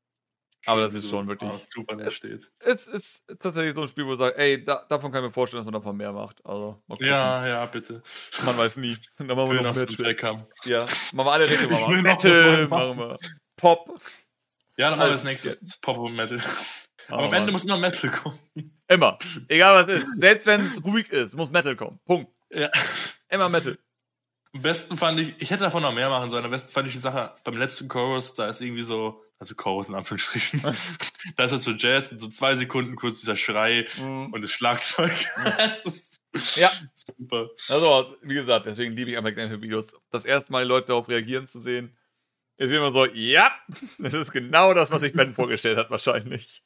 aber 0.66 0.82
das 0.82 0.94
ist 0.94 1.08
schon 1.08 1.26
wirklich. 1.28 1.50
Super 1.68 1.96
nett 1.96 2.12
steht. 2.12 2.50
Es 2.60 2.86
ist, 2.86 3.24
tatsächlich 3.40 3.74
so 3.74 3.82
ein 3.82 3.88
Spiel, 3.88 4.06
wo 4.06 4.12
ich 4.12 4.18
sage, 4.18 4.36
ey, 4.38 4.64
da, 4.64 4.84
davon 4.88 5.12
kann 5.12 5.22
ich 5.22 5.28
mir 5.28 5.32
vorstellen, 5.32 5.60
dass 5.60 5.64
man 5.64 5.74
davon 5.74 5.96
mehr 5.96 6.12
macht. 6.12 6.44
Also, 6.44 6.82
ja, 7.00 7.46
ja, 7.46 7.66
bitte. 7.66 8.02
Man 8.44 8.56
weiß 8.56 8.78
nie. 8.78 8.96
Dann 9.18 9.26
machen 9.28 9.52
wir 9.52 9.62
noch 9.62 9.76
haben. 9.76 10.46
Ja, 10.64 10.86
machen 11.12 11.26
wir 11.26 11.32
alle 11.32 11.48
Richtungen. 11.48 11.72
Machen 11.80 11.94
wir 11.94 12.02
Metal, 12.02 12.68
machen 12.68 12.98
wir 12.98 13.18
Pop. 13.56 14.00
Ja, 14.76 14.90
dann 14.90 14.98
machen 14.98 15.10
wir 15.10 15.14
das 15.16 15.24
nächste 15.24 15.56
Pop 15.80 15.98
und 15.98 16.16
Metal. 16.16 16.40
Aber 17.08 17.24
am 17.24 17.32
Ende 17.32 17.52
muss 17.52 17.64
immer 17.64 17.76
Metal 17.76 18.10
kommen. 18.10 18.38
Immer. 18.88 19.18
Egal 19.48 19.76
was 19.76 19.88
ist. 19.88 20.18
Selbst 20.18 20.46
wenn 20.46 20.62
es 20.62 20.84
ruhig 20.84 21.10
ist, 21.10 21.36
muss 21.36 21.50
Metal 21.50 21.76
kommen. 21.76 22.00
Punkt. 22.04 22.32
Ja. 22.50 22.70
Immer 23.28 23.48
Metal. 23.48 23.78
Am 24.54 24.62
besten 24.62 24.96
fand 24.96 25.18
ich, 25.18 25.34
ich 25.38 25.50
hätte 25.50 25.64
davon 25.64 25.82
noch 25.82 25.92
mehr 25.92 26.08
machen 26.08 26.30
sollen. 26.30 26.44
Am 26.44 26.50
besten 26.50 26.70
fand 26.70 26.86
ich 26.86 26.94
die 26.94 27.00
Sache 27.00 27.34
beim 27.42 27.56
letzten 27.56 27.88
Chorus, 27.88 28.34
da 28.34 28.48
ist 28.48 28.60
irgendwie 28.60 28.82
so, 28.82 29.22
also 29.44 29.54
Chorus 29.54 29.88
in 29.88 29.94
Anführungsstrichen, 29.94 30.62
da 31.36 31.44
ist 31.44 31.50
das 31.52 31.64
so 31.64 31.72
Jazz 31.72 32.12
und 32.12 32.18
so 32.18 32.28
zwei 32.28 32.54
Sekunden 32.56 32.96
kurz 32.96 33.20
dieser 33.20 33.36
Schrei 33.36 33.86
mhm. 33.98 34.32
und 34.32 34.42
das 34.42 34.50
Schlagzeug. 34.50 35.12
ist 35.84 36.14
ja. 36.56 36.70
Super. 36.94 37.48
Also, 37.68 38.16
wie 38.22 38.34
gesagt, 38.34 38.66
deswegen 38.66 38.92
liebe 38.92 39.10
ich 39.10 39.18
amerikanische 39.18 39.62
Videos. 39.62 39.94
Das 40.10 40.24
erste 40.24 40.50
Mal 40.52 40.64
die 40.64 40.68
Leute 40.68 40.88
darauf 40.88 41.08
reagieren 41.08 41.46
zu 41.46 41.60
sehen, 41.60 41.96
ist 42.56 42.70
immer 42.70 42.92
so, 42.92 43.06
ja, 43.06 43.52
das 43.98 44.14
ist 44.14 44.32
genau 44.32 44.74
das, 44.74 44.90
was 44.90 45.02
sich 45.02 45.12
Ben 45.12 45.34
vorgestellt 45.34 45.78
hat, 45.78 45.90
wahrscheinlich. 45.90 46.62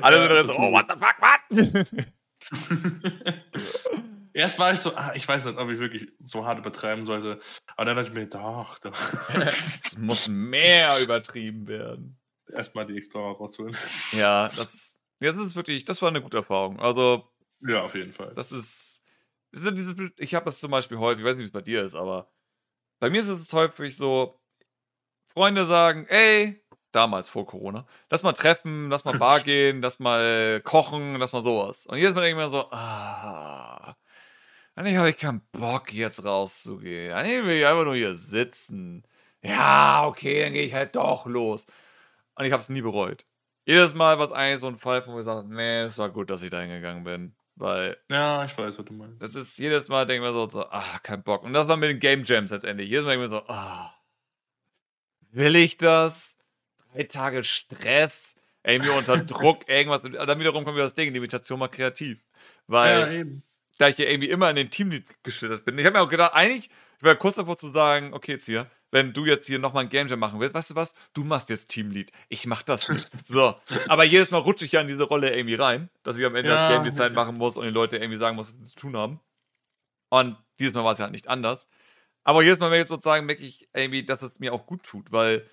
Alle 0.00 0.20
sind 0.20 0.30
dann 0.30 0.46
so, 0.46 0.54
oh, 0.54 0.72
what 0.72 0.86
the 0.90 0.98
fuck, 0.98 1.16
what? 1.20 1.40
Erst 4.34 4.58
war 4.58 4.72
ich 4.72 4.80
so, 4.80 4.94
ah, 4.96 5.12
ich 5.14 5.26
weiß 5.26 5.44
nicht, 5.44 5.58
ob 5.58 5.70
ich 5.70 5.78
wirklich 5.78 6.10
so 6.20 6.44
hart 6.44 6.58
übertreiben 6.58 7.04
sollte. 7.04 7.40
Aber 7.76 7.84
dann 7.84 7.96
dachte 7.96 8.08
ich 8.08 8.14
mir, 8.14 8.26
doch, 8.26 8.80
doch. 8.80 8.92
es 9.84 9.96
muss 9.96 10.28
mehr 10.28 11.00
übertrieben 11.00 11.68
werden. 11.68 12.18
Erstmal 12.52 12.84
die 12.84 12.96
Explorer 12.96 13.36
rausholen. 13.36 13.76
Ja, 14.10 14.48
das 14.48 14.74
ist, 14.74 15.00
das 15.20 15.36
ist 15.36 15.54
wirklich, 15.54 15.84
das 15.84 16.02
war 16.02 16.08
eine 16.08 16.20
gute 16.20 16.38
Erfahrung. 16.38 16.80
Also. 16.80 17.30
Ja, 17.60 17.82
auf 17.82 17.94
jeden 17.94 18.12
Fall. 18.12 18.34
Das 18.34 18.50
ist. 18.50 19.02
Ich 20.16 20.34
habe 20.34 20.46
das 20.46 20.58
zum 20.58 20.72
Beispiel 20.72 20.98
häufig, 20.98 21.20
ich 21.20 21.24
weiß 21.24 21.36
nicht, 21.36 21.44
wie 21.44 21.46
es 21.46 21.52
bei 21.52 21.62
dir 21.62 21.84
ist, 21.84 21.94
aber 21.94 22.28
bei 22.98 23.08
mir 23.08 23.20
ist 23.20 23.28
es 23.28 23.52
häufig 23.52 23.96
so, 23.96 24.40
Freunde 25.28 25.66
sagen, 25.66 26.06
ey, 26.08 26.60
damals 26.90 27.28
vor 27.28 27.46
Corona, 27.46 27.86
lass 28.10 28.24
mal 28.24 28.32
treffen, 28.32 28.90
lass 28.90 29.04
mal 29.04 29.16
Bar 29.16 29.40
gehen, 29.44 29.80
lass 29.80 30.00
mal 30.00 30.60
kochen, 30.64 31.16
lass 31.16 31.32
mal 31.32 31.42
sowas. 31.42 31.86
Und 31.86 31.98
jedes 31.98 32.14
Mal 32.14 32.22
denke 32.22 32.40
ich 32.40 32.46
mir 32.46 32.50
so, 32.50 32.68
ah, 32.72 33.96
eigentlich 34.74 34.96
habe 34.96 35.10
ich 35.10 35.16
keinen 35.16 35.40
Bock, 35.52 35.92
jetzt 35.92 36.24
rauszugehen. 36.24 37.12
Eigentlich 37.12 37.44
will 37.44 37.58
ich 37.58 37.66
einfach 37.66 37.84
nur 37.84 37.94
hier 37.94 38.14
sitzen. 38.14 39.04
Ja, 39.42 40.06
okay, 40.06 40.42
dann 40.42 40.52
gehe 40.52 40.64
ich 40.64 40.74
halt 40.74 40.96
doch 40.96 41.26
los. 41.26 41.66
Und 42.34 42.44
ich 42.44 42.52
habe 42.52 42.60
es 42.60 42.68
nie 42.68 42.82
bereut. 42.82 43.24
Jedes 43.66 43.94
Mal 43.94 44.18
war 44.18 44.26
es 44.26 44.32
eigentlich 44.32 44.60
so 44.60 44.66
ein 44.66 44.78
Fall, 44.78 45.06
wo 45.06 45.18
ich 45.18 45.24
sage, 45.24 45.46
nee, 45.48 45.82
es 45.82 45.96
war 45.98 46.10
gut, 46.10 46.28
dass 46.28 46.42
ich 46.42 46.50
da 46.50 46.60
hingegangen 46.60 47.04
bin. 47.04 47.34
Weil. 47.54 47.96
Ja, 48.10 48.44
ich 48.44 48.58
weiß, 48.58 48.76
was 48.76 48.84
du 48.84 48.92
meinst. 48.92 49.22
Das 49.22 49.36
ist 49.36 49.56
jedes 49.58 49.88
Mal, 49.88 50.06
denke 50.06 50.26
ich 50.26 50.32
mir 50.32 50.32
so, 50.32 50.48
so, 50.48 50.66
ah, 50.66 50.98
kein 51.02 51.22
Bock. 51.22 51.44
Und 51.44 51.52
das 51.52 51.68
war 51.68 51.76
mit 51.76 51.88
den 51.88 52.00
Game 52.00 52.24
Jams 52.24 52.50
letztendlich. 52.50 52.88
Jedes 52.88 53.04
Mal 53.04 53.12
denke 53.12 53.26
ich 53.26 53.30
mir 53.30 53.36
so, 53.36 53.46
ah, 53.46 53.94
will 55.30 55.54
ich 55.54 55.78
das? 55.78 56.36
Drei 56.92 57.04
Tage 57.04 57.44
Stress, 57.44 58.40
irgendwie 58.64 58.90
unter 58.90 59.18
Druck, 59.24 59.68
irgendwas. 59.68 60.02
Und 60.02 60.14
dann 60.14 60.40
wiederum 60.40 60.64
kommt 60.64 60.74
wieder 60.74 60.84
das 60.84 60.94
Ding, 60.94 61.12
Limitation 61.12 61.60
mal 61.60 61.68
kreativ. 61.68 62.18
Weil. 62.66 63.00
Ja, 63.00 63.12
eben 63.12 63.44
da 63.78 63.88
ich 63.88 63.98
ja 63.98 64.06
irgendwie 64.06 64.30
immer 64.30 64.50
in 64.50 64.56
den 64.56 64.70
Teamlead 64.70 65.22
geschlittert 65.22 65.64
bin. 65.64 65.78
Ich 65.78 65.86
habe 65.86 65.98
mir 65.98 66.04
auch 66.04 66.08
gedacht, 66.08 66.32
eigentlich, 66.34 66.70
ich 66.98 67.02
war 67.02 67.14
kurz 67.16 67.36
davor 67.36 67.56
zu 67.56 67.68
sagen, 67.68 68.14
okay, 68.14 68.32
jetzt 68.32 68.46
hier, 68.46 68.70
wenn 68.90 69.12
du 69.12 69.24
jetzt 69.26 69.46
hier 69.46 69.58
nochmal 69.58 69.84
ein 69.84 69.90
Game 69.90 70.06
Jam 70.06 70.20
machen 70.20 70.38
willst, 70.38 70.54
weißt 70.54 70.70
du 70.70 70.76
was? 70.76 70.94
Du 71.14 71.24
machst 71.24 71.50
jetzt 71.50 71.68
Teamlead. 71.68 72.12
Ich 72.28 72.46
mach 72.46 72.62
das 72.62 72.88
nicht. 72.88 73.10
So. 73.24 73.56
Aber 73.88 74.04
jedes 74.04 74.30
Mal 74.30 74.38
rutsche 74.38 74.64
ich 74.64 74.72
ja 74.72 74.80
in 74.80 74.86
diese 74.86 75.02
Rolle 75.02 75.34
irgendwie 75.34 75.56
rein, 75.56 75.90
dass 76.04 76.16
ich 76.16 76.24
am 76.24 76.36
Ende 76.36 76.50
ja, 76.50 76.68
das 76.68 76.72
Game 76.72 76.84
Design 76.84 77.12
machen 77.12 77.36
muss 77.36 77.56
und 77.56 77.64
die 77.64 77.72
Leute 77.72 77.96
irgendwie 77.96 78.18
sagen 78.18 78.36
muss, 78.36 78.46
was 78.46 78.54
sie 78.54 78.64
zu 78.64 78.76
tun 78.76 78.96
haben. 78.96 79.20
Und 80.10 80.36
dieses 80.60 80.74
Mal 80.74 80.84
war 80.84 80.92
es 80.92 80.98
ja 80.98 81.04
halt 81.04 81.12
nicht 81.12 81.28
anders. 81.28 81.68
Aber 82.22 82.42
jedes 82.42 82.60
Mal, 82.60 82.70
wenn 82.70 82.76
ich 82.76 82.82
jetzt 82.82 82.90
sozusagen 82.90 83.26
merke 83.26 83.42
ich 83.42 83.68
irgendwie, 83.74 84.04
dass 84.04 84.22
es 84.22 84.38
mir 84.38 84.52
auch 84.52 84.64
gut 84.66 84.84
tut, 84.84 85.10
weil 85.10 85.44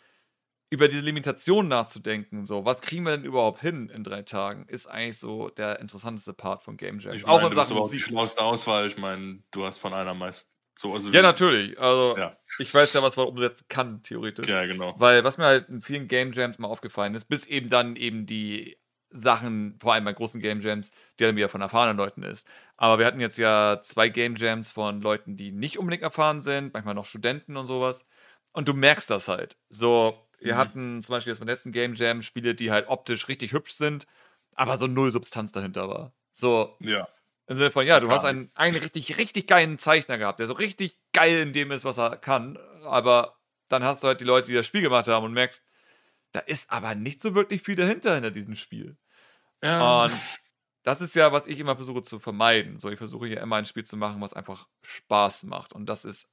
über 0.72 0.88
diese 0.88 1.04
Limitation 1.04 1.68
nachzudenken, 1.68 2.46
so, 2.46 2.64
was 2.64 2.80
kriegen 2.80 3.04
wir 3.04 3.12
denn 3.12 3.26
überhaupt 3.26 3.60
hin 3.60 3.90
in 3.90 4.04
drei 4.04 4.22
Tagen, 4.22 4.66
ist 4.70 4.88
eigentlich 4.88 5.20
so 5.20 5.50
der 5.50 5.80
interessanteste 5.82 6.34
Part 6.34 6.64
von 6.64 6.78
Game 6.78 7.00
Jams. 7.00 7.18
Ich 7.18 7.28
auch 7.28 7.44
in 7.44 7.52
Sachen 7.52 7.76
Musik. 7.76 8.00
die 8.00 8.04
schlauste 8.04 8.42
Auswahl. 8.42 8.88
Ich 8.88 8.98
meine, 8.98 9.44
du 9.52 9.66
hast 9.66 9.80
von 9.80 9.94
einer 9.94 10.14
meist 10.14 10.54
so. 10.80 10.94
Also 10.94 11.10
ja, 11.10 11.22
natürlich. 11.22 11.78
Also, 11.78 12.18
ja. 12.18 12.38
ich 12.58 12.74
weiß 12.74 12.94
ja, 12.94 13.04
was 13.04 13.18
man 13.18 13.28
umsetzen 13.28 13.66
kann, 13.68 14.02
theoretisch. 14.02 14.48
Ja, 14.48 14.66
genau. 14.66 14.96
Weil, 14.98 15.26
was 15.26 15.38
mir 15.38 15.44
halt 15.44 15.68
in 15.68 15.82
vielen 15.82 16.08
Game 16.08 16.32
Jams 16.32 16.58
mal 16.58 16.70
aufgefallen 16.70 17.16
ist, 17.16 17.26
bis 17.26 17.46
eben 17.46 17.70
dann 17.70 17.98
eben 17.98 18.26
die 18.26 18.78
Sachen, 19.10 19.78
vor 19.82 19.94
allem 19.94 20.06
bei 20.06 20.14
großen 20.14 20.40
Game 20.40 20.62
Jams, 20.62 20.92
die 21.20 21.26
dann 21.26 21.36
wieder 21.36 21.50
von 21.50 21.60
erfahrenen 21.60 21.98
Leuten 21.98 22.24
ist. 22.24 22.48
Aber 22.78 22.98
wir 22.98 23.06
hatten 23.06 23.20
jetzt 23.20 23.38
ja 23.38 23.82
zwei 23.82 24.08
Game 24.08 24.38
Jams 24.38 24.72
von 24.72 25.02
Leuten, 25.02 25.36
die 25.36 25.52
nicht 25.52 25.78
unbedingt 25.78 26.04
erfahren 26.04 26.40
sind, 26.40 26.74
manchmal 26.74 26.96
noch 26.96 27.06
Studenten 27.06 27.58
und 27.58 27.66
sowas. 27.66 28.08
Und 28.54 28.70
du 28.70 28.74
merkst 28.74 29.10
das 29.10 29.28
halt. 29.28 29.58
So, 29.68 30.18
wir 30.42 30.56
mhm. 30.56 30.58
hatten 30.58 31.04
zum 31.04 31.14
Beispiel 31.14 31.32
jetzt 31.32 31.40
beim 31.40 31.48
letzten 31.48 31.72
Game 31.72 31.94
Jam 31.94 32.22
Spiele, 32.22 32.56
die 32.56 32.72
halt 32.72 32.88
optisch 32.88 33.28
richtig 33.28 33.54
hübsch 33.54 33.74
sind, 33.74 34.08
aber 34.54 34.78
so 34.78 34.88
null 34.88 35.12
Substanz 35.12 35.52
dahinter 35.52 35.88
war. 35.88 36.14
So. 36.34 36.76
Ja. 36.80 37.08
Im 37.48 37.58
Sinne 37.58 37.72
von, 37.72 37.86
ja, 37.86 38.00
du 38.00 38.10
hast 38.10 38.24
einen, 38.24 38.50
einen 38.56 38.78
richtig, 38.78 39.18
richtig 39.18 39.48
geilen 39.48 39.78
Zeichner 39.78 40.18
gehabt, 40.18 40.40
der 40.40 40.48
so 40.48 40.54
richtig 40.54 40.98
geil 41.12 41.40
in 41.40 41.54
dem 41.54 41.72
ist, 41.72 41.84
was 41.84 41.98
er 41.98 42.16
kann, 42.16 42.58
aber 42.84 43.38
dann 43.68 43.84
hast 43.84 44.04
du 44.04 44.08
halt 44.08 44.22
die 44.22 44.26
Leute, 44.26 44.48
die 44.48 44.54
das 44.54 44.66
Spiel 44.66 44.82
gemacht 44.82 45.08
haben 45.08 45.26
und 45.26 45.34
merkst, 45.34 45.64
da 46.32 46.40
ist 46.40 46.72
aber 46.72 46.96
nicht 46.96 47.20
so 47.20 47.36
wirklich 47.36 47.62
viel 47.62 47.76
dahinter 47.76 48.14
hinter 48.14 48.32
diesem 48.32 48.56
Spiel. 48.56 48.98
Ja. 49.62 50.06
Und 50.06 50.14
das 50.84 51.02
ist 51.02 51.16
ja, 51.16 51.32
was 51.32 51.46
ich 51.46 51.60
immer 51.60 51.76
versuche 51.76 52.02
zu 52.02 52.20
vermeiden. 52.20 52.80
So, 52.80 52.90
ich 52.90 52.98
versuche 52.98 53.28
hier 53.28 53.42
immer 53.42 53.58
ein 53.58 53.66
Spiel 53.66 53.84
zu 53.84 53.98
machen, 53.98 54.22
was 54.22 54.34
einfach 54.34 54.68
Spaß 54.82 55.44
macht. 55.44 55.74
Und 55.74 55.88
das 55.88 56.06
ist 56.06 56.30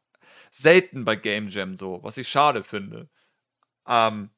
selten 0.51 1.05
bei 1.05 1.17
Game 1.17 1.49
Jam 1.49 1.75
so, 1.75 2.03
was 2.03 2.17
ich 2.17 2.29
schade 2.29 2.63
finde. 2.63 3.09
Ähm, 3.89 4.31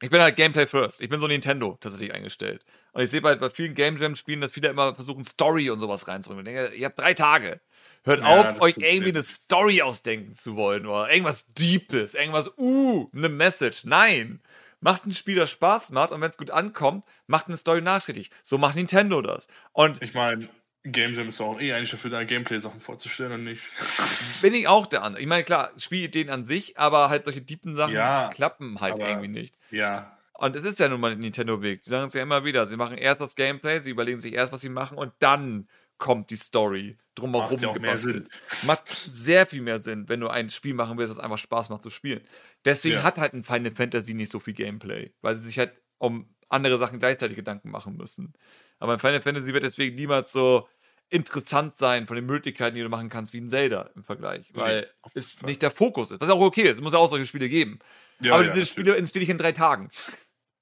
ich 0.00 0.10
bin 0.10 0.20
halt 0.20 0.36
Gameplay 0.36 0.66
first. 0.66 1.00
Ich 1.00 1.08
bin 1.08 1.20
so 1.20 1.26
Nintendo 1.26 1.78
tatsächlich 1.80 2.12
eingestellt. 2.12 2.64
Und 2.92 3.02
ich 3.02 3.10
sehe 3.10 3.22
bei, 3.22 3.36
bei 3.36 3.48
vielen 3.48 3.74
Game 3.74 3.96
Jam-Spielen, 3.96 4.40
dass 4.40 4.52
viele 4.52 4.68
immer 4.68 4.94
versuchen, 4.94 5.24
Story 5.24 5.70
und 5.70 5.78
sowas 5.78 6.08
reinzubringen. 6.08 6.46
Ich 6.46 6.52
denke, 6.52 6.76
ihr 6.76 6.86
habt 6.86 6.98
drei 6.98 7.14
Tage. 7.14 7.60
Hört 8.02 8.20
ja, 8.20 8.52
auf, 8.52 8.60
euch 8.60 8.76
irgendwie 8.76 9.10
eine 9.10 9.22
Story 9.22 9.80
ausdenken 9.80 10.34
zu 10.34 10.56
wollen 10.56 10.84
oder 10.86 11.10
irgendwas 11.10 11.46
Deepes, 11.46 12.14
irgendwas, 12.14 12.50
uh, 12.58 13.08
eine 13.14 13.28
Message. 13.28 13.84
Nein. 13.84 14.42
Macht 14.80 15.06
ein 15.06 15.14
Spiel, 15.14 15.36
das 15.36 15.50
Spaß 15.50 15.90
macht 15.92 16.10
und 16.10 16.20
wenn 16.20 16.28
es 16.28 16.36
gut 16.36 16.50
ankommt, 16.50 17.06
macht 17.26 17.46
eine 17.46 17.56
Story 17.56 17.80
nachträglich. 17.80 18.30
So 18.42 18.58
macht 18.58 18.76
Nintendo 18.76 19.22
das. 19.22 19.48
Und 19.72 20.02
ich 20.02 20.12
meine, 20.12 20.50
Game 20.84 21.14
Jam 21.14 21.28
ist 21.28 21.40
auch 21.40 21.60
eh 21.60 21.72
eigentlich 21.72 21.90
dafür 21.90 22.10
da, 22.10 22.24
Gameplay-Sachen 22.24 22.80
vorzustellen 22.80 23.32
und 23.32 23.44
nicht. 23.44 23.62
Bin 24.42 24.54
ich 24.54 24.68
auch 24.68 24.86
der 24.86 25.02
andere. 25.02 25.22
Ich 25.22 25.28
meine, 25.28 25.42
klar, 25.42 25.70
Spielideen 25.78 26.28
an 26.28 26.44
sich, 26.44 26.78
aber 26.78 27.08
halt 27.08 27.24
solche 27.24 27.40
deepen 27.40 27.74
Sachen 27.74 27.94
ja, 27.94 28.30
klappen 28.32 28.80
halt 28.80 28.98
irgendwie 28.98 29.28
nicht. 29.28 29.56
Ja. 29.70 30.18
Und 30.34 30.56
es 30.56 30.62
ist 30.62 30.80
ja 30.80 30.88
nun 30.88 31.00
mal 31.00 31.16
Nintendo-Weg. 31.16 31.84
Sie 31.84 31.90
sagen 31.90 32.08
es 32.08 32.14
ja 32.14 32.22
immer 32.22 32.44
wieder. 32.44 32.66
Sie 32.66 32.76
machen 32.76 32.98
erst 32.98 33.20
das 33.20 33.34
Gameplay, 33.34 33.80
sie 33.80 33.90
überlegen 33.90 34.18
sich 34.18 34.34
erst, 34.34 34.52
was 34.52 34.60
sie 34.60 34.68
machen 34.68 34.98
und 34.98 35.12
dann 35.20 35.68
kommt 35.98 36.30
die 36.30 36.36
Story 36.36 36.98
drumherum 37.14 37.60
macht 37.60 37.74
gebastelt. 37.74 38.28
Macht 38.64 38.88
sehr 38.88 39.46
viel 39.46 39.62
mehr 39.62 39.78
Sinn, 39.78 40.08
wenn 40.08 40.20
du 40.20 40.28
ein 40.28 40.50
Spiel 40.50 40.74
machen 40.74 40.98
willst, 40.98 41.10
das 41.10 41.18
einfach 41.18 41.38
Spaß 41.38 41.70
macht 41.70 41.82
zu 41.82 41.90
spielen. 41.90 42.20
Deswegen 42.64 42.96
ja. 42.96 43.02
hat 43.04 43.18
halt 43.18 43.32
ein 43.32 43.44
Final 43.44 43.70
Fantasy 43.70 44.14
nicht 44.14 44.30
so 44.30 44.40
viel 44.40 44.54
Gameplay, 44.54 45.12
weil 45.22 45.36
sie 45.36 45.44
sich 45.44 45.58
halt 45.58 45.72
um 45.98 46.28
andere 46.48 46.78
Sachen 46.78 46.98
gleichzeitig 46.98 47.36
Gedanken 47.36 47.70
machen 47.70 47.96
müssen. 47.96 48.34
Aber 48.78 48.92
ein 48.92 48.98
Final 48.98 49.22
Fantasy 49.22 49.52
wird 49.52 49.64
deswegen 49.64 49.94
niemals 49.94 50.32
so 50.32 50.68
interessant 51.10 51.76
sein 51.76 52.06
von 52.06 52.16
den 52.16 52.26
Möglichkeiten, 52.26 52.76
die 52.76 52.82
du 52.82 52.88
machen 52.88 53.08
kannst, 53.08 53.32
wie 53.32 53.40
ein 53.40 53.48
Zelda 53.48 53.90
im 53.94 54.04
Vergleich, 54.04 54.54
weil 54.54 54.82
nee, 54.82 55.10
es 55.14 55.42
nicht 55.42 55.62
der 55.62 55.70
Fokus 55.70 56.10
ist. 56.10 56.20
Was 56.20 56.30
auch 56.30 56.40
okay 56.40 56.62
ist, 56.62 56.76
es 56.76 56.80
muss 56.80 56.92
ja 56.92 56.98
auch 56.98 57.10
solche 57.10 57.26
Spiele 57.26 57.48
geben. 57.48 57.78
Ja, 58.20 58.34
Aber 58.34 58.44
ja, 58.44 58.52
diese 58.52 58.66
Spiele 58.66 58.96
entstehe 58.96 59.22
ich 59.22 59.28
in 59.28 59.38
drei 59.38 59.52
Tagen. 59.52 59.90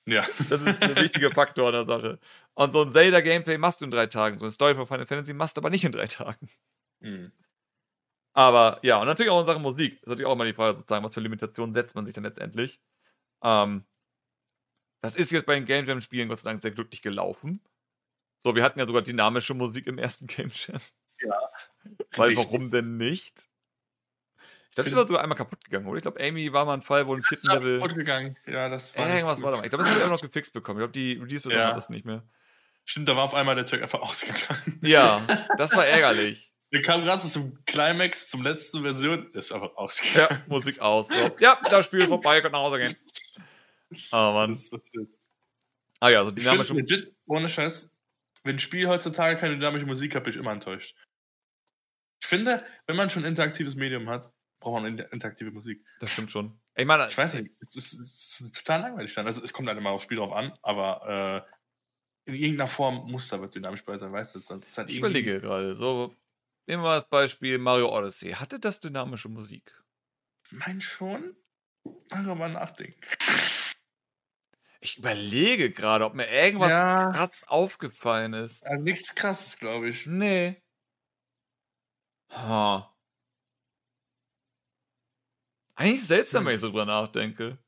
Ja. 0.07 0.26
Das 0.49 0.61
ist 0.61 0.82
ein 0.82 0.97
wichtiger 0.97 1.30
Faktor 1.30 1.68
an 1.68 1.72
der 1.72 1.86
Sache. 1.86 2.18
Und 2.55 2.72
so 2.72 2.82
ein 2.82 2.93
Zelda-Gameplay 2.93 3.57
machst 3.57 3.80
du 3.80 3.84
in 3.84 3.90
drei 3.90 4.07
Tagen. 4.07 4.38
So 4.38 4.45
eine 4.45 4.53
Story 4.53 4.74
von 4.74 4.86
Final 4.86 5.07
Fantasy 5.07 5.32
machst 5.32 5.57
du 5.57 5.61
aber 5.61 5.70
nicht 5.70 5.84
in 5.84 5.93
drei 5.93 6.07
Tagen. 6.07 6.49
Mhm. 7.01 7.32
Aber 8.34 8.78
ja, 8.82 8.99
und 8.99 9.07
natürlich 9.07 9.30
auch 9.30 9.40
in 9.40 9.47
Sachen 9.47 9.62
Musik. 9.62 9.95
Das 9.95 10.03
ist 10.03 10.09
natürlich 10.09 10.26
auch 10.26 10.32
immer 10.32 10.45
die 10.45 10.55
Frage, 10.55 10.76
sozusagen, 10.76 11.05
was 11.05 11.14
für 11.14 11.20
Limitationen 11.20 11.74
setzt 11.74 11.95
man 11.95 12.07
sich 12.07 12.14
dann 12.14 12.24
letztendlich. 12.24 12.80
Ähm, 13.43 13.84
das 15.03 15.16
ist 15.16 15.32
jetzt 15.32 15.47
bei 15.47 15.55
den 15.55 15.64
Game 15.64 15.86
Jam-Spielen 15.86 16.28
Gott 16.28 16.38
sei 16.38 16.51
Dank 16.51 16.62
sehr 16.62 16.70
glücklich 16.70 17.03
gelaufen. 17.03 17.61
So, 18.43 18.57
wir 18.57 18.64
hatten 18.64 18.80
ja 18.80 18.86
sogar 18.86 19.03
dynamische 19.03 19.55
Musik 19.55 19.86
im 19.86 19.99
ersten 19.99 20.26
Game 20.28 20.51
Jam. 20.53 20.80
Ja. 21.22 21.38
Weil 22.16 22.36
warum 22.36 22.70
denn 22.70 22.97
nicht? 22.97 23.47
Ich 24.70 24.74
glaube, 24.74 24.90
sie 24.90 24.97
war 24.97 25.07
sogar 25.07 25.22
einmal 25.22 25.36
kaputt 25.38 25.64
gegangen, 25.64 25.86
oder? 25.86 25.99
Ich 25.99 26.03
glaube, 26.03 26.20
Amy 26.20 26.53
war 26.53 26.64
mal 26.64 26.74
ein 26.74 26.82
Fall, 26.82 27.07
wo 27.07 27.14
ein 27.14 27.22
vierten 27.22 27.47
Level. 27.47 27.78
kaputt 27.78 27.95
gegangen. 27.95 28.36
Ja, 28.47 28.68
das 28.68 28.97
war. 28.97 29.07
Irgendwas 29.07 29.43
war 29.43 29.53
da 29.53 29.59
mal. 29.59 29.64
Ich 29.64 29.70
glaube, 29.70 29.84
das 29.84 29.93
haben 29.93 30.01
wir 30.01 30.07
auch 30.07 30.11
noch 30.11 30.20
gefixt 30.20 30.55
bekommen. 30.55 30.78
Ich 30.78 30.80
glaube, 30.80 30.93
die 30.93 31.12
Release-Version 31.12 31.62
ja. 31.62 31.68
hat 31.68 31.76
das 31.76 31.90
nicht 31.90 32.05
mehr. 32.05 32.24
Stimmt, 32.84 33.09
da 33.09 33.14
war 33.14 33.24
auf 33.24 33.34
einmal 33.34 33.55
der 33.55 33.66
Track 33.66 33.82
einfach 33.82 34.01
ausgegangen. 34.03 34.80
Ja, 34.82 35.24
das 35.57 35.76
war 35.76 35.86
ärgerlich. 35.86 36.53
Wir 36.70 36.82
kamen 36.82 37.05
gerade 37.05 37.22
zum 37.22 37.62
Climax, 37.66 38.30
zum 38.30 38.43
letzten 38.43 38.82
Version, 38.82 39.30
ist 39.34 39.53
einfach 39.53 39.76
ausgegangen. 39.76 40.28
Ja, 40.30 40.43
Musik 40.47 40.80
aus. 40.80 41.09
So. 41.09 41.36
Ja, 41.38 41.61
das 41.70 41.86
Spiel 41.86 42.01
ist 42.01 42.09
vorbei, 42.09 42.40
könnt 42.40 42.55
nach 42.55 42.61
Hause 42.61 42.78
gehen. 42.78 42.97
Oh 44.11 44.32
Mann. 44.32 44.59
Ah 46.01 46.09
ja, 46.09 46.20
also 46.20 46.30
dynamische 46.30 46.72
Musik. 46.72 46.90
Legit, 46.90 47.14
ohne 47.26 47.47
Scheiß, 47.47 47.91
wenn 48.45 48.57
ein 48.57 48.59
Spiel 48.59 48.88
heutzutage 48.88 49.38
keine 49.38 49.55
dynamische 49.55 49.86
Musik 49.86 50.14
hat, 50.14 50.24
bin 50.24 50.32
ich 50.32 50.38
immer 50.38 50.53
enttäuscht. 50.53 50.97
Ich 52.22 52.28
finde, 52.28 52.64
wenn 52.86 52.97
man 52.97 53.11
schon 53.11 53.24
ein 53.24 53.28
interaktives 53.28 53.74
Medium 53.74 54.09
hat, 54.09 54.32
braucht 54.61 54.82
man 54.82 54.99
interaktive 54.99 55.51
Musik. 55.51 55.84
Das 56.01 56.11
stimmt 56.11 56.30
schon. 56.30 56.61
Ich 56.74 56.86
meine, 56.86 57.07
ich 57.09 57.18
weiß 57.18 57.34
nicht, 57.34 57.51
es 57.61 57.74
ist, 57.74 57.93
es 57.95 58.40
ist 58.40 58.57
total 58.64 58.80
langweilig 58.82 59.14
dann. 59.14 59.26
Also 59.26 59.43
es 59.43 59.53
kommt 59.53 59.68
halt 59.68 59.76
immer 59.76 59.90
aufs 59.90 60.05
Spiel 60.05 60.18
drauf 60.18 60.32
an, 60.32 60.53
aber 60.62 61.45
äh, 62.26 62.30
in 62.30 62.34
irgendeiner 62.34 62.68
Form 62.68 63.11
muss 63.11 63.28
da 63.28 63.40
wird 63.40 63.55
dynamisch 63.55 63.84
bei 63.84 63.97
sein, 63.97 64.12
weißt 64.12 64.36
du? 64.36 64.40
Sonst 64.40 64.68
ist 64.68 64.78
halt 64.78 64.88
ich 64.90 64.99
überlege 64.99 65.40
gerade, 65.40 65.74
so 65.74 66.14
nehmen 66.66 66.82
wir 66.82 66.95
das 66.95 67.09
Beispiel 67.09 67.59
Mario 67.59 67.95
Odyssey. 67.95 68.32
Hatte 68.32 68.61
das 68.61 68.80
dynamische 68.80 69.28
Musik? 69.28 69.74
Ich 70.47 70.53
meine 70.53 70.80
schon. 70.80 71.36
Mal 72.11 72.53
nachdenken. 72.53 73.01
Ich 74.83 74.99
überlege 74.99 75.70
gerade, 75.70 76.05
ob 76.05 76.14
mir 76.14 76.28
irgendwas 76.28 76.68
ja. 76.68 77.12
krass 77.12 77.45
aufgefallen 77.47 78.33
ist. 78.33 78.66
Also 78.66 78.83
nichts 78.83 79.14
krasses, 79.14 79.57
glaube 79.57 79.89
ich. 79.89 80.07
Nee. 80.07 80.61
Ha. 82.30 82.93
Eigentlich 85.76 86.05
seltsam, 86.05 86.47
wenn 86.47 86.55
ich 86.55 86.61
so 86.61 86.66
drüber 86.66 86.85
nachdenke. 86.85 87.59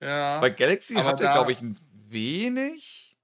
Ja. 0.00 0.40
Bei 0.40 0.50
Galaxy 0.50 0.94
hatte, 0.96 1.24
glaube 1.24 1.52
ich, 1.52 1.62
ein 1.62 1.78
wenig. 2.08 3.16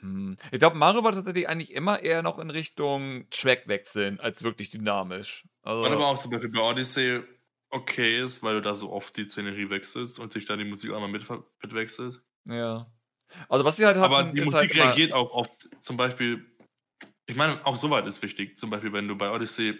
Hm. 0.00 0.36
Ich 0.50 0.58
glaube, 0.58 0.76
Mario 0.76 1.04
war 1.04 1.12
tatsächlich 1.12 1.48
eigentlich 1.48 1.72
immer 1.72 2.02
eher 2.02 2.24
noch 2.24 2.40
in 2.40 2.50
Richtung 2.50 3.30
Track 3.30 3.68
wechseln, 3.68 4.18
als 4.18 4.42
wirklich 4.42 4.70
dynamisch. 4.70 5.46
Also, 5.62 5.84
und 5.84 5.92
aber 5.92 6.08
auch 6.08 6.18
zum 6.18 6.32
Beispiel 6.32 6.50
bei 6.50 6.60
Odyssey 6.60 7.22
okay 7.70 8.20
ist, 8.20 8.42
weil 8.42 8.54
du 8.54 8.62
da 8.62 8.74
so 8.74 8.92
oft 8.92 9.16
die 9.16 9.28
Szenerie 9.28 9.70
wechselst 9.70 10.18
und 10.18 10.32
sich 10.32 10.44
dann 10.44 10.58
die 10.58 10.64
Musik 10.64 10.92
einmal 10.92 11.08
mit, 11.08 11.26
mitwechselt. 11.62 12.22
Ja. 12.44 12.90
Also 13.48 13.64
was 13.64 13.76
sie 13.76 13.86
halt 13.86 13.96
haben, 13.96 14.14
Aber 14.14 14.32
die 14.32 14.40
Musik 14.40 14.54
halt 14.54 14.76
reagiert 14.76 15.12
auch 15.12 15.32
oft, 15.32 15.68
zum 15.80 15.96
Beispiel, 15.96 16.46
ich 17.26 17.36
meine, 17.36 17.64
auch 17.66 17.76
soweit 17.76 18.06
ist 18.06 18.22
wichtig, 18.22 18.56
zum 18.56 18.70
Beispiel, 18.70 18.92
wenn 18.92 19.08
du 19.08 19.16
bei 19.16 19.30
Odyssey 19.30 19.78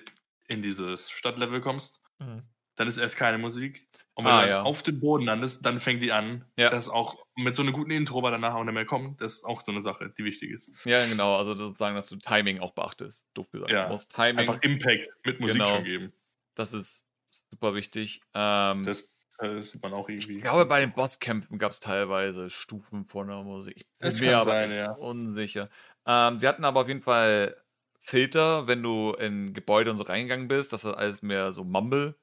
in 0.48 0.62
dieses 0.62 1.10
Stadtlevel 1.10 1.60
kommst, 1.60 2.02
mhm 2.18 2.42
dann 2.76 2.88
ist 2.88 2.98
erst 2.98 3.16
keine 3.16 3.38
Musik. 3.38 3.88
Und 4.14 4.24
wenn 4.24 4.32
ah, 4.32 4.42
du 4.42 4.48
ja. 4.48 4.62
auf 4.62 4.82
dem 4.82 5.00
Boden 5.00 5.24
landest, 5.24 5.64
dann 5.66 5.78
fängt 5.78 6.02
die 6.02 6.12
an. 6.12 6.44
Ja. 6.56 6.70
Das 6.70 6.84
ist 6.84 6.90
auch 6.90 7.26
mit 7.34 7.54
so 7.54 7.62
einer 7.62 7.72
guten 7.72 7.90
Intro, 7.90 8.22
weil 8.22 8.30
danach 8.30 8.54
auch 8.54 8.64
nicht 8.64 8.72
mehr 8.72 8.86
kommt, 8.86 9.20
das 9.20 9.34
ist 9.34 9.44
auch 9.44 9.60
so 9.60 9.72
eine 9.72 9.82
Sache, 9.82 10.12
die 10.16 10.24
wichtig 10.24 10.52
ist. 10.52 10.72
Ja, 10.84 11.04
genau. 11.04 11.36
Also 11.36 11.54
sozusagen, 11.54 11.96
dass 11.96 12.08
du 12.08 12.16
Timing 12.16 12.60
auch 12.60 12.72
beachtest. 12.72 13.26
Doof 13.34 13.50
gesagt. 13.50 13.72
Ja. 13.72 13.84
Du 13.86 13.92
musst 13.92 14.14
Timing. 14.14 14.38
Einfach 14.38 14.62
Impact 14.62 15.08
mit 15.24 15.40
Musik 15.40 15.56
genau. 15.56 15.68
schon 15.68 15.84
geben. 15.84 16.12
Das 16.54 16.72
ist 16.72 17.05
super 17.50 17.74
wichtig. 17.74 18.20
Ähm, 18.34 18.84
das, 18.84 19.08
das 19.38 19.70
sieht 19.70 19.82
man 19.82 19.92
auch 19.92 20.08
irgendwie. 20.08 20.36
Ich 20.36 20.42
glaube, 20.42 20.66
bei 20.66 20.80
den 20.80 20.92
Bosskämpfen 20.92 21.58
gab 21.58 21.72
es 21.72 21.80
teilweise 21.80 22.50
Stufen 22.50 23.04
von 23.06 23.28
der 23.28 23.42
Musik. 23.42 23.86
Ich 24.00 24.18
bin 24.18 24.28
mir 24.28 24.36
aber 24.38 24.44
sein, 24.44 24.70
ja. 24.72 24.92
unsicher. 24.92 25.68
Ähm, 26.06 26.38
sie 26.38 26.48
hatten 26.48 26.64
aber 26.64 26.82
auf 26.82 26.88
jeden 26.88 27.02
Fall 27.02 27.56
Filter, 28.00 28.66
wenn 28.66 28.82
du 28.82 29.12
in 29.14 29.52
Gebäude 29.52 29.90
und 29.90 29.96
so 29.96 30.04
reingegangen 30.04 30.48
bist, 30.48 30.72
dass 30.72 30.82
das 30.82 30.94
alles 30.94 31.22
mehr 31.22 31.52
so 31.52 31.64
Mumble 31.64 32.16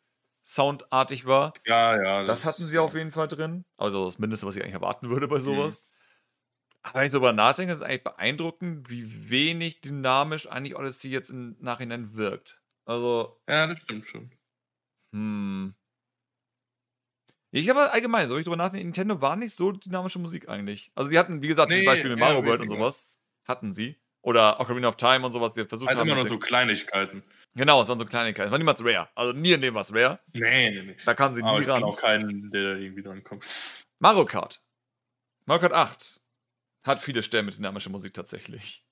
soundartig 0.44 1.26
war. 1.26 1.54
Ja, 1.66 2.02
ja. 2.02 2.20
Das, 2.24 2.42
das 2.42 2.46
hatten 2.46 2.66
sie 2.66 2.80
auf 2.80 2.96
jeden 2.96 3.12
Fall 3.12 3.28
drin. 3.28 3.66
Also 3.78 4.06
das 4.06 4.20
Mindeste, 4.20 4.46
was 4.46 4.56
ich 4.56 4.62
eigentlich 4.62 4.76
erwarten 4.76 5.10
würde 5.10 5.28
bei 5.28 5.38
mhm. 5.38 5.42
sowas. 5.42 5.82
Mhm. 5.82 5.88
Aber 6.84 7.00
wenn 7.00 7.06
ich 7.06 7.12
so 7.14 7.20
darüber 7.20 7.34
nachdenke, 7.34 7.72
ist 7.72 7.80
es 7.80 7.84
eigentlich 7.84 8.04
beeindruckend, 8.04 8.90
wie 8.90 9.30
wenig 9.30 9.80
dynamisch 9.82 10.48
eigentlich 10.48 10.76
Odyssey 10.76 11.10
jetzt 11.10 11.30
im 11.30 11.56
Nachhinein 11.60 12.16
wirkt. 12.16 12.62
Also. 12.86 13.42
Ja, 13.48 13.68
das 13.68 13.80
stimmt 13.80 14.06
schon. 14.06 14.32
Hm. 15.14 15.76
Ich 17.52 17.70
habe 17.70 17.92
allgemein, 17.92 18.28
so 18.28 18.38
ich 18.38 18.46
drüber 18.46 18.58
nachdenke, 18.58 18.84
Nintendo 18.84 19.22
war 19.22 19.36
nicht 19.36 19.54
so 19.54 19.72
dynamische 19.72 20.18
Musik 20.18 20.50
eigentlich. 20.50 20.92
Also 20.96 21.10
die 21.10 21.20
hatten, 21.20 21.42
wie 21.44 21.48
gesagt, 21.48 21.70
nee, 21.70 21.78
zum 21.78 21.86
Beispiel 21.86 22.10
ja, 22.12 22.18
Mario 22.18 22.44
World 22.44 22.62
und 22.62 22.70
sowas. 22.70 23.08
Hatten 23.46 23.72
sie. 23.72 24.00
Oder 24.24 24.60
Ocarina 24.60 24.88
of 24.88 24.96
Time 24.96 25.26
und 25.26 25.32
sowas, 25.34 25.54
die 25.54 25.66
versucht 25.66 25.90
halt 25.90 26.00
haben. 26.00 26.10
immer 26.10 26.18
nur 26.18 26.30
so 26.30 26.40
Kleinigkeiten. 26.40 27.24
Genau, 27.56 27.82
es 27.82 27.90
waren 27.90 28.00
so 28.00 28.06
Kleinigkeiten. 28.06 28.48
Es 28.48 28.52
war 28.52 28.58
niemals 28.58 28.84
rare. 28.84 29.10
Also 29.14 29.34
nie 29.34 29.52
in 29.52 29.62
dem 29.62 29.76
was 29.76 29.94
rare. 29.94 30.20
Nee, 30.34 30.72
nee, 30.72 30.82
nee. 30.82 30.98
Da 31.06 31.14
kamen 31.14 31.36
sie 31.36 31.44
Aber 31.44 31.58
nie 31.58 31.64
ich 31.64 31.70
ran. 31.70 31.84
auch 31.84 31.98
keinen, 31.98 32.50
der 32.50 32.78
irgendwie 32.78 33.04
dran 33.04 33.24
kommt. 33.24 33.46
Mario 34.00 34.26
Kart. 34.26 34.64
Mario 35.46 35.62
Kart 35.62 35.74
8 35.74 36.22
hat 36.84 37.00
viele 37.00 37.22
Stellen 37.22 37.46
mit 37.46 37.58
dynamischer 37.58 37.92
Musik 37.92 38.14
tatsächlich. 38.14 38.84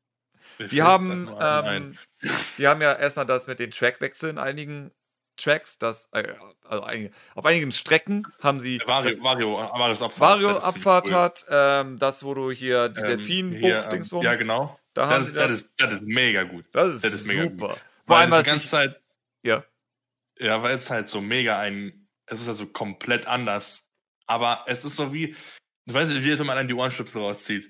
Ich 0.60 0.70
die 0.70 0.84
haben, 0.84 1.34
ähm, 1.40 1.98
die 2.58 2.68
haben 2.68 2.82
ja 2.82 2.94
erstmal 2.94 3.26
das 3.26 3.48
mit 3.48 3.60
den 3.60 3.72
Trackwechseln 3.72 4.38
in 4.38 4.44
einigen 4.44 4.92
Tracks, 5.42 5.78
das, 5.78 6.10
äh, 6.14 6.34
also 6.64 6.84
einige, 6.84 7.12
auf 7.36 7.46
einigen 7.46 7.72
Strecken 7.72 8.28
haben 8.42 8.60
sie. 8.60 8.80
Vario, 8.86 9.24
Vario, 9.24 9.58
Varios 9.58 10.02
Abfahrt. 10.02 10.42
Vario 10.42 10.58
Abfahrt 10.58 11.08
cool. 11.08 11.16
hat, 11.16 11.46
ähm, 11.50 12.00
das, 12.00 12.24
wo 12.24 12.34
du 12.34 12.52
hier 12.52 12.90
die 12.90 13.02
ähm, 13.02 13.06
Delfin-Bucht-Dingsbums. 13.08 14.26
Ähm, 14.26 14.32
ja, 14.32 14.38
genau. 14.38 14.80
Da 14.94 15.10
das, 15.10 15.28
ist, 15.28 15.36
das, 15.36 15.44
das, 15.44 15.52
ist, 15.60 15.70
das 15.78 15.94
ist 15.94 16.02
mega 16.04 16.44
gut. 16.44 16.66
Das 16.74 16.94
ist, 16.94 17.06
das 17.06 17.14
ist 17.14 17.26
mega 17.26 17.44
super. 17.44 17.70
Gut. 17.70 17.82
Vor 18.08 18.18
allem, 18.18 18.32
die 18.32 18.44
ganze 18.44 18.68
Zeit. 18.68 19.02
Ja. 19.44 19.64
Ja, 20.38 20.62
weil 20.64 20.76
es 20.76 20.90
halt 20.90 21.08
so 21.08 21.22
mega 21.22 21.60
ein. 21.60 22.08
Es 22.26 22.42
ist 22.42 22.48
also 22.48 22.66
komplett 22.66 23.28
anders. 23.28 23.90
Aber 24.28 24.66
es 24.68 24.86
ist 24.86 24.96
so 24.96 25.14
wie. 25.14 25.36
Du 25.86 25.94
weißt 25.94 26.12
nicht, 26.12 26.24
wie 26.24 26.32
es, 26.32 26.40
wenn 26.40 26.48
man 26.48 26.58
an 26.58 26.68
die 26.68 26.74
Ohrenstöpsel 26.74 27.22
rauszieht. 27.22 27.70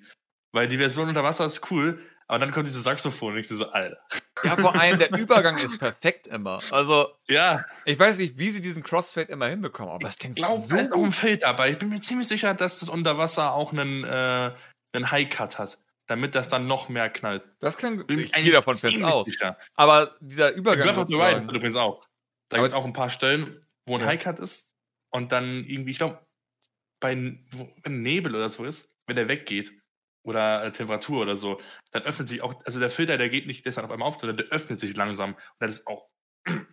Weil 0.51 0.67
die 0.67 0.77
Version 0.77 1.07
unter 1.07 1.23
Wasser 1.23 1.45
ist 1.45 1.71
cool, 1.71 1.99
aber 2.31 2.39
dann 2.39 2.53
kommt 2.53 2.65
diese 2.65 2.81
Saxophon 2.81 3.33
und 3.33 3.39
ich 3.39 3.49
so, 3.49 3.69
Alter. 3.71 3.97
Ja, 4.45 4.55
vor 4.55 4.73
allem 4.79 4.97
der 4.97 5.11
Übergang 5.19 5.57
ist 5.57 5.77
perfekt 5.77 6.27
immer. 6.27 6.61
Also, 6.71 7.09
ja. 7.27 7.65
Ich 7.83 7.99
weiß 7.99 8.19
nicht, 8.19 8.37
wie 8.37 8.49
sie 8.51 8.61
diesen 8.61 8.83
Crossfade 8.83 9.29
immer 9.29 9.47
hinbekommen, 9.47 9.91
aber 9.91 10.05
das 10.05 10.17
klingt 10.17 10.39
ich 10.39 10.45
glaube, 10.45 10.65
so. 10.69 10.77
Ist 10.77 10.93
auch 10.93 11.03
ein 11.03 11.11
Fade 11.11 11.45
aber 11.45 11.67
ich 11.67 11.77
bin 11.77 11.89
mir 11.89 11.99
ziemlich 11.99 12.29
sicher, 12.29 12.53
dass 12.53 12.79
das 12.79 12.87
unter 12.87 13.17
Wasser 13.17 13.51
auch 13.51 13.73
einen, 13.73 14.05
äh, 14.05 14.53
einen 14.93 15.11
High-Cut 15.11 15.59
hat 15.59 15.77
damit 16.07 16.35
das 16.35 16.49
dann 16.49 16.67
noch 16.67 16.89
mehr 16.89 17.09
knallt. 17.09 17.43
Das 17.59 17.77
kann 17.77 18.03
ich 18.09 18.31
gehe 18.33 18.51
davon 18.51 18.75
fest 18.75 19.01
aus. 19.01 19.27
Sicher. 19.27 19.57
Aber 19.75 20.13
dieser 20.19 20.51
Übergang. 20.51 20.87
Breath 20.87 20.97
of 20.97 21.07
the 21.07 21.15
Wild 21.15 21.49
übrigens 21.49 21.77
auch. 21.77 22.05
Da 22.49 22.61
gibt 22.61 22.73
auch 22.73 22.83
ein 22.83 22.91
paar 22.91 23.09
Stellen, 23.09 23.65
wo 23.85 23.95
ein 23.95 24.01
ja. 24.01 24.07
Highcut 24.07 24.39
ist 24.39 24.69
und 25.09 25.31
dann 25.31 25.63
irgendwie, 25.63 25.91
ich 25.91 25.97
glaube, 25.97 26.19
bei 26.99 27.15
Nebel 27.85 28.35
oder 28.35 28.49
so 28.49 28.65
ist, 28.65 28.89
wenn 29.05 29.15
der 29.15 29.29
weggeht 29.29 29.80
oder 30.23 30.63
äh, 30.65 30.71
Temperatur 30.71 31.21
oder 31.21 31.35
so, 31.35 31.59
dann 31.91 32.03
öffnet 32.03 32.27
sich 32.27 32.41
auch, 32.41 32.53
also 32.65 32.79
der 32.79 32.89
Filter, 32.89 33.17
der 33.17 33.29
geht 33.29 33.47
nicht 33.47 33.65
deshalb 33.65 33.85
auf 33.85 33.91
einmal 33.91 34.07
auf, 34.07 34.19
sondern 34.19 34.37
der 34.37 34.47
öffnet 34.47 34.79
sich 34.79 34.95
langsam. 34.95 35.33
Und 35.33 35.41
das 35.59 35.79
ist 35.79 35.87
auch, 35.87 36.09
weil 36.45 36.65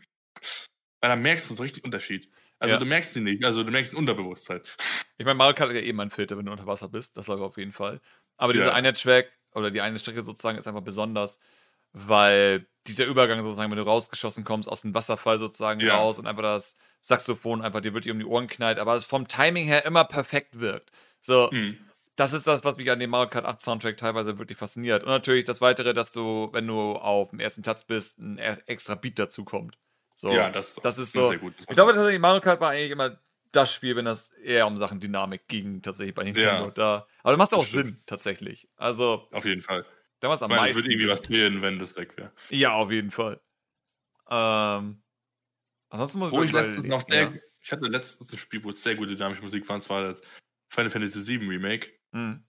dann 1.01 1.23
merkst 1.23 1.51
du 1.51 1.55
so 1.55 1.63
richtig 1.63 1.85
Unterschied. 1.85 2.31
Also 2.59 2.75
ja. 2.75 2.79
du 2.79 2.87
merkst 2.87 3.13
sie 3.15 3.21
nicht, 3.21 3.45
also 3.45 3.63
du 3.63 3.71
merkst 3.71 3.95
Unterbewusstheit. 3.95 4.77
Ich 5.17 5.25
meine, 5.25 5.37
Mario 5.37 5.55
Kart 5.55 5.71
hat 5.71 5.77
ja 5.77 5.83
eben 5.83 6.01
einen 6.01 6.11
Filter, 6.11 6.37
wenn 6.37 6.47
du 6.47 6.53
unter 6.53 6.67
Wasser 6.67 6.89
bist, 6.89 7.17
das 7.17 7.27
sage 7.27 7.41
ich 7.41 7.47
auf 7.47 7.57
jeden 7.57 7.73
Fall. 7.73 8.01
Aber 8.37 8.53
diese 8.53 8.67
ja. 8.67 8.73
eine 8.73 8.93
Track 8.93 9.31
oder 9.53 9.71
die 9.71 9.81
eine 9.81 9.99
Strecke 9.99 10.23
sozusagen 10.23 10.59
ist 10.59 10.67
einfach 10.67 10.83
besonders. 10.83 11.39
weil 11.93 12.67
dieser 12.87 13.07
Übergang 13.07 13.43
sozusagen, 13.43 13.71
wenn 13.71 13.79
du 13.79 13.85
rausgeschossen 13.85 14.45
kommst, 14.45 14.69
aus 14.69 14.83
dem 14.83 14.95
Wasserfall 14.95 15.39
sozusagen 15.39 15.81
ja. 15.81 15.97
raus 15.97 16.19
und 16.19 16.27
einfach 16.27 16.43
das 16.43 16.77
Saxophon 17.01 17.63
einfach 17.63 17.81
dir 17.81 17.95
wirklich 17.95 18.13
um 18.13 18.19
die 18.19 18.25
Ohren 18.25 18.47
knallt, 18.47 18.79
aber 18.79 18.95
es 18.95 19.05
vom 19.05 19.29
Timing 19.29 19.67
her 19.67 19.85
immer 19.87 20.05
perfekt 20.05 20.61
wirkt. 20.61 20.91
So, 21.21 21.51
mhm. 21.53 21.79
Das 22.19 22.33
ist 22.33 22.49
das, 22.49 22.65
was 22.65 22.77
mich 22.77 22.91
an 22.91 22.99
dem 22.99 23.11
Mario 23.11 23.31
Kart 23.31 23.45
8 23.45 23.61
Soundtrack 23.61 23.97
teilweise 23.97 24.39
wirklich 24.39 24.59
fasziniert. 24.59 25.05
Und 25.05 25.11
natürlich 25.11 25.45
das 25.45 25.61
Weitere, 25.61 25.95
dass 25.95 26.11
du, 26.11 26.49
wenn 26.53 26.67
du 26.67 26.97
auf 26.97 27.31
dem 27.31 27.39
ersten 27.39 27.63
Platz 27.63 27.85
bist, 27.85 28.19
ein 28.19 28.39
e-, 28.39 28.57
extra 28.67 28.97
Beat 28.97 29.21
dazu 29.21 29.45
kommt. 29.45 29.79
So, 30.17 30.33
ja, 30.33 30.51
das, 30.51 30.75
das 30.83 30.99
ist 30.99 31.13
so. 31.13 31.29
Sehr 31.29 31.39
gut. 31.39 31.55
Ich 31.61 31.67
glaube 31.69 31.93
tatsächlich, 31.93 32.21
Mario 32.21 32.41
Kart 32.41 32.61
war 32.61 32.71
eigentlich 32.71 32.91
immer 32.91 33.21
das 33.53 33.73
Spiel, 33.73 33.95
wenn 33.95 34.05
das 34.05 34.31
eher 34.43 34.67
um 34.67 34.77
Sachen 34.77 34.99
Dynamik 34.99 35.47
ging, 35.47 35.81
tatsächlich 35.81 36.13
bei 36.13 36.25
Nintendo. 36.25 36.67
Ja. 36.67 36.71
Da, 36.73 37.07
aber 37.23 37.37
das 37.37 37.39
macht 37.39 37.55
auch 37.55 37.65
Sinn, 37.65 38.03
tatsächlich. 38.05 38.69
Also. 38.77 39.29
Auf 39.31 39.45
jeden 39.45 39.63
Fall. 39.63 39.87
Damals 40.19 40.43
am 40.43 40.51
ich 40.51 40.57
meine, 40.57 40.63
meisten. 40.63 40.79
Es 40.79 40.85
würde 40.85 40.93
irgendwie 40.93 41.11
was 41.11 41.25
fehlen, 41.25 41.63
wenn 41.63 41.79
das 41.79 41.97
weg 41.97 42.17
wäre. 42.17 42.33
Ja, 42.51 42.73
auf 42.73 42.91
jeden 42.91 43.13
Fall. 43.13 43.41
Ähm, 44.29 45.03
ansonsten 45.89 46.19
muss 46.19 46.33
ich, 46.33 46.47
ich 46.47 46.53
letztens 46.53 46.85
noch 46.85 47.01
sehr, 47.03 47.23
ja. 47.23 47.33
Ich 47.61 47.71
hatte 47.71 47.87
letztens 47.87 48.33
ein 48.33 48.39
Spiel, 48.39 48.65
wo 48.65 48.71
es 48.71 48.83
sehr 48.83 48.97
gute 48.97 49.15
dynamische 49.15 49.43
Musik 49.43 49.69
war, 49.69 49.77
und 49.77 49.83
zwar 49.83 50.03
das 50.03 50.21
Final 50.69 50.91
Fantasy 50.91 51.39
VII 51.39 51.47
Remake. 51.49 51.98
Mhm. 52.13 52.45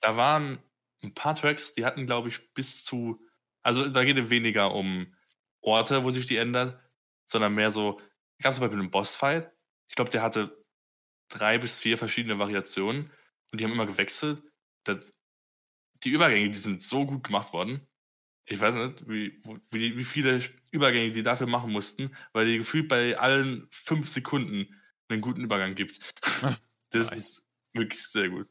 Da 0.00 0.16
waren 0.16 0.58
ein 1.02 1.14
paar 1.14 1.34
Tracks, 1.34 1.74
die 1.74 1.84
hatten, 1.84 2.06
glaube 2.06 2.28
ich, 2.28 2.52
bis 2.54 2.84
zu. 2.84 3.20
Also 3.62 3.88
da 3.88 4.04
geht 4.04 4.18
es 4.18 4.30
weniger 4.30 4.74
um 4.74 5.14
Orte, 5.60 6.04
wo 6.04 6.10
sich 6.10 6.26
die 6.26 6.36
ändert, 6.36 6.80
sondern 7.26 7.54
mehr 7.54 7.70
so. 7.70 8.00
Gab 8.40 8.50
es 8.50 8.56
zum 8.56 8.64
Beispiel 8.64 8.80
einen 8.80 8.90
Bossfight. 8.90 9.52
Ich 9.88 9.94
glaube, 9.94 10.10
der 10.10 10.22
hatte 10.22 10.64
drei 11.28 11.58
bis 11.58 11.78
vier 11.78 11.98
verschiedene 11.98 12.38
Variationen 12.38 13.10
und 13.50 13.60
die 13.60 13.64
haben 13.64 13.72
immer 13.72 13.86
gewechselt. 13.86 14.42
Das, 14.84 15.12
die 16.02 16.10
Übergänge, 16.10 16.50
die 16.50 16.58
sind 16.58 16.82
so 16.82 17.06
gut 17.06 17.24
gemacht 17.24 17.52
worden. 17.52 17.86
Ich 18.44 18.60
weiß 18.60 18.74
nicht, 18.74 19.08
wie, 19.08 19.40
wie, 19.70 19.96
wie 19.96 20.04
viele 20.04 20.42
Übergänge 20.72 21.12
die 21.12 21.22
dafür 21.22 21.46
machen 21.46 21.70
mussten, 21.70 22.14
weil 22.32 22.46
die 22.46 22.58
gefühlt 22.58 22.88
bei 22.88 23.16
allen 23.16 23.68
fünf 23.70 24.08
Sekunden 24.08 24.80
einen 25.08 25.20
guten 25.20 25.42
Übergang 25.42 25.74
gibt. 25.74 26.00
das 26.90 27.10
nice. 27.10 27.18
ist 27.18 27.48
wirklich 27.72 28.02
sehr 28.02 28.28
gut. 28.28 28.48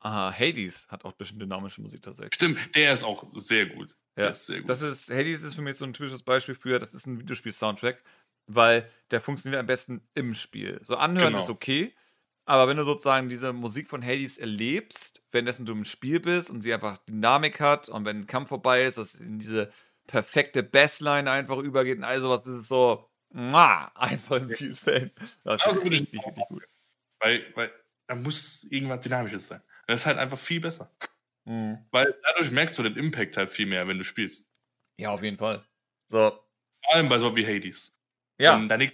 Aha, 0.00 0.32
Hades 0.32 0.88
hat 0.88 1.04
auch 1.04 1.12
ein 1.12 1.18
bisschen 1.18 1.38
dynamische 1.38 1.80
Musik 1.80 2.02
tatsächlich. 2.02 2.34
Stimmt, 2.34 2.74
der 2.74 2.92
ist 2.92 3.04
auch 3.04 3.26
sehr 3.34 3.66
gut. 3.66 3.90
Ja, 4.16 4.24
der 4.24 4.30
ist 4.30 4.46
sehr 4.46 4.60
gut. 4.60 4.70
Das 4.70 4.82
ist, 4.82 5.10
Hades 5.10 5.42
ist 5.42 5.54
für 5.54 5.62
mich 5.62 5.76
so 5.76 5.84
ein 5.84 5.92
typisches 5.92 6.22
Beispiel 6.22 6.54
für, 6.54 6.78
das 6.78 6.94
ist 6.94 7.06
ein 7.06 7.20
Videospiel-Soundtrack, 7.20 8.02
weil 8.46 8.90
der 9.10 9.20
funktioniert 9.20 9.60
am 9.60 9.66
besten 9.66 10.02
im 10.14 10.34
Spiel. 10.34 10.80
So 10.82 10.96
anhören 10.96 11.32
genau. 11.32 11.38
ist 11.38 11.50
okay, 11.50 11.94
aber 12.50 12.66
wenn 12.66 12.78
du 12.78 12.82
sozusagen 12.82 13.28
diese 13.28 13.52
Musik 13.52 13.88
von 13.88 14.04
Hades 14.04 14.38
erlebst, 14.38 15.22
währenddessen 15.30 15.66
du 15.66 15.72
im 15.72 15.84
Spiel 15.84 16.18
bist 16.18 16.50
und 16.50 16.62
sie 16.62 16.74
einfach 16.74 16.98
Dynamik 16.98 17.60
hat 17.60 17.88
und 17.88 18.04
wenn 18.04 18.22
ein 18.22 18.26
Kampf 18.26 18.48
vorbei 18.48 18.84
ist, 18.84 18.98
dass 18.98 19.14
in 19.14 19.38
diese 19.38 19.72
perfekte 20.06 20.64
Bassline 20.64 21.30
einfach 21.30 21.58
übergeht 21.58 21.98
und 21.98 22.04
all 22.04 22.20
sowas, 22.20 22.42
das 22.42 22.62
ist 22.62 22.68
so 22.68 23.08
muah, 23.28 23.92
einfach 23.94 24.38
in 24.38 24.50
vielen 24.50 24.74
Fällen. 24.74 25.12
Das 25.44 25.64
ist 25.64 25.72
richtig, 25.72 25.92
richtig, 25.92 26.26
richtig 26.26 26.48
gut. 26.48 26.64
Weil, 27.20 27.44
weil 27.54 27.70
da 28.08 28.16
muss 28.16 28.64
irgendwas 28.64 29.00
Dynamisches 29.04 29.46
sein. 29.46 29.62
Das 29.90 30.00
ist 30.00 30.06
halt 30.06 30.18
einfach 30.18 30.38
viel 30.38 30.60
besser. 30.60 30.90
Mhm. 31.44 31.78
Weil 31.90 32.14
dadurch 32.22 32.50
merkst 32.50 32.78
du 32.78 32.82
den 32.82 32.96
Impact 32.96 33.36
halt 33.36 33.48
viel 33.48 33.66
mehr, 33.66 33.88
wenn 33.88 33.98
du 33.98 34.04
spielst. 34.04 34.48
Ja, 34.96 35.10
auf 35.10 35.22
jeden 35.22 35.36
Fall. 35.36 35.62
So. 36.08 36.30
Vor 36.84 36.94
allem 36.94 37.08
bei 37.08 37.18
so 37.18 37.34
wie 37.36 37.46
Hades. 37.46 37.96
Ja. 38.38 38.56
Und 38.56 38.68
dann 38.68 38.90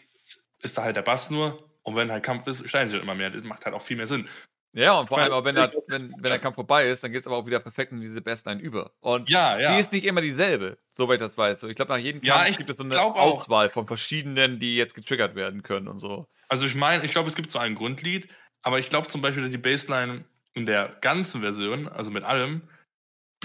ist 0.63 0.79
da 0.79 0.83
halt 0.83 0.97
der 0.97 1.03
Bass 1.03 1.31
nur 1.31 1.71
und 1.83 1.97
wenn 1.97 2.11
halt 2.11 2.25
Kampf 2.25 2.47
ist, 2.47 2.69
steigen 2.69 2.89
sie 2.89 2.95
halt 2.95 3.03
immer 3.03 3.15
mehr. 3.15 3.31
Das 3.31 3.45
macht 3.45 3.65
halt 3.65 3.75
auch 3.75 3.83
viel 3.83 3.97
mehr 3.97 4.09
Sinn. 4.09 4.29
Ja, 4.73 4.99
und 4.99 5.07
vor 5.07 5.19
allem 5.19 5.33
auch, 5.33 5.45
wenn, 5.45 5.55
der, 5.55 5.73
wenn, 5.87 6.13
wenn 6.13 6.31
der 6.31 6.39
Kampf 6.39 6.57
vorbei 6.57 6.89
ist, 6.89 7.03
dann 7.03 7.13
geht 7.13 7.21
es 7.21 7.27
aber 7.27 7.37
auch 7.37 7.47
wieder 7.47 7.61
perfekt 7.61 7.93
in 7.93 8.01
diese 8.01 8.21
Bestline 8.21 8.61
über. 8.61 8.93
Und 9.01 9.31
ja, 9.31 9.59
ja. 9.59 9.73
sie 9.73 9.81
ist 9.81 9.93
nicht 9.93 10.05
immer 10.05 10.21
dieselbe, 10.21 10.79
soweit 10.91 11.21
das 11.21 11.39
weiß. 11.39 11.63
Ich 11.63 11.77
glaube, 11.77 11.93
nach 11.93 11.99
jedem 11.99 12.21
Kampf 12.21 12.49
ja, 12.49 12.57
gibt 12.57 12.69
es 12.69 12.77
so 12.77 12.85
eine 12.85 13.01
Auswahl 13.01 13.71
von 13.71 13.87
verschiedenen, 13.87 14.59
die 14.59 14.77
jetzt 14.77 14.95
getriggert 14.95 15.35
werden 15.35 15.63
können 15.63 15.89
und 15.89 15.99
so. 15.99 16.27
Also 16.49 16.67
ich 16.67 16.75
meine, 16.75 17.05
ich 17.05 17.13
glaube, 17.13 17.29
es 17.29 17.35
gibt 17.35 17.51
so 17.51 17.59
ein 17.59 17.75
Grundlied, 17.75 18.29
aber 18.63 18.79
ich 18.79 18.91
glaube 18.91 19.07
zum 19.07 19.23
Beispiel, 19.23 19.43
dass 19.43 19.51
die 19.51 19.59
Bassline 19.59 20.25
in 20.57 20.67
der 20.67 20.97
ganzen 21.01 21.43
Version, 21.43 21.87
also 21.87 22.11
mit 22.11 22.25
allem, 22.25 22.63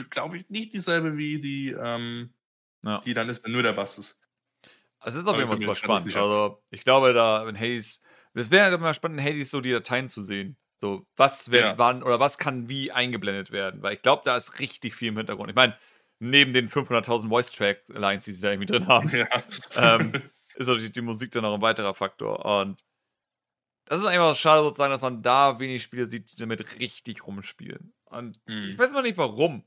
glaube 0.09 0.37
ich, 0.37 0.49
nicht 0.49 0.73
dieselbe 0.73 1.17
wie 1.17 1.39
die, 1.39 1.69
ähm, 1.69 2.33
ja. 2.83 2.99
die 3.01 3.13
dann 3.13 3.29
ist, 3.29 3.43
wenn 3.43 3.51
nur 3.51 3.63
der 3.63 3.73
Bass 3.73 3.97
ist. 3.97 4.19
Also 4.99 5.17
das 5.17 5.25
ist 5.25 5.31
auf 5.31 5.37
jeden 5.37 5.49
Fall 5.49 5.59
super 5.59 5.75
spannend. 5.75 6.15
Also 6.15 6.63
ich 6.69 6.83
glaube, 6.83 7.13
da, 7.13 7.45
wenn 7.45 7.59
Hayes 7.59 8.01
es 8.33 8.51
wäre 8.51 8.75
immer 8.75 8.93
spannend, 8.93 9.19
in 9.19 9.25
Hades 9.25 9.51
so 9.51 9.61
die 9.61 9.71
Dateien 9.71 10.07
zu 10.07 10.23
sehen. 10.23 10.57
So, 10.77 11.05
was 11.15 11.51
wird 11.51 11.63
ja. 11.63 11.77
wann 11.77 12.01
oder 12.01 12.19
was 12.19 12.37
kann 12.37 12.69
wie 12.69 12.91
eingeblendet 12.91 13.51
werden. 13.51 13.83
Weil 13.83 13.93
ich 13.93 14.01
glaube, 14.01 14.23
da 14.25 14.35
ist 14.35 14.59
richtig 14.59 14.95
viel 14.95 15.09
im 15.09 15.17
Hintergrund. 15.17 15.49
Ich 15.49 15.55
meine, 15.55 15.77
neben 16.19 16.53
den 16.53 16.69
500.000 16.69 17.29
Voice-Track-Lines, 17.29 18.23
die 18.23 18.33
sie 18.33 18.41
da 18.41 18.51
irgendwie 18.51 18.71
drin 18.71 18.87
haben, 18.87 19.09
ja. 19.15 19.27
ähm, 19.75 20.13
ist 20.55 20.67
natürlich 20.67 20.91
die 20.91 21.01
Musik 21.01 21.31
dann 21.31 21.43
noch 21.43 21.53
ein 21.53 21.61
weiterer 21.61 21.93
Faktor. 21.93 22.45
Und 22.45 22.83
das 23.91 23.99
ist 23.99 24.05
einfach 24.05 24.37
schade 24.37 24.61
sozusagen, 24.61 24.93
dass 24.93 25.01
man 25.01 25.21
da 25.21 25.59
wenig 25.59 25.83
Spiele 25.83 26.05
sieht, 26.05 26.31
die 26.31 26.37
damit 26.37 26.79
richtig 26.79 27.27
rumspielen. 27.27 27.93
Und 28.05 28.39
mhm. 28.47 28.69
ich 28.69 28.79
weiß 28.79 28.91
immer 28.91 29.01
nicht 29.01 29.17
warum. 29.17 29.65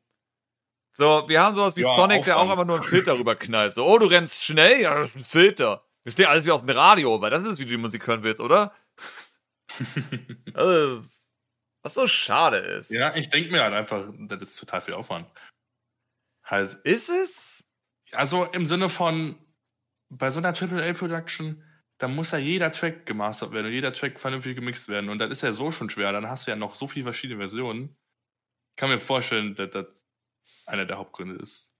So, 0.94 1.28
wir 1.28 1.42
haben 1.42 1.55
sowas 1.55 1.76
wie 1.76 1.82
ja, 1.82 1.94
Sonic, 1.94 2.24
der 2.24 2.38
auch 2.38 2.48
einfach 2.48 2.64
nur 2.64 2.76
einen 2.76 2.84
Filter 2.84 3.18
rüberknallt. 3.18 3.74
So, 3.74 3.84
oh, 3.84 3.98
du 3.98 4.06
rennst 4.06 4.42
schnell? 4.42 4.80
Ja, 4.80 4.98
das 4.98 5.10
ist 5.10 5.16
ein 5.16 5.24
Filter. 5.24 5.84
Das 6.05 6.14
ist 6.14 6.18
ja 6.18 6.30
alles 6.30 6.46
wie 6.46 6.52
aus 6.52 6.64
dem 6.64 6.70
Radio, 6.70 7.20
weil 7.20 7.28
das 7.28 7.44
ist, 7.44 7.59
wie 7.59 7.64
du 7.64 7.72
die 7.72 7.76
Musik 7.76 8.06
hören 8.06 8.22
willst, 8.22 8.40
oder? 8.40 8.74
ist, 10.46 11.28
was 11.82 11.92
so 11.92 12.06
schade 12.06 12.56
ist. 12.56 12.90
Ja, 12.90 13.14
ich 13.14 13.28
denke 13.28 13.51
mir 13.51 13.62
halt 13.62 13.74
einfach, 13.74 14.09
das 14.20 14.40
ist 14.40 14.56
total 14.59 14.80
viel 14.80 14.94
Aufwand. 14.94 15.30
Halt. 16.44 16.78
Ist 16.84 17.10
es? 17.10 17.62
Also 18.12 18.44
im 18.44 18.64
Sinne 18.64 18.88
von, 18.88 19.38
bei 20.09 20.30
so 20.30 20.40
einer 20.40 20.59
AAA-Production, 20.59 21.62
da 22.05 22.09
muss 22.09 22.32
ja 22.32 22.39
jeder 22.39 22.70
Track 22.70 23.06
gemastert 23.06 23.52
werden 23.52 23.68
und 23.68 23.72
jeder 23.72 23.90
Track 23.90 24.20
vernünftig 24.20 24.56
gemixt 24.56 24.89
werden. 24.89 25.09
Und 25.09 25.20
das 25.20 25.31
ist 25.31 25.40
ja 25.40 25.52
so 25.52 25.72
schon 25.72 25.89
schwer. 25.89 26.12
Dann 26.12 26.28
hast 26.28 26.47
du 26.47 26.51
ja 26.51 26.56
noch 26.56 26.74
so 26.74 26.86
viele 26.86 27.05
verschiedene 27.05 27.39
Versionen. 27.39 27.97
Ich 28.72 28.76
kann 28.76 28.90
mir 28.90 28.98
vorstellen, 28.98 29.55
dass 29.55 29.70
das 29.70 30.06
einer 30.66 30.85
der 30.85 30.98
Hauptgründe 30.98 31.36
ist. 31.36 31.72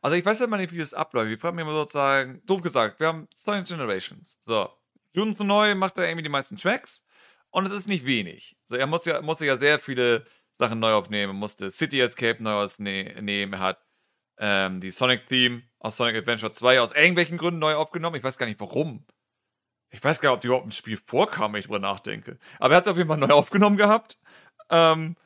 Also 0.00 0.16
ich 0.16 0.24
weiß 0.24 0.40
ja 0.40 0.46
immer 0.46 0.56
nicht, 0.56 0.72
wie 0.72 0.78
das 0.78 0.94
abläuft. 0.94 1.28
Wir 1.28 1.38
fragen 1.38 1.54
mich 1.54 1.62
immer 1.62 1.74
sozusagen, 1.74 2.42
doof 2.44 2.60
gesagt, 2.60 2.98
wir 2.98 3.06
haben 3.06 3.28
Sonic 3.36 3.66
Generations. 3.66 4.40
So, 4.42 4.68
Jun 5.14 5.36
zu 5.36 5.44
neu 5.44 5.76
macht 5.76 5.96
da 5.96 6.02
irgendwie 6.02 6.24
die 6.24 6.28
meisten 6.28 6.56
Tracks 6.56 7.04
und 7.50 7.64
es 7.64 7.70
ist 7.70 7.86
nicht 7.86 8.04
wenig. 8.04 8.56
So, 8.66 8.74
er 8.74 8.88
muss 8.88 9.04
ja, 9.04 9.22
musste 9.22 9.46
ja 9.46 9.58
sehr 9.58 9.78
viele 9.78 10.24
Sachen 10.58 10.80
neu 10.80 10.94
aufnehmen. 10.94 11.34
Er 11.34 11.38
musste 11.38 11.70
City 11.70 12.00
Escape 12.00 12.42
neu 12.42 12.54
ausnehmen. 12.54 13.52
Er 13.52 13.60
hat 13.60 13.78
ähm, 14.38 14.80
die 14.80 14.90
Sonic 14.90 15.28
Theme 15.28 15.62
aus 15.78 15.96
Sonic 15.96 16.16
Adventure 16.16 16.50
2 16.50 16.80
aus 16.80 16.90
irgendwelchen 16.90 17.38
Gründen 17.38 17.60
neu 17.60 17.76
aufgenommen. 17.76 18.16
Ich 18.16 18.24
weiß 18.24 18.38
gar 18.38 18.46
nicht 18.46 18.58
warum. 18.58 19.06
Ich 19.92 20.02
weiß 20.02 20.20
gar 20.20 20.30
nicht, 20.30 20.36
ob 20.36 20.40
die 20.40 20.46
überhaupt 20.48 20.64
im 20.64 20.72
Spiel 20.72 20.98
vorkam, 21.06 21.52
wenn 21.52 21.60
ich 21.60 21.66
drüber 21.66 21.78
nachdenke. 21.78 22.38
Aber 22.58 22.74
er 22.74 22.76
hat 22.78 22.84
es 22.84 22.90
auf 22.90 22.96
jeden 22.96 23.08
Fall 23.08 23.18
neu 23.18 23.28
aufgenommen 23.28 23.76
gehabt. 23.76 24.18
Ähm, 24.70 25.16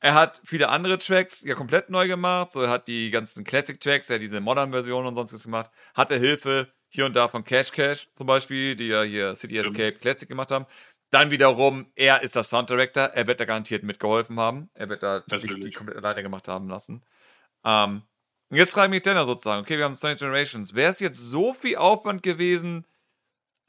er 0.00 0.14
hat 0.14 0.40
viele 0.44 0.68
andere 0.68 0.98
Tracks 0.98 1.42
ja 1.42 1.54
komplett 1.54 1.90
neu 1.90 2.06
gemacht. 2.06 2.52
So, 2.52 2.62
er 2.62 2.70
hat 2.70 2.86
die 2.86 3.10
ganzen 3.10 3.44
Classic-Tracks, 3.44 4.08
ja 4.08 4.18
diese 4.18 4.40
Modern-Versionen 4.40 5.08
und 5.08 5.14
sonst 5.14 5.32
was 5.32 5.44
gemacht. 5.44 5.70
Hatte 5.94 6.18
Hilfe 6.18 6.72
hier 6.88 7.06
und 7.06 7.16
da 7.16 7.28
von 7.28 7.44
Cash 7.44 7.72
Cash 7.72 8.08
zum 8.14 8.26
Beispiel, 8.26 8.76
die 8.76 8.88
ja 8.88 9.02
hier 9.02 9.34
City 9.34 9.56
Escape 9.56 9.92
Classic 9.94 10.28
gemacht 10.28 10.52
haben. 10.52 10.66
Dann 11.10 11.30
wiederum, 11.30 11.90
er 11.96 12.22
ist 12.22 12.36
der 12.36 12.42
Sound 12.42 12.70
Director. 12.70 13.04
Er 13.04 13.26
wird 13.26 13.40
da 13.40 13.44
garantiert 13.44 13.82
mitgeholfen 13.82 14.38
haben. 14.38 14.70
Er 14.74 14.88
wird 14.88 15.02
da 15.02 15.20
die, 15.20 15.60
die 15.60 15.70
komplett 15.70 15.98
alleine 15.98 16.22
gemacht 16.22 16.46
haben 16.46 16.68
lassen. 16.68 17.02
Ähm, 17.64 18.02
und 18.48 18.56
jetzt 18.56 18.72
frage 18.72 18.86
ich 18.86 18.90
mich 18.90 19.02
dann 19.02 19.26
sozusagen, 19.26 19.62
okay, 19.62 19.76
wir 19.76 19.84
haben 19.84 19.94
Sonic 19.94 20.18
Generations. 20.18 20.74
Wäre 20.74 20.92
es 20.92 21.00
jetzt 21.00 21.18
so 21.18 21.52
viel 21.52 21.76
Aufwand 21.76 22.22
gewesen, 22.22 22.86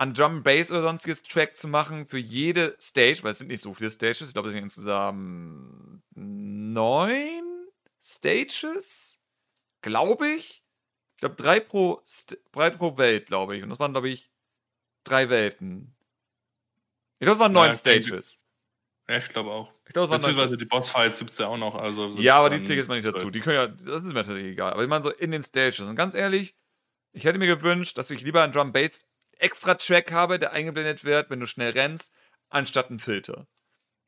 an 0.02 0.16
Drum 0.16 0.42
Bass 0.42 0.72
oder 0.72 0.82
sonstiges 0.82 1.22
Track 1.22 1.56
zu 1.56 1.68
machen 1.68 2.08
für 2.08 2.18
jede 2.18 2.76
Stage, 2.82 3.20
weil 3.22 3.34
es 3.34 3.38
sind 3.38 3.50
nicht 3.50 3.62
so 3.62 3.72
viele 3.76 3.92
Stages, 3.92 4.30
ich 4.30 4.34
glaube, 4.34 4.48
es 4.48 4.56
sind 4.56 4.64
insgesamt 4.64 6.02
neun 6.16 7.68
Stages, 8.02 9.22
glaube 9.84 10.28
ich. 10.28 10.64
Ich 11.14 11.20
glaube, 11.20 11.36
drei 11.36 11.60
pro, 11.60 12.02
drei 12.52 12.72
pro 12.72 12.98
Welt, 12.98 13.28
glaube 13.28 13.56
ich. 13.56 13.62
Und 13.62 13.70
das 13.70 13.80
waren, 13.80 13.92
glaube 13.92 14.10
ich, 14.10 14.32
drei 15.04 15.30
Welten. 15.30 15.96
Ich 17.20 17.26
glaube, 17.26 17.36
es 17.36 17.40
waren 17.42 17.54
neun 17.54 17.68
ja, 17.68 17.74
Stages. 17.76 18.40
Ja, 19.08 19.18
ich 19.18 19.30
glaube 19.30 19.52
auch. 19.52 19.72
Ich 19.86 19.94
glaube, 19.94 20.06
es 20.06 20.10
waren 20.10 20.22
Beziehungsweise 20.22 20.58
die 20.58 20.66
Bossfights 20.66 21.20
gibt 21.20 21.30
es 21.30 21.38
ja 21.38 21.46
auch 21.46 21.58
noch. 21.58 21.76
Also 21.76 22.10
ja, 22.18 22.40
aber 22.40 22.50
die 22.50 22.64
zähle 22.64 22.80
jetzt 22.80 22.88
mal 22.88 22.96
nicht 22.96 23.08
dazu. 23.08 23.30
Die 23.30 23.40
können 23.40 23.56
ja, 23.56 23.68
das 23.68 23.98
ist 23.98 24.04
mir 24.04 24.16
tatsächlich 24.16 24.46
egal. 24.46 24.74
Aber 24.74 24.82
ich 24.82 24.90
meine 24.90 25.04
so 25.04 25.12
in 25.12 25.30
den 25.30 25.44
Stages. 25.44 25.82
Und 25.82 25.96
ganz 25.96 26.16
ehrlich, 26.16 26.56
ich 27.12 27.26
hätte 27.26 27.38
mir 27.38 27.46
gewünscht, 27.46 28.00
dass 28.00 28.10
ich 28.10 28.24
lieber 28.24 28.42
einen 28.42 28.52
Drum 28.52 28.72
Bass 28.72 29.06
extra 29.42 29.76
Track 29.76 30.12
habe, 30.12 30.40
der 30.40 30.54
eingeblendet 30.54 31.04
wird, 31.04 31.30
wenn 31.30 31.40
du 31.40 31.48
schnell 31.48 31.72
rennst, 31.72 32.14
anstatt 32.50 32.90
einen 32.90 33.00
Filter. 33.00 33.48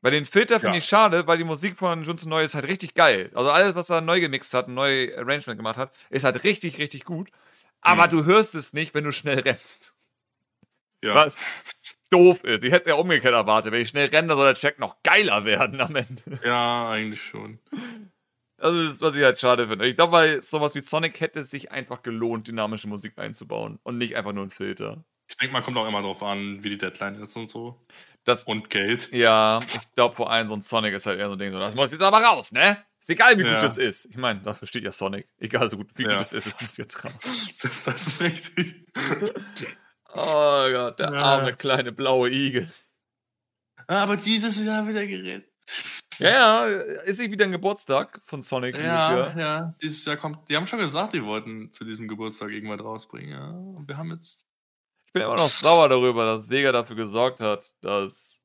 Weil 0.00 0.12
den 0.12 0.26
Filter 0.26 0.60
finde 0.60 0.76
ja. 0.76 0.78
ich 0.78 0.84
schade, 0.84 1.26
weil 1.26 1.38
die 1.38 1.44
Musik 1.44 1.78
von 1.78 2.04
Junson 2.04 2.28
Neu 2.28 2.42
ist 2.42 2.54
halt 2.54 2.66
richtig 2.66 2.92
geil. 2.94 3.30
Also 3.34 3.50
alles, 3.50 3.74
was 3.74 3.88
er 3.88 4.02
neu 4.02 4.20
gemixt 4.20 4.52
hat, 4.52 4.68
ein 4.68 4.74
neues 4.74 5.16
Arrangement 5.16 5.56
gemacht 5.56 5.78
hat, 5.78 5.94
ist 6.10 6.24
halt 6.24 6.44
richtig, 6.44 6.76
richtig 6.76 7.04
gut. 7.04 7.30
Aber 7.80 8.06
mhm. 8.06 8.10
du 8.10 8.24
hörst 8.26 8.54
es 8.54 8.74
nicht, 8.74 8.94
wenn 8.94 9.04
du 9.04 9.12
schnell 9.12 9.40
rennst. 9.40 9.94
Ja. 11.02 11.14
Was 11.14 11.38
doof 12.10 12.44
ist. 12.44 12.64
Ich 12.64 12.72
hätte 12.72 12.90
ja 12.90 12.96
umgekehrt 12.96 13.34
erwartet. 13.34 13.72
Wenn 13.72 13.80
ich 13.80 13.88
schnell 13.88 14.08
renne, 14.08 14.34
soll 14.36 14.44
der 14.44 14.54
Track 14.54 14.78
noch 14.78 15.02
geiler 15.02 15.44
werden 15.44 15.80
am 15.80 15.96
Ende. 15.96 16.22
Ja, 16.44 16.90
eigentlich 16.90 17.22
schon. 17.22 17.58
Also, 18.58 18.88
das, 18.88 19.00
was 19.00 19.16
ich 19.16 19.22
halt 19.22 19.38
schade 19.38 19.68
finde. 19.68 19.86
Ich 19.86 19.96
glaube, 19.96 20.12
bei 20.12 20.40
sowas 20.40 20.74
wie 20.74 20.80
Sonic 20.80 21.20
hätte 21.20 21.40
es 21.40 21.50
sich 21.50 21.72
einfach 21.72 22.02
gelohnt, 22.02 22.48
dynamische 22.48 22.88
Musik 22.88 23.18
einzubauen 23.18 23.78
und 23.82 23.98
nicht 23.98 24.16
einfach 24.16 24.32
nur 24.32 24.44
ein 24.44 24.50
Filter. 24.50 25.04
Ich 25.28 25.36
denke, 25.36 25.52
man 25.52 25.62
kommt 25.62 25.76
auch 25.76 25.86
immer 25.86 26.00
darauf 26.00 26.22
an, 26.22 26.62
wie 26.62 26.70
die 26.70 26.78
Deadline 26.78 27.16
ist 27.16 27.36
und 27.36 27.50
so. 27.50 27.80
Das, 28.24 28.44
und 28.44 28.70
Geld. 28.70 29.10
Ja, 29.12 29.60
ich 29.66 29.94
glaube, 29.94 30.16
vor 30.16 30.30
allem 30.30 30.48
so 30.48 30.54
ein 30.54 30.62
Sonic 30.62 30.94
ist 30.94 31.06
halt 31.06 31.18
eher 31.18 31.28
so 31.28 31.34
ein 31.34 31.38
Ding, 31.38 31.52
so, 31.52 31.58
das 31.58 31.74
muss 31.74 31.92
jetzt 31.92 32.02
aber 32.02 32.18
raus, 32.18 32.52
ne? 32.52 32.78
Ist 33.00 33.10
egal, 33.10 33.38
wie 33.38 33.42
ja. 33.42 33.54
gut 33.54 33.62
das 33.62 33.76
ist. 33.76 34.06
Ich 34.06 34.16
meine, 34.16 34.40
dafür 34.40 34.66
steht 34.66 34.82
ja 34.82 34.90
Sonic. 34.90 35.28
Egal, 35.38 35.68
so 35.68 35.76
gut, 35.76 35.90
wie 35.96 36.04
ja. 36.04 36.12
gut 36.12 36.20
es 36.22 36.32
ist, 36.32 36.46
es 36.46 36.62
muss 36.62 36.76
jetzt 36.78 37.04
raus. 37.04 37.12
Das, 37.62 37.84
das 37.84 38.06
ist 38.06 38.20
richtig. 38.22 38.86
oh 40.14 40.70
Gott, 40.70 40.98
der 40.98 41.12
ja. 41.12 41.22
arme 41.22 41.52
kleine 41.52 41.92
blaue 41.92 42.30
Igel. 42.30 42.70
Aber 43.86 44.16
dieses 44.16 44.62
Jahr 44.62 44.88
wieder 44.88 45.06
gerettet. 45.06 45.50
Ja, 46.18 46.30
ja, 46.30 46.80
ist 47.04 47.18
nicht 47.18 47.30
wieder 47.30 47.44
ein 47.44 47.52
Geburtstag 47.52 48.20
von 48.24 48.40
Sonic 48.40 48.76
ja, 48.76 48.80
dieses 48.80 49.34
Jahr? 49.34 49.36
Ja, 49.36 49.74
dieses 49.82 50.04
Jahr 50.04 50.16
kommt. 50.16 50.48
Die 50.48 50.56
haben 50.56 50.66
schon 50.66 50.78
gesagt, 50.78 51.12
die 51.12 51.24
wollten 51.24 51.72
zu 51.72 51.84
diesem 51.84 52.08
Geburtstag 52.08 52.50
irgendwas 52.50 52.80
rausbringen. 52.82 53.30
Ja, 53.30 53.50
und 53.50 53.88
wir 53.88 53.96
haben 53.96 54.10
jetzt. 54.10 54.46
Ich 55.14 55.20
bin 55.20 55.28
immer 55.28 55.36
noch 55.36 55.48
sauer 55.48 55.88
darüber, 55.88 56.24
dass 56.24 56.48
Sega 56.48 56.72
dafür 56.72 56.96
gesorgt 56.96 57.38
hat, 57.38 57.72
dass 57.82 58.40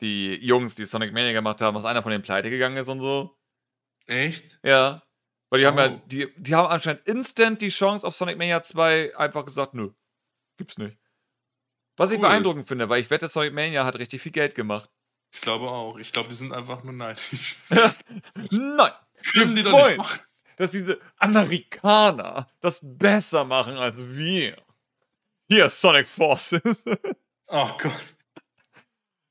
die 0.00 0.34
Jungs, 0.36 0.74
die 0.74 0.86
Sonic 0.86 1.12
Mania 1.12 1.32
gemacht 1.32 1.60
haben, 1.60 1.74
dass 1.74 1.84
einer 1.84 2.02
von 2.02 2.10
denen 2.10 2.22
pleite 2.22 2.48
gegangen 2.48 2.78
ist 2.78 2.88
und 2.88 3.00
so. 3.00 3.36
Echt? 4.06 4.58
Ja. 4.62 5.02
Weil 5.50 5.60
die 5.60 5.66
oh. 5.66 5.68
haben 5.68 5.78
ja, 5.78 5.88
die, 6.06 6.32
die 6.38 6.54
haben 6.54 6.68
anscheinend 6.68 7.06
instant 7.06 7.60
die 7.60 7.68
Chance 7.68 8.06
auf 8.06 8.14
Sonic 8.14 8.38
Mania 8.38 8.62
2 8.62 9.14
einfach 9.14 9.44
gesagt, 9.44 9.74
nö, 9.74 9.90
gibt's 10.56 10.78
nicht. 10.78 10.96
Was 11.98 12.08
cool. 12.08 12.14
ich 12.14 12.20
beeindruckend 12.22 12.66
finde, 12.66 12.88
weil 12.88 13.02
ich 13.02 13.10
wette, 13.10 13.28
Sonic 13.28 13.52
Mania 13.52 13.84
hat 13.84 13.98
richtig 13.98 14.22
viel 14.22 14.32
Geld 14.32 14.54
gemacht. 14.54 14.88
Ich 15.34 15.42
glaube 15.42 15.68
auch. 15.68 15.98
Ich 15.98 16.12
glaube, 16.12 16.30
die 16.30 16.34
sind 16.34 16.54
einfach 16.54 16.82
nur 16.82 16.94
neidisch. 16.94 17.58
Nein. 18.50 18.92
Können 19.34 19.54
die 19.54 19.62
doch 19.62 19.86
nicht 19.86 19.98
machen. 19.98 20.20
Dass 20.56 20.70
diese 20.70 20.98
Amerikaner 21.18 22.48
das 22.62 22.80
besser 22.82 23.44
machen 23.44 23.76
als 23.76 24.02
wir. 24.02 24.56
Hier, 25.48 25.70
Sonic 25.70 26.08
Forces. 26.08 26.62
oh 27.48 27.70
Gott. 27.78 28.16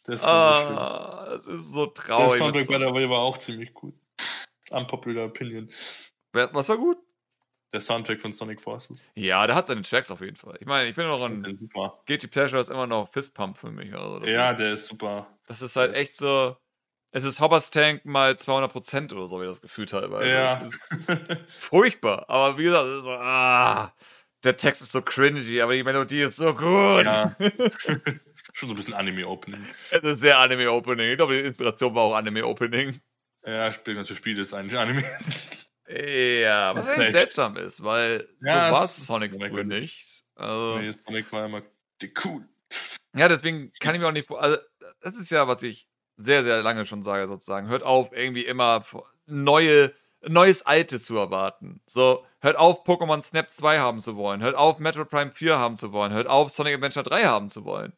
Das 0.03 0.21
ist, 0.21 0.27
ah, 0.27 1.25
so 1.29 1.35
das 1.35 1.47
ist 1.47 1.71
so 1.71 1.85
traurig. 1.87 2.29
Der 2.29 2.37
Soundtrack 2.37 2.67
bei 2.67 2.77
der 2.77 2.93
Way 2.93 3.09
war 3.09 3.19
auch 3.19 3.37
ziemlich 3.37 3.73
gut. 3.73 3.95
Unpopular 4.69 5.25
Opinion. 5.25 5.69
Was 6.31 6.69
war 6.69 6.77
gut? 6.77 6.97
Der 7.73 7.81
Soundtrack 7.81 8.21
von 8.21 8.31
Sonic 8.31 8.61
Forces. 8.61 9.09
Ja, 9.15 9.45
der 9.47 9.55
hat 9.55 9.67
seine 9.67 9.81
Tracks 9.81 10.11
auf 10.11 10.21
jeden 10.21 10.35
Fall. 10.35 10.57
Ich 10.59 10.67
meine, 10.67 10.87
ich 10.87 10.95
bin 10.95 11.07
noch 11.07 11.21
ein. 11.21 11.69
Guilty 12.05 12.27
Pleasure 12.27 12.61
ist 12.61 12.69
immer 12.69 12.87
noch 12.87 13.09
Fistpump 13.09 13.57
für 13.57 13.71
mich. 13.71 13.93
Also 13.93 14.25
ja, 14.25 14.51
ist, 14.51 14.59
der 14.59 14.73
ist 14.73 14.87
super. 14.87 15.27
Das 15.47 15.61
ist 15.61 15.75
halt 15.75 15.91
das 15.91 15.97
echt 15.97 16.17
so. 16.17 16.55
Es 17.11 17.23
ist 17.23 17.39
Hobbers 17.39 17.71
Tank 17.71 18.05
mal 18.05 18.33
200% 18.33 19.13
oder 19.13 19.27
so, 19.27 19.41
wie 19.41 19.45
das 19.45 19.61
Gefühl 19.61 19.85
teilweise. 19.85 20.29
Ja. 20.29 20.59
Das 20.59 20.73
ist 20.73 20.89
furchtbar. 21.57 22.29
Aber 22.29 22.57
wie 22.57 22.63
gesagt, 22.63 22.85
so, 23.03 23.11
ah, 23.11 23.93
der 24.45 24.57
Text 24.57 24.81
ist 24.81 24.91
so 24.91 25.01
cringy, 25.01 25.61
aber 25.61 25.73
die 25.73 25.83
Melodie 25.83 26.21
ist 26.21 26.37
so 26.37 26.53
gut. 26.53 27.05
Ja. 27.05 27.35
Schon 28.53 28.69
so 28.69 28.73
ein 28.73 28.75
bisschen 28.75 28.93
Anime-Opening. 28.93 29.65
Es 29.91 30.03
ist 30.03 30.19
sehr 30.21 30.39
Anime-Opening. 30.39 31.11
Ich 31.11 31.17
glaube, 31.17 31.33
die 31.33 31.41
Inspiration 31.41 31.93
war 31.93 32.03
auch 32.03 32.15
Anime-Opening. 32.15 33.01
Ja, 33.45 33.71
Spiel 33.71 33.95
natürlich 33.95 34.17
Spiel 34.17 34.39
ist 34.39 34.53
eigentlich 34.53 34.79
Anime. 34.79 35.03
Ja, 35.87 36.75
was 36.75 36.87
eigentlich 36.87 37.11
seltsam 37.11 37.57
ist, 37.57 37.83
weil 37.83 38.27
ja, 38.41 38.69
so 38.69 38.73
war 38.73 38.87
Sonic 38.87 39.33
früher 39.33 39.63
nicht. 39.63 40.23
Also, 40.35 40.79
nee, 40.79 40.91
Sonic 40.91 41.31
war 41.31 41.45
immer 41.45 41.61
cool. 42.23 42.47
Ja, 43.15 43.27
deswegen 43.27 43.71
kann 43.79 43.93
ich 43.93 44.01
mir 44.01 44.07
auch 44.07 44.11
nicht. 44.11 44.31
Also, 44.31 44.57
das 45.01 45.15
ist 45.17 45.29
ja, 45.29 45.47
was 45.47 45.61
ich 45.63 45.87
sehr, 46.17 46.43
sehr 46.43 46.63
lange 46.63 46.87
schon 46.87 47.03
sage, 47.03 47.27
sozusagen. 47.27 47.67
Hört 47.67 47.83
auf, 47.83 48.11
irgendwie 48.13 48.45
immer 48.45 48.83
neue, 49.25 49.93
neues 50.27 50.65
Altes 50.65 51.05
zu 51.05 51.17
erwarten. 51.17 51.81
So, 51.85 52.25
hört 52.39 52.57
auf, 52.57 52.83
Pokémon 52.85 53.21
Snap 53.21 53.49
2 53.49 53.79
haben 53.79 53.99
zu 53.99 54.15
wollen. 54.15 54.41
Hört 54.41 54.55
auf, 54.55 54.79
Metro 54.79 55.05
Prime 55.05 55.31
4 55.31 55.57
haben 55.57 55.75
zu 55.75 55.91
wollen. 55.91 56.13
Hört 56.13 56.27
auf, 56.27 56.49
Sonic 56.49 56.75
Adventure 56.75 57.03
3 57.03 57.23
haben 57.23 57.49
zu 57.49 57.65
wollen. 57.65 57.93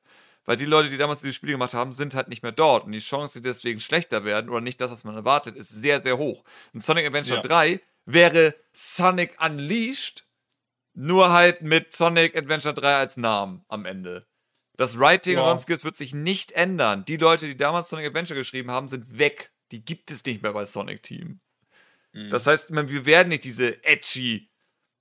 Weil 0.46 0.56
die 0.56 0.66
Leute, 0.66 0.90
die 0.90 0.98
damals 0.98 1.22
diese 1.22 1.34
Spiele 1.34 1.54
gemacht 1.54 1.74
haben, 1.74 1.92
sind 1.92 2.16
halt 2.16 2.30
nicht 2.30 2.42
mehr 2.42 2.54
dort. 2.54 2.86
Und 2.86 2.94
die 2.94 3.00
Chance, 3.00 3.40
die 3.40 3.48
deswegen 3.48 3.80
schlechter 3.80 4.24
werden 4.24 4.50
oder 4.50 4.62
nicht 4.62 4.80
das, 4.80 4.92
was 4.92 5.04
man 5.04 5.16
erwartet, 5.16 5.58
ist 5.58 5.70
sehr, 5.70 6.02
sehr 6.02 6.18
hoch. 6.18 6.44
Und 6.74 6.82
Sonic 6.82 7.06
Adventure 7.06 7.38
ja. 7.38 7.42
3 7.42 7.82
wäre 8.06 8.56
Sonic 8.72 9.38
Unleashed, 9.44 10.26
nur 10.94 11.32
halt 11.32 11.62
mit 11.62 11.92
Sonic 11.92 12.36
Adventure 12.36 12.74
3 12.74 12.96
als 12.96 13.18
Namen 13.18 13.66
am 13.68 13.86
Ende. 13.86 14.26
Das 14.78 14.98
Writing 14.98 15.34
ja. 15.34 15.42
und 15.42 15.50
sonstiges 15.50 15.84
wird 15.84 15.98
sich 15.98 16.14
nicht 16.14 16.54
ändern. 16.54 17.04
Die 17.04 17.18
Leute, 17.18 17.48
die 17.48 17.58
damals 17.58 17.90
Sonic 17.90 18.08
Adventure 18.08 18.40
geschrieben 18.40 18.72
haben, 18.72 18.88
sind 18.88 19.18
weg. 19.18 19.52
Die 19.72 19.84
gibt 19.84 20.12
es 20.12 20.24
nicht 20.24 20.44
mehr 20.44 20.54
bei 20.54 20.64
Sonic 20.64 21.04
Team. 21.04 21.42
Mhm. 22.18 22.30
Das 22.30 22.48
heißt, 22.48 22.72
wir 22.72 23.06
werden 23.06 23.30
nicht 23.30 23.44
diese 23.44 23.84
edgy, 23.84 24.50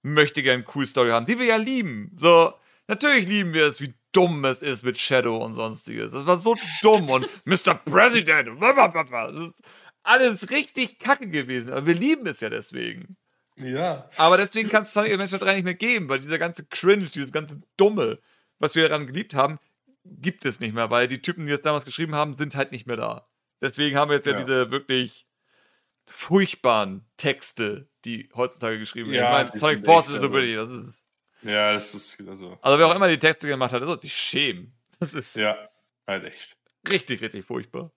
möchte 0.02 0.42
gern 0.42 0.64
cool 0.74 0.86
Story 0.86 1.10
haben, 1.10 1.26
die 1.26 1.38
wir 1.38 1.46
ja 1.46 1.56
lieben. 1.56 2.12
So, 2.16 2.54
natürlich 2.86 3.26
lieben 3.26 3.54
wir 3.54 3.66
es, 3.66 3.80
wie 3.80 3.94
dumm 4.12 4.44
es 4.44 4.58
ist 4.58 4.84
mit 4.84 4.98
Shadow 4.98 5.44
und 5.44 5.52
sonstiges. 5.52 6.12
Das 6.12 6.26
war 6.26 6.38
so 6.38 6.56
dumm 6.82 7.10
und 7.10 7.28
Mr. 7.44 7.74
President. 7.74 8.48
Das 8.60 9.36
ist 9.36 9.62
alles 10.02 10.50
richtig 10.50 10.98
kacke 10.98 11.28
gewesen. 11.28 11.72
Aber 11.72 11.86
wir 11.86 11.94
lieben 11.94 12.26
es 12.26 12.40
ja 12.40 12.50
deswegen. 12.50 13.16
Ja. 13.56 14.08
Aber 14.16 14.36
deswegen 14.36 14.68
kann 14.68 14.82
es 14.82 14.92
Sonic 14.92 15.12
Adventure 15.12 15.42
3 15.42 15.54
nicht 15.54 15.64
mehr 15.64 15.74
geben, 15.74 16.08
weil 16.08 16.18
dieser 16.18 16.38
ganze 16.38 16.66
Cringe, 16.66 17.06
dieses 17.06 17.32
ganze 17.32 17.60
Dumme, 17.76 18.18
was 18.58 18.74
wir 18.74 18.88
daran 18.88 19.06
geliebt 19.06 19.34
haben, 19.34 19.58
gibt 20.04 20.44
es 20.44 20.60
nicht 20.60 20.74
mehr, 20.74 20.90
weil 20.90 21.08
die 21.08 21.22
Typen, 21.22 21.46
die 21.46 21.52
das 21.52 21.62
damals 21.62 21.84
geschrieben 21.84 22.14
haben, 22.14 22.34
sind 22.34 22.54
halt 22.54 22.72
nicht 22.72 22.86
mehr 22.86 22.96
da. 22.96 23.26
Deswegen 23.60 23.96
haben 23.96 24.10
wir 24.10 24.16
jetzt 24.16 24.26
ja, 24.26 24.32
ja 24.32 24.38
diese 24.38 24.70
wirklich 24.70 25.26
furchtbaren 26.06 27.04
Texte, 27.16 27.88
die 28.04 28.30
heutzutage 28.34 28.78
geschrieben 28.78 29.10
werden. 29.10 29.24
Ja, 29.24 29.42
ich 29.42 29.48
meine, 29.48 29.58
Sonic 29.58 29.84
Force 29.84 30.08
ist 30.08 30.20
so 30.20 30.32
wirklich, 30.32 30.54
das 30.56 30.68
ist 30.68 31.06
ja, 31.42 31.72
das 31.72 31.94
ist 31.94 32.18
also. 32.28 32.58
Also 32.60 32.78
wer 32.78 32.86
auch 32.86 32.94
immer 32.94 33.08
die 33.08 33.18
Texte 33.18 33.46
gemacht 33.46 33.72
hat, 33.72 33.80
der 33.80 33.86
soll 33.86 34.00
sich 34.00 34.14
schämen. 34.14 34.72
Das 34.98 35.12
ist. 35.12 35.36
Ja, 35.36 35.68
halt 36.06 36.24
echt. 36.24 36.56
Richtig, 36.88 37.20
richtig 37.20 37.44
furchtbar. 37.44 37.92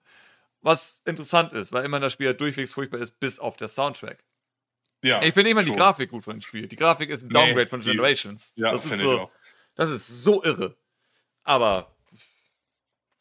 Was 0.61 1.01
interessant 1.05 1.53
ist, 1.53 1.71
weil 1.71 1.85
immer 1.85 2.01
das 2.01 2.11
Spiel 2.11 2.27
halt 2.27 2.41
durchwegs 2.41 2.73
furchtbar 2.73 2.99
ist, 2.99 3.19
bis 3.19 3.39
auf 3.39 3.55
der 3.55 3.69
Soundtrack. 3.69 4.23
Ja. 5.01 5.21
Ich 5.23 5.33
finde 5.33 5.49
immer 5.51 5.63
die 5.63 5.71
Grafik 5.71 6.09
gut 6.09 6.25
von 6.25 6.35
dem 6.35 6.41
Spiel. 6.41 6.67
Die 6.67 6.75
Grafik 6.75 7.09
ist 7.09 7.23
ein 7.23 7.29
Downgrade 7.29 7.63
nee, 7.63 7.67
von 7.67 7.79
Generations. 7.79 8.53
Die, 8.53 8.61
ja, 8.61 8.71
das 8.71 8.83
ist 8.83 8.99
so, 8.99 9.31
Das 9.75 9.89
ist 9.89 10.07
so 10.07 10.43
irre. 10.43 10.75
Aber 11.43 11.95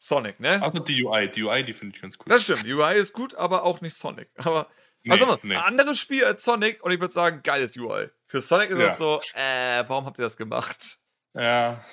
Sonic, 0.01 0.39
ne? 0.39 0.61
Also 0.61 0.79
die 0.79 1.03
UI, 1.03 1.29
die 1.29 1.43
UI, 1.43 1.63
die 1.63 1.73
finde 1.73 1.95
ich 1.95 2.01
ganz 2.01 2.17
cool. 2.17 2.25
Das 2.29 2.43
stimmt, 2.43 2.65
die 2.65 2.73
UI 2.73 2.95
ist 2.95 3.13
gut, 3.13 3.35
aber 3.35 3.63
auch 3.63 3.81
nicht 3.81 3.95
Sonic. 3.95 4.29
Aber 4.37 4.67
Nee, 5.03 5.13
also, 5.13 5.39
nee. 5.43 5.55
ein 5.55 5.61
anderes 5.61 5.99
Spiel 5.99 6.25
als 6.25 6.43
Sonic 6.43 6.83
und 6.83 6.91
ich 6.91 6.99
würde 6.99 7.13
sagen, 7.13 7.41
geiles 7.41 7.77
UI. 7.77 8.09
Für 8.27 8.41
Sonic 8.41 8.69
ist 8.69 8.79
ja. 8.79 8.85
das 8.87 8.97
so, 8.97 9.21
äh, 9.33 9.83
warum 9.87 10.05
habt 10.05 10.19
ihr 10.19 10.23
das 10.23 10.35
gemacht? 10.35 10.99
Ja. 11.33 11.83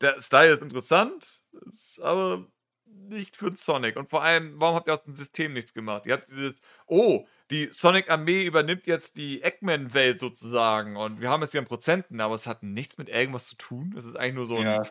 Der 0.00 0.20
Style 0.20 0.52
ist 0.52 0.62
interessant, 0.62 1.44
ist 1.68 2.00
aber 2.00 2.46
nicht 2.86 3.36
für 3.36 3.54
Sonic. 3.54 3.96
Und 3.96 4.08
vor 4.08 4.22
allem, 4.22 4.60
warum 4.60 4.76
habt 4.76 4.86
ihr 4.86 4.94
aus 4.94 5.02
dem 5.02 5.16
System 5.16 5.54
nichts 5.54 5.74
gemacht? 5.74 6.06
Ihr 6.06 6.14
habt 6.14 6.28
dieses, 6.28 6.54
oh, 6.86 7.26
die 7.50 7.68
Sonic-Armee 7.70 8.44
übernimmt 8.44 8.86
jetzt 8.86 9.16
die 9.16 9.42
Eggman-Welt 9.42 10.20
sozusagen 10.20 10.96
und 10.96 11.20
wir 11.20 11.30
haben 11.30 11.42
es 11.42 11.50
hier 11.50 11.60
in 11.60 11.66
Prozenten, 11.66 12.20
aber 12.20 12.34
es 12.34 12.46
hat 12.46 12.62
nichts 12.62 12.96
mit 12.96 13.08
irgendwas 13.08 13.46
zu 13.46 13.56
tun. 13.56 13.94
Es 13.96 14.04
ist 14.04 14.16
eigentlich 14.16 14.34
nur 14.34 14.46
so 14.46 14.56
ein 14.56 14.66
ja, 14.66 14.82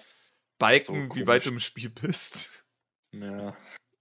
Balken, 0.59 1.09
so 1.09 1.15
wie 1.15 1.25
weit 1.25 1.45
du 1.45 1.51
im 1.51 1.59
Spiel 1.59 1.89
bist. 1.89 2.60
Ja. 3.11 3.55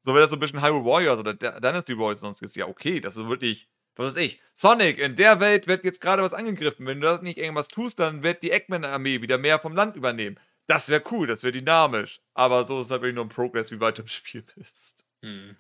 So 0.05 0.15
wäre 0.15 0.21
das 0.21 0.31
so 0.31 0.37
ein 0.37 0.41
bisschen 0.41 0.63
Hyrule 0.63 0.85
Warriors 0.85 1.21
oder 1.21 1.35
Dynasty 1.35 1.97
Warriors 1.99 2.21
sonst 2.21 2.43
ist 2.43 2.57
ja 2.57 2.67
okay, 2.67 3.01
das 3.01 3.17
ist 3.17 3.29
wirklich, 3.29 3.69
was 3.97 4.15
weiß 4.15 4.23
ich, 4.23 4.41
Sonic, 4.55 4.99
in 4.99 5.15
der 5.15 5.41
Welt 5.41 5.67
wird 5.67 5.85
jetzt 5.85 6.01
gerade 6.01 6.23
was 6.23 6.33
angegriffen. 6.33 6.87
Wenn 6.87 7.01
du 7.01 7.07
das 7.07 7.23
nicht 7.23 7.39
irgendwas 7.39 7.69
tust, 7.69 7.99
dann 7.99 8.23
wird 8.23 8.43
die 8.43 8.51
Eggman-Armee 8.51 9.21
wieder 9.21 9.39
mehr 9.39 9.59
vom 9.59 9.75
Land 9.75 9.97
übernehmen. 9.97 10.39
Das 10.67 10.89
wäre 10.89 11.03
cool, 11.11 11.27
das 11.27 11.43
wäre 11.43 11.53
dynamisch. 11.53 12.21
Aber 12.33 12.65
so 12.65 12.79
ist 12.79 12.87
es 12.87 12.91
halt 12.91 13.03
wirklich 13.03 13.17
nur 13.17 13.25
ein 13.25 13.29
Progress, 13.31 13.71
wie 13.71 13.81
weit 13.81 13.99
du 13.99 14.03
im 14.03 14.09
Spiel 14.09 14.45
bist. 14.55 15.05
Hm. 15.23 15.57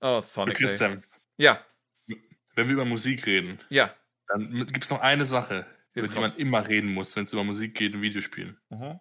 Oh, 0.00 0.20
Sonic. 0.20 0.56
Christian. 0.56 1.04
Ja. 1.36 1.64
Wenn 2.06 2.66
wir 2.66 2.74
über 2.74 2.84
Musik 2.84 3.26
reden, 3.26 3.58
ja. 3.68 3.94
dann 4.28 4.66
gibt 4.66 4.84
es 4.84 4.90
noch 4.90 5.00
eine 5.00 5.24
Sache, 5.24 5.66
Jetzt 5.94 6.10
über 6.10 6.14
die 6.14 6.20
man 6.20 6.36
immer 6.36 6.68
reden 6.68 6.92
muss, 6.92 7.14
wenn 7.16 7.24
es 7.24 7.32
über 7.32 7.44
Musik 7.44 7.74
geht 7.74 7.94
in 7.94 8.02
Videospielen. 8.02 8.56
Mhm. 8.70 9.00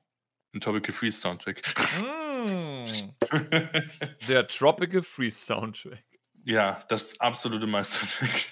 Ein 0.54 0.62
Tropical 0.62 0.94
Freeze 0.94 1.20
Soundtrack. 1.20 1.62
Mm. 2.00 2.27
Der 4.28 4.48
Tropical 4.48 5.04
Freeze 5.04 5.46
Soundtrack. 5.46 6.04
Ja, 6.44 6.84
das 6.90 7.20
absolute 7.20 7.68
Meisterwerk. 7.68 8.46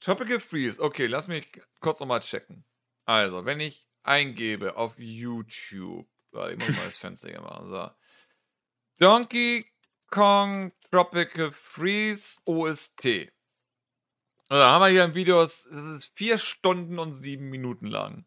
Tropical 0.00 0.40
Freeze, 0.40 0.80
okay, 0.80 1.06
lass 1.06 1.28
mich 1.28 1.46
kurz 1.80 2.00
nochmal 2.00 2.20
checken. 2.20 2.64
Also, 3.04 3.44
wenn 3.44 3.60
ich 3.60 3.86
eingebe 4.02 4.76
auf 4.76 4.98
YouTube, 4.98 6.06
warte, 6.30 6.54
ich 6.54 6.58
muss 6.58 6.76
mal 6.76 6.84
das 6.84 6.96
Fenster 6.98 7.30
hier 7.30 7.40
machen. 7.40 7.68
So. 7.68 7.90
Donkey 8.98 9.66
Kong 10.10 10.72
Tropical 10.90 11.50
Freeze 11.50 12.40
OST. 12.44 13.32
Also, 14.50 14.62
da 14.62 14.72
haben 14.72 14.82
wir 14.82 14.88
hier 14.88 15.04
ein 15.04 15.14
Video, 15.14 15.40
das 15.42 15.64
ist 15.64 16.12
vier 16.14 16.38
Stunden 16.38 16.98
und 16.98 17.14
sieben 17.14 17.50
Minuten 17.50 17.86
lang. 17.86 18.26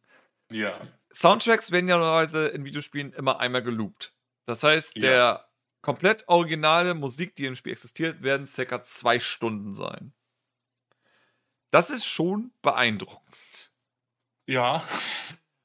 Ja. 0.51 0.79
Soundtracks 1.13 1.71
werden 1.71 1.87
ja 1.87 1.97
normalerweise 1.97 2.47
in 2.47 2.65
Videospielen 2.65 3.13
immer 3.13 3.39
einmal 3.39 3.63
geloopt. 3.63 4.13
Das 4.51 4.63
heißt, 4.63 4.97
ja. 4.97 5.01
der 5.01 5.49
komplett 5.81 6.27
originale 6.27 6.93
Musik, 6.93 7.37
die 7.37 7.45
im 7.45 7.55
Spiel 7.55 7.71
existiert, 7.71 8.21
werden 8.21 8.45
circa 8.45 8.83
zwei 8.83 9.17
Stunden 9.17 9.75
sein. 9.75 10.11
Das 11.69 11.89
ist 11.89 12.05
schon 12.05 12.51
beeindruckend. 12.61 13.71
Ja. 14.47 14.85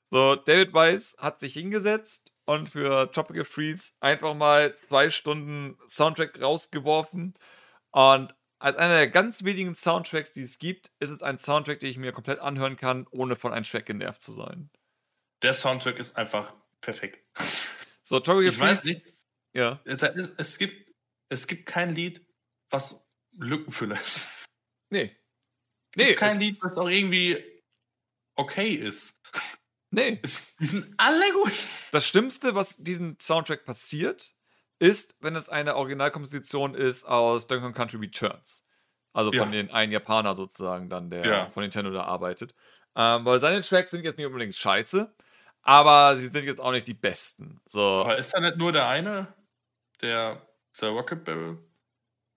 So, 0.09 0.37
David 0.37 0.73
Weiss 0.73 1.17
hat 1.19 1.41
sich 1.41 1.55
hingesetzt 1.55 2.33
und 2.45 2.69
für 2.69 3.11
Tropical 3.11 3.45
Freeze 3.45 3.91
einfach 3.99 4.35
mal 4.35 4.77
zwei 4.77 5.11
Stunden 5.11 5.77
Soundtrack 5.89 6.41
rausgeworfen. 6.41 7.35
Und 7.91 8.37
als 8.61 8.77
einer 8.77 8.99
der 8.99 9.09
ganz 9.09 9.43
wenigen 9.43 9.75
Soundtracks, 9.75 10.31
die 10.31 10.43
es 10.43 10.61
gibt, 10.61 10.93
ist 11.01 11.11
es 11.11 11.25
ein 11.25 11.39
Soundtrack, 11.39 11.81
den 11.81 11.91
ich 11.91 11.99
mir 11.99 12.13
komplett 12.13 12.39
anhören 12.39 12.77
kann, 12.77 13.09
ohne 13.11 13.35
von 13.35 13.53
einem 13.53 13.65
Track 13.65 13.87
genervt 13.87 14.21
zu 14.21 14.31
sein. 14.33 14.71
Der 15.43 15.55
Soundtrack 15.55 15.99
ist 15.99 16.17
einfach 16.17 16.55
perfekt. 16.81 17.19
So, 18.07 18.21
Tropical 18.21 18.53
ich 18.53 18.61
weiß 18.61 18.85
nicht. 18.85 19.03
Ja. 19.53 19.81
Es, 19.85 20.01
es, 20.37 20.59
gibt, 20.59 20.95
es 21.29 21.49
gibt 21.49 21.67
kein 21.67 21.93
Lied, 21.93 22.25
was 22.71 23.05
Lückenfüller 23.33 24.01
ist. 24.01 24.29
Nee. 24.91 25.17
Es 25.91 25.97
nee, 25.97 26.07
gibt 26.07 26.21
kein 26.21 26.39
Lied, 26.39 26.57
was 26.63 26.77
auch 26.77 26.89
irgendwie 26.89 27.45
okay 28.37 28.71
ist. 28.71 29.21
Nee. 29.91 30.21
die 30.61 30.67
sind 30.67 30.95
alle 30.99 31.33
gut. 31.33 31.53
Das 31.91 32.07
Schlimmste, 32.07 32.55
was 32.55 32.77
diesem 32.77 33.17
Soundtrack 33.21 33.65
passiert, 33.65 34.35
ist, 34.79 35.17
wenn 35.21 35.35
es 35.35 35.49
eine 35.49 35.75
Originalkomposition 35.75 36.75
ist 36.75 37.05
aus 37.05 37.49
Donkey 37.49 37.65
Kong 37.65 37.75
Country 37.75 37.99
Returns. 37.99 38.65
Also 39.13 39.33
von 39.33 39.53
ja. 39.53 39.63
den 39.63 39.71
einen 39.71 39.91
Japaner 39.91 40.37
sozusagen 40.37 40.89
dann, 40.89 41.11
der 41.11 41.27
ja. 41.27 41.51
von 41.51 41.63
Nintendo 41.63 41.91
da 41.91 42.05
arbeitet. 42.05 42.55
Ähm, 42.95 43.25
weil 43.25 43.41
seine 43.41 43.63
Tracks 43.63 43.91
sind 43.91 44.05
jetzt 44.05 44.19
nicht 44.19 44.27
unbedingt 44.27 44.55
scheiße, 44.55 45.13
aber 45.67 46.17
sie 46.17 46.29
sind 46.29 46.45
jetzt 46.45 46.61
auch 46.61 46.71
nicht 46.71 46.87
die 46.87 46.95
besten. 46.95 47.61
So. 47.67 47.81
Aber 47.81 48.17
ist 48.17 48.33
da 48.33 48.39
nicht 48.39 48.57
nur 48.57 48.71
der 48.71 48.87
eine, 48.87 49.35
der, 50.01 50.47
der 50.81 50.89
Rocket 50.91 51.25
Barrel? 51.25 51.59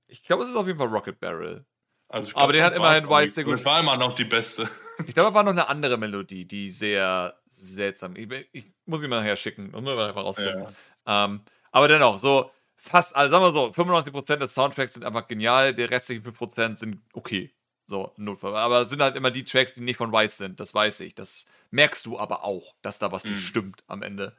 Ich 0.07 0.23
glaube, 0.23 0.43
es 0.43 0.49
ist 0.49 0.55
auf 0.55 0.65
jeden 0.65 0.79
Fall 0.79 0.87
Rocket 0.87 1.19
Barrel. 1.19 1.63
Also 2.07 2.31
glaub, 2.31 2.43
aber 2.43 2.53
den 2.53 2.63
hat 2.63 2.73
immerhin 2.73 3.07
White 3.07 3.33
sehr 3.33 3.43
gut. 3.43 3.53
Das 3.53 3.65
war 3.65 3.79
immer 3.79 3.97
noch 3.97 4.15
die 4.15 4.23
beste. 4.23 4.67
Ich 5.05 5.13
glaube, 5.13 5.29
es 5.29 5.35
war 5.35 5.43
noch 5.43 5.51
eine 5.51 5.69
andere 5.69 5.97
Melodie, 5.97 6.45
die 6.45 6.69
sehr 6.69 7.39
seltsam. 7.45 8.15
Ich, 8.15 8.27
ich 8.51 8.65
muss 8.87 9.03
ihn 9.03 9.11
mal 9.11 9.19
nachher 9.19 9.35
schicken, 9.35 9.75
um 9.75 9.83
mal 9.83 10.07
einfach 10.07 10.23
rauszufinden. 10.23 10.75
Ja. 11.05 11.25
Ähm, 11.25 11.41
aber 11.71 11.87
dennoch, 11.87 12.17
so 12.17 12.49
fast, 12.77 13.15
also 13.15 13.31
sagen 13.31 13.43
wir 13.43 13.51
so, 13.51 13.67
95% 13.67 14.37
des 14.37 14.55
Soundtracks 14.55 14.93
sind 14.93 15.05
einfach 15.05 15.27
genial, 15.27 15.75
die 15.75 15.83
restlichen 15.83 16.25
5% 16.25 16.77
sind 16.77 16.99
okay. 17.13 17.53
So, 17.83 18.11
Notfall. 18.17 18.55
Aber 18.55 18.81
es 18.81 18.89
sind 18.89 19.01
halt 19.01 19.15
immer 19.15 19.29
die 19.29 19.43
Tracks, 19.43 19.75
die 19.75 19.81
nicht 19.81 19.97
von 19.97 20.11
Weiß 20.11 20.37
sind, 20.37 20.59
das 20.59 20.73
weiß 20.73 21.01
ich. 21.01 21.13
Das 21.13 21.45
merkst 21.71 22.05
du 22.05 22.17
aber 22.19 22.43
auch, 22.43 22.75
dass 22.81 22.99
da 22.99 23.11
was 23.11 23.23
nicht 23.23 23.35
mhm. 23.35 23.39
stimmt 23.39 23.83
am 23.87 24.01
Ende. 24.01 24.37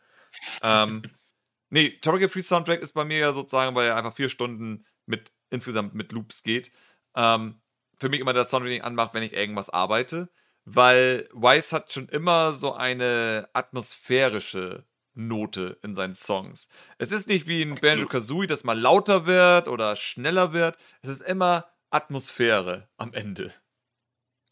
ähm, 0.62 1.02
nee, 1.70 1.98
Tropical 2.00 2.28
Free 2.28 2.42
Soundtrack 2.42 2.80
ist 2.80 2.92
bei 2.92 3.04
mir 3.04 3.18
ja 3.18 3.32
sozusagen, 3.32 3.74
weil 3.74 3.88
er 3.88 3.96
einfach 3.96 4.14
vier 4.14 4.28
Stunden 4.28 4.86
mit 5.06 5.32
insgesamt 5.50 5.94
mit 5.94 6.12
Loops 6.12 6.42
geht. 6.42 6.70
Ähm, 7.14 7.60
für 7.98 8.08
mich 8.08 8.20
immer 8.20 8.32
das 8.32 8.50
Soundtrack, 8.50 8.84
anmache, 8.84 9.14
wenn 9.14 9.22
ich 9.22 9.32
irgendwas 9.32 9.70
arbeite 9.70 10.30
weil 10.64 11.28
Weiss 11.32 11.72
hat 11.72 11.92
schon 11.92 12.08
immer 12.08 12.52
so 12.52 12.74
eine 12.74 13.48
atmosphärische 13.52 14.84
Note 15.14 15.78
in 15.82 15.94
seinen 15.94 16.14
Songs. 16.14 16.68
Es 16.98 17.12
ist 17.12 17.28
nicht 17.28 17.46
wie 17.46 17.62
in 17.62 17.74
Banjo 17.74 18.06
Kazooie, 18.06 18.46
dass 18.46 18.64
mal 18.64 18.78
lauter 18.78 19.26
wird 19.26 19.68
oder 19.68 19.96
schneller 19.96 20.52
wird. 20.52 20.76
Es 21.02 21.10
ist 21.10 21.22
immer 21.22 21.66
Atmosphäre 21.90 22.88
am 22.96 23.12
Ende. 23.12 23.52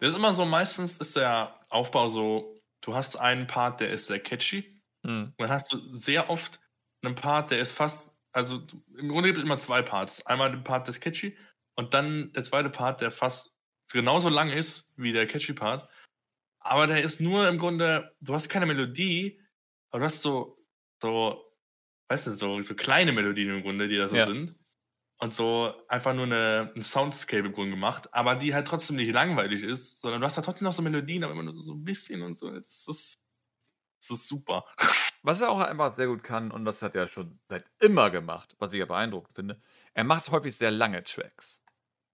Das 0.01 0.11
ist 0.11 0.17
immer 0.17 0.35
so, 0.35 0.45
meistens 0.45 0.97
ist 0.99 1.17
der 1.17 1.55
Aufbau 1.71 2.09
so, 2.09 2.58
du 2.81 2.95
hast 2.95 3.17
einen 3.17 3.47
Part, 3.47 3.81
der 3.81 3.91
ist 3.91 4.07
sehr 4.07 4.21
catchy. 4.21 4.81
Mhm. 5.03 5.35
Und 5.37 5.39
dann 5.39 5.51
hast 5.51 5.73
du 5.73 5.79
sehr 5.79 6.31
oft 6.31 6.61
einen 7.03 7.15
Part, 7.15 7.51
der 7.51 7.61
ist 7.61 7.73
fast, 7.73 8.17
also 8.33 8.67
im 8.97 9.09
Grunde 9.09 9.29
gibt 9.29 9.39
es 9.39 9.45
immer 9.45 9.59
zwei 9.59 9.83
Parts. 9.83 10.25
Einmal 10.27 10.51
den 10.51 10.65
Part, 10.65 10.87
der 10.87 10.91
ist 10.95 11.01
catchy 11.01 11.37
und 11.77 11.95
dann 11.95 12.33
der 12.33 12.45
zweite 12.45 12.71
Part, 12.71 13.01
der 13.01 13.11
fast 13.11 13.55
genauso 13.93 14.29
lang 14.29 14.51
ist 14.51 14.91
wie 14.97 15.13
der 15.13 15.27
catchy 15.27 15.53
Part. 15.53 15.89
Aber 16.61 16.87
der 16.87 17.03
ist 17.03 17.21
nur 17.21 17.49
im 17.49 17.59
Grunde, 17.59 18.15
du 18.21 18.35
hast 18.35 18.49
keine 18.49 18.67
Melodie, 18.67 19.41
aber 19.91 20.01
du 20.01 20.05
hast 20.07 20.23
so, 20.23 20.59
so, 21.01 21.55
weißt 22.09 22.27
du, 22.27 22.35
so, 22.35 22.61
so 22.63 22.75
kleine 22.75 23.13
Melodien 23.13 23.51
im 23.51 23.63
Grunde, 23.63 23.89
die 23.89 23.97
da 23.97 24.09
so 24.09 24.17
ja. 24.17 24.27
sind. 24.27 24.58
Und 25.21 25.35
so 25.35 25.75
einfach 25.89 26.15
nur 26.15 26.27
eine, 26.27 26.73
ein 26.77 26.83
Soundscape 26.83 27.47
im 27.47 27.53
Grunde 27.53 27.73
gemacht, 27.73 28.15
aber 28.15 28.37
die 28.37 28.55
halt 28.55 28.69
trotzdem 28.69 28.97
nicht 28.97 29.13
langweilig 29.13 29.65
ist, 29.65 30.01
sondern 30.01 30.21
du 30.21 30.27
hast 30.27 30.39
da 30.39 30.43
trotzdem 30.43 30.65
noch 30.65 30.73
so 30.73 30.81
Melodien, 30.81 31.25
aber 31.25 31.33
immer 31.33 31.43
nur 31.43 31.53
so, 31.53 31.63
so 31.63 31.73
ein 31.73 31.85
bisschen 31.85 32.23
und 32.23 32.35
so. 32.35 32.49
Es 32.51 32.87
ist, 32.87 33.15
es 34.01 34.11
ist 34.11 34.29
super. 34.29 34.65
Was 35.23 35.41
er 35.41 35.51
auch 35.51 35.61
einfach 35.61 35.95
sehr 35.95 36.07
gut 36.07 36.23
kann, 36.23 36.53
und 36.53 36.65
das 36.65 36.83
hat 36.83 36.95
er 36.95 37.09
schon 37.09 37.41
seit 37.49 37.65
immer 37.81 38.11
gemacht, 38.11 38.55
was 38.61 38.73
ich 38.73 38.79
ja 38.79 38.87
beeindruckend 38.87 39.35
finde, 39.35 39.61
er 39.93 40.05
macht 40.05 40.31
häufig 40.31 40.57
sehr 40.57 40.71
lange 40.71 41.03
Tracks. 41.03 41.61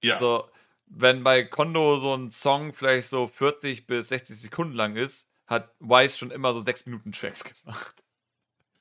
Ja. 0.02 0.14
Also, 0.14 0.48
wenn 0.86 1.22
bei 1.22 1.44
Kondo 1.44 1.98
so 1.98 2.14
ein 2.14 2.30
Song 2.30 2.72
vielleicht 2.72 3.10
so 3.10 3.26
40 3.26 3.86
bis 3.86 4.08
60 4.08 4.40
Sekunden 4.40 4.74
lang 4.74 4.96
ist, 4.96 5.28
hat 5.46 5.74
Wise 5.80 6.16
schon 6.16 6.30
immer 6.30 6.54
so 6.54 6.60
6 6.60 6.86
Minuten 6.86 7.12
Tracks 7.12 7.44
gemacht. 7.62 8.02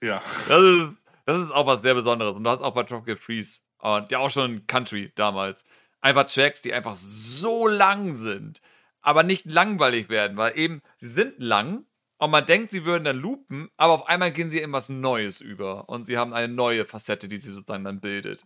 Ja. 0.02 0.24
Das 0.48 0.64
ist, 0.64 1.04
das 1.26 1.42
ist 1.42 1.52
auch 1.52 1.68
was 1.68 1.82
sehr 1.82 1.94
Besonderes. 1.94 2.36
Und 2.36 2.44
du 2.44 2.50
hast 2.50 2.62
auch 2.62 2.74
bei 2.74 2.84
Tropical 2.84 3.18
Freeze 3.18 3.62
und 3.84 4.12
ja 4.12 4.20
auch 4.20 4.32
schon 4.32 4.66
Country 4.66 5.12
damals 5.16 5.66
einfach 6.00 6.26
Tracks, 6.28 6.62
die 6.62 6.74
einfach 6.74 6.96
so 6.96 7.68
lang 7.68 8.14
sind, 8.14 8.62
aber 9.02 9.24
nicht 9.24 9.46
langweilig 9.46 10.08
werden, 10.08 10.38
weil 10.38 10.58
eben 10.58 10.82
sie 11.00 11.10
sind 11.10 11.42
lang 11.42 11.86
und 12.18 12.32
man 12.32 12.46
denkt, 12.46 12.72
sie 12.72 12.86
würden 12.86 13.04
dann 13.04 13.18
loopen, 13.18 13.70
aber 13.76 13.94
auf 13.94 14.08
einmal 14.08 14.32
gehen 14.32 14.50
sie 14.50 14.60
in 14.60 14.72
was 14.72 14.88
Neues 14.88 15.42
über 15.42 15.90
und 15.90 16.04
sie 16.06 16.18
haben 16.18 16.34
eine 16.34 16.54
neue 16.54 16.86
Facette, 16.86 17.28
die 17.28 17.38
sie 17.38 17.54
sozusagen 17.54 17.84
dann 17.84 18.00
bildet. 18.00 18.46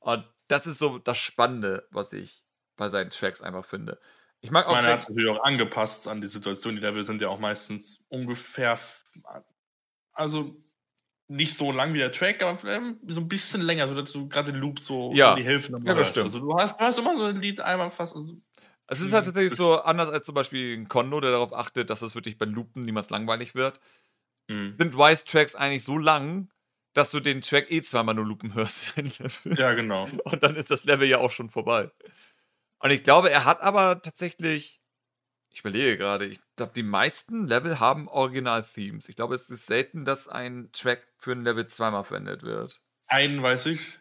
Und 0.00 0.28
das 0.48 0.66
ist 0.66 0.78
so 0.78 0.98
das 0.98 1.16
Spannende, 1.16 1.86
was 1.90 2.12
ich 2.12 2.42
bei 2.76 2.88
seinen 2.88 3.10
Tracks 3.10 3.40
einfach 3.40 3.64
finde. 3.64 4.00
Ich 4.40 4.50
mag 4.50 4.66
auch. 4.66 4.72
Man 4.72 4.84
hat 4.84 5.00
es 5.00 5.08
natürlich 5.08 5.30
auch 5.30 5.44
angepasst 5.44 6.08
an 6.08 6.20
die 6.20 6.26
Situation. 6.26 6.74
Die 6.74 6.80
Level 6.80 7.04
sind 7.04 7.20
ja 7.20 7.28
auch 7.28 7.38
meistens 7.38 8.02
ungefähr, 8.08 8.80
also 10.12 10.56
nicht 11.32 11.56
so 11.56 11.72
lang 11.72 11.94
wie 11.94 11.98
der 11.98 12.12
Track, 12.12 12.42
aber 12.42 12.58
so 13.06 13.20
ein 13.20 13.28
bisschen 13.28 13.62
länger, 13.62 13.88
so 13.88 13.94
dass 13.94 14.12
du 14.12 14.28
gerade 14.28 14.52
den 14.52 14.60
Loop 14.60 14.80
so 14.80 15.12
ja. 15.14 15.34
die 15.34 15.44
Hälfte 15.44 15.72
ja, 15.84 15.94
das 15.94 16.08
stimmt. 16.08 16.26
Also 16.26 16.40
du 16.40 16.54
hast, 16.54 16.78
du 16.78 16.84
hast 16.84 16.98
immer 16.98 17.16
so 17.16 17.24
ein 17.24 17.40
Lied 17.40 17.60
einmal 17.60 17.90
fast. 17.90 18.14
Also, 18.14 18.34
es 18.88 19.00
ist 19.00 19.12
halt 19.12 19.24
tatsächlich 19.24 19.54
so 19.54 19.80
anders 19.80 20.10
als 20.10 20.26
zum 20.26 20.34
Beispiel 20.34 20.76
ein 20.76 20.88
Kondo, 20.88 21.20
der 21.20 21.30
darauf 21.30 21.54
achtet, 21.54 21.88
dass 21.88 22.02
es 22.02 22.14
wirklich 22.14 22.36
beim 22.36 22.52
Loopen 22.52 22.82
niemals 22.82 23.08
langweilig 23.08 23.54
wird. 23.54 23.80
Mhm. 24.48 24.74
Sind 24.74 24.96
Wise-Tracks 24.96 25.54
eigentlich 25.54 25.84
so 25.84 25.96
lang, 25.96 26.50
dass 26.92 27.10
du 27.10 27.20
den 27.20 27.40
Track 27.40 27.70
eh 27.70 27.80
zweimal 27.80 28.14
nur 28.14 28.26
loopen 28.26 28.54
hörst. 28.54 28.94
ja, 29.44 29.72
genau. 29.72 30.08
Und 30.24 30.42
dann 30.42 30.56
ist 30.56 30.70
das 30.70 30.84
Level 30.84 31.08
ja 31.08 31.18
auch 31.18 31.30
schon 31.30 31.48
vorbei. 31.48 31.90
Und 32.80 32.90
ich 32.90 33.02
glaube, 33.02 33.30
er 33.30 33.46
hat 33.46 33.62
aber 33.62 34.02
tatsächlich, 34.02 34.81
ich 35.52 35.60
überlege 35.60 35.98
gerade, 35.98 36.26
ich 36.26 36.40
glaube, 36.56 36.72
die 36.74 36.82
meisten 36.82 37.46
Level 37.46 37.78
haben 37.78 38.08
Original-Themes. 38.08 39.08
Ich 39.08 39.16
glaube, 39.16 39.34
es 39.34 39.50
ist 39.50 39.66
selten, 39.66 40.04
dass 40.04 40.28
ein 40.28 40.70
Track 40.72 41.06
für 41.18 41.32
ein 41.32 41.44
Level 41.44 41.66
zweimal 41.66 42.04
verwendet 42.04 42.42
wird. 42.42 42.80
Einen 43.06 43.42
weiß 43.42 43.66
ich. 43.66 43.98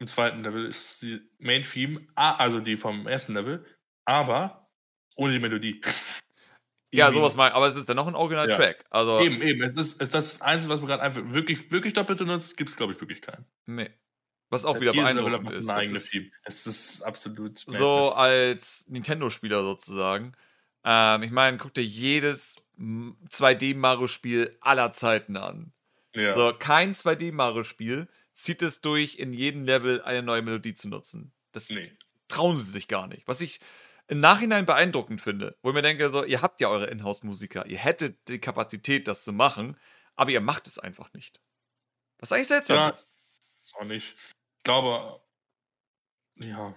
Im 0.00 0.06
zweiten 0.06 0.42
Level 0.42 0.66
ist 0.66 1.02
die 1.02 1.20
Main-Theme, 1.38 2.06
also 2.14 2.60
die 2.60 2.76
vom 2.76 3.06
ersten 3.06 3.34
Level, 3.34 3.64
aber 4.04 4.70
ohne 5.16 5.32
die 5.32 5.38
Melodie. 5.38 5.80
Ja, 6.92 7.12
sowas 7.12 7.36
mal, 7.36 7.52
aber 7.52 7.68
es 7.68 7.76
ist 7.76 7.88
dann 7.88 7.94
noch 7.94 8.08
ein 8.08 8.16
Original-Track. 8.16 8.78
Ja. 8.80 8.86
Also, 8.90 9.20
eben, 9.20 9.40
eben. 9.42 9.62
Es 9.62 9.76
ist, 9.76 10.00
es 10.00 10.08
ist 10.08 10.14
das 10.14 10.40
Einzige, 10.40 10.72
was 10.72 10.80
man 10.80 10.88
gerade 10.88 11.04
einfach 11.04 11.22
wirklich, 11.24 11.70
wirklich 11.70 11.92
doppelt 11.92 12.18
benutzt, 12.18 12.56
gibt 12.56 12.68
es, 12.68 12.76
glaube 12.76 12.92
ich, 12.92 13.00
wirklich 13.00 13.22
keinen. 13.22 13.46
Nee. 13.66 13.90
Was 14.48 14.64
auch 14.64 14.80
wieder 14.80 14.92
beeindruckend 14.92 15.52
ist. 15.52 15.68
Das 15.68 15.86
ist, 15.86 16.32
das 16.44 16.66
ist 16.66 17.02
absolut. 17.02 17.58
So 17.58 18.12
als 18.16 18.88
Nintendo-Spieler 18.88 19.62
sozusagen. 19.62 20.34
Ähm, 20.84 21.22
ich 21.22 21.30
meine, 21.30 21.58
guck 21.58 21.74
dir 21.74 21.84
jedes 21.84 22.56
2D-Mario-Spiel 22.78 24.56
aller 24.60 24.90
Zeiten 24.90 25.36
an. 25.36 25.72
Ja. 26.14 26.32
So, 26.32 26.52
kein 26.58 26.94
2D-Mario-Spiel 26.94 28.08
zieht 28.32 28.62
es 28.62 28.80
durch, 28.80 29.16
in 29.16 29.32
jedem 29.32 29.64
Level 29.64 30.02
eine 30.02 30.22
neue 30.22 30.42
Melodie 30.42 30.74
zu 30.74 30.88
nutzen. 30.88 31.32
Das 31.52 31.70
nee. 31.70 31.92
trauen 32.28 32.58
sie 32.58 32.70
sich 32.70 32.88
gar 32.88 33.06
nicht. 33.06 33.28
Was 33.28 33.40
ich 33.40 33.60
im 34.08 34.20
Nachhinein 34.20 34.66
beeindruckend 34.66 35.20
finde, 35.20 35.56
wo 35.62 35.70
ich 35.70 35.74
mir 35.74 35.82
denke, 35.82 36.08
so, 36.08 36.24
ihr 36.24 36.42
habt 36.42 36.60
ja 36.60 36.68
eure 36.68 36.86
Inhouse-Musiker, 36.86 37.66
ihr 37.66 37.78
hättet 37.78 38.28
die 38.28 38.38
Kapazität, 38.38 39.06
das 39.06 39.24
zu 39.24 39.32
machen, 39.32 39.76
aber 40.16 40.30
ihr 40.30 40.40
macht 40.40 40.66
es 40.66 40.78
einfach 40.78 41.12
nicht. 41.12 41.40
Was 42.18 42.32
eigentlich 42.32 42.48
seltsam 42.48 42.76
ja, 42.76 42.88
ist. 42.90 43.08
Auch 43.74 43.84
nicht 43.84 44.16
glaube, 44.64 45.20
ja, 46.36 46.74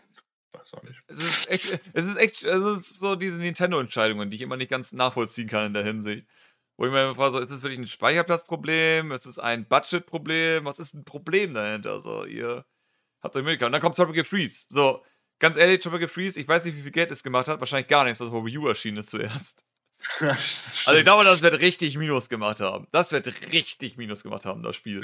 weiß 0.54 0.74
auch 0.74 0.84
nicht. 0.84 1.02
Es 1.08 1.18
ist 1.18 1.50
echt, 1.50 1.80
es 1.94 2.04
ist 2.04 2.18
echt, 2.18 2.44
es 2.44 2.78
ist 2.78 3.00
so 3.00 3.16
diese 3.16 3.38
Nintendo-Entscheidungen, 3.38 4.30
die 4.30 4.36
ich 4.36 4.42
immer 4.42 4.58
nicht 4.58 4.72
ganz 4.72 4.92
nachvollziehen 4.92 5.48
kann 5.48 5.68
in 5.68 5.74
der 5.74 5.84
Hinsicht. 5.84 6.28
Wo 6.78 6.86
ich 6.86 6.92
mir 6.92 7.14
frage, 7.16 7.34
so, 7.34 7.40
ist 7.40 7.52
das 7.52 7.62
wirklich 7.62 7.80
ein 7.80 7.88
Speicherplatzproblem? 7.88 9.12
Ist 9.12 9.26
es 9.26 9.40
ein 9.40 9.68
Budgetproblem? 9.68 10.66
Was 10.66 10.80
ist 10.80 10.94
ein 10.94 11.06
Problem 11.06 11.54
dahinter? 11.54 12.02
So, 12.02 12.26
ihr 12.26 12.66
habt 13.22 13.36
euch 13.36 13.44
Möglichkeit. 13.44 13.68
Und 13.68 13.74
dann 13.74 13.82
kommt 13.82 13.96
Tropical 13.96 14.24
Freeze. 14.24 14.66
So, 14.70 15.04
ganz 15.40 15.56
ehrlich, 15.56 15.82
Tropical 15.82 16.08
Freeze, 16.08 16.40
ich 16.40 16.48
weiß 16.48 16.66
nicht, 16.66 16.76
wie 16.76 16.82
viel 16.82 16.92
Geld 16.92 17.12
es 17.12 17.22
gemacht 17.22 17.48
hat. 17.48 17.60
Wahrscheinlich 17.60 17.88
gar 17.88 18.04
nichts, 18.04 18.20
was 18.20 18.30
auf 18.30 18.46
Wii 18.46 18.58
U 18.58 18.68
erschienen 18.68 18.98
ist 18.98 19.12
zuerst. 19.12 19.66
also 20.20 20.94
ich 20.98 21.04
glaube, 21.04 21.24
das 21.24 21.42
wird 21.42 21.60
richtig 21.60 21.98
Minus 21.98 22.28
gemacht 22.28 22.60
haben. 22.60 22.88
Das 22.92 23.12
wird 23.12 23.28
richtig 23.54 23.98
Minus 23.98 24.24
gemacht 24.24 24.46
haben, 24.46 24.64
das 24.64 24.76
Spiel. 24.76 25.02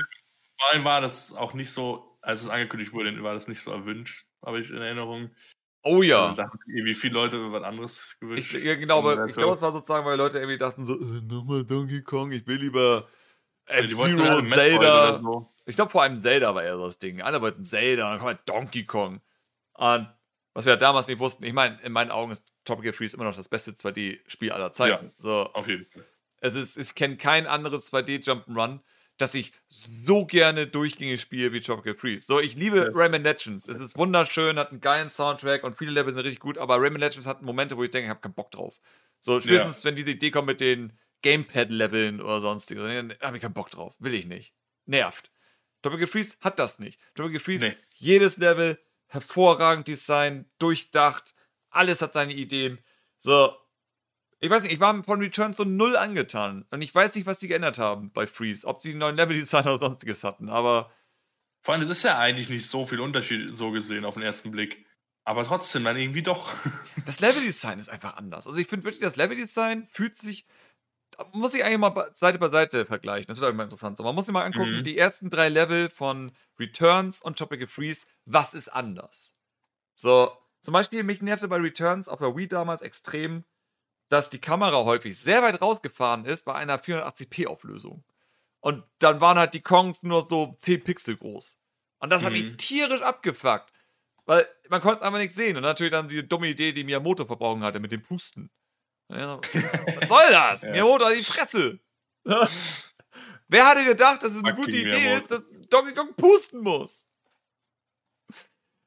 Vor 0.59 0.71
allem 0.71 0.83
war 0.83 1.01
das 1.01 1.33
auch 1.33 1.53
nicht 1.53 1.71
so 1.71 2.09
als 2.21 2.41
es 2.41 2.49
angekündigt 2.49 2.93
wurde, 2.93 3.21
war 3.23 3.33
das 3.33 3.47
nicht 3.47 3.61
so 3.61 3.71
erwünscht, 3.71 4.25
habe 4.45 4.59
ich 4.59 4.69
in 4.69 4.77
Erinnerung. 4.77 5.29
Oh 5.83 6.01
ja. 6.01 6.29
Also, 6.29 6.43
wie 6.67 6.93
viele 6.93 7.13
Leute 7.13 7.51
was 7.51 7.63
anderes 7.63 8.17
gewünscht. 8.19 8.53
Ich, 8.53 8.63
ja, 8.63 8.75
genau, 8.75 8.99
aber 8.99 9.25
ich 9.27 9.33
glaube, 9.33 9.55
es 9.55 9.61
war 9.61 9.71
sozusagen, 9.71 10.05
weil 10.05 10.17
Leute 10.17 10.39
irgendwie 10.39 10.57
dachten 10.57 10.83
so, 10.83 10.99
äh, 10.99 11.21
nochmal 11.21 11.63
Donkey 11.63 12.01
Kong, 12.01 12.31
ich 12.31 12.45
will 12.47 12.57
lieber 12.57 13.07
F-Zero, 13.65 14.17
ja, 14.17 14.55
Zelda. 14.55 15.21
So. 15.21 15.53
Ich 15.65 15.75
glaube, 15.75 15.91
vor 15.91 16.01
allem 16.01 16.17
Zelda 16.17 16.53
war 16.53 16.63
eher 16.63 16.75
so 16.77 16.85
das 16.85 16.99
Ding. 16.99 17.21
Alle 17.21 17.41
wollten 17.41 17.63
Zelda 17.63 18.09
dann 18.09 18.19
kommt 18.19 18.29
halt 18.29 18.49
Donkey 18.49 18.85
Kong. 18.85 19.21
Und 19.73 20.09
was 20.53 20.65
wir 20.65 20.75
damals 20.75 21.07
nicht 21.07 21.19
wussten, 21.19 21.45
ich 21.45 21.53
meine, 21.53 21.79
in 21.81 21.93
meinen 21.93 22.11
Augen 22.11 22.31
ist 22.31 22.51
Tropical 22.65 22.91
Freeze 22.91 23.15
immer 23.15 23.25
noch 23.25 23.35
das 23.35 23.47
beste 23.47 23.71
2D-Spiel 23.71 24.51
aller 24.51 24.71
Zeiten. 24.71 25.05
Ja, 25.05 25.11
so, 25.17 25.49
auf 25.53 25.67
jeden 25.67 25.85
Fall. 25.85 26.03
Es 26.41 26.55
ist, 26.55 26.77
ich 26.77 26.95
kenne 26.95 27.17
kein 27.17 27.47
anderes 27.47 27.93
2D-Jump'n'Run, 27.93 28.79
das 29.19 29.35
ich 29.35 29.51
so 29.67 30.25
gerne 30.25 30.65
durchgängig 30.65 31.21
spiele 31.21 31.51
wie 31.51 31.61
Tropical 31.61 31.93
Freeze. 31.93 32.25
So, 32.25 32.39
ich 32.39 32.55
liebe 32.55 32.77
yes. 32.77 32.89
Rayman 32.93 33.23
Legends. 33.23 33.67
Es 33.67 33.77
ist 33.77 33.97
wunderschön, 33.97 34.57
hat 34.57 34.71
einen 34.71 34.81
geilen 34.81 35.09
Soundtrack 35.09 35.63
und 35.63 35.77
viele 35.77 35.91
Level 35.91 36.13
sind 36.13 36.23
richtig 36.23 36.39
gut, 36.39 36.57
aber 36.57 36.81
Rayman 36.81 37.01
Legends 37.01 37.27
hat 37.27 37.41
Momente, 37.41 37.77
wo 37.77 37.83
ich 37.83 37.91
denke, 37.91 38.05
ich 38.05 38.09
habe 38.09 38.21
keinen 38.21 38.33
Bock 38.33 38.49
drauf. 38.49 38.79
So, 39.19 39.39
spätestens, 39.41 39.83
ja. 39.83 39.89
wenn 39.89 39.95
diese 39.95 40.11
Idee 40.11 40.31
kommt 40.31 40.47
mit 40.47 40.61
den 40.61 40.93
Gamepad-Leveln 41.21 42.21
oder 42.21 42.39
sonstiges, 42.39 42.83
dann 42.83 43.13
habe 43.21 43.37
ich 43.37 43.43
keinen 43.43 43.53
Bock 43.53 43.69
drauf. 43.69 43.93
Will 43.99 44.13
ich 44.13 44.25
nicht. 44.25 44.53
Nervt. 44.85 45.29
Tropical 45.81 46.07
Freeze 46.07 46.37
hat 46.39 46.57
das 46.57 46.79
nicht. 46.79 46.99
Tropical 47.13 47.41
Freeze, 47.41 47.67
nee. 47.67 47.77
jedes 47.95 48.37
Level 48.37 48.79
hervorragend 49.07 49.87
designt, 49.87 50.47
durchdacht, 50.59 51.33
alles 51.69 52.01
hat 52.01 52.13
seine 52.13 52.33
Ideen. 52.33 52.79
So, 53.17 53.53
ich 54.39 54.49
weiß 54.49 54.63
nicht, 54.63 54.73
ich 54.73 54.79
war 54.79 55.03
von 55.03 55.19
Return 55.19 55.53
so 55.53 55.63
null 55.63 55.97
angetan. 55.97 56.65
Und 56.71 56.81
ich 56.81 56.95
weiß 56.95 57.15
nicht, 57.15 57.25
was 57.25 57.39
die 57.39 57.47
geändert 57.47 57.77
haben 57.77 58.11
bei 58.11 58.25
Freeze. 58.25 58.65
Ob 58.65 58.81
sie 58.81 58.91
einen 58.91 58.99
neuen 58.99 59.17
Level-Design 59.17 59.65
oder 59.65 59.77
sonstiges 59.77 60.23
hatten, 60.23 60.49
aber. 60.49 60.91
Vor 61.61 61.73
allem, 61.73 61.83
es 61.83 61.89
ist 61.89 62.03
ja 62.03 62.17
eigentlich 62.17 62.47
nicht 62.47 62.67
so 62.67 62.85
viel 62.85 63.01
Unterschied 63.01 63.53
so 63.53 63.71
gesehen 63.71 64.05
auf 64.05 64.13
den 64.13 64.23
ersten 64.23 64.51
Blick. 64.51 64.85
Aber 65.25 65.43
trotzdem 65.43 65.83
dann 65.83 65.97
irgendwie 65.97 66.23
doch. 66.23 66.53
Das 67.05 67.19
Level-Design 67.19 67.79
ist 67.79 67.89
einfach 67.89 68.15
anders. 68.17 68.45
Also 68.45 68.57
ich 68.57 68.67
finde 68.67 68.85
wirklich, 68.85 69.01
das 69.01 69.15
Level-Design 69.15 69.87
fühlt 69.91 70.15
sich. 70.15 70.45
Muss 71.33 71.53
ich 71.53 71.65
eigentlich 71.65 71.79
mal 71.79 72.11
Seite 72.13 72.39
bei 72.39 72.49
Seite 72.49 72.85
vergleichen. 72.85 73.27
Das 73.27 73.39
wird 73.39 73.49
auch 73.49 73.53
immer 73.53 73.63
interessant. 73.63 73.97
So, 73.97 74.03
man 74.03 74.15
muss 74.15 74.27
sich 74.27 74.33
mal 74.33 74.45
angucken, 74.45 74.77
mhm. 74.77 74.83
die 74.83 74.97
ersten 74.97 75.29
drei 75.29 75.49
Level 75.49 75.89
von 75.89 76.31
Returns 76.57 77.21
und 77.21 77.37
Tropical 77.37 77.67
Freeze, 77.67 78.05
was 78.25 78.53
ist 78.53 78.69
anders? 78.69 79.35
So, 79.95 80.31
zum 80.61 80.73
Beispiel, 80.73 81.03
mich 81.03 81.21
nervte 81.21 81.47
bei 81.47 81.57
Returns 81.57 82.07
auf 82.07 82.19
der 82.19 82.35
Wii 82.37 82.47
damals 82.47 82.81
extrem, 82.81 83.43
dass 84.09 84.29
die 84.29 84.39
Kamera 84.39 84.83
häufig 84.83 85.17
sehr 85.17 85.41
weit 85.41 85.61
rausgefahren 85.61 86.25
ist 86.25 86.45
bei 86.45 86.55
einer 86.55 86.79
480p-Auflösung. 86.79 88.03
Und 88.59 88.83
dann 88.97 89.21
waren 89.21 89.37
halt 89.37 89.53
die 89.53 89.61
Kongs 89.61 90.03
nur 90.03 90.27
so 90.27 90.55
10 90.57 90.83
Pixel 90.83 91.15
groß. 91.15 91.57
Und 91.99 92.09
das 92.09 92.21
mhm. 92.21 92.25
hat 92.25 92.33
mich 92.33 92.57
tierisch 92.57 93.01
abgefuckt. 93.01 93.71
Weil 94.25 94.47
man 94.69 94.81
konnte 94.81 94.97
es 94.97 95.01
einfach 95.01 95.19
nicht 95.19 95.33
sehen. 95.33 95.55
Und 95.55 95.63
natürlich 95.63 95.91
dann 95.91 96.07
diese 96.07 96.23
dumme 96.23 96.47
Idee, 96.47 96.71
die 96.71 96.83
Miyamoto 96.83 97.25
verbrauchen 97.25 97.63
hatte 97.63 97.79
mit 97.79 97.91
dem 97.91 98.01
Pusten. 98.01 98.49
Ja, 99.09 99.37
was 99.99 100.09
soll 100.09 100.29
das? 100.29 100.61
ja. 100.63 100.71
Miyamoto 100.71 101.05
hat 101.05 101.15
die 101.15 101.23
Fresse. 101.23 101.79
Wer 103.47 103.67
hatte 103.67 103.85
gedacht, 103.85 104.23
dass 104.23 104.33
es 104.33 104.43
eine 104.43 104.55
gute 104.55 104.77
Idee 104.77 104.99
Miyamoto. 104.99 105.21
ist, 105.23 105.31
dass 105.31 105.43
Donkey 105.69 105.93
Kong 105.93 106.13
pusten 106.15 106.61
muss? 106.61 107.07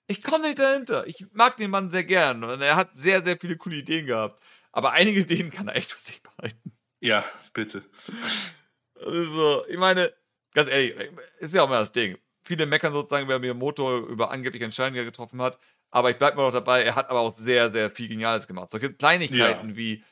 Ich 0.07 0.23
komme 0.23 0.47
nicht 0.47 0.59
dahinter. 0.59 1.07
Ich 1.07 1.27
mag 1.33 1.57
den 1.57 1.71
Mann 1.71 1.89
sehr 1.89 2.05
gern. 2.05 2.45
Und 2.45 2.61
er 2.61 2.77
hat 2.77 2.95
sehr, 2.95 3.25
sehr 3.25 3.39
viele 3.39 3.57
coole 3.57 3.77
Ideen 3.77 4.07
gehabt. 4.07 4.43
Aber 4.73 4.93
einige 4.93 5.21
Ideen 5.33 5.51
kann 5.51 5.69
er 5.69 5.77
echt 5.77 5.93
für 5.93 6.01
sich 6.01 6.23
behalten. 6.23 6.73
Ja, 7.01 7.25
bitte. 7.53 7.85
Also, 8.95 9.67
ich 9.67 9.79
meine, 9.79 10.13
ganz 10.55 10.71
ehrlich, 10.71 10.95
ist 11.39 11.55
ja 11.55 11.63
auch 11.63 11.67
immer 11.67 11.79
das 11.81 11.93
Ding. 11.93 12.19
Viele 12.45 12.67
meckern 12.67 12.93
sozusagen, 12.93 13.29
wer 13.29 13.39
Miyamoto 13.39 13.99
über 14.07 14.31
angeblich 14.31 14.63
Entscheidungen 14.63 15.05
getroffen 15.05 15.41
hat. 15.41 15.59
Aber 15.91 16.11
ich 16.11 16.17
bleibe 16.17 16.37
mal 16.37 16.45
noch 16.45 16.53
dabei, 16.53 16.83
er 16.83 16.97
hat 16.97 17.11
aber 17.11 17.21
auch 17.21 17.37
sehr, 17.37 17.71
sehr 17.71 17.91
viel 17.91 18.09
Geniales 18.09 18.47
gemacht. 18.47 18.71
Solche 18.71 18.93
Kleinigkeiten 18.93 19.71
ja. 19.71 19.77
wie, 19.77 20.05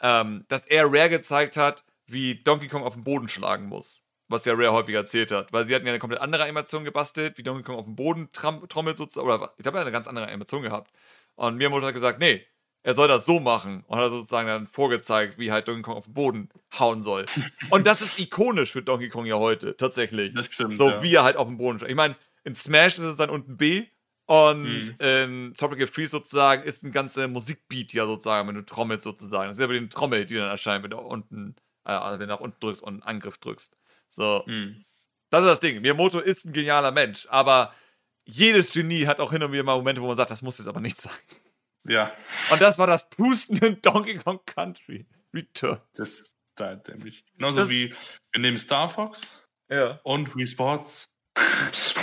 ähm, 0.00 0.44
dass 0.48 0.66
er 0.66 0.86
Rare 0.86 1.10
gezeigt 1.10 1.56
hat, 1.56 1.84
wie 2.06 2.42
Donkey 2.42 2.68
Kong 2.68 2.82
auf 2.82 2.94
den 2.94 3.04
Boden 3.04 3.28
schlagen 3.28 3.66
muss. 3.66 4.02
Was 4.28 4.44
ja 4.44 4.54
Rare 4.54 4.72
häufig 4.72 4.94
erzählt 4.94 5.30
hat. 5.30 5.52
Weil 5.52 5.66
sie 5.66 5.74
hatten 5.74 5.86
ja 5.86 5.92
eine 5.92 5.98
komplett 5.98 6.20
andere 6.20 6.44
Animation 6.44 6.84
gebastelt, 6.84 7.36
wie 7.38 7.42
Donkey 7.42 7.62
Kong 7.62 7.76
auf 7.76 7.84
den 7.84 7.96
Boden 7.96 8.30
trommelt 8.30 8.96
sozusagen. 8.96 9.26
Oder 9.26 9.54
ich 9.56 9.62
glaube, 9.62 9.78
er 9.78 9.80
hat 9.80 9.86
eine 9.86 9.92
ganz 9.92 10.08
andere 10.08 10.26
Animation 10.26 10.62
gehabt. 10.62 10.92
Und 11.34 11.56
Miyamoto 11.56 11.86
hat 11.86 11.94
gesagt, 11.94 12.18
nee, 12.18 12.46
er 12.82 12.94
soll 12.94 13.08
das 13.08 13.26
so 13.26 13.40
machen 13.40 13.84
und 13.86 13.98
hat 13.98 14.10
sozusagen 14.10 14.48
dann 14.48 14.66
vorgezeigt, 14.66 15.38
wie 15.38 15.52
halt 15.52 15.68
Donkey 15.68 15.82
Kong 15.82 15.96
auf 15.96 16.04
den 16.04 16.14
Boden 16.14 16.48
hauen 16.78 17.02
soll. 17.02 17.26
und 17.70 17.86
das 17.86 18.00
ist 18.00 18.18
ikonisch 18.18 18.72
für 18.72 18.82
Donkey 18.82 19.08
Kong 19.08 19.26
ja 19.26 19.36
heute, 19.36 19.76
tatsächlich. 19.76 20.34
Das 20.34 20.46
stimmt. 20.46 20.76
So 20.76 20.90
ja. 20.90 21.02
wie 21.02 21.14
er 21.14 21.24
halt 21.24 21.36
auf 21.36 21.48
dem 21.48 21.58
Boden 21.58 21.78
steht. 21.78 21.90
Ich 21.90 21.96
meine, 21.96 22.16
in 22.44 22.54
Smash 22.54 22.98
ist 22.98 23.04
es 23.04 23.18
dann 23.18 23.30
unten 23.30 23.56
B 23.56 23.86
und 24.26 24.62
mhm. 24.62 24.94
in 24.98 25.54
Tropical 25.54 25.86
Freeze 25.86 26.10
sozusagen 26.10 26.62
ist 26.62 26.84
ein 26.84 26.92
ganzer 26.92 27.28
Musikbeat 27.28 27.92
ja 27.92 28.06
sozusagen, 28.06 28.46
wenn 28.48 28.54
du 28.54 28.64
trommelst 28.64 29.04
sozusagen. 29.04 29.48
Das 29.48 29.56
ist 29.56 29.60
ja 29.60 29.66
bei 29.66 29.74
den 29.74 29.90
Trommel, 29.90 30.26
die 30.26 30.34
dann 30.34 30.48
erscheinen, 30.48 30.84
wenn 30.84 30.90
du 30.90 30.98
unten, 30.98 31.56
äh, 31.84 31.92
also 31.92 32.20
wenn 32.20 32.28
du 32.28 32.34
nach 32.34 32.40
unten 32.40 32.60
drückst 32.60 32.82
und 32.82 32.94
einen 32.94 33.02
Angriff 33.02 33.38
drückst. 33.38 33.76
So. 34.08 34.44
Mhm. 34.46 34.84
Das 35.30 35.40
ist 35.40 35.48
das 35.48 35.60
Ding. 35.60 35.80
Miyamoto 35.80 36.20
ist 36.20 36.44
ein 36.44 36.52
genialer 36.52 36.92
Mensch, 36.92 37.26
aber 37.30 37.74
jedes 38.24 38.72
Genie 38.72 39.06
hat 39.06 39.20
auch 39.20 39.32
hin 39.32 39.42
und 39.42 39.52
wieder 39.52 39.62
mal 39.62 39.76
Momente, 39.76 40.02
wo 40.02 40.06
man 40.06 40.16
sagt, 40.16 40.30
das 40.30 40.42
muss 40.42 40.58
jetzt 40.58 40.68
aber 40.68 40.80
nicht 40.80 41.00
sein. 41.00 41.12
Ja. 41.88 42.12
Und 42.50 42.60
das 42.60 42.78
war 42.78 42.86
das 42.86 43.08
Pusten 43.08 43.56
in 43.58 43.80
Donkey 43.82 44.18
Kong 44.18 44.40
Country 44.46 45.06
Returns. 45.34 45.80
Das 45.94 46.08
ist 46.08 46.34
da 46.54 46.76
dämlich. 46.76 47.24
Genauso 47.34 47.58
das, 47.58 47.68
wie 47.68 47.94
wir 48.32 48.40
nehmen 48.40 48.58
Star 48.58 48.88
Fox 48.88 49.42
ja. 49.70 50.00
und 50.02 50.34
Wii 50.36 50.46
Sports 50.46 51.14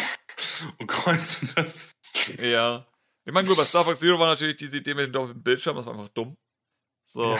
und 0.78 0.88
kreuzen 0.88 1.52
das. 1.56 1.94
Ja. 2.42 2.88
Ich 3.26 3.34
meine, 3.34 3.48
gut, 3.48 3.58
bei 3.58 3.66
Star 3.66 3.84
Fox 3.84 4.00
Zero 4.00 4.20
war 4.20 4.28
natürlich 4.28 4.56
diese 4.56 4.78
Idee 4.78 4.94
mit 4.94 5.14
dem 5.14 5.42
Bildschirm, 5.42 5.76
das 5.76 5.86
war 5.86 5.94
einfach 5.94 6.10
dumm. 6.10 6.38
So. 7.06 7.36
Ja. 7.36 7.40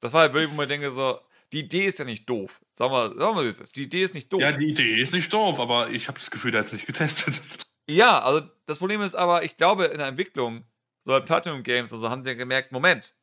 Das 0.00 0.12
war 0.12 0.22
halt 0.22 0.34
wirklich, 0.34 0.50
wo 0.50 0.56
man 0.56 0.68
denke, 0.68 0.90
so, 0.90 1.20
die 1.52 1.60
Idee 1.60 1.84
ist 1.86 1.98
ja 1.98 2.04
nicht 2.04 2.28
doof. 2.28 2.60
Sagen 2.76 2.92
wir, 2.92 3.14
sagen 3.18 3.36
wir 3.36 3.44
das. 3.44 3.72
Die 3.72 3.82
Idee 3.84 4.02
ist 4.02 4.14
nicht 4.14 4.32
doof. 4.32 4.40
Ja, 4.40 4.52
die 4.52 4.70
Idee 4.70 4.98
ist 4.98 5.12
nicht 5.12 5.32
doof, 5.32 5.60
aber 5.60 5.90
ich 5.90 6.08
habe 6.08 6.18
das 6.18 6.30
Gefühl, 6.30 6.50
der 6.50 6.60
hat 6.60 6.66
es 6.66 6.72
nicht 6.72 6.86
getestet. 6.86 7.40
Ja, 7.88 8.20
also 8.20 8.48
das 8.66 8.78
Problem 8.78 9.02
ist 9.02 9.14
aber, 9.14 9.44
ich 9.44 9.56
glaube, 9.56 9.86
in 9.86 9.98
der 9.98 10.06
Entwicklung 10.06 10.64
so 11.04 11.14
ein 11.14 11.24
Platinum 11.24 11.62
Games, 11.62 11.92
also 11.92 12.08
haben 12.10 12.24
sie 12.24 12.36
gemerkt, 12.36 12.72
Moment, 12.72 13.14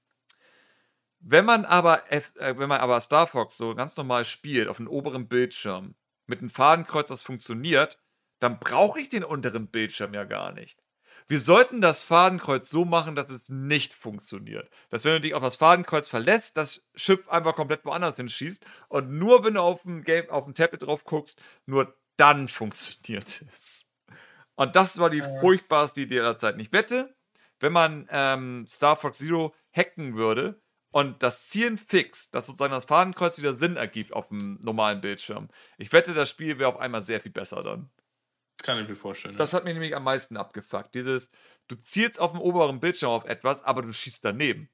wenn 1.19 1.45
man 1.45 1.65
aber, 1.65 2.11
F, 2.11 2.31
äh, 2.37 2.57
wenn 2.57 2.69
man 2.69 2.79
aber 2.79 2.99
Star 3.01 3.27
Fox 3.27 3.57
so 3.57 3.75
ganz 3.75 3.97
normal 3.97 4.25
spielt, 4.25 4.67
auf 4.67 4.77
dem 4.77 4.87
oberen 4.87 5.27
Bildschirm, 5.27 5.95
mit 6.25 6.39
einem 6.39 6.49
Fadenkreuz, 6.49 7.09
das 7.09 7.21
funktioniert, 7.21 7.99
dann 8.39 8.59
brauche 8.59 8.99
ich 8.99 9.09
den 9.09 9.23
unteren 9.23 9.67
Bildschirm 9.67 10.13
ja 10.13 10.23
gar 10.23 10.53
nicht. 10.53 10.81
Wir 11.27 11.39
sollten 11.39 11.81
das 11.81 12.01
Fadenkreuz 12.01 12.69
so 12.69 12.85
machen, 12.85 13.15
dass 13.15 13.29
es 13.29 13.49
nicht 13.49 13.93
funktioniert. 13.93 14.69
Dass 14.89 15.05
wenn 15.05 15.13
du 15.13 15.21
dich 15.21 15.35
auf 15.35 15.43
das 15.43 15.57
Fadenkreuz 15.57 16.07
verlässt, 16.07 16.57
das 16.57 16.87
Schiff 16.95 17.27
einfach 17.29 17.55
komplett 17.55 17.85
woanders 17.85 18.15
hinschießt 18.15 18.65
und 18.87 19.11
nur 19.11 19.43
wenn 19.43 19.55
du 19.55 19.61
auf 19.61 19.83
dem 19.83 20.03
Game, 20.03 20.29
auf 20.29 20.45
dem 20.45 20.55
Tablet 20.55 20.83
drauf 20.83 21.03
guckst, 21.03 21.41
nur 21.65 21.95
dann 22.17 22.47
funktioniert 22.47 23.43
es. 23.47 23.87
Und 24.55 24.75
das 24.75 24.97
war 24.97 25.09
die 25.09 25.21
furchtbarste 25.21 26.01
Idee 26.01 26.21
aller 26.21 26.39
Zeiten. 26.39 26.59
Ich 26.59 26.71
wette, 26.71 27.15
wenn 27.59 27.73
man 27.73 28.07
ähm, 28.11 28.65
Star 28.67 28.95
Fox 28.95 29.19
Zero 29.19 29.53
hacken 29.71 30.15
würde 30.15 30.61
und 30.91 31.21
das 31.21 31.47
Zielen 31.47 31.77
fixt, 31.77 32.33
dass 32.33 32.47
sozusagen 32.47 32.73
das 32.73 32.85
Fadenkreuz 32.85 33.37
wieder 33.37 33.53
Sinn 33.53 33.75
ergibt 33.75 34.13
auf 34.13 34.29
dem 34.29 34.59
normalen 34.61 35.01
Bildschirm. 35.01 35.49
Ich 35.77 35.93
wette, 35.93 36.13
das 36.13 36.29
Spiel 36.29 36.57
wäre 36.57 36.69
auf 36.69 36.79
einmal 36.79 37.01
sehr 37.01 37.21
viel 37.21 37.31
besser 37.31 37.63
dann. 37.63 37.89
Das 38.57 38.65
kann 38.65 38.81
ich 38.81 38.89
mir 38.89 38.95
vorstellen. 38.95 39.37
Das 39.37 39.53
hat 39.53 39.63
mich 39.63 39.73
nämlich 39.73 39.95
am 39.95 40.03
meisten 40.03 40.35
abgefuckt. 40.35 40.93
Dieses, 40.95 41.29
du 41.67 41.75
zielst 41.75 42.19
auf 42.19 42.31
dem 42.31 42.41
oberen 42.41 42.79
Bildschirm 42.79 43.11
auf 43.11 43.25
etwas, 43.25 43.63
aber 43.63 43.81
du 43.81 43.93
schießt 43.93 44.25
daneben. 44.25 44.69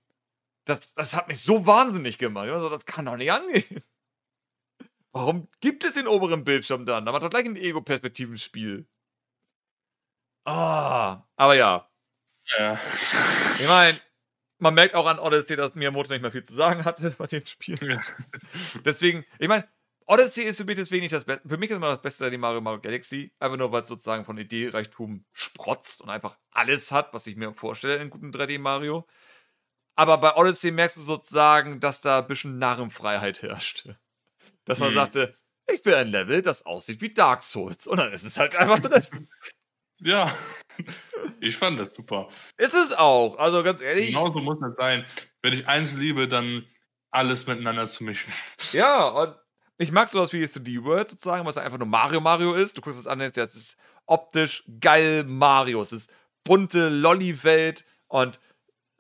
Das, 0.65 0.95
das 0.95 1.15
hat 1.15 1.27
mich 1.27 1.41
so 1.41 1.67
wahnsinnig 1.67 2.17
gemacht. 2.17 2.49
Also, 2.49 2.69
das 2.69 2.87
kann 2.87 3.05
doch 3.05 3.17
nicht 3.17 3.31
angehen. 3.31 3.83
Warum 5.11 5.47
gibt 5.59 5.85
es 5.85 5.93
den 5.93 6.07
oberen 6.07 6.43
Bildschirm 6.43 6.85
dann? 6.85 7.05
Da 7.05 7.13
war 7.13 7.19
doch 7.19 7.29
gleich 7.29 7.45
ein 7.45 7.55
Ego-Perspektiven-Spiel. 7.55 8.87
Ah, 10.45 11.23
aber 11.35 11.55
ja, 11.55 11.89
ja. 12.57 12.79
Ich 13.59 13.67
meine, 13.67 13.97
man 14.57 14.73
merkt 14.73 14.95
auch 14.95 15.05
an 15.05 15.19
Odyssey, 15.19 15.55
dass 15.55 15.75
Miyamoto 15.75 16.11
nicht 16.11 16.21
mehr 16.21 16.31
viel 16.31 16.43
zu 16.43 16.53
sagen 16.53 16.85
hatte 16.85 17.13
bei 17.17 17.27
dem 17.27 17.45
Spiel. 17.45 17.77
Ja. 17.81 18.01
Deswegen, 18.85 19.25
ich 19.39 19.47
meine, 19.47 19.67
Odyssey 20.07 20.43
ist 20.43 20.57
für 20.57 20.65
mich 20.65 20.75
deswegen 20.75 21.01
nicht 21.01 21.13
das 21.13 21.25
Beste. 21.25 21.47
Für 21.47 21.57
mich 21.57 21.71
ist 21.71 21.77
immer 21.77 21.89
das 21.89 22.01
Beste 22.01 22.29
die 22.29 22.37
Mario 22.37 22.61
Mario 22.61 22.79
Galaxy. 22.79 23.33
Einfach 23.39 23.57
nur, 23.57 23.71
weil 23.71 23.81
es 23.81 23.87
sozusagen 23.87 24.23
von 24.23 24.37
Ideenreichtum 24.37 25.25
sprotzt 25.33 26.01
und 26.01 26.11
einfach 26.11 26.37
alles 26.51 26.91
hat, 26.91 27.11
was 27.13 27.25
ich 27.25 27.35
mir 27.35 27.53
vorstelle 27.55 27.95
in 27.95 28.01
einem 28.01 28.09
guten 28.11 28.29
3D-Mario. 28.29 29.07
Aber 29.95 30.17
bei 30.19 30.35
Odyssey 30.35 30.71
merkst 30.71 30.97
du 30.97 31.01
sozusagen, 31.01 31.79
dass 31.79 32.01
da 32.01 32.19
ein 32.19 32.27
bisschen 32.27 32.59
Narrenfreiheit 32.59 33.41
herrschte. 33.41 33.97
Dass 34.65 34.79
man 34.79 34.89
hm. 34.89 34.95
sagte, 34.95 35.37
ich 35.67 35.83
will 35.85 35.95
ein 35.95 36.09
Level, 36.09 36.41
das 36.41 36.65
aussieht 36.65 37.01
wie 37.01 37.13
Dark 37.13 37.41
Souls. 37.41 37.87
Und 37.87 37.97
dann 37.97 38.13
ist 38.13 38.23
es 38.23 38.37
halt 38.37 38.55
einfach 38.55 38.79
drin. 38.79 39.27
Ja, 39.99 40.33
ich 41.39 41.55
fand 41.57 41.79
das 41.79 41.93
super. 41.93 42.27
Ist 42.57 42.73
es 42.73 42.93
auch, 42.93 43.37
also 43.37 43.63
ganz 43.63 43.81
ehrlich. 43.81 44.07
Genauso 44.07 44.39
muss 44.39 44.57
es 44.61 44.75
sein. 44.75 45.05
Wenn 45.41 45.53
ich 45.53 45.67
eins 45.67 45.95
liebe, 45.95 46.27
dann 46.27 46.65
alles 47.11 47.47
miteinander 47.47 47.85
zu 47.87 48.03
mischen. 48.03 48.31
Ja, 48.71 49.07
und 49.07 49.35
ich 49.77 49.91
mag 49.91 50.09
sowas 50.09 50.33
wie 50.33 50.43
3D 50.43 50.83
World 50.83 51.09
sozusagen, 51.09 51.45
was 51.45 51.57
einfach 51.57 51.77
nur 51.77 51.87
Mario 51.87 52.19
Mario 52.19 52.53
ist. 52.53 52.77
Du 52.77 52.81
guckst 52.81 52.99
es 52.99 53.07
an, 53.07 53.19
jetzt 53.21 53.37
ist 53.37 53.77
optisch 54.05 54.63
geil 54.79 55.23
Mario. 55.25 55.81
Es 55.81 55.91
ist 55.91 56.11
bunte 56.43 56.89
Lolli-Welt 56.89 57.85
Und 58.07 58.39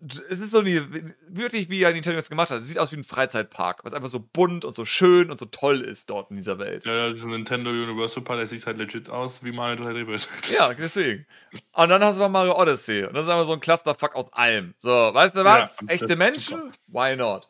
es 0.01 0.39
ist 0.39 0.51
so 0.51 0.61
nie, 0.61 0.81
wirklich, 1.29 1.69
wie 1.69 1.83
Nintendo 1.83 2.17
das 2.17 2.29
gemacht 2.29 2.51
hat. 2.51 2.59
Es 2.59 2.67
sieht 2.67 2.79
aus 2.79 2.91
wie 2.91 2.97
ein 2.97 3.03
Freizeitpark, 3.03 3.85
was 3.85 3.93
einfach 3.93 4.09
so 4.09 4.19
bunt 4.19 4.65
und 4.65 4.73
so 4.73 4.83
schön 4.83 5.31
und 5.31 5.37
so 5.37 5.45
toll 5.45 5.81
ist 5.81 6.09
dort 6.09 6.31
in 6.31 6.37
dieser 6.37 6.59
Welt. 6.59 6.85
Ja, 6.85 6.93
ja, 6.93 7.13
dieser 7.13 7.27
Nintendo 7.27 7.69
Universal 7.69 8.23
Park, 8.23 8.39
der 8.39 8.47
sieht 8.47 8.65
halt 8.65 8.77
legit 8.77 9.09
aus 9.09 9.43
wie 9.43 9.51
Mario 9.51 9.83
3D 9.83 10.05
World. 10.07 10.27
Ja, 10.51 10.73
deswegen. 10.73 11.25
Und 11.73 11.89
dann 11.89 12.03
hast 12.03 12.17
du 12.17 12.21
mal 12.21 12.29
Mario 12.29 12.59
Odyssey. 12.59 13.05
Und 13.05 13.13
das 13.13 13.23
ist 13.23 13.29
einfach 13.29 13.45
so 13.45 13.53
ein 13.53 13.59
Clusterfuck 13.61 14.15
aus 14.15 14.31
allem. 14.33 14.75
So, 14.77 14.89
weißt 14.89 15.37
du 15.37 15.43
was? 15.45 15.77
Ja, 15.81 15.87
Echte 15.87 16.15
Menschen? 16.15 16.73
Why 16.87 17.15
not? 17.15 17.47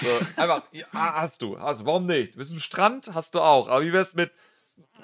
So, 0.00 0.08
einfach, 0.36 0.62
ja, 0.72 0.86
hast 0.92 1.42
du, 1.42 1.58
hast 1.58 1.80
du. 1.80 1.86
Warum 1.86 2.06
nicht? 2.06 2.34
Du 2.34 2.38
bist 2.38 2.52
ein 2.52 2.60
Strand? 2.60 3.10
Hast 3.12 3.34
du 3.34 3.40
auch. 3.40 3.68
Aber 3.68 3.84
wie 3.84 3.92
wär's 3.92 4.14
mit 4.14 4.32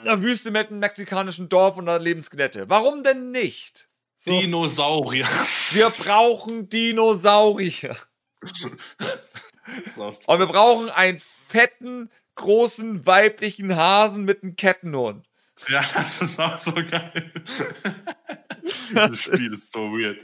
einer 0.01 0.20
Wüste 0.23 0.51
mit 0.51 0.70
einem 0.70 0.78
mexikanischen 0.78 1.51
Dorf 1.51 1.77
und 1.77 1.89
einer 1.89 2.02
Lebensgelette? 2.02 2.70
Warum 2.70 3.02
denn 3.02 3.31
nicht? 3.32 3.89
So. 4.22 4.38
Dinosaurier. 4.38 5.26
Wir 5.70 5.88
brauchen 5.88 6.68
Dinosaurier. 6.68 7.97
Und 10.26 10.38
wir 10.38 10.47
brauchen 10.47 10.90
einen 10.90 11.20
fetten, 11.20 12.10
großen, 12.34 13.06
weiblichen 13.06 13.74
Hasen 13.74 14.26
mit 14.26 14.42
einem 14.42 14.56
Kettenhund. 14.56 15.26
Ja, 15.68 15.82
das 15.94 16.20
ist 16.20 16.38
auch 16.38 16.59
so 16.59 16.72
geil. 16.72 17.32
das 18.94 19.22
Spiel 19.22 19.55
ist 19.55 19.72
so 19.72 19.90
weird. 19.90 20.18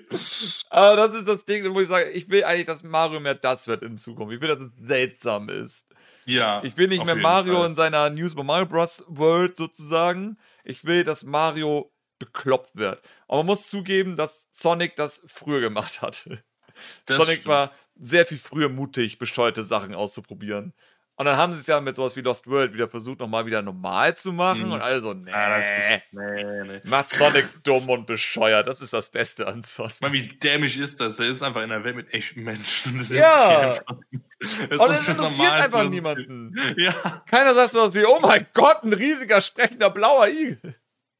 Aber 0.68 0.96
das 0.96 1.14
ist 1.14 1.26
das 1.26 1.46
Ding, 1.46 1.74
wo 1.74 1.80
ich 1.80 1.88
sage, 1.88 2.10
ich 2.10 2.28
will 2.28 2.44
eigentlich, 2.44 2.66
dass 2.66 2.82
Mario 2.82 3.18
mehr 3.20 3.34
das 3.34 3.66
wird 3.66 3.82
in 3.82 3.96
Zukunft. 3.96 4.34
Ich 4.34 4.42
will, 4.42 4.48
dass 4.48 4.60
es 4.60 4.72
seltsam 4.76 5.48
ist. 5.48 5.86
Ja. 6.26 6.62
Ich 6.64 6.76
will 6.76 6.88
nicht 6.88 7.06
mehr 7.06 7.16
Mario 7.16 7.60
Fall. 7.60 7.66
in 7.68 7.74
seiner 7.74 8.10
News 8.10 8.34
Mario 8.34 8.66
Bros. 8.66 9.04
World 9.08 9.56
sozusagen. 9.56 10.36
Ich 10.64 10.84
will, 10.84 11.02
dass 11.02 11.24
Mario 11.24 11.90
bekloppt 12.18 12.76
wird. 12.76 13.02
Aber 13.28 13.38
man 13.38 13.46
muss 13.46 13.68
zugeben, 13.68 14.16
dass 14.16 14.48
Sonic 14.52 14.96
das 14.96 15.22
früher 15.26 15.60
gemacht 15.60 16.02
hat. 16.02 16.28
Das 17.06 17.16
Sonic 17.16 17.36
stimmt. 17.36 17.46
war 17.46 17.72
sehr 17.94 18.26
viel 18.26 18.38
früher 18.38 18.68
mutig, 18.68 19.18
bescheuerte 19.18 19.64
Sachen 19.64 19.94
auszuprobieren. 19.94 20.74
Und 21.18 21.24
dann 21.24 21.38
haben 21.38 21.54
sie 21.54 21.60
es 21.60 21.66
ja 21.66 21.80
mit 21.80 21.96
sowas 21.96 22.14
wie 22.14 22.20
Lost 22.20 22.46
World 22.46 22.74
wieder 22.74 22.88
versucht, 22.88 23.20
nochmal 23.20 23.46
wieder 23.46 23.62
normal 23.62 24.14
zu 24.14 24.34
machen. 24.34 24.66
Mhm. 24.66 24.72
Und 24.72 24.82
also, 24.82 25.14
nee, 25.14 25.32
ah, 25.32 25.56
ist, 25.56 25.70
nee, 26.12 26.62
nee. 26.64 26.80
Macht 26.84 27.08
Sonic 27.08 27.64
dumm 27.64 27.88
und 27.88 28.06
bescheuert. 28.06 28.66
Das 28.66 28.82
ist 28.82 28.92
das 28.92 29.10
Beste 29.10 29.46
an 29.46 29.62
Sonic. 29.62 29.98
Mal, 30.02 30.12
wie 30.12 30.28
dämlich 30.28 30.78
ist 30.78 31.00
das? 31.00 31.18
Er 31.18 31.28
ist 31.28 31.42
einfach 31.42 31.62
in 31.62 31.72
einer 31.72 31.84
Welt 31.84 31.96
mit 31.96 32.12
echten 32.12 32.42
Menschen. 32.42 32.98
Das 32.98 33.08
ja. 33.08 33.80
Das 34.68 34.78
und 34.78 34.90
es 34.90 35.08
interessiert 35.08 35.52
einfach 35.52 35.88
niemanden. 35.88 36.54
Ja. 36.76 36.92
Keiner 37.26 37.54
sagt 37.54 37.72
sowas 37.72 37.94
wie, 37.94 38.04
oh 38.04 38.20
mein 38.20 38.46
Gott, 38.52 38.82
ein 38.82 38.92
riesiger, 38.92 39.40
sprechender 39.40 39.88
blauer 39.88 40.28
Igel. 40.28 40.76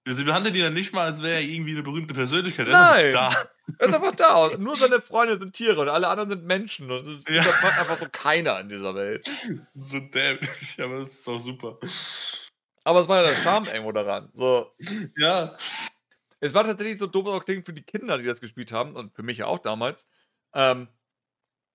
Sie 0.08 0.22
behandeln 0.22 0.54
ihn 0.54 0.62
dann 0.62 0.74
nicht 0.74 0.92
mal, 0.92 1.06
als 1.06 1.20
wäre 1.20 1.34
er 1.34 1.40
irgendwie 1.40 1.72
eine 1.72 1.82
berühmte 1.82 2.14
Persönlichkeit. 2.14 2.68
Er 2.68 2.72
Nein. 2.72 3.06
ist 3.08 3.16
einfach 3.16 3.34
da. 3.34 3.50
Er 3.78 3.86
ist 3.86 3.94
einfach 3.94 4.14
da. 4.14 4.36
Und 4.36 4.60
nur 4.60 4.76
seine 4.76 5.00
Freunde 5.00 5.36
sind 5.36 5.52
Tiere 5.52 5.80
und 5.80 5.88
alle 5.88 6.06
anderen 6.06 6.30
sind 6.30 6.44
Menschen. 6.44 6.88
Und 6.88 7.04
es 7.08 7.24
ja. 7.28 7.40
einfach 7.40 7.96
so 7.96 8.06
keiner 8.12 8.60
in 8.60 8.68
dieser 8.68 8.94
Welt. 8.94 9.28
So 9.74 9.98
dämlich, 9.98 10.48
aber 10.78 11.00
das 11.00 11.08
ist 11.08 11.28
auch 11.28 11.40
super. 11.40 11.78
Aber 12.84 13.00
es 13.00 13.08
war 13.08 13.20
ja 13.20 13.30
der 13.30 13.36
Charme 13.42 13.66
irgendwo 13.66 13.90
daran. 13.90 14.30
So. 14.32 14.72
Ja. 15.16 15.58
Es 16.38 16.54
war 16.54 16.62
tatsächlich 16.62 16.98
so 16.98 17.08
doof 17.08 17.26
auch 17.26 17.44
für 17.44 17.72
die 17.72 17.82
Kinder, 17.82 18.16
die 18.18 18.24
das 18.24 18.40
gespielt 18.40 18.70
haben 18.70 18.94
und 18.94 19.12
für 19.12 19.24
mich 19.24 19.38
ja 19.38 19.46
auch 19.46 19.58
damals. 19.58 20.06
Ähm, 20.54 20.86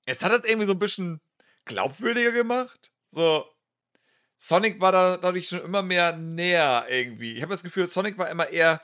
es 0.05 0.23
hat 0.23 0.31
das 0.31 0.49
irgendwie 0.49 0.67
so 0.67 0.73
ein 0.73 0.79
bisschen 0.79 1.19
glaubwürdiger 1.65 2.31
gemacht. 2.31 2.93
So, 3.09 3.45
Sonic 4.43 4.81
war 4.81 4.91
da 4.91 5.17
dadurch 5.17 5.47
schon 5.49 5.61
immer 5.61 5.83
mehr 5.83 6.17
näher 6.17 6.85
irgendwie. 6.89 7.33
Ich 7.33 7.43
habe 7.43 7.51
das 7.51 7.61
Gefühl, 7.61 7.87
Sonic 7.87 8.17
war 8.17 8.27
immer 8.27 8.49
eher 8.49 8.81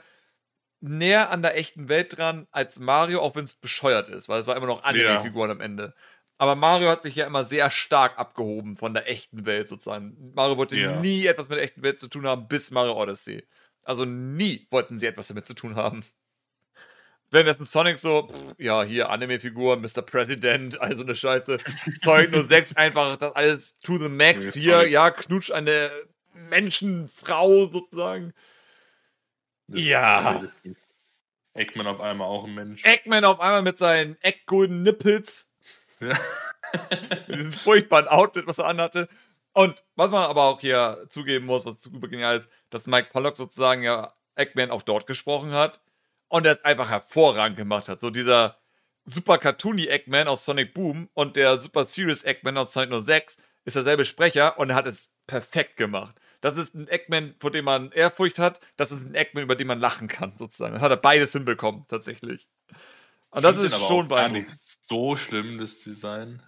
näher 0.82 1.32
an 1.32 1.42
der 1.42 1.58
echten 1.58 1.90
Welt 1.90 2.16
dran 2.16 2.46
als 2.52 2.80
Mario, 2.80 3.22
auch 3.22 3.36
wenn 3.36 3.44
es 3.44 3.56
bescheuert 3.56 4.08
ist, 4.08 4.30
weil 4.30 4.40
es 4.40 4.46
war 4.46 4.56
immer 4.56 4.68
noch 4.68 4.84
Anime-Figuren 4.84 5.50
ja. 5.50 5.56
am 5.56 5.62
Ende. 5.62 5.96
Aber 6.38 6.56
Mario 6.56 6.90
hat 6.92 7.02
sich 7.02 7.16
ja 7.16 7.26
immer 7.26 7.44
sehr 7.44 7.72
stark 7.72 8.20
abgehoben 8.20 8.78
von 8.78 8.94
der 8.94 9.10
echten 9.10 9.48
Welt 9.48 9.68
sozusagen. 9.68 10.32
Mario 10.36 10.58
wollte 10.58 10.78
ja. 10.78 11.00
nie 11.00 11.26
etwas 11.26 11.50
mit 11.50 11.58
der 11.58 11.66
echten 11.66 11.82
Welt 11.82 11.98
zu 11.98 12.08
tun 12.08 12.28
haben, 12.28 12.48
bis 12.48 12.70
Mario 12.70 12.94
Odyssey. 12.94 13.44
Also 13.82 14.06
nie 14.06 14.68
wollten 14.70 15.00
sie 15.00 15.08
etwas 15.08 15.28
damit 15.28 15.48
zu 15.48 15.56
tun 15.56 15.76
haben. 15.76 16.06
Wenn 17.30 17.46
das 17.46 17.60
ein 17.60 17.66
Sonic 17.66 18.00
so, 18.00 18.30
ja, 18.58 18.84
hier 18.84 19.10
Anime-Figur, 19.10 19.76
Mr. 19.78 20.02
President, 20.02 20.80
also 20.80 21.04
eine 21.04 21.16
Scheiße. 21.16 21.58
Sonic 22.02 22.50
06 22.50 22.76
einfach 22.78 23.18
das 23.18 23.36
alles 23.36 23.74
to 23.82 23.98
the 23.98 24.08
max 24.08 24.56
nee, 24.56 24.62
hier, 24.62 24.78
Sonic. 24.78 24.92
ja, 24.92 25.12
knutsch 25.12 25.52
eine 25.52 25.92
Menschenfrau 26.50 27.66
sozusagen. 27.66 28.34
Das 29.68 29.84
ja. 29.84 30.42
Eggman 31.54 31.88
auf 31.88 32.00
einmal 32.00 32.28
auch 32.28 32.46
ein 32.46 32.54
Mensch. 32.54 32.86
Eggman 32.86 33.26
auf 33.26 33.42
einmal 33.42 33.62
mit 33.62 33.78
seinen 33.78 34.18
Eggolden 34.22 34.84
Nippels. 34.84 35.52
Ja. 36.00 36.18
mit 37.28 37.28
diesem 37.40 37.54
furchtbaren 37.54 38.08
Outfit, 38.08 38.48
was 38.48 38.60
er 38.60 38.68
anhatte. 38.68 39.10
Und 39.52 39.84
was 39.96 40.12
man 40.12 40.24
aber 40.24 40.44
auch 40.44 40.62
hier 40.62 41.08
zugeben 41.10 41.46
muss, 41.48 41.66
was 41.66 41.82
super 41.82 42.08
genial 42.08 42.38
ist, 42.38 42.50
dass 42.70 42.88
Mike 42.88 43.10
Pollock 43.12 43.36
sozusagen 43.36 43.82
ja 43.82 44.14
Eggman 44.36 44.72
auch 44.72 44.84
dort 44.84 45.08
gesprochen 45.08 45.52
hat 45.52 45.82
und 46.30 46.46
er 46.46 46.54
es 46.54 46.66
einfach 46.66 46.90
hervorragend 46.90 47.58
gemacht 47.58 47.90
hat. 47.90 48.00
So 48.00 48.10
dieser 48.10 48.58
super 49.06 49.38
cartoony 49.38 49.88
Eggman 49.88 50.28
aus 50.28 50.46
Sonic 50.46 50.74
Boom 50.74 51.10
und 51.14 51.36
der 51.36 51.58
super 51.58 51.86
serious 51.86 52.24
Eggman 52.24 52.58
aus 52.58 52.74
Sonic 52.74 53.04
06 53.04 53.38
ist 53.66 53.76
derselbe 53.76 54.06
Sprecher 54.06 54.58
und 54.60 54.70
er 54.70 54.76
hat 54.76 54.88
es 54.88 55.14
perfekt 55.28 55.78
gemacht. 55.78 56.16
Das 56.42 56.56
ist 56.56 56.76
ein 56.76 56.88
Eggman, 56.88 57.36
vor 57.40 57.52
dem 57.52 57.66
man 57.66 57.92
Ehrfurcht 57.92 58.40
hat. 58.40 58.60
Das 58.76 58.92
ist 58.92 59.02
ein 59.02 59.16
Eggman, 59.16 59.44
über 59.44 59.56
den 59.56 59.68
man 59.68 59.80
lachen 59.80 60.08
kann, 60.08 60.38
sozusagen. 60.38 60.74
Das 60.74 60.82
hat 60.84 60.92
er 60.92 60.98
beides 60.98 61.32
hinbekommen, 61.32 61.86
tatsächlich. 61.88 62.48
Und 63.30 63.44
das 63.44 63.58
ist 63.58 63.76
schon 63.78 64.08
beeindruckend. 64.08 64.48
Gar 64.48 64.56
nicht 64.56 64.88
so 64.88 65.16
schlimm, 65.16 65.58
das 65.58 65.82
Design 65.82 66.42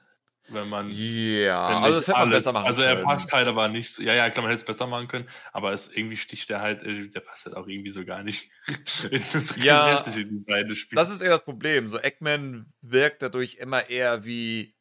wenn 0.52 0.70
man. 0.70 0.90
Ja, 0.92 0.98
yeah, 0.98 1.80
also 1.82 1.98
das 1.98 2.08
hätte 2.08 2.18
man 2.18 2.30
besser 2.30 2.52
machen 2.52 2.68
also 2.68 2.82
können. 2.82 2.92
Also 2.92 3.02
er 3.02 3.06
passt 3.06 3.32
halt 3.32 3.48
aber 3.48 3.68
nicht. 3.68 4.00
Ja, 4.00 4.14
ja, 4.14 4.30
klar, 4.30 4.44
man 4.44 4.52
hätte 4.52 4.62
es 4.62 4.66
besser 4.66 4.88
machen 4.88 5.08
können, 5.08 5.28
aber 5.52 5.72
es, 5.72 5.88
irgendwie 5.88 6.18
sticht 6.18 6.50
er 6.50 6.62
halt, 6.62 6.84
äh, 6.84 7.08
der 7.08 7.20
passt 7.22 7.46
halt 7.46 7.56
auch 7.56 7.68
irgendwie 7.68 7.90
so 7.90 8.06
gar 8.06 8.24
nicht 8.24 8.50
in 9.12 9.24
das 9.34 9.62
ja, 9.62 9.86
restliche 9.86 10.26
Design 10.26 10.68
des 10.68 10.78
Spiels. 10.78 11.02
Das 11.02 11.10
ist 11.14 11.22
eher 11.22 11.30
das 11.30 11.44
Problem. 11.44 11.88
So 11.88 12.00
Eggman 12.00 12.72
wirkt 12.82 13.22
dadurch 13.22 13.56
immer 13.56 13.90
eher 13.90 14.26
wie. 14.26 14.76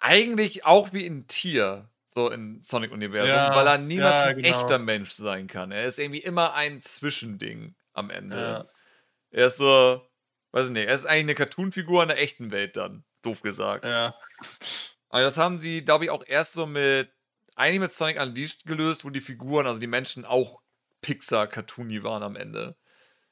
Eigentlich 0.00 0.66
auch 0.66 0.92
wie 0.92 1.06
ein 1.06 1.26
Tier, 1.28 1.88
so 2.04 2.30
im 2.30 2.62
Sonic-Universum, 2.62 3.34
ja, 3.34 3.56
weil 3.56 3.66
er 3.66 3.78
niemals 3.78 4.26
ja, 4.26 4.32
genau. 4.32 4.48
ein 4.48 4.54
echter 4.54 4.78
Mensch 4.78 5.10
sein 5.10 5.46
kann. 5.46 5.72
Er 5.72 5.84
ist 5.84 5.98
irgendwie 5.98 6.20
immer 6.20 6.52
ein 6.52 6.82
Zwischending 6.82 7.74
am 7.94 8.10
Ende. 8.10 8.36
Ja. 8.36 8.68
Er 9.30 9.46
ist 9.46 9.56
so, 9.56 10.06
weiß 10.52 10.66
ich 10.66 10.72
nicht, 10.72 10.88
er 10.88 10.94
ist 10.94 11.06
eigentlich 11.06 11.22
eine 11.22 11.34
Cartoon-Figur 11.34 12.02
in 12.02 12.08
der 12.08 12.20
echten 12.20 12.50
Welt 12.50 12.76
dann 12.76 13.04
doof 13.24 13.42
gesagt. 13.42 13.84
Ja. 13.84 14.14
Aber 15.08 15.22
das 15.22 15.36
haben 15.36 15.58
sie, 15.58 15.84
glaube 15.84 16.04
ich, 16.04 16.10
auch 16.10 16.24
erst 16.26 16.54
so 16.54 16.66
mit, 16.66 17.12
eigentlich 17.54 17.80
mit 17.80 17.92
Sonic 17.92 18.20
Unleashed 18.20 18.66
gelöst, 18.66 19.04
wo 19.04 19.10
die 19.10 19.20
Figuren, 19.20 19.66
also 19.66 19.78
die 19.78 19.86
Menschen 19.86 20.24
auch 20.24 20.60
Pixar-Cartoony 21.02 22.02
waren 22.02 22.22
am 22.22 22.36
Ende. 22.36 22.76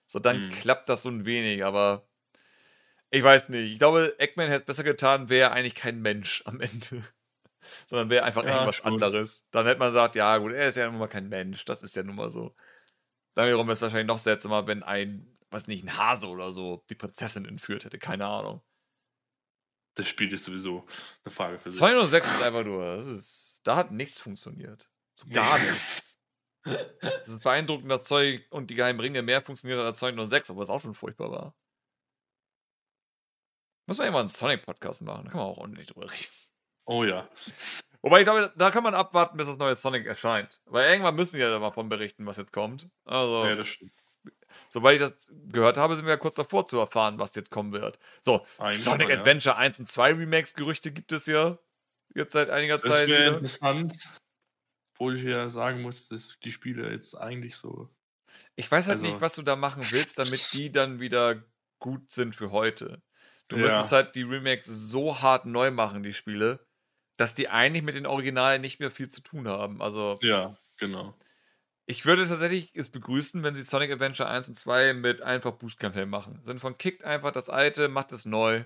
So, 0.07 0.19
dann 0.19 0.43
hm. 0.43 0.51
klappt 0.51 0.89
das 0.89 1.03
so 1.03 1.09
ein 1.09 1.25
wenig, 1.25 1.65
aber 1.65 2.07
ich 3.11 3.23
weiß 3.23 3.51
nicht. 3.51 3.73
Ich 3.73 3.79
glaube, 3.79 4.15
Eggman 4.19 4.49
hätte 4.49 4.59
es 4.59 4.65
besser 4.65 4.85
getan, 4.85 5.29
wäre 5.29 5.53
eigentlich 5.53 5.75
kein 5.75 6.01
Mensch 6.01 6.43
am 6.47 6.61
Ende. 6.61 7.03
Sondern 7.87 8.11
wäre 8.11 8.25
einfach 8.25 8.45
ja, 8.45 8.53
irgendwas 8.53 8.77
schon. 8.77 8.93
anderes. 8.93 9.47
Dann 9.51 9.67
hätte 9.67 9.79
man 9.79 9.89
gesagt, 9.89 10.15
ja 10.15 10.37
gut, 10.39 10.53
er 10.53 10.69
ist 10.69 10.77
ja 10.77 10.91
nun 10.91 10.99
mal 10.99 11.09
kein 11.09 11.29
Mensch. 11.29 11.65
Das 11.65 11.83
ist 11.83 11.95
ja 11.95 12.03
nun 12.03 12.17
mal 12.17 12.31
so. 12.31 12.55
Dann 13.35 13.47
wiederum 13.47 13.67
wäre 13.67 13.75
es 13.75 13.83
wahrscheinlich 13.83 14.07
noch 14.07 14.19
seltsamer, 14.19 14.67
wenn 14.67 14.83
ein, 14.83 15.39
was 15.51 15.67
nicht, 15.67 15.85
ein 15.85 15.97
Hase 15.97 16.27
oder 16.29 16.53
so 16.53 16.85
die 16.89 16.95
Prinzessin 16.95 17.45
entführt 17.45 17.85
hätte. 17.85 17.99
Keine 17.99 18.27
Ahnung. 18.27 18.63
Das 19.95 20.09
Spiel 20.09 20.33
ist 20.33 20.45
sowieso 20.45 20.87
eine 21.25 21.35
Frage 21.35 21.59
für 21.59 21.71
sich. 21.71 21.79
206 21.79 22.27
ist 22.27 22.43
einfach 22.43 22.65
nur, 22.65 22.95
ist, 23.19 23.61
da 23.65 23.77
hat 23.77 23.91
nichts 23.91 24.19
funktioniert. 24.19 24.91
So 25.15 25.27
gar 25.29 25.59
nichts. 25.59 26.11
Es 26.65 27.29
ist 27.29 27.43
beeindruckend, 27.43 27.91
dass 27.91 28.05
Zeug 28.05 28.47
und 28.51 28.71
die 28.71 28.77
geheimen 28.77 29.01
Ringe 29.01 29.21
mehr 29.21 29.43
funktioniert 29.43 29.81
als 29.81 29.99
206, 29.99 30.51
obwohl 30.51 30.63
es 30.63 30.71
auch 30.71 30.81
schon 30.81 30.95
furchtbar 30.95 31.29
war. 31.33 31.57
Muss 33.89 33.99
man 33.99 34.13
mal 34.13 34.21
einen 34.21 34.29
Sonic-Podcast 34.29 35.03
machen, 35.03 35.25
da 35.25 35.33
kann 35.33 35.41
man 35.41 35.49
auch 35.49 35.59
ordentlich 35.59 35.89
drüber 35.89 36.09
reden. 36.09 36.33
Oh 36.85 37.03
ja. 37.03 37.29
Wobei 38.01 38.21
ich 38.21 38.25
glaube, 38.25 38.53
da 38.57 38.71
kann 38.71 38.85
man 38.85 38.95
abwarten, 38.95 39.37
bis 39.37 39.49
das 39.49 39.59
neue 39.59 39.75
Sonic 39.75 40.07
erscheint. 40.07 40.61
Weil 40.67 40.89
irgendwann 40.89 41.17
müssen 41.17 41.35
die 41.35 41.43
ja 41.43 41.59
davon 41.59 41.89
berichten, 41.89 42.27
was 42.27 42.37
jetzt 42.37 42.53
kommt. 42.53 42.89
Also, 43.07 43.45
ja, 43.45 43.57
das 43.57 43.67
stimmt 43.67 43.93
sobald 44.69 45.01
ich 45.01 45.07
das 45.07 45.31
gehört 45.49 45.77
habe, 45.77 45.95
sind 45.95 46.05
wir 46.05 46.13
ja 46.13 46.17
kurz 46.17 46.35
davor 46.35 46.65
zu 46.67 46.79
erfahren, 46.79 47.19
was 47.19 47.35
jetzt 47.35 47.51
kommen 47.51 47.73
wird. 47.73 47.99
So, 48.21 48.47
Eigentlich 48.59 48.83
Sonic 48.83 49.09
mal, 49.09 49.19
Adventure 49.19 49.57
1 49.57 49.79
und 49.79 49.87
2 49.87 50.15
Remakes-Gerüchte 50.15 50.93
gibt 50.93 51.13
es 51.13 51.27
ja 51.27 51.59
jetzt 52.15 52.33
seit 52.33 52.51
einiger 52.51 52.75
das 52.75 52.85
Zeit. 52.85 53.03
Das 53.03 53.09
wäre 53.09 53.35
interessant. 53.35 53.95
Obwohl 54.95 55.17
ich 55.17 55.23
ja 55.25 55.49
sagen 55.51 55.83
muss, 55.83 56.09
dass 56.09 56.37
die 56.45 56.53
Spiele 56.53 56.91
jetzt 56.91 57.15
eigentlich 57.15 57.57
so. 57.57 57.89
Ich 58.57 58.71
weiß 58.71 58.87
halt 58.87 58.99
also, 58.99 59.07
nicht, 59.07 59.21
was 59.21 59.35
du 59.35 59.43
da 59.43 59.57
machen 59.57 59.85
willst, 59.91 60.19
damit 60.19 60.53
die 60.53 60.71
dann 60.71 61.01
wieder 61.01 61.43
gut 61.79 62.11
sind 62.11 62.37
für 62.37 62.51
heute. 62.51 63.03
Du 63.49 63.57
ja. 63.57 63.63
müsstest 63.63 63.93
halt 63.93 64.15
die 64.15 64.23
Remakes 64.23 64.67
so 64.67 65.21
hart 65.21 65.47
neu 65.47 65.71
machen, 65.71 66.03
die 66.03 66.13
Spiele, 66.13 66.65
dass 67.17 67.35
die 67.35 67.49
eigentlich 67.49 67.83
mit 67.83 67.95
den 67.95 68.07
Originalen 68.07 68.61
nicht 68.61 68.81
mehr 68.81 68.91
viel 68.91 69.09
zu 69.09 69.23
tun 69.23 69.49
haben. 69.49 69.83
Also. 69.83 70.19
Ja, 70.23 70.57
genau. 70.77 71.15
Ich 71.87 72.07
würde 72.07 72.29
tatsächlich 72.29 72.71
es 72.75 72.91
begrüßen, 72.91 73.43
wenn 73.43 73.55
sie 73.55 73.65
Sonic 73.65 73.91
Adventure 73.91 74.29
1 74.29 74.49
und 74.49 74.55
2 74.55 74.95
mit 74.95 75.21
einfach 75.21 75.53
Boost-Campaign 75.53 76.09
machen. 76.09 76.41
Sind 76.45 76.61
von 76.61 76.79
kickt 76.79 77.05
einfach 77.05 77.33
das 77.33 77.49
alte, 77.49 77.89
macht 77.89 78.13
es 78.13 78.25
neu. 78.25 78.65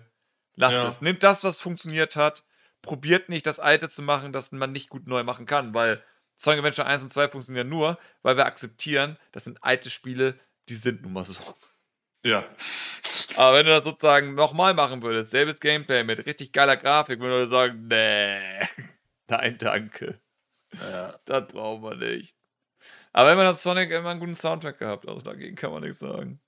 Lasst 0.55 0.75
ja. 0.75 0.89
es. 0.89 1.01
Nimmt 1.01 1.23
das, 1.23 1.43
was 1.43 1.61
funktioniert 1.61 2.17
hat. 2.17 2.45
Probiert 2.83 3.29
nicht, 3.29 3.47
das 3.47 3.59
alte 3.59 3.89
zu 3.89 4.03
machen, 4.03 4.33
das 4.33 4.53
man 4.53 4.73
nicht 4.73 4.91
gut 4.91 5.07
neu 5.07 5.25
machen 5.25 5.47
kann, 5.47 5.75
weil 5.75 6.03
Sonic 6.37 6.59
Adventure 6.59 6.87
1 6.87 7.03
und 7.05 7.11
2 7.11 7.29
funktionieren 7.29 7.69
nur, 7.69 7.99
weil 8.23 8.37
wir 8.37 8.47
akzeptieren, 8.47 9.17
das 9.33 9.45
sind 9.45 9.59
alte 9.63 9.91
Spiele, 9.91 10.39
die 10.69 10.75
sind 10.75 11.03
nun 11.03 11.15
mal 11.15 11.25
so. 11.25 11.35
Ja. 12.23 12.45
Aber 13.37 13.57
wenn 13.57 13.67
du 13.67 13.73
das 13.73 13.85
sozusagen 13.85 14.35
nochmal 14.35 14.75
machen 14.75 15.03
würdest, 15.03 15.31
selbes 15.31 15.61
Gameplay 15.61 16.05
mit 16.05 16.27
richtig 16.27 16.53
geiler 16.53 16.77
Grafik, 16.77 17.21
würde 17.21 17.45
ich 17.45 17.51
sagen, 17.51 17.87
nee, 17.89 18.61
nein, 19.29 19.57
danke. 19.59 20.21
Ja. 20.73 21.19
Das 21.25 21.47
brauchen 21.49 21.83
wir 21.83 21.97
nicht. 21.97 22.36
Aber 23.13 23.35
man 23.35 23.47
das 23.47 23.63
Sonic 23.63 23.91
immer 23.91 24.11
einen 24.11 24.21
guten 24.21 24.35
Soundtrack 24.35 24.79
gehabt, 24.79 25.09
also 25.09 25.21
dagegen 25.21 25.57
kann 25.57 25.73
man 25.73 25.83
nichts 25.83 25.99
sagen. 25.99 26.41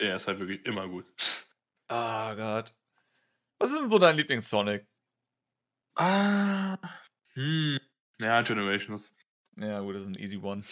Der 0.00 0.16
ist 0.16 0.26
halt 0.26 0.38
wirklich 0.38 0.64
immer 0.66 0.88
gut. 0.88 1.06
Ah, 1.88 2.32
oh 2.32 2.36
Gott. 2.36 2.74
Was 3.58 3.70
ist 3.70 3.80
denn 3.80 3.90
so 3.90 3.98
dein 3.98 4.16
Lieblings-Sonic? 4.16 4.86
Ah. 5.94 6.78
Hm. 7.34 7.78
Ja, 8.20 8.42
Generations. 8.42 9.16
Ja, 9.56 9.80
gut, 9.80 9.94
das 9.94 10.02
ist 10.02 10.08
ein 10.08 10.18
easy 10.18 10.38
one. 10.38 10.64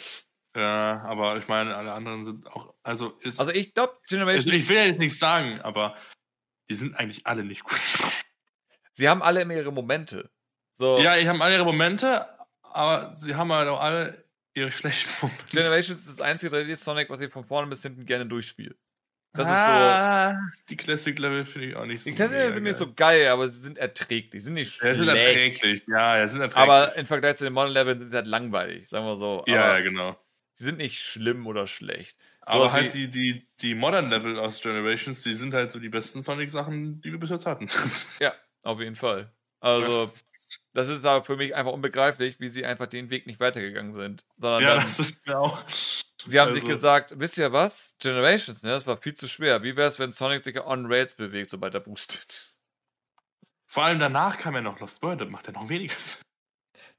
Ja, 0.54 1.02
aber 1.02 1.36
ich 1.38 1.48
meine, 1.48 1.74
alle 1.76 1.92
anderen 1.92 2.24
sind 2.24 2.46
auch. 2.48 2.74
Also, 2.82 3.18
ist, 3.20 3.40
also 3.40 3.52
ich 3.52 3.72
glaube, 3.74 3.98
Generations. 4.08 4.46
Also 4.46 4.50
ich 4.50 4.68
will 4.68 4.76
ja 4.76 4.84
jetzt 4.84 4.98
nichts 4.98 5.18
sagen, 5.18 5.60
aber 5.62 5.96
die 6.68 6.74
sind 6.74 6.96
eigentlich 6.96 7.26
alle 7.26 7.44
nicht 7.44 7.64
gut. 7.64 7.80
Sie 8.92 9.08
haben 9.08 9.22
alle 9.22 9.42
immer 9.42 9.54
ihre 9.54 9.72
Momente. 9.72 10.30
So. 10.72 10.98
Ja, 10.98 11.16
die 11.16 11.28
haben 11.28 11.40
alle 11.40 11.54
ihre 11.54 11.64
Momente, 11.64 12.26
aber 12.62 13.14
sie 13.16 13.34
haben 13.34 13.52
halt 13.52 13.68
auch 13.68 13.80
alle 13.80 14.22
ihre 14.54 14.70
schlechten 14.70 15.10
Momente. 15.22 15.44
Generations 15.50 16.00
ist 16.00 16.10
das 16.10 16.20
einzige 16.20 16.54
3D-Sonic, 16.54 17.10
was 17.10 17.20
ich 17.20 17.32
von 17.32 17.44
vorne 17.44 17.68
bis 17.68 17.82
hinten 17.82 18.04
gerne 18.04 18.26
durchspiele. 18.26 18.74
Das 19.34 19.46
ah, 19.46 20.32
so, 20.32 20.38
die 20.68 20.76
Classic-Level 20.76 21.46
finde 21.46 21.68
ich 21.68 21.76
auch 21.76 21.86
nicht 21.86 22.02
so 22.02 22.10
Die 22.10 22.14
Classic-Level 22.14 22.54
sind 22.54 22.64
nicht 22.64 22.76
so 22.76 22.92
geil, 22.92 23.28
aber 23.28 23.48
sie 23.48 23.60
sind 23.60 23.78
erträglich. 23.78 24.42
Sie 24.42 24.46
sind 24.46 24.54
nicht 24.54 24.74
schlecht. 24.74 24.98
Ja, 24.98 25.04
sind 25.04 25.16
erträglich. 25.16 25.84
Ja, 25.86 26.18
ja, 26.18 26.28
sind 26.28 26.42
erträglich. 26.42 26.70
Aber 26.70 26.94
im 26.96 27.06
Vergleich 27.06 27.36
zu 27.36 27.44
den 27.44 27.54
Modern-Leveln 27.54 27.98
sind 27.98 28.10
sie 28.10 28.16
halt 28.16 28.26
langweilig, 28.26 28.90
sagen 28.90 29.06
wir 29.06 29.16
so. 29.16 29.42
Ja, 29.46 29.78
ja, 29.78 29.80
genau. 29.80 30.18
Sie 30.52 30.64
sind 30.64 30.76
nicht 30.76 31.00
schlimm 31.00 31.46
oder 31.46 31.66
schlecht. 31.66 32.18
So 32.40 32.46
aber 32.46 32.72
halt 32.72 32.92
die, 32.92 33.08
die, 33.08 33.46
die 33.60 33.74
Modern-Level 33.74 34.38
aus 34.38 34.60
Generations, 34.60 35.22
die 35.22 35.34
sind 35.34 35.54
halt 35.54 35.72
so 35.72 35.78
die 35.78 35.88
besten 35.88 36.22
Sonic-Sachen, 36.22 37.00
die 37.00 37.10
wir 37.10 37.18
bis 37.18 37.30
jetzt 37.30 37.46
hatten. 37.46 37.68
ja, 38.20 38.34
auf 38.64 38.80
jeden 38.80 38.96
Fall. 38.96 39.32
Also, 39.60 40.12
das 40.74 40.88
ist 40.88 41.04
aber 41.04 41.24
für 41.24 41.36
mich 41.36 41.54
einfach 41.54 41.72
unbegreiflich, 41.72 42.40
wie 42.40 42.48
sie 42.48 42.64
einfach 42.64 42.86
den 42.86 43.10
Weg 43.10 43.26
nicht 43.26 43.40
weitergegangen 43.40 43.92
sind. 43.92 44.24
Sondern 44.38 44.62
ja, 44.62 44.74
dann, 44.74 44.82
das 44.82 44.98
ist 44.98 45.26
mir 45.26 45.38
auch. 45.38 45.62
Sie 46.24 46.38
haben 46.38 46.50
also. 46.50 46.60
sich 46.60 46.68
gesagt, 46.68 47.14
wisst 47.16 47.36
ihr 47.36 47.52
was? 47.52 47.96
Generations, 48.00 48.62
ne, 48.62 48.70
das 48.70 48.86
war 48.86 48.96
viel 48.96 49.14
zu 49.14 49.28
schwer. 49.28 49.64
Wie 49.64 49.76
wäre 49.76 49.88
es, 49.88 49.98
wenn 49.98 50.12
Sonic 50.12 50.44
sich 50.44 50.60
on 50.60 50.86
Rails 50.86 51.16
bewegt, 51.16 51.50
sobald 51.50 51.74
er 51.74 51.80
boostet? 51.80 52.54
Vor 53.66 53.84
allem 53.84 53.98
danach 53.98 54.38
kam 54.38 54.54
ja 54.54 54.60
noch 54.60 54.78
Lost 54.78 55.02
World, 55.02 55.20
das 55.20 55.28
macht 55.28 55.46
ja 55.46 55.52
noch 55.54 55.68
weniger 55.68 55.94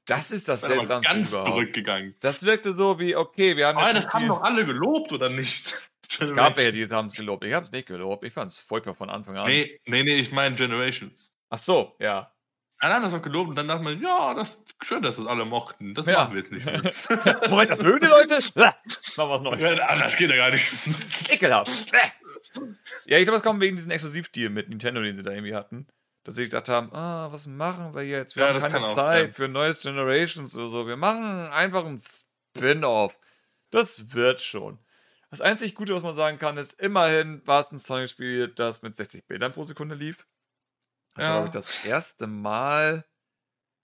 Das 0.04 0.30
ist 0.30 0.48
das, 0.48 0.60
das 0.60 0.70
Seltsamste 0.70 1.10
ganz 1.10 1.30
überhaupt. 1.30 1.48
zurückgegangen. 1.48 2.16
Das 2.20 2.42
wirkte 2.42 2.74
so 2.74 2.98
wie, 2.98 3.16
okay, 3.16 3.56
wir 3.56 3.68
haben 3.68 3.78
Aber 3.78 3.92
das 3.94 4.08
haben 4.10 4.28
doch 4.28 4.42
alle 4.42 4.66
gelobt, 4.66 5.12
oder 5.12 5.28
nicht? 5.30 5.74
Es 6.20 6.32
gab 6.32 6.58
ja, 6.58 6.70
die 6.70 6.86
haben 6.86 7.08
es 7.08 7.14
gelobt. 7.14 7.44
Ich 7.44 7.54
habe 7.54 7.64
es 7.64 7.72
nicht 7.72 7.88
gelobt. 7.88 8.24
Ich 8.24 8.32
fand 8.32 8.50
es 8.50 8.58
furchtbar 8.58 8.94
von 8.94 9.10
Anfang 9.10 9.36
an. 9.36 9.46
Nee, 9.46 9.80
nee, 9.86 10.02
nee, 10.02 10.16
ich 10.16 10.30
meine 10.30 10.54
Generations. 10.54 11.34
Ach 11.48 11.58
so, 11.58 11.96
ja. 11.98 12.33
Alle 12.84 12.96
haben 12.96 13.02
das 13.02 13.14
auch 13.14 13.22
gelobt 13.22 13.48
und 13.48 13.56
dann 13.56 13.66
dachte 13.66 13.82
man, 13.82 13.98
ja, 13.98 14.34
das 14.34 14.56
ist 14.56 14.74
schön, 14.82 15.00
dass 15.00 15.16
das 15.16 15.26
alle 15.26 15.46
mochten. 15.46 15.94
Das 15.94 16.04
ja. 16.04 16.18
machen 16.18 16.34
wir 16.34 16.42
jetzt 16.42 16.52
nicht 16.52 16.66
mehr. 16.66 16.82
Moment, 17.48 17.70
das 17.70 17.80
mögen 17.82 18.00
die 18.00 18.08
Leute? 18.08 18.40
Machen 18.54 18.76
was 19.16 19.40
Neues. 19.40 19.62
Ja, 19.62 19.96
das 19.96 20.14
geht 20.16 20.28
ja 20.28 20.36
gar 20.36 20.50
nicht. 20.50 20.70
Ekelhaft. 21.30 21.70
ja, 23.06 23.16
ich 23.16 23.24
glaube, 23.24 23.38
es 23.38 23.42
kommt 23.42 23.62
wegen 23.62 23.76
diesem 23.76 23.90
Exklusivdeal 23.90 24.50
mit 24.50 24.68
Nintendo, 24.68 25.00
den 25.00 25.16
sie 25.16 25.22
da 25.22 25.30
irgendwie 25.30 25.54
hatten. 25.54 25.86
Dass 26.24 26.34
sie 26.34 26.44
gesagt 26.44 26.68
haben, 26.68 26.92
ah, 26.92 27.32
was 27.32 27.46
machen 27.46 27.94
wir 27.94 28.02
jetzt? 28.02 28.36
Wir 28.36 28.44
ja, 28.44 28.52
haben 28.52 28.70
keine 28.70 28.94
Zeit 28.94 29.34
für 29.34 29.48
neues 29.48 29.80
Generations 29.80 30.54
oder 30.54 30.68
so. 30.68 30.86
Wir 30.86 30.98
machen 30.98 31.46
einfach 31.46 31.86
ein 31.86 31.98
Spin-off. 31.98 33.16
Das 33.70 34.12
wird 34.12 34.42
schon. 34.42 34.78
Das 35.30 35.40
einzig 35.40 35.74
Gute, 35.74 35.94
was 35.94 36.02
man 36.02 36.14
sagen 36.14 36.38
kann, 36.38 36.58
ist, 36.58 36.78
immerhin 36.78 37.40
war 37.46 37.60
es 37.60 37.72
ein 37.72 37.78
Sonic-Spiel, 37.78 38.48
das 38.48 38.82
mit 38.82 38.94
60 38.94 39.26
Bildern 39.26 39.52
pro 39.52 39.64
Sekunde 39.64 39.94
lief. 39.94 40.26
Das 41.14 41.22
ja. 41.24 41.30
war, 41.30 41.42
glaube 41.42 41.46
ich, 41.46 41.52
das 41.52 41.84
erste 41.84 42.26
Mal 42.26 43.04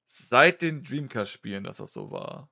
seit 0.04 0.62
den 0.62 0.82
Dreamcast-Spielen, 0.82 1.64
dass 1.64 1.76
das 1.78 1.92
so 1.92 2.10
war. 2.10 2.50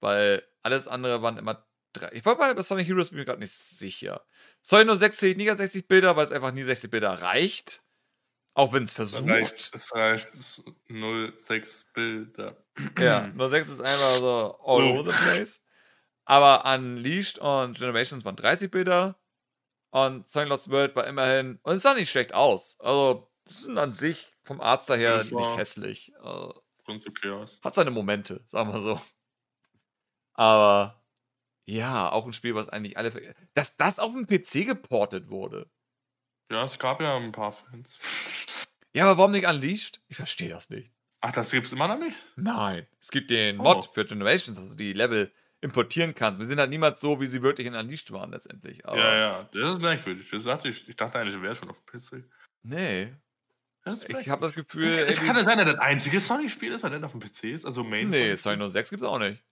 Weil 0.00 0.46
alles 0.62 0.88
andere 0.88 1.22
waren 1.22 1.38
immer 1.38 1.66
drei. 1.92 2.10
Ich 2.12 2.24
war 2.24 2.36
bei 2.36 2.60
Sonic 2.62 2.86
Heroes 2.86 3.10
bin 3.10 3.18
mir 3.18 3.24
gerade 3.24 3.40
nicht 3.40 3.52
sicher. 3.52 4.24
Sonic 4.60 4.86
nur 4.86 4.96
60, 4.96 5.36
nie 5.36 5.48
60 5.48 5.88
Bilder, 5.88 6.16
weil 6.16 6.24
es 6.24 6.32
einfach 6.32 6.52
nie 6.52 6.62
60 6.62 6.90
Bilder 6.90 7.22
reicht. 7.22 7.82
Auch 8.54 8.72
wenn 8.72 8.82
es 8.82 8.92
versucht. 8.92 9.22
Es 9.22 9.30
reicht, 9.30 9.74
es 9.74 9.94
reicht 9.94 11.40
06 11.40 11.86
Bilder. 11.94 12.56
Ja, 12.98 13.30
06 13.38 13.68
ist 13.68 13.80
einfach 13.80 14.14
so 14.16 14.58
all 14.64 14.82
over 14.82 15.10
the 15.10 15.16
place. 15.16 15.62
Aber 16.24 16.64
Unleashed 16.74 17.38
und 17.38 17.78
Generations 17.78 18.24
waren 18.24 18.36
30 18.36 18.70
Bilder. 18.70 19.18
Und 19.90 20.28
Sonic 20.28 20.50
Lost 20.50 20.70
World 20.70 20.94
war 20.96 21.06
immerhin. 21.06 21.58
Und 21.62 21.76
es 21.76 21.82
sah 21.82 21.94
nicht 21.94 22.10
schlecht 22.10 22.34
aus. 22.34 22.76
Also, 22.80 23.27
sind 23.48 23.78
an 23.78 23.92
sich 23.92 24.32
vom 24.42 24.60
Arzt 24.60 24.88
daher 24.90 25.24
nicht 25.24 25.56
hässlich. 25.56 26.12
Äh, 26.22 26.52
okay 26.86 27.30
aus. 27.30 27.60
Hat 27.62 27.74
seine 27.74 27.90
Momente, 27.90 28.42
sagen 28.46 28.72
wir 28.72 28.80
so. 28.80 29.00
Aber 30.34 31.02
ja, 31.64 32.10
auch 32.10 32.24
ein 32.24 32.32
Spiel, 32.32 32.54
was 32.54 32.68
eigentlich 32.68 32.96
alle. 32.96 33.34
Dass 33.54 33.76
das 33.76 33.98
auf 33.98 34.12
dem 34.12 34.26
PC 34.26 34.66
geportet 34.66 35.28
wurde. 35.28 35.70
Ja, 36.50 36.64
es 36.64 36.78
gab 36.78 37.00
ja 37.00 37.16
ein 37.16 37.32
paar 37.32 37.52
Fans. 37.52 37.98
Ja, 38.94 39.04
aber 39.04 39.18
warum 39.18 39.32
nicht 39.32 39.46
Unleashed? 39.46 40.00
Ich 40.08 40.16
verstehe 40.16 40.48
das 40.48 40.70
nicht. 40.70 40.90
Ach, 41.20 41.30
das 41.30 41.50
gibt's 41.50 41.72
immer 41.72 41.88
noch 41.88 41.98
nicht? 41.98 42.16
Nein. 42.36 42.86
Es 43.00 43.10
gibt 43.10 43.30
den 43.30 43.58
Mod 43.58 43.76
oh. 43.76 43.92
für 43.92 44.04
Generations, 44.06 44.56
also 44.56 44.74
die 44.74 44.94
Level 44.94 45.30
importieren 45.60 46.14
kannst. 46.14 46.40
Wir 46.40 46.46
sind 46.46 46.58
halt 46.58 46.70
niemals 46.70 47.00
so, 47.00 47.20
wie 47.20 47.26
sie 47.26 47.42
wirklich 47.42 47.66
in 47.66 47.74
Unleashed 47.74 48.10
waren 48.12 48.30
letztendlich. 48.30 48.84
Aber 48.86 48.98
ja, 48.98 49.14
ja, 49.14 49.48
das 49.52 49.74
ist 49.74 49.80
merkwürdig. 49.80 50.28
Das 50.30 50.44
dachte 50.44 50.70
ich, 50.70 50.88
ich 50.88 50.96
dachte 50.96 51.18
eigentlich, 51.18 51.40
wäre 51.40 51.54
schon 51.54 51.70
auf 51.70 51.76
dem 51.76 52.00
PC. 52.00 52.24
Nee, 52.62 53.14
ich 53.92 54.28
habe 54.28 54.46
das 54.46 54.54
Gefühl. 54.54 55.06
Es 55.08 55.20
kann 55.20 55.36
ja 55.36 55.44
sein, 55.44 55.58
dass 55.58 55.66
das 55.66 55.78
einzige 55.78 56.20
Sonic-Spiel 56.20 56.72
ist, 56.72 56.82
weil 56.82 56.90
der 56.90 57.04
auf 57.04 57.12
dem 57.12 57.20
PC 57.20 57.44
ist. 57.44 57.64
Also 57.64 57.84
Main. 57.84 58.08
Nee, 58.08 58.36
Sonic 58.36 58.70
06 58.70 58.90
gibt 58.90 59.02
es 59.02 59.08
auch 59.08 59.18
nicht. 59.18 59.42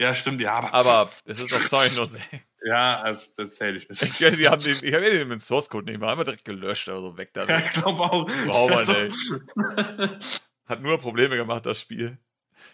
Ja, 0.00 0.14
stimmt, 0.14 0.40
ja. 0.40 0.54
Aber, 0.54 0.72
aber 0.72 1.10
es 1.24 1.38
ist 1.38 1.52
auch 1.52 1.60
Sonic 1.60 1.92
06. 1.92 2.20
ja, 2.64 3.00
also 3.00 3.30
das 3.36 3.54
zähle 3.54 3.78
ich 3.78 3.88
nicht. 3.88 4.02
Ich, 4.02 4.20
ich 4.20 4.94
habe 4.94 5.08
ja 5.08 5.24
den 5.24 5.38
Source 5.38 5.68
Code 5.68 5.90
nicht 5.90 6.00
mehr. 6.00 6.08
Haben 6.08 6.20
wir 6.20 6.24
direkt 6.24 6.44
gelöscht, 6.44 6.88
also 6.88 7.16
weg 7.16 7.30
da. 7.34 7.46
Ja, 7.46 7.58
ich 7.58 7.70
glaube 7.70 8.00
auch. 8.02 8.26
Braucht 8.46 8.70
man 8.70 8.78
also. 8.78 10.18
Hat 10.66 10.82
nur 10.82 10.98
Probleme 10.98 11.36
gemacht, 11.36 11.66
das 11.66 11.80
Spiel. 11.80 12.18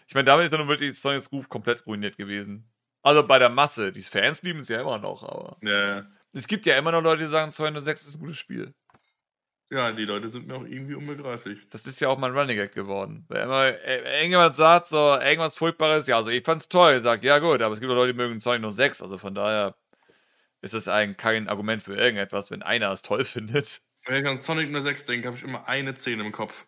Ich 0.07 0.13
meine, 0.13 0.25
damit 0.25 0.45
ist 0.45 0.53
dann 0.53 0.67
wirklich 0.67 0.97
Sonic 0.99 1.29
Groove 1.29 1.49
komplett 1.49 1.85
ruiniert 1.85 2.17
gewesen. 2.17 2.67
Also 3.01 3.25
bei 3.25 3.39
der 3.39 3.49
Masse. 3.49 3.91
Die 3.91 4.01
Fans 4.01 4.41
lieben 4.41 4.61
es 4.61 4.69
ja 4.69 4.81
immer 4.81 4.97
noch, 4.97 5.23
aber. 5.23 5.57
Ja. 5.61 6.05
Es 6.31 6.47
gibt 6.47 6.65
ja 6.65 6.77
immer 6.77 6.91
noch 6.91 7.01
Leute, 7.01 7.23
die 7.23 7.29
sagen, 7.29 7.51
Sonic 7.51 7.81
06 7.81 8.07
ist 8.07 8.15
ein 8.15 8.19
gutes 8.21 8.37
Spiel. 8.37 8.73
Ja, 9.71 9.91
die 9.91 10.05
Leute 10.05 10.27
sind 10.29 10.47
mir 10.47 10.55
auch 10.55 10.65
irgendwie 10.65 10.95
unbegreiflich. 10.95 11.59
Das 11.69 11.85
ist 11.85 11.99
ja 11.99 12.07
auch 12.09 12.17
mein 12.17 12.35
Running 12.35 12.57
Gag 12.57 12.73
geworden. 12.73 13.25
Wenn 13.29 13.43
immer 13.43 13.65
äh, 13.65 14.17
irgendjemand 14.17 14.55
sagt, 14.55 14.87
so 14.87 15.15
irgendwas 15.15 15.55
Furchtbares, 15.55 16.07
ja, 16.07 16.17
also 16.17 16.31
ich 16.31 16.43
fand's 16.43 16.69
toll, 16.69 16.95
ich 16.95 17.03
sag, 17.03 17.23
ja 17.23 17.37
gut, 17.37 17.61
aber 17.61 17.73
es 17.73 17.79
gibt 17.79 17.91
auch 17.91 17.95
Leute, 17.95 18.13
die 18.13 18.17
mögen 18.17 18.41
Zeug 18.41 18.61
nur 18.61 18.73
6, 18.73 19.03
also 19.03 19.19
von 19.19 19.35
daher 19.35 19.75
ist 20.61 20.73
das 20.73 20.87
eigentlich 20.87 21.17
kein 21.17 21.47
Argument 21.49 21.83
für 21.83 21.95
irgendetwas, 21.95 22.51
wenn 22.51 22.63
einer 22.63 22.91
es 22.91 23.03
toll 23.03 23.25
findet. 23.25 23.81
Wenn 24.05 24.23
ich 24.23 24.29
an 24.29 24.37
Sonic 24.37 24.75
06 24.75 25.05
denke, 25.05 25.27
habe 25.27 25.37
ich 25.37 25.43
immer 25.43 25.67
eine 25.67 25.95
Szene 25.95 26.23
im 26.23 26.31
Kopf. 26.31 26.65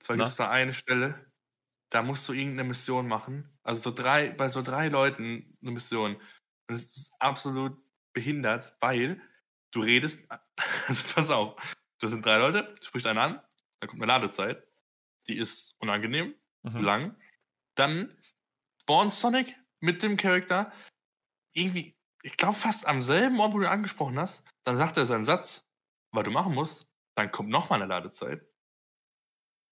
Zwar 0.00 0.16
gibt 0.16 0.28
es 0.28 0.36
da 0.36 0.48
eine 0.50 0.72
Stelle, 0.72 1.26
da 1.90 2.02
musst 2.02 2.28
du 2.28 2.32
irgendeine 2.32 2.68
Mission 2.68 3.08
machen. 3.08 3.58
Also 3.64 3.82
so 3.82 3.90
drei, 3.90 4.30
bei 4.30 4.48
so 4.48 4.62
drei 4.62 4.88
Leuten 4.88 5.58
eine 5.62 5.72
Mission. 5.72 6.16
Und 6.68 6.74
es 6.74 6.96
ist 6.96 7.12
absolut 7.18 7.76
behindert, 8.12 8.76
weil 8.80 9.20
du 9.72 9.80
redest, 9.80 10.18
also 10.86 11.02
pass 11.14 11.30
auf, 11.30 11.56
das 12.00 12.10
sind 12.10 12.24
drei 12.24 12.36
Leute, 12.36 12.74
spricht 12.82 13.06
einer 13.06 13.22
an, 13.22 13.40
dann 13.80 13.88
kommt 13.88 14.02
eine 14.02 14.12
Ladezeit, 14.12 14.66
die 15.28 15.36
ist 15.36 15.74
unangenehm, 15.78 16.34
mhm. 16.62 16.80
lang. 16.80 17.16
Dann 17.74 18.16
spawnt 18.80 19.12
Sonic 19.12 19.56
mit 19.80 20.02
dem 20.02 20.16
Charakter 20.16 20.72
irgendwie, 21.52 21.96
ich 22.22 22.36
glaube 22.36 22.56
fast 22.56 22.86
am 22.86 23.00
selben 23.00 23.40
Ort, 23.40 23.54
wo 23.54 23.58
du 23.58 23.68
angesprochen 23.68 24.18
hast. 24.18 24.44
Dann 24.64 24.76
sagt 24.76 24.96
er 24.96 25.06
seinen 25.06 25.24
Satz, 25.24 25.66
was 26.12 26.24
du 26.24 26.30
machen 26.30 26.54
musst. 26.54 26.86
Dann 27.14 27.30
kommt 27.32 27.48
nochmal 27.48 27.80
eine 27.80 27.88
Ladezeit. 27.88 28.46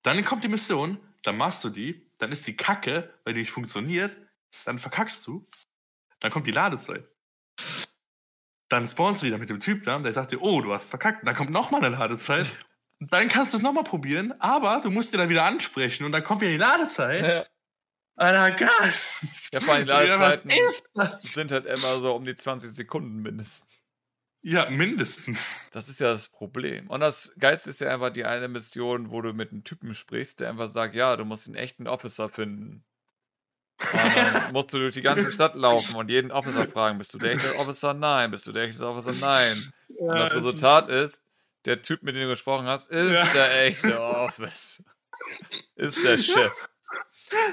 Dann 0.03 0.25
kommt 0.25 0.45
die 0.45 0.49
Mission, 0.49 0.99
dann 1.23 1.37
machst 1.37 1.65
du 1.65 1.71
die, 1.71 2.11
dann 2.19 2.33
ist 2.33 2.47
die 2.47 2.57
Kacke, 2.57 3.19
weil 3.25 3.35
die 3.35 3.41
nicht 3.41 3.51
funktioniert, 3.51 4.17
dann 4.65 4.79
verkackst 4.79 5.27
du, 5.27 5.49
dann 6.21 6.31
kommt 6.31 6.47
die 6.47 6.53
Ladezeit. 6.53 7.09
Dann 8.75 8.89
spawnst 8.89 9.23
du 9.23 9.27
wieder 9.27 9.39
mit 9.39 9.49
dem 9.49 9.61
Typ 9.61 9.85
da, 9.85 9.97
der 10.01 10.13
sagt 10.13 10.33
dir, 10.33 10.43
oh, 10.43 10.61
du 10.61 10.75
hast 10.75 10.91
verkackt. 10.91 11.25
dann 11.25 11.37
kommt 11.37 11.51
nochmal 11.51 11.85
eine 11.85 11.95
Ladezeit. 11.95 12.47
dann 12.99 13.29
kannst 13.29 13.53
du 13.53 13.59
es 13.59 13.63
nochmal 13.63 13.85
probieren, 13.85 14.35
aber 14.41 14.81
du 14.83 14.91
musst 14.91 15.15
dir 15.15 15.19
dann 15.19 15.29
wieder 15.29 15.45
ansprechen 15.45 16.05
und 16.05 16.11
dann 16.11 16.25
kommt 16.25 16.41
wieder 16.41 16.51
die 16.51 16.57
Ladezeit. 16.57 17.25
Ja. 17.25 17.45
Alter, 18.17 18.51
geil. 18.57 18.95
Ja, 19.53 19.61
vor 19.61 19.75
allem 19.75 19.87
Ladezeiten 19.87 20.51
sind 21.23 21.53
halt 21.53 21.67
immer 21.67 22.01
so 22.01 22.17
um 22.17 22.25
die 22.25 22.35
20 22.35 22.73
Sekunden 22.73 23.23
mindestens. 23.23 23.69
Ja, 24.43 24.69
mindestens. 24.69 25.71
Das 25.73 25.89
ist 25.89 26.01
ja 26.01 26.11
das 26.11 26.27
Problem. 26.27 26.91
Und 26.91 26.99
das 26.99 27.33
Geilste 27.39 27.71
ist 27.71 27.81
ja 27.81 27.95
einfach 27.95 28.11
die 28.11 28.25
eine 28.25 28.49
Mission, 28.49 29.13
wo 29.13 29.23
du 29.23 29.35
mit 29.35 29.53
einem 29.53 29.63
Typen 29.63 29.95
sprichst, 29.95 30.41
der 30.41 30.51
einfach 30.51 30.69
sagt, 30.69 30.97
ja, 30.97 31.17
du 31.17 31.25
musst 31.25 31.47
einen 31.47 31.55
echten 31.55 31.87
Officer 31.87 32.29
finden. 32.29 32.85
Und 33.81 34.17
dann 34.17 34.53
musst 34.53 34.73
du 34.73 34.79
durch 34.79 34.95
die 34.95 35.03
ganze 35.03 35.33
Stadt 35.33 35.55
laufen 35.55 35.97
und 35.97 36.11
jeden 36.11 36.31
Officer 36.31 36.67
fragen, 36.67 36.99
bist 36.99 37.13
du 37.13 37.19
der 37.19 37.33
echte 37.33 37.57
Officer? 37.57 37.93
Nein. 37.95 38.31
Bist 38.31 38.47
du 38.47 38.53
der 38.53 38.65
echte 38.65 38.87
Officer? 38.87 39.13
Nein. 39.13 39.73
Und 39.99 40.15
das 40.15 40.33
Resultat 40.33 40.89
ist, 40.89 41.25
der 41.65 41.83
Typ, 41.83 42.03
mit 42.03 42.15
dem 42.15 42.23
du 42.23 42.29
gesprochen 42.29 42.67
hast, 42.67 42.91
ist 42.91 43.13
ja. 43.13 43.27
der 43.33 43.65
echte 43.65 44.01
Officer. 44.01 44.85
Ist 45.77 46.05
der 46.05 46.19
Chef. 46.19 46.53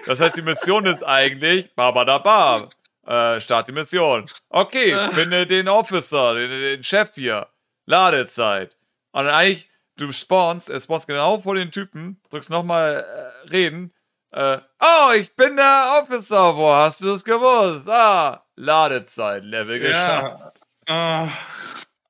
Das 0.05 0.19
heißt, 0.19 0.35
die 0.35 0.41
Mission 0.41 0.85
ist 0.85 1.03
eigentlich 1.03 1.73
Babadabab. 1.75 2.73
Äh, 3.05 3.41
Start 3.41 3.67
die 3.67 3.71
Mission. 3.71 4.25
Okay, 4.49 5.09
finde 5.13 5.47
den 5.47 5.67
Officer, 5.67 6.35
den, 6.35 6.49
den 6.49 6.83
Chef 6.83 7.11
hier. 7.15 7.47
Ladezeit. 7.85 8.77
Und 9.11 9.25
dann 9.25 9.33
eigentlich, 9.33 9.69
du 9.97 10.11
spawnst, 10.11 10.69
er 10.69 10.79
spawnst 10.79 11.07
genau 11.07 11.41
vor 11.41 11.55
den 11.55 11.71
Typen, 11.71 12.21
drückst 12.29 12.49
nochmal 12.49 13.05
äh, 13.45 13.49
reden. 13.49 13.93
Äh, 14.31 14.59
oh, 14.79 15.11
ich 15.17 15.35
bin 15.35 15.57
der 15.57 16.01
Officer. 16.01 16.55
Wo 16.55 16.71
hast 16.73 17.01
du 17.01 17.07
das 17.07 17.23
gewusst? 17.23 17.87
Ah, 17.89 18.45
Ladezeit, 18.55 19.43
Level 19.43 19.79
geschafft. 19.79 20.61
Ja. 20.87 21.31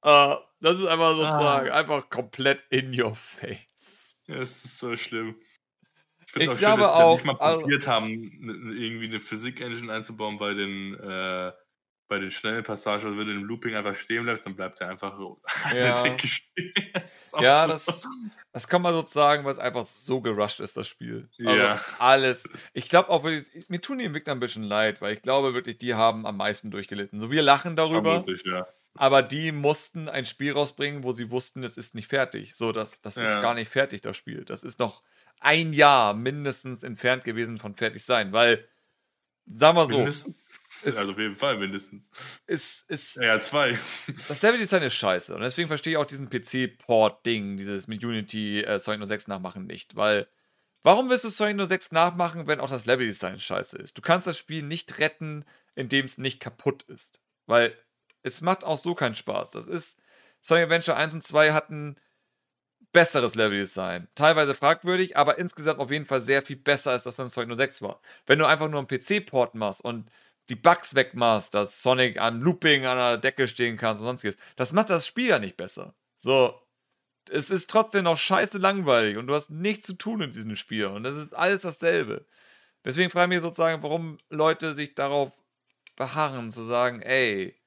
Uh. 0.03 0.35
das 0.61 0.79
ist 0.79 0.85
einfach 0.85 1.15
sozusagen 1.15 1.69
ah. 1.69 1.75
einfach 1.75 2.09
komplett 2.09 2.63
in 2.69 2.99
your 2.99 3.15
face. 3.15 4.15
Es 4.27 4.65
ist 4.65 4.79
so 4.79 4.95
schlimm. 4.95 5.35
Ich, 6.27 6.35
ich 6.35 6.49
auch 6.49 6.57
schön, 6.57 6.79
dass 6.79 6.91
auch, 6.91 7.15
nicht 7.15 7.25
mal 7.25 7.35
also 7.37 7.61
probiert 7.61 7.81
also, 7.81 7.91
haben, 7.91 8.73
irgendwie 8.77 9.07
eine 9.07 9.19
Physik-Engine 9.19 9.91
einzubauen 9.91 10.37
bei 10.37 10.53
den, 10.53 10.93
äh, 10.93 11.51
bei 12.11 12.19
den 12.19 12.29
schnellen 12.29 12.61
Passagen. 12.61 13.17
Wenn 13.17 13.25
du 13.25 13.31
im 13.31 13.45
Looping 13.45 13.73
einfach 13.73 13.95
stehen 13.95 14.23
bleibst, 14.23 14.45
dann 14.45 14.53
bleibt 14.53 14.81
er 14.81 14.89
einfach 14.89 15.15
so 15.15 15.41
ja. 15.73 15.95
stehen. 15.95 16.73
Das 16.93 17.31
ja, 17.39 17.65
das, 17.65 18.03
das 18.51 18.67
kann 18.67 18.81
man 18.81 18.93
sozusagen, 18.93 19.45
weil 19.45 19.51
es 19.51 19.57
einfach 19.57 19.85
so 19.85 20.19
gerusht 20.19 20.59
ist, 20.59 20.75
das 20.75 20.87
Spiel. 20.87 21.29
Also 21.39 21.57
ja. 21.57 21.79
Alles. 21.99 22.49
Ich 22.73 22.89
glaube 22.89 23.09
auch, 23.09 23.23
mir 23.23 23.81
tun 23.81 23.99
die 23.99 24.05
Entwickler 24.05 24.33
ein 24.33 24.41
bisschen 24.41 24.63
leid, 24.63 25.01
weil 25.01 25.13
ich 25.13 25.21
glaube 25.21 25.53
wirklich, 25.53 25.77
die 25.77 25.95
haben 25.95 26.25
am 26.25 26.35
meisten 26.35 26.69
durchgelitten. 26.69 27.21
So, 27.21 27.31
wir 27.31 27.41
lachen 27.41 27.77
darüber. 27.77 28.23
Vermutlich, 28.23 28.43
ja. 28.45 28.67
Aber 28.95 29.23
die 29.23 29.53
mussten 29.53 30.09
ein 30.09 30.25
Spiel 30.25 30.51
rausbringen, 30.51 31.03
wo 31.03 31.13
sie 31.13 31.31
wussten, 31.31 31.63
es 31.63 31.77
ist 31.77 31.95
nicht 31.95 32.09
fertig. 32.09 32.55
So, 32.55 32.73
das, 32.73 32.99
das 33.01 33.15
ja. 33.15 33.23
ist 33.23 33.41
gar 33.41 33.53
nicht 33.53 33.71
fertig, 33.71 34.01
das 34.01 34.17
Spiel. 34.17 34.43
Das 34.43 34.63
ist 34.63 34.79
noch 34.79 35.01
ein 35.39 35.71
Jahr 35.71 36.13
mindestens 36.13 36.83
entfernt 36.83 37.23
gewesen 37.23 37.57
von 37.57 37.75
fertig 37.75 38.03
sein, 38.03 38.33
weil, 38.33 38.67
sagen 39.45 39.77
wir 39.77 39.85
so. 39.85 39.97
Mindestens? 39.97 40.35
Ist, 40.83 40.97
also 40.97 41.11
auf 41.11 41.17
jeden 41.17 41.35
Fall 41.35 41.57
mindestens. 41.57 42.09
Ist, 42.47 42.89
ist, 42.89 43.15
ja, 43.17 43.39
zwei. 43.39 43.77
Das 44.27 44.41
Leveldesign 44.41 44.83
ist 44.83 44.95
scheiße. 44.95 45.35
Und 45.35 45.41
deswegen 45.41 45.67
verstehe 45.67 45.93
ich 45.93 45.97
auch 45.97 46.05
diesen 46.05 46.29
PC-Port-Ding, 46.29 47.57
dieses 47.57 47.87
mit 47.87 48.03
Unity 48.03 48.61
äh, 48.61 48.79
Sonic 48.79 49.07
06 49.07 49.27
nachmachen 49.27 49.65
nicht. 49.65 49.95
Weil, 49.95 50.27
warum 50.83 51.09
willst 51.09 51.23
du 51.23 51.29
Sonic 51.29 51.67
06 51.67 51.91
nachmachen, 51.91 52.47
wenn 52.47 52.59
auch 52.59 52.69
das 52.69 52.85
Leveldesign 52.85 53.39
scheiße 53.39 53.77
ist? 53.77 53.97
Du 53.97 54.01
kannst 54.01 54.27
das 54.27 54.37
Spiel 54.37 54.63
nicht 54.63 54.99
retten, 54.99 55.45
indem 55.75 56.05
es 56.05 56.17
nicht 56.17 56.39
kaputt 56.39 56.83
ist. 56.83 57.21
Weil 57.45 57.75
es 58.23 58.41
macht 58.41 58.63
auch 58.63 58.77
so 58.77 58.95
keinen 58.95 59.15
Spaß. 59.15 59.51
Das 59.51 59.67
ist, 59.67 60.01
Sonic 60.41 60.65
Adventure 60.65 60.97
1 60.97 61.13
und 61.13 61.23
2 61.23 61.53
hatten 61.53 61.95
besseres 62.91 63.35
Leveldesign. 63.35 64.07
Teilweise 64.15 64.55
fragwürdig, 64.55 65.15
aber 65.17 65.37
insgesamt 65.37 65.79
auf 65.79 65.91
jeden 65.91 66.05
Fall 66.05 66.21
sehr 66.21 66.41
viel 66.41 66.57
besser 66.57 66.91
als 66.91 67.03
das 67.03 67.15
von 67.15 67.29
Sonic 67.29 67.55
06 67.55 67.81
war. 67.81 68.01
Wenn 68.25 68.39
du 68.39 68.45
einfach 68.45 68.69
nur 68.69 68.79
einen 68.79 68.87
PC-Port 68.87 69.55
machst 69.55 69.83
und 69.83 70.09
die 70.51 70.55
Bugs 70.55 70.95
wegmachst, 70.95 71.53
dass 71.53 71.81
Sonic 71.81 72.19
an 72.19 72.41
Looping 72.41 72.85
an 72.85 72.97
der 72.97 73.17
Decke 73.17 73.47
stehen 73.47 73.77
kann 73.77 73.97
und 73.97 74.03
sonstiges, 74.03 74.37
das 74.57 74.73
macht 74.73 74.89
das 74.89 75.07
Spiel 75.07 75.29
ja 75.29 75.39
nicht 75.39 75.55
besser. 75.55 75.95
So, 76.17 76.61
es 77.29 77.49
ist 77.49 77.69
trotzdem 77.69 78.03
noch 78.03 78.17
scheiße 78.17 78.57
langweilig 78.57 79.17
und 79.17 79.27
du 79.27 79.33
hast 79.33 79.49
nichts 79.49 79.85
zu 79.85 79.93
tun 79.93 80.21
in 80.21 80.31
diesem 80.31 80.57
Spiel 80.57 80.87
und 80.87 81.03
das 81.03 81.15
ist 81.15 81.33
alles 81.33 81.61
dasselbe. 81.61 82.25
Deswegen 82.83 83.09
frage 83.09 83.25
ich 83.25 83.37
mich 83.37 83.41
sozusagen, 83.41 83.81
warum 83.81 84.17
Leute 84.29 84.75
sich 84.75 84.93
darauf 84.93 85.31
beharren, 85.95 86.49
zu 86.49 86.63
sagen, 86.65 87.01
ey, 87.01 87.57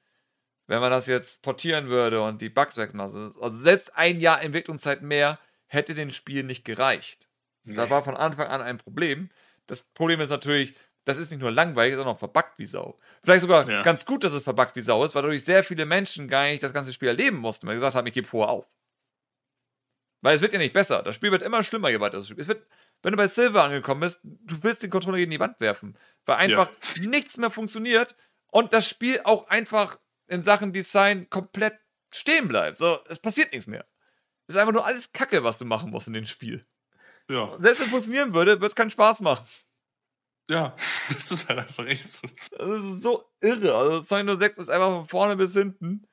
wenn 0.67 0.79
man 0.79 0.91
das 0.91 1.07
jetzt 1.07 1.41
portieren 1.41 1.87
würde 1.87 2.21
und 2.21 2.41
die 2.41 2.49
Bugs 2.49 2.77
wegmachen. 2.77 3.33
Also 3.41 3.57
selbst 3.63 3.95
ein 3.95 4.19
Jahr 4.19 4.41
Entwicklungszeit 4.41 5.01
mehr 5.01 5.39
hätte 5.67 5.95
dem 5.95 6.11
Spiel 6.11 6.43
nicht 6.43 6.65
gereicht. 6.65 7.29
Nee. 7.63 7.73
Das 7.75 7.89
war 7.89 8.03
von 8.03 8.15
Anfang 8.15 8.47
an 8.47 8.61
ein 8.61 8.77
Problem. 8.77 9.29
Das 9.67 9.83
Problem 9.93 10.19
ist 10.19 10.29
natürlich, 10.29 10.75
das 11.05 11.17
ist 11.17 11.31
nicht 11.31 11.39
nur 11.39 11.51
langweilig, 11.51 11.95
sondern 11.95 12.15
auch 12.15 12.19
verbuggt 12.19 12.53
wie 12.57 12.65
Sau. 12.65 12.99
Vielleicht 13.23 13.41
sogar 13.41 13.69
ja. 13.69 13.83
ganz 13.83 14.05
gut, 14.05 14.23
dass 14.23 14.33
es 14.33 14.43
verbuggt 14.43 14.75
wie 14.75 14.81
Sau 14.81 15.03
ist, 15.03 15.15
weil 15.15 15.21
dadurch 15.21 15.45
sehr 15.45 15.63
viele 15.63 15.85
Menschen 15.85 16.27
gar 16.27 16.45
nicht 16.45 16.63
das 16.63 16.73
ganze 16.73 16.93
Spiel 16.93 17.07
erleben 17.07 17.37
mussten, 17.37 17.67
weil 17.67 17.75
sie 17.75 17.79
gesagt 17.79 17.95
haben, 17.95 18.07
ich 18.07 18.13
gebe 18.13 18.27
vorher 18.27 18.51
auf. 18.51 18.65
Weil 20.21 20.35
es 20.35 20.41
wird 20.41 20.53
ja 20.53 20.59
nicht 20.59 20.73
besser. 20.73 21.03
Das 21.03 21.15
Spiel 21.15 21.31
wird 21.31 21.43
immer 21.43 21.63
schlimmer, 21.63 21.89
je 21.89 21.99
weiter 21.99 22.17
das 22.17 22.27
Spiel. 22.27 22.41
Es 22.41 22.47
wird, 22.47 22.65
wenn 23.03 23.11
du 23.11 23.17
bei 23.17 23.27
Silver 23.27 23.63
angekommen 23.63 24.01
bist, 24.01 24.19
du 24.23 24.63
willst 24.63 24.81
den 24.81 24.89
Controller 24.89 25.17
gegen 25.17 25.29
die 25.29 25.39
Wand 25.39 25.59
werfen. 25.59 25.95
Weil 26.25 26.37
einfach 26.37 26.71
ja. 26.95 27.07
nichts 27.07 27.37
mehr 27.37 27.51
funktioniert 27.51 28.15
und 28.47 28.73
das 28.73 28.89
Spiel 28.89 29.21
auch 29.23 29.47
einfach 29.47 29.99
in 30.27 30.41
Sachen 30.41 30.73
Design 30.73 31.29
komplett 31.29 31.77
stehen 32.11 32.47
bleibt. 32.47 32.77
So, 32.77 32.97
es 33.07 33.19
passiert 33.19 33.51
nichts 33.51 33.67
mehr. 33.67 33.85
Es 34.47 34.55
ist 34.55 34.59
einfach 34.59 34.73
nur 34.73 34.85
alles 34.85 35.11
Kacke, 35.11 35.43
was 35.43 35.59
du 35.59 35.65
machen 35.65 35.91
musst 35.91 36.07
in 36.07 36.13
dem 36.13 36.25
Spiel. 36.25 36.65
Ja. 37.29 37.55
Selbst 37.59 37.79
wenn 37.79 37.85
es 37.85 37.91
funktionieren 37.91 38.33
würde, 38.33 38.53
würde 38.53 38.65
es 38.65 38.75
keinen 38.75 38.91
Spaß 38.91 39.21
machen. 39.21 39.45
Ja, 40.47 40.75
das 41.13 41.31
ist 41.31 41.47
halt 41.47 41.59
einfach 41.59 41.85
echt 41.85 42.09
so. 42.09 42.27
Das 42.51 42.69
ist 42.69 43.03
so 43.03 43.25
irre. 43.41 43.75
Also 43.75 44.01
Sonic 44.01 44.39
06 44.39 44.57
ist 44.59 44.69
einfach 44.69 44.91
von 44.91 45.07
vorne 45.07 45.35
bis 45.35 45.53
hinten. 45.53 46.07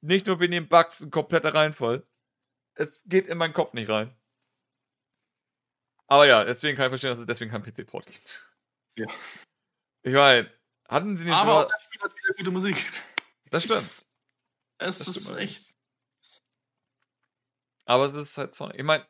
Nicht 0.00 0.26
nur 0.26 0.40
wegen 0.40 0.52
den 0.52 0.68
Bugs 0.68 1.00
ein 1.00 1.10
kompletter 1.10 1.54
Reinfall. 1.54 2.06
Es 2.74 3.02
geht 3.06 3.26
in 3.26 3.38
meinen 3.38 3.54
Kopf 3.54 3.72
nicht 3.74 3.88
rein. 3.88 4.14
Aber 6.06 6.26
ja, 6.26 6.44
deswegen 6.44 6.76
kann 6.76 6.86
ich 6.86 6.90
verstehen, 6.90 7.10
dass 7.10 7.18
es 7.18 7.26
deswegen 7.26 7.50
keinen 7.50 7.64
PC-Port 7.64 8.06
gibt. 8.06 8.50
Ja. 8.96 9.06
Ich 10.02 10.14
meine, 10.14 10.50
hatten 10.88 11.16
sie 11.16 11.24
nicht 11.24 11.34
Aber 11.34 11.66
auch 11.66 11.70
das 11.70 11.84
Spiel 11.84 12.00
hat 12.00 12.16
wieder 12.16 12.34
gute 12.34 12.50
Musik. 12.50 12.92
Das 13.50 13.64
stimmt. 13.64 14.06
Es 14.78 14.98
das 14.98 15.08
ist 15.08 15.24
stimmt 15.24 15.38
echt. 15.38 15.74
Aber 17.84 18.06
es 18.06 18.14
ist 18.14 18.38
halt 18.38 18.54
Sonic. 18.54 18.78
Ich 18.78 18.84
meine, 18.84 19.06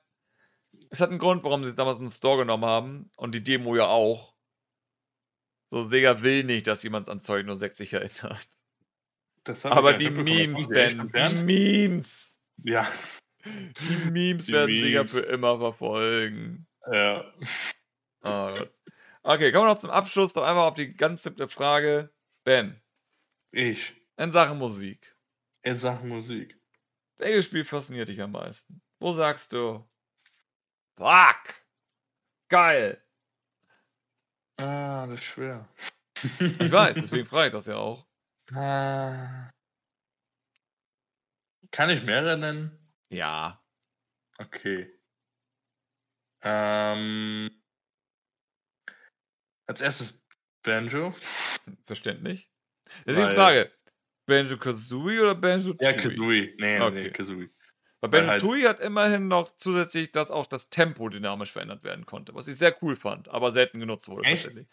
es 0.91 1.01
hat 1.01 1.11
einen 1.11 1.19
Grund, 1.19 1.45
warum 1.45 1.63
sie 1.63 1.71
es 1.71 1.77
damals 1.77 1.99
in 1.99 2.07
den 2.07 2.13
Store 2.13 2.39
genommen 2.39 2.65
haben 2.65 3.11
und 3.17 3.33
die 3.33 3.43
Demo 3.43 3.77
ja 3.77 3.87
auch. 3.87 4.35
So, 5.71 5.89
Sega 5.89 6.23
will 6.23 6.45
nicht, 6.45 6.67
dass 6.67 6.83
jemand 6.83 7.09
an 7.09 7.21
Zeug 7.21 7.45
nur 7.47 7.57
60 7.57 7.93
erinnert. 7.93 8.49
Aber 9.65 9.95
die 9.95 10.11
Memes, 10.11 10.69
Ben, 10.69 11.11
die 11.15 11.43
Memes. 11.43 12.41
Ja. 12.65 12.91
Die 13.45 14.11
Memes 14.11 14.47
die 14.47 14.53
werden 14.53 14.75
Memes. 14.75 14.83
Sega 14.83 15.05
für 15.07 15.27
immer 15.27 15.59
verfolgen. 15.59 16.67
Ja. 16.91 17.33
Oh 18.23 18.59
okay, 19.23 19.53
kommen 19.53 19.67
wir 19.67 19.73
noch 19.73 19.79
zum 19.79 19.91
Abschluss 19.91 20.33
doch 20.33 20.43
einfach 20.43 20.65
auf 20.65 20.75
die 20.75 20.93
ganz 20.93 21.23
simple 21.23 21.49
Frage. 21.49 22.11
Ben. 22.45 22.81
Ich. 23.53 23.95
In 24.17 24.31
Sachen 24.31 24.59
Musik. 24.59 25.17
In 25.63 25.77
Sachen 25.77 26.09
Musik. 26.09 26.59
Welches 27.17 27.47
Spiel 27.47 27.65
fasziniert 27.65 28.09
dich 28.09 28.21
am 28.21 28.33
meisten? 28.33 28.81
Wo 28.99 29.13
sagst 29.13 29.53
du? 29.53 29.85
Fuck! 30.97 31.55
Geil! 32.49 33.03
Ah, 34.59 35.07
das 35.07 35.21
ist 35.21 35.25
schwer. 35.25 35.69
Ich 36.41 36.73
weiß, 36.73 36.95
deswegen 36.95 37.27
frage 37.27 37.47
ich 37.49 37.53
das 37.53 37.67
ja 37.67 37.77
auch. 37.77 38.05
Ah. 38.53 39.51
Kann 41.71 41.91
ich 41.91 42.03
mehrere 42.03 42.37
nennen? 42.37 42.77
Ja. 43.09 43.63
Okay. 44.39 44.91
Ähm, 46.43 47.51
als 49.67 49.81
erstes 49.81 50.25
Banjo. 50.63 51.15
Verständlich. 51.87 52.51
Deswegen 53.07 53.31
Frage: 53.31 53.71
Banjo 54.27 54.57
Kazooie 54.57 55.21
oder 55.21 55.35
Banjo 55.35 55.75
Tooie? 55.75 55.85
Ja, 55.85 55.93
Kazooie. 55.93 56.55
Nee, 56.59 56.81
okay. 56.81 57.03
nee, 57.05 57.11
Kazooie. 57.11 57.51
Weil 58.01 58.11
Banjo 58.11 58.29
halt 58.29 58.41
Tooie 58.41 58.69
hat 58.69 58.81
immerhin 58.81 59.29
noch 59.29 59.57
zusätzlich, 59.57 60.13
dass 60.13 60.31
auch 60.31 60.47
das 60.47 60.71
Tempo 60.71 61.09
dynamisch 61.09 61.51
verändert 61.51 61.83
werden 61.83 62.07
konnte, 62.07 62.35
was 62.35 62.47
ich 62.47 62.57
sehr 62.57 62.75
cool 62.83 62.95
fand, 62.95 63.29
aber 63.29 63.51
selten 63.51 63.81
genutzt 63.81 64.09
wurde 64.09 64.23
Echt? 64.25 64.45
tatsächlich. 64.45 64.69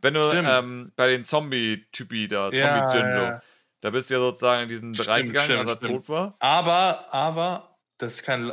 Wenn 0.00 0.14
du 0.14 0.20
ähm, 0.20 0.92
bei 0.94 1.08
den 1.08 1.24
Zombie-Typi 1.24 2.28
da, 2.28 2.50
ja, 2.50 2.88
Zombie-Jinjo, 2.88 3.22
ja. 3.22 3.42
da 3.80 3.90
bist 3.90 4.10
du 4.10 4.14
ja 4.14 4.20
sozusagen 4.20 4.62
in 4.62 4.68
diesen 4.68 4.92
Bereich 4.92 5.24
gegangen, 5.24 5.44
stimmt, 5.44 5.60
als 5.60 5.70
er 5.70 5.76
stimmt. 5.76 5.94
tot 5.94 6.08
war. 6.08 6.36
Aber, 6.38 7.12
aber, 7.12 7.78
das 7.98 8.14
ist 8.14 8.22
kein, 8.22 8.52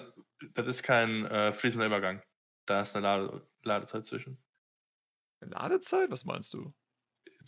das 0.56 0.66
ist 0.66 0.82
kein 0.82 1.26
äh, 1.28 1.54
fließender 1.54 1.86
Übergang. 1.86 2.24
Da 2.66 2.82
ist 2.82 2.96
eine 2.96 3.06
Lade, 3.06 3.48
Ladezeit 3.62 4.06
zwischen. 4.06 4.44
Eine 5.40 5.52
Ladezeit? 5.52 6.10
Was 6.10 6.26
meinst 6.26 6.52
du? 6.56 6.74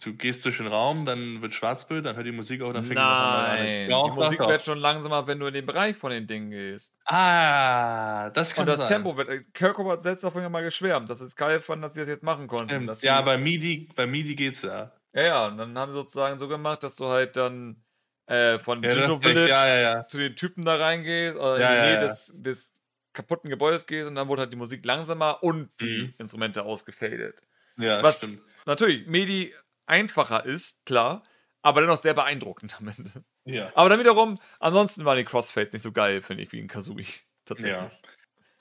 Du 0.03 0.13
gehst 0.13 0.45
durch 0.45 0.57
den 0.57 0.67
Raum, 0.67 1.05
dann 1.05 1.41
wird 1.41 1.53
Schwarzbild, 1.53 2.05
dann 2.05 2.15
hört 2.15 2.25
die 2.25 2.31
Musik 2.31 2.61
auf, 2.61 2.73
dann 2.73 2.83
fängt 2.83 2.99
Nein, 2.99 3.89
ja, 3.89 4.03
die 4.03 4.11
Musik 4.11 4.39
wird 4.39 4.63
schon 4.63 4.79
langsamer, 4.79 5.27
wenn 5.27 5.39
du 5.39 5.47
in 5.47 5.53
den 5.53 5.65
Bereich 5.65 5.95
von 5.95 6.11
den 6.11 6.27
Dingen 6.27 6.51
gehst. 6.51 6.95
Ah, 7.05 8.29
das 8.31 8.53
kann 8.53 8.63
Und 8.63 8.69
das 8.69 8.77
sein. 8.77 8.87
Tempo 8.87 9.17
wird, 9.17 9.29
äh, 9.29 9.41
Kirkhope 9.53 9.91
hat 9.91 10.01
selbst 10.01 10.23
davon 10.23 10.41
ja 10.41 10.49
mal 10.49 10.63
geschwärmt, 10.63 11.09
dass 11.09 11.21
es 11.21 11.35
geil 11.35 11.61
fand, 11.61 11.83
dass 11.83 11.93
sie 11.93 11.99
das 11.99 12.07
jetzt 12.07 12.23
machen 12.23 12.47
konnten. 12.47 12.89
Ja, 13.01 13.21
bei 13.21 13.37
MIDI, 13.37 13.89
bei 13.95 14.05
MIDI 14.05 14.35
geht's 14.35 14.61
ja. 14.61 14.91
Ja, 15.13 15.23
ja, 15.23 15.47
und 15.47 15.57
dann 15.57 15.77
haben 15.77 15.91
sie 15.91 15.97
sozusagen 15.97 16.37
so 16.37 16.47
gemacht, 16.47 16.83
dass 16.83 16.95
du 16.95 17.07
halt 17.07 17.37
dann 17.37 17.83
äh, 18.27 18.59
von 18.59 18.83
ja, 18.83 18.91
Jinjo 18.91 19.19
Village 19.19 19.49
ja, 19.49 19.79
ja, 19.79 20.07
zu 20.07 20.17
den 20.17 20.35
Typen 20.35 20.65
da 20.65 20.75
reingehst 20.75 21.35
oder 21.37 21.55
in 21.55 21.61
die 21.61 21.89
Nähe 21.89 21.99
des, 21.99 22.31
des 22.35 22.73
kaputten 23.13 23.49
Gebäudes 23.49 23.87
gehst 23.87 24.07
und 24.07 24.15
dann 24.15 24.27
wurde 24.27 24.43
halt 24.43 24.53
die 24.53 24.57
Musik 24.57 24.85
langsamer 24.85 25.41
und 25.43 25.69
die 25.81 26.03
mhm. 26.03 26.13
Instrumente 26.19 26.63
ausgefadet. 26.63 27.35
Ja, 27.77 28.03
Was 28.03 28.17
stimmt. 28.17 28.41
natürlich 28.65 29.07
Medi 29.07 29.53
einfacher 29.87 30.45
ist, 30.45 30.85
klar, 30.85 31.23
aber 31.61 31.81
dennoch 31.81 31.97
sehr 31.97 32.13
beeindruckend 32.13 32.77
am 32.79 32.89
Ende. 32.89 33.25
Ja. 33.45 33.71
Aber 33.75 33.89
dann 33.89 33.99
wiederum, 33.99 34.39
ansonsten 34.59 35.05
waren 35.05 35.17
die 35.17 35.25
Crossfades 35.25 35.73
nicht 35.73 35.81
so 35.81 35.91
geil, 35.91 36.21
finde 36.21 36.43
ich, 36.43 36.51
wie 36.51 36.59
in 36.59 36.67
Kazooie. 36.67 37.05
Tatsächlich. 37.45 37.75
Ja. 37.75 37.91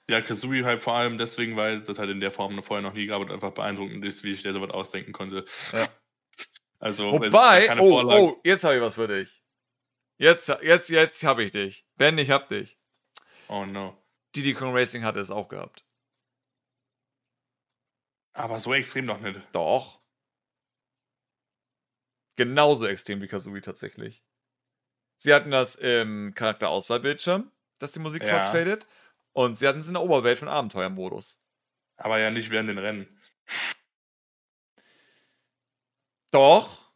Ja, 0.08 0.20
Kazooie 0.20 0.64
halt 0.64 0.82
vor 0.82 0.94
allem 0.94 1.18
deswegen, 1.18 1.56
weil 1.56 1.82
das 1.82 1.98
halt 1.98 2.10
in 2.10 2.20
der 2.20 2.30
Form 2.30 2.62
vorher 2.62 2.82
noch 2.82 2.94
nie 2.94 3.06
gab 3.06 3.20
und 3.20 3.32
einfach 3.32 3.50
beeindruckend 3.52 4.04
ist, 4.04 4.22
wie 4.22 4.32
sich 4.32 4.44
der 4.44 4.52
so 4.52 4.60
was 4.60 4.70
ausdenken 4.70 5.12
konnte. 5.12 5.44
Ja. 5.72 5.88
Also, 6.78 7.10
Wobei, 7.10 7.68
oh, 7.78 7.88
Vorlage. 7.88 8.22
oh, 8.22 8.40
jetzt 8.44 8.62
habe 8.62 8.76
ich 8.76 8.82
was 8.82 8.94
für 8.94 9.08
dich. 9.08 9.42
Jetzt, 10.18 10.48
jetzt, 10.62 10.88
jetzt 10.90 11.24
habe 11.24 11.42
ich 11.42 11.50
dich. 11.50 11.86
Ben, 11.96 12.16
ich 12.18 12.30
hab 12.30 12.48
dich. 12.48 12.78
Oh 13.48 13.64
no. 13.64 14.00
Diddy 14.34 14.54
Kong 14.54 14.74
Racing 14.74 15.02
hatte 15.02 15.20
es 15.20 15.30
auch 15.30 15.48
gehabt. 15.48 15.84
Aber 18.32 18.60
so 18.60 18.74
extrem 18.74 19.06
noch 19.06 19.20
nicht. 19.20 19.40
Doch. 19.52 19.95
Genauso 22.36 22.86
extrem 22.86 23.20
wie 23.22 23.28
Kazooie 23.28 23.60
tatsächlich. 23.60 24.22
Sie 25.16 25.32
hatten 25.32 25.50
das 25.50 25.76
im 25.76 26.34
Charakterauswahlbildschirm, 26.34 27.50
dass 27.78 27.92
die 27.92 28.00
Musik 28.00 28.22
ja. 28.22 28.30
crossfadet. 28.30 28.86
Und 29.32 29.58
sie 29.58 29.66
hatten 29.66 29.80
es 29.80 29.86
in 29.86 29.94
der 29.94 30.02
Oberwelt 30.02 30.38
von 30.38 30.48
Abenteuermodus. 30.48 31.38
Aber 31.96 32.18
ja 32.18 32.30
nicht 32.30 32.50
während 32.50 32.68
den 32.68 32.78
Rennen. 32.78 33.20
Doch. 36.30 36.92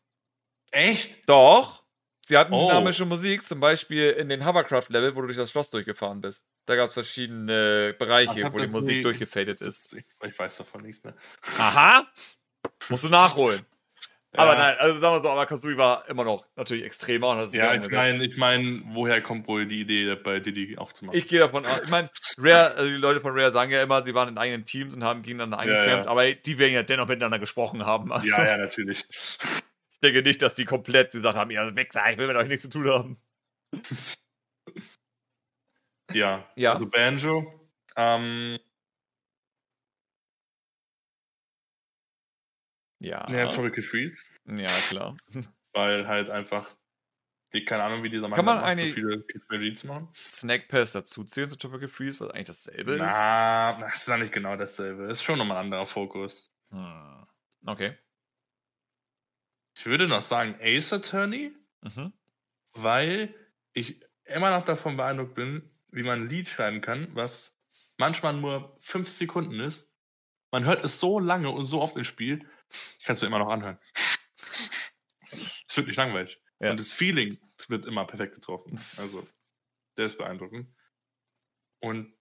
Echt? 0.70 1.28
Doch. 1.28 1.82
Sie 2.22 2.36
hatten 2.36 2.52
oh. 2.52 2.68
dynamische 2.68 3.06
Musik, 3.06 3.42
zum 3.42 3.60
Beispiel 3.60 4.10
in 4.10 4.28
den 4.28 4.46
Hovercraft-Level, 4.46 5.16
wo 5.16 5.22
du 5.22 5.26
durch 5.28 5.36
das 5.36 5.50
Schloss 5.50 5.70
durchgefahren 5.70 6.20
bist. 6.20 6.46
Da 6.66 6.76
gab 6.76 6.88
es 6.88 6.94
verschiedene 6.94 7.94
Bereiche, 7.98 8.52
wo 8.52 8.58
die 8.58 8.68
Musik 8.68 8.96
nie, 8.96 9.02
durchgefadet 9.02 9.60
ist. 9.60 9.94
Ich 9.94 10.38
weiß 10.38 10.58
davon 10.58 10.82
nichts 10.82 11.02
mehr. 11.02 11.16
Aha! 11.58 12.06
Musst 12.88 13.04
du 13.04 13.08
nachholen. 13.08 13.66
Ja. 14.32 14.44
Aber 14.44 14.54
nein, 14.54 14.76
also 14.78 15.00
sagen 15.00 15.16
wir 15.16 15.22
so, 15.22 15.28
aber 15.28 15.46
Kazooie 15.46 15.76
war 15.76 16.08
immer 16.08 16.22
noch 16.22 16.44
natürlich 16.54 16.84
extremer. 16.84 17.30
Und 17.30 17.52
ja, 17.52 17.74
ich 17.74 17.90
meine, 17.90 18.24
ich 18.24 18.36
mein, 18.36 18.84
woher 18.92 19.20
kommt 19.20 19.48
wohl 19.48 19.66
die 19.66 19.80
Idee, 19.80 20.14
bei 20.14 20.38
Diddy 20.38 20.78
aufzumachen? 20.78 21.18
Ich 21.18 21.26
gehe 21.26 21.40
davon 21.40 21.66
aus. 21.66 21.80
Ich 21.82 21.90
meine, 21.90 22.10
Rare, 22.38 22.74
also 22.76 22.88
die 22.88 22.96
Leute 22.96 23.20
von 23.20 23.36
Rare 23.36 23.50
sagen 23.50 23.72
ja 23.72 23.82
immer, 23.82 24.04
sie 24.04 24.14
waren 24.14 24.28
in 24.28 24.38
eigenen 24.38 24.64
Teams 24.64 24.94
und 24.94 25.02
haben 25.02 25.22
gegeneinander 25.22 25.58
eingekämpft, 25.58 25.88
ja, 25.88 26.04
ja. 26.04 26.06
aber 26.06 26.32
die 26.32 26.58
werden 26.58 26.74
ja 26.74 26.84
dennoch 26.84 27.08
miteinander 27.08 27.40
gesprochen 27.40 27.84
haben. 27.84 28.12
Also, 28.12 28.28
ja, 28.28 28.46
ja, 28.46 28.56
natürlich. 28.56 29.04
Ich 29.10 30.00
denke 30.00 30.22
nicht, 30.22 30.40
dass 30.42 30.54
die 30.54 30.64
komplett 30.64 31.10
gesagt 31.10 31.36
haben, 31.36 31.50
ja, 31.50 31.74
weg 31.74 31.92
sei, 31.92 32.12
ich 32.12 32.18
will 32.18 32.28
mit 32.28 32.36
euch 32.36 32.48
nichts 32.48 32.62
zu 32.62 32.70
tun 32.70 32.88
haben. 32.88 33.20
Ja, 36.12 36.48
ja. 36.54 36.72
also 36.72 36.86
Banjo. 36.86 37.68
Ähm, 37.96 38.58
ja. 43.00 43.28
Ja, 43.30 43.48
Tropical 43.48 43.82
Freeze. 43.82 44.24
Ja, 44.46 44.68
klar. 44.88 45.12
Weil 45.72 46.06
halt 46.06 46.30
einfach, 46.30 46.76
die, 47.52 47.64
keine 47.64 47.82
Ahnung, 47.84 48.02
wie 48.02 48.10
dieser 48.10 48.28
Mann 48.28 48.36
Kann 48.36 48.44
man 48.44 48.58
eine 48.58 48.88
so 48.88 48.94
viele 48.94 49.24
Melodies 49.48 49.84
machen. 49.84 50.08
Snack 50.24 50.68
Pass 50.68 50.92
dazu 50.92 51.24
zählen 51.24 51.48
zu 51.48 51.56
Tropical 51.56 51.88
Freeze, 51.88 52.20
was 52.20 52.30
eigentlich 52.30 52.46
dasselbe 52.46 52.92
ist? 52.92 53.00
Na, 53.00 53.80
das 53.80 53.96
ist 53.96 54.08
ja 54.08 54.16
nicht 54.16 54.32
genau 54.32 54.56
dasselbe. 54.56 55.04
Ist 55.04 55.22
schon 55.22 55.38
nochmal 55.38 55.58
ein 55.58 55.64
anderer 55.66 55.86
Fokus. 55.86 56.52
Hm. 56.70 57.26
Okay. 57.66 57.96
Ich 59.74 59.86
würde 59.86 60.06
noch 60.06 60.20
sagen 60.20 60.56
Ace 60.60 60.92
Attorney, 60.92 61.52
mhm. 61.80 62.12
weil 62.74 63.34
ich 63.72 64.00
immer 64.24 64.50
noch 64.50 64.64
davon 64.64 64.96
beeindruckt 64.96 65.34
bin, 65.34 65.70
wie 65.90 66.02
man 66.02 66.22
ein 66.22 66.28
Lied 66.28 66.48
schreiben 66.48 66.80
kann, 66.80 67.08
was 67.14 67.56
manchmal 67.96 68.34
nur 68.34 68.76
fünf 68.80 69.08
Sekunden 69.08 69.58
ist. 69.60 69.94
Man 70.50 70.64
hört 70.64 70.84
es 70.84 71.00
so 71.00 71.18
lange 71.18 71.50
und 71.50 71.64
so 71.64 71.80
oft 71.80 71.96
im 71.96 72.04
Spiel, 72.04 72.46
ich 72.98 73.04
kann 73.04 73.14
es 73.14 73.20
mir 73.20 73.28
immer 73.28 73.38
noch 73.38 73.50
anhören. 73.50 73.78
Es 75.68 75.76
wird 75.76 75.86
nicht 75.86 75.96
langweilig. 75.96 76.42
Ja. 76.58 76.72
Und 76.72 76.80
das 76.80 76.92
Feeling 76.92 77.38
wird 77.68 77.86
immer 77.86 78.06
perfekt 78.06 78.34
getroffen. 78.34 78.72
Also, 78.72 79.26
der 79.96 80.06
ist 80.06 80.18
beeindruckend. 80.18 80.74
Und 81.80 82.14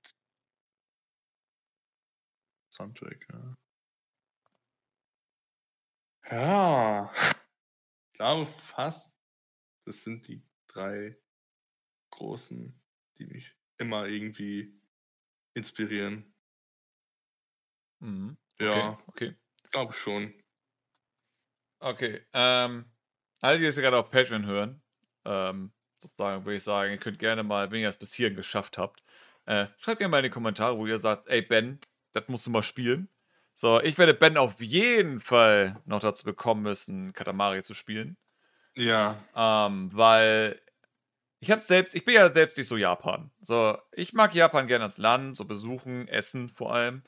Soundtrack, 2.72 3.28
ja. 3.32 3.58
Ja. 6.32 7.14
Ich 8.12 8.14
glaube 8.14 8.46
fast, 8.46 9.20
das 9.86 10.04
sind 10.04 10.28
die 10.28 10.46
drei 10.68 11.18
großen, 12.12 12.80
die 13.18 13.26
mich 13.26 13.56
immer 13.78 14.06
irgendwie 14.06 14.80
inspirieren. 15.54 16.36
Mhm. 18.00 18.38
Ja, 18.60 19.02
okay. 19.08 19.36
Glaube 19.72 19.94
schon. 19.94 20.34
Okay. 21.80 22.22
Ähm, 22.34 22.86
alle, 23.42 23.60
die 23.60 23.66
es 23.66 23.76
gerade 23.76 23.98
auf 23.98 24.12
Patreon 24.12 24.46
hören, 24.46 24.82
ähm, 25.26 25.72
sozusagen 25.98 26.46
würde 26.46 26.56
ich 26.56 26.64
sagen, 26.64 26.92
ihr 26.92 26.98
könnt 26.98 27.20
gerne 27.20 27.44
mal, 27.44 27.72
wenn 27.72 27.82
ihr 27.82 27.90
es 27.90 27.98
bis 27.98 28.14
hierhin 28.14 28.36
geschafft 28.36 28.78
habt, 28.78 29.04
äh, 29.46 29.68
schreibt 29.78 30.00
gerne 30.00 30.12
mal 30.12 30.20
in 30.20 30.26
die 30.26 30.30
Kommentare, 30.30 30.78
wo 30.78 30.86
ihr 30.86 31.00
sagt, 31.00 31.28
ey 31.28 31.42
Ben, 31.42 31.80
das 32.14 32.28
musst 32.28 32.46
du 32.46 32.52
mal 32.52 32.64
spielen. 32.64 33.10
So, 33.54 33.82
ich 33.82 33.98
werde 33.98 34.14
Ben 34.14 34.38
auf 34.38 34.62
jeden 34.62 35.20
Fall 35.20 35.82
noch 35.86 36.00
dazu 36.00 36.24
bekommen 36.24 36.64
müssen, 36.64 37.14
Katamari 37.14 37.62
zu 37.62 37.74
spielen. 37.74 38.18
Ja. 38.76 39.18
Ähm, 39.36 39.90
weil 39.94 40.62
ich 41.42 41.52
habe 41.52 41.62
selbst, 41.62 41.96
ich 41.96 42.06
bin 42.06 42.16
ja 42.16 42.32
selbst 42.32 42.58
nicht 42.58 42.68
so 42.68 42.78
Japan. 42.78 43.32
So, 43.42 43.78
ich 43.92 44.14
mag 44.14 44.34
Japan 44.34 44.68
gerne 44.68 44.86
als 44.86 44.98
Land, 44.98 45.38
so 45.38 45.46
besuchen, 45.46 46.08
essen 46.08 46.50
vor 46.50 46.74
allem. 46.74 47.04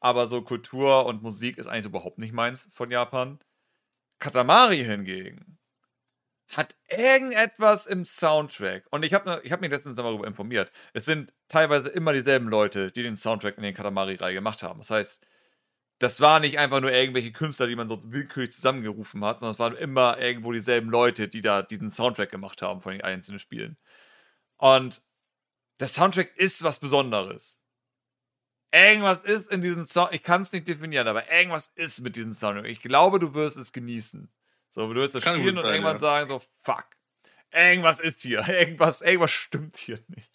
Aber 0.00 0.26
so 0.26 0.42
Kultur 0.42 1.06
und 1.06 1.22
Musik 1.22 1.58
ist 1.58 1.66
eigentlich 1.66 1.86
überhaupt 1.86 2.18
nicht 2.18 2.32
meins 2.32 2.68
von 2.72 2.90
Japan. 2.90 3.38
Katamari 4.18 4.84
hingegen 4.84 5.60
hat 6.50 6.74
irgendetwas 6.88 7.86
im 7.86 8.04
Soundtrack. 8.04 8.84
Und 8.90 9.04
ich 9.04 9.14
habe 9.14 9.40
ich 9.44 9.52
hab 9.52 9.60
mich 9.60 9.70
letztens 9.70 9.96
darüber 9.96 10.26
informiert. 10.26 10.72
Es 10.92 11.04
sind 11.04 11.32
teilweise 11.48 11.88
immer 11.88 12.12
dieselben 12.12 12.48
Leute, 12.48 12.90
die 12.90 13.02
den 13.02 13.16
Soundtrack 13.16 13.56
in 13.56 13.62
den 13.62 13.74
Katamari-Reihe 13.74 14.34
gemacht 14.34 14.62
haben. 14.62 14.80
Das 14.80 14.90
heißt, 14.90 15.24
das 16.00 16.20
waren 16.20 16.42
nicht 16.42 16.58
einfach 16.58 16.80
nur 16.80 16.92
irgendwelche 16.92 17.32
Künstler, 17.32 17.66
die 17.68 17.76
man 17.76 17.88
so 17.88 18.00
willkürlich 18.04 18.52
zusammengerufen 18.52 19.24
hat, 19.24 19.38
sondern 19.38 19.54
es 19.54 19.58
waren 19.60 19.76
immer 19.76 20.18
irgendwo 20.18 20.52
dieselben 20.52 20.90
Leute, 20.90 21.28
die 21.28 21.42
da 21.42 21.62
diesen 21.62 21.90
Soundtrack 21.90 22.30
gemacht 22.30 22.62
haben 22.62 22.80
von 22.80 22.92
den 22.92 23.02
einzelnen 23.02 23.38
Spielen. 23.38 23.76
Und 24.56 25.02
der 25.80 25.88
Soundtrack 25.88 26.36
ist 26.36 26.62
was 26.64 26.80
Besonderes. 26.80 27.59
Irgendwas 28.72 29.20
ist 29.20 29.50
in 29.50 29.62
diesem 29.62 29.84
Sound, 29.84 30.12
ich 30.12 30.22
kann 30.22 30.42
es 30.42 30.52
nicht 30.52 30.68
definieren, 30.68 31.08
aber 31.08 31.30
irgendwas 31.30 31.72
ist 31.74 32.00
mit 32.00 32.14
diesem 32.14 32.34
Soundtrack. 32.34 32.66
Ich 32.66 32.80
glaube, 32.80 33.18
du 33.18 33.34
wirst 33.34 33.56
es 33.56 33.72
genießen. 33.72 34.30
So, 34.70 34.92
du 34.92 35.00
wirst 35.00 35.16
das 35.16 35.24
kann 35.24 35.36
spielen 35.36 35.58
und 35.58 35.64
sein, 35.64 35.74
irgendwann 35.74 35.96
ja. 35.96 35.98
sagen 35.98 36.30
so, 36.30 36.40
fuck, 36.62 36.86
irgendwas 37.52 37.98
ist 37.98 38.22
hier, 38.22 38.46
irgendwas, 38.48 39.02
irgendwas 39.02 39.32
stimmt 39.32 39.76
hier 39.76 39.98
nicht. 40.08 40.30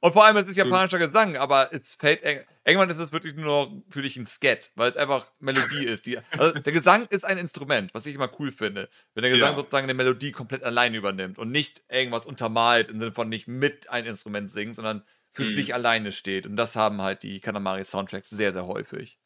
Und 0.00 0.12
vor 0.12 0.24
allem, 0.24 0.36
es 0.36 0.46
ist 0.46 0.56
japanischer 0.56 0.98
Gesang, 0.98 1.36
aber 1.36 1.72
es 1.72 1.94
fällt 1.94 2.22
irgendwann 2.66 2.90
ist 2.90 2.98
es 2.98 3.12
wirklich 3.12 3.34
nur 3.34 3.44
noch 3.44 3.82
für 3.88 4.02
dich 4.02 4.16
ein 4.16 4.26
Skat, 4.26 4.72
weil 4.74 4.88
es 4.88 4.96
einfach 4.96 5.32
Melodie 5.38 5.84
ist. 5.84 6.06
Die, 6.06 6.18
also 6.36 6.52
der 6.52 6.72
Gesang 6.72 7.06
ist 7.10 7.24
ein 7.24 7.38
Instrument, 7.38 7.94
was 7.94 8.06
ich 8.06 8.14
immer 8.14 8.30
cool 8.38 8.52
finde. 8.52 8.88
Wenn 9.14 9.22
der 9.22 9.30
Gesang 9.30 9.50
ja. 9.50 9.56
sozusagen 9.56 9.84
eine 9.84 9.94
Melodie 9.94 10.32
komplett 10.32 10.64
alleine 10.64 10.96
übernimmt 10.96 11.38
und 11.38 11.50
nicht 11.50 11.82
irgendwas 11.88 12.26
untermalt 12.26 12.88
im 12.88 12.98
Sinne 12.98 13.12
von 13.12 13.28
nicht 13.28 13.46
mit 13.46 13.88
ein 13.90 14.04
Instrument 14.04 14.50
singt, 14.50 14.74
sondern 14.74 15.02
für 15.36 15.44
mhm. 15.44 15.54
sich 15.54 15.74
alleine 15.74 16.12
steht. 16.12 16.46
Und 16.46 16.56
das 16.56 16.76
haben 16.76 17.02
halt 17.02 17.22
die 17.22 17.40
Kanamari 17.40 17.84
Soundtracks 17.84 18.30
sehr, 18.30 18.52
sehr 18.52 18.66
häufig. 18.66 19.20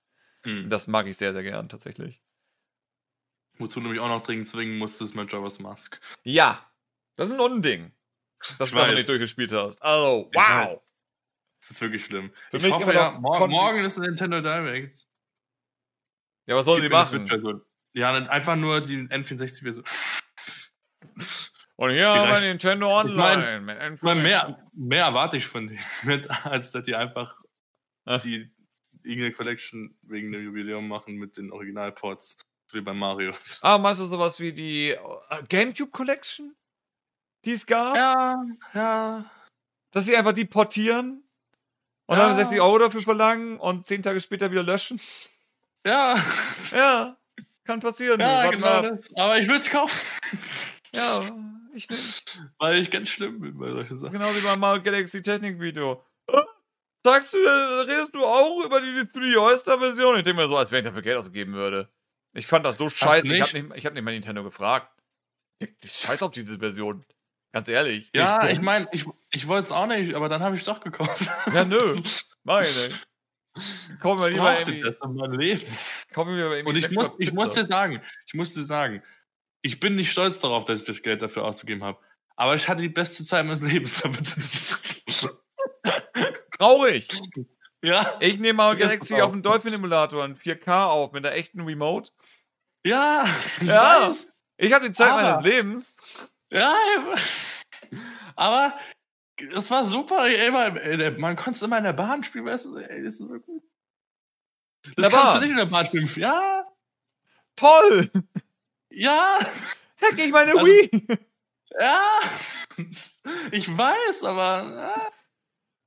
Mhm. 0.45 0.65
Und 0.65 0.71
das 0.71 0.89
mag 0.89 1.07
ich 1.07 1.17
sehr, 1.17 1.33
sehr 1.33 1.45
gern 1.45 1.69
tatsächlich. 1.69 2.21
Wozu 3.59 3.81
du 3.81 3.89
mich 3.89 4.01
auch 4.01 4.09
noch 4.09 4.23
dringend 4.23 4.49
zwingen 4.49 4.77
musstest 4.79 5.15
mit 5.15 5.31
Java's 5.31 5.61
Mask. 5.61 6.01
Ja, 6.25 6.71
das 7.17 7.29
ist 7.29 7.35
ein 7.35 7.41
Unding 7.41 7.93
dass 8.59 8.71
du 8.71 8.77
noch 8.77 8.93
nicht 8.93 9.09
durchgespielt 9.09 9.53
hast. 9.53 9.81
Oh, 9.83 10.31
wow. 10.35 10.83
Das 11.61 11.71
ist 11.71 11.81
wirklich 11.81 12.05
schlimm. 12.05 12.33
Für 12.51 12.57
ich 12.57 12.71
hoffe 12.71 12.95
ja, 12.95 13.13
mor 13.13 13.47
morgen 13.49 13.85
ist 13.85 13.99
ein 13.99 14.03
Nintendo 14.03 14.41
Direct. 14.41 15.07
Ja, 16.47 16.57
was 16.57 16.65
sollen 16.65 16.83
sie 16.83 16.89
machen? 16.89 17.63
Ja, 17.93 18.13
einfach 18.13 18.57
nur 18.57 18.81
die 18.81 18.97
N64-Version. 18.97 19.85
Und 21.81 21.93
hier 21.93 22.11
haben 22.11 22.43
wir 22.43 22.47
Nintendo 22.47 22.95
Online. 22.95 23.95
Ich 23.95 24.03
mein, 24.03 24.21
mehr, 24.21 24.69
mehr 24.75 25.05
erwarte 25.07 25.39
ich 25.39 25.47
von 25.47 25.67
denen, 25.67 25.81
nicht, 26.03 26.29
als 26.45 26.73
dass 26.73 26.85
die 26.85 26.95
einfach 26.95 27.41
Ach. 28.05 28.21
die 28.21 28.51
irgendeine 29.03 29.33
Collection 29.33 29.97
wegen 30.03 30.31
dem 30.31 30.45
Jubiläum 30.45 30.87
machen 30.87 31.15
mit 31.15 31.39
den 31.39 31.51
Originalports. 31.51 32.37
wie 32.73 32.83
bei 32.83 32.93
Mario. 32.93 33.33
Ah, 33.63 33.79
meinst 33.79 33.99
du 33.99 34.05
sowas 34.05 34.39
wie 34.41 34.53
die 34.53 34.95
uh, 34.95 35.43
GameCube 35.49 35.91
Collection? 35.91 36.55
Die 37.47 37.53
es 37.53 37.65
gab? 37.65 37.97
Ja, 37.97 38.45
ja. 38.75 39.25
Dass 39.91 40.05
sie 40.05 40.15
einfach 40.15 40.35
die 40.35 40.45
portieren 40.45 41.25
und 42.05 42.19
ja. 42.19 42.29
dann 42.29 42.37
60 42.37 42.61
Euro 42.61 42.77
dafür 42.77 43.01
verlangen 43.01 43.59
und 43.59 43.87
10 43.87 44.03
Tage 44.03 44.21
später 44.21 44.51
wieder 44.51 44.65
löschen? 44.65 45.01
Ja. 45.87 46.23
Ja, 46.73 47.17
kann 47.65 47.81
passieren. 47.81 48.21
Ja, 48.21 48.51
genau 48.51 48.83
das. 48.83 49.09
Aber 49.17 49.39
ich 49.39 49.47
würde 49.47 49.61
es 49.61 49.71
kaufen. 49.71 49.99
Ja, 50.93 51.23
ich. 51.75 51.89
Weil 52.59 52.79
ich 52.79 52.91
ganz 52.91 53.09
schlimm 53.09 53.41
bin 53.41 53.59
bei 53.59 53.71
solchen 53.71 53.97
Sachen. 53.97 54.13
Genau 54.13 54.35
wie 54.35 54.41
beim 54.41 54.61
Mario 54.61 54.83
Galaxy 54.83 55.23
Technik 55.23 55.61
Video. 55.61 56.05
Sagst 57.03 57.33
du, 57.33 57.39
redest 57.39 58.15
du 58.15 58.25
auch 58.25 58.65
über 58.65 58.81
die 58.81 59.11
3 59.11 59.39
Oyster-Version? 59.39 60.19
Ich 60.19 60.25
denke 60.25 60.43
mir 60.43 60.49
so, 60.49 60.57
als 60.57 60.71
wenn 60.71 60.81
ich 60.81 60.85
dafür 60.85 61.03
Geld 61.03 61.17
ausgeben 61.17 61.55
würde. 61.55 61.89
Ich 62.35 62.47
fand 62.47 62.67
das 62.67 62.77
so 62.77 62.91
scheiße. 62.91 63.27
Ich 63.27 63.41
habe 63.41 63.63
nicht, 63.63 63.87
hab 63.87 63.95
nicht 63.95 64.03
mal 64.03 64.13
Nintendo 64.13 64.45
gefragt. 64.45 64.91
Ich 65.59 65.93
scheiß 65.93 66.23
auf 66.23 66.31
diese 66.31 66.59
Version. 66.59 67.05
Ganz 67.53 67.69
ehrlich. 67.69 68.11
Ja, 68.15 68.45
ich, 68.45 68.53
ich 68.53 68.61
meine, 68.61 68.89
ich, 68.93 69.05
ich 69.33 69.49
wollte 69.49 69.67
es 69.67 69.73
auch 69.73 69.87
nicht, 69.87 70.15
aber 70.15 70.29
dann 70.29 70.43
habe 70.43 70.55
ich 70.55 70.63
es 70.63 70.67
doch 70.67 70.81
gekauft. 70.81 71.29
Ja, 71.53 71.65
nö. 71.65 72.01
Meine. 72.45 72.91
Komm 74.01 74.19
mal 74.19 74.31
lieber 74.31 74.59
irgendwie. 74.59 74.83
Das 74.83 75.01
in 75.01 75.15
meinem 75.15 75.39
Leben. 75.39 75.63
Komm 76.15 76.29
mir 76.29 76.39
irgendwie 76.39 76.69
Und 76.69 76.77
ich 76.77 76.91
muss, 76.93 77.11
ich 77.19 77.33
muss 77.33 77.55
dir 77.55 77.65
sagen, 77.65 78.01
ich 78.27 78.35
muss 78.35 78.55
dir 78.55 78.63
sagen, 78.63 79.03
ich 79.63 79.81
bin 79.81 79.95
nicht 79.95 80.11
stolz 80.11 80.39
darauf, 80.41 80.65
dass 80.65 80.81
ich 80.81 80.87
das 80.87 81.03
Geld 81.03 81.23
dafür 81.23 81.45
ausgegeben 81.45 81.85
habe. 81.85 81.99
Aber 82.37 82.55
ich 82.55 82.69
hatte 82.69 82.83
die 82.83 82.89
beste 82.89 83.25
Zeit 83.25 83.45
meines 83.45 83.61
Lebens 83.61 84.01
damit. 84.01 84.35
Traurig. 86.59 87.09
Ja. 87.83 88.15
Ich 88.21 88.39
nehme 88.39 88.55
mal 88.55 88.77
Galaxy 88.77 89.21
auf 89.21 89.33
dem 89.33 89.43
Dolphin-Emulator 89.43 90.25
in 90.25 90.37
4K 90.37 90.87
auf 90.87 91.13
mit 91.13 91.25
einer 91.25 91.35
echten 91.35 91.61
Remote. 91.61 92.11
Ja. 92.85 93.27
Ich 93.61 93.67
ja. 93.67 94.09
Weiß. 94.09 94.33
Ich 94.57 94.73
habe 94.73 94.87
die 94.87 94.93
Zeit 94.93 95.13
aber, 95.13 95.23
meines 95.23 95.45
Lebens. 95.45 95.95
Ja. 96.51 96.75
Aber 98.37 98.75
es 99.55 99.71
war 99.71 99.85
super. 99.85 100.27
Ey, 100.27 100.51
man 101.19 101.37
konnte 101.37 101.57
es 101.57 101.63
immer 101.63 101.79
in 101.79 101.85
der 101.85 101.93
Bahn 101.93 102.23
spielen. 102.25 102.47
Weißt 102.47 102.67
du, 102.67 102.77
ey, 102.77 103.03
das 103.03 103.15
ist 103.15 103.19
so 103.19 103.27
gut. 103.29 103.63
Das 104.97 105.11
kannst 105.11 105.37
du 105.37 105.41
nicht 105.41 105.51
in 105.51 105.57
der 105.57 105.67
Bahn 105.67 105.87
spielen. 105.87 106.11
Ja. 106.17 106.67
Toll. 107.57 108.11
Ja. 108.91 109.39
Hack 110.01 110.19
ich 110.19 110.31
meine 110.31 110.53
also, 110.53 110.67
Wii. 110.67 110.91
Ja. 111.79 112.03
Ich 113.53 113.77
weiß, 113.77 114.25
aber. 114.25 115.11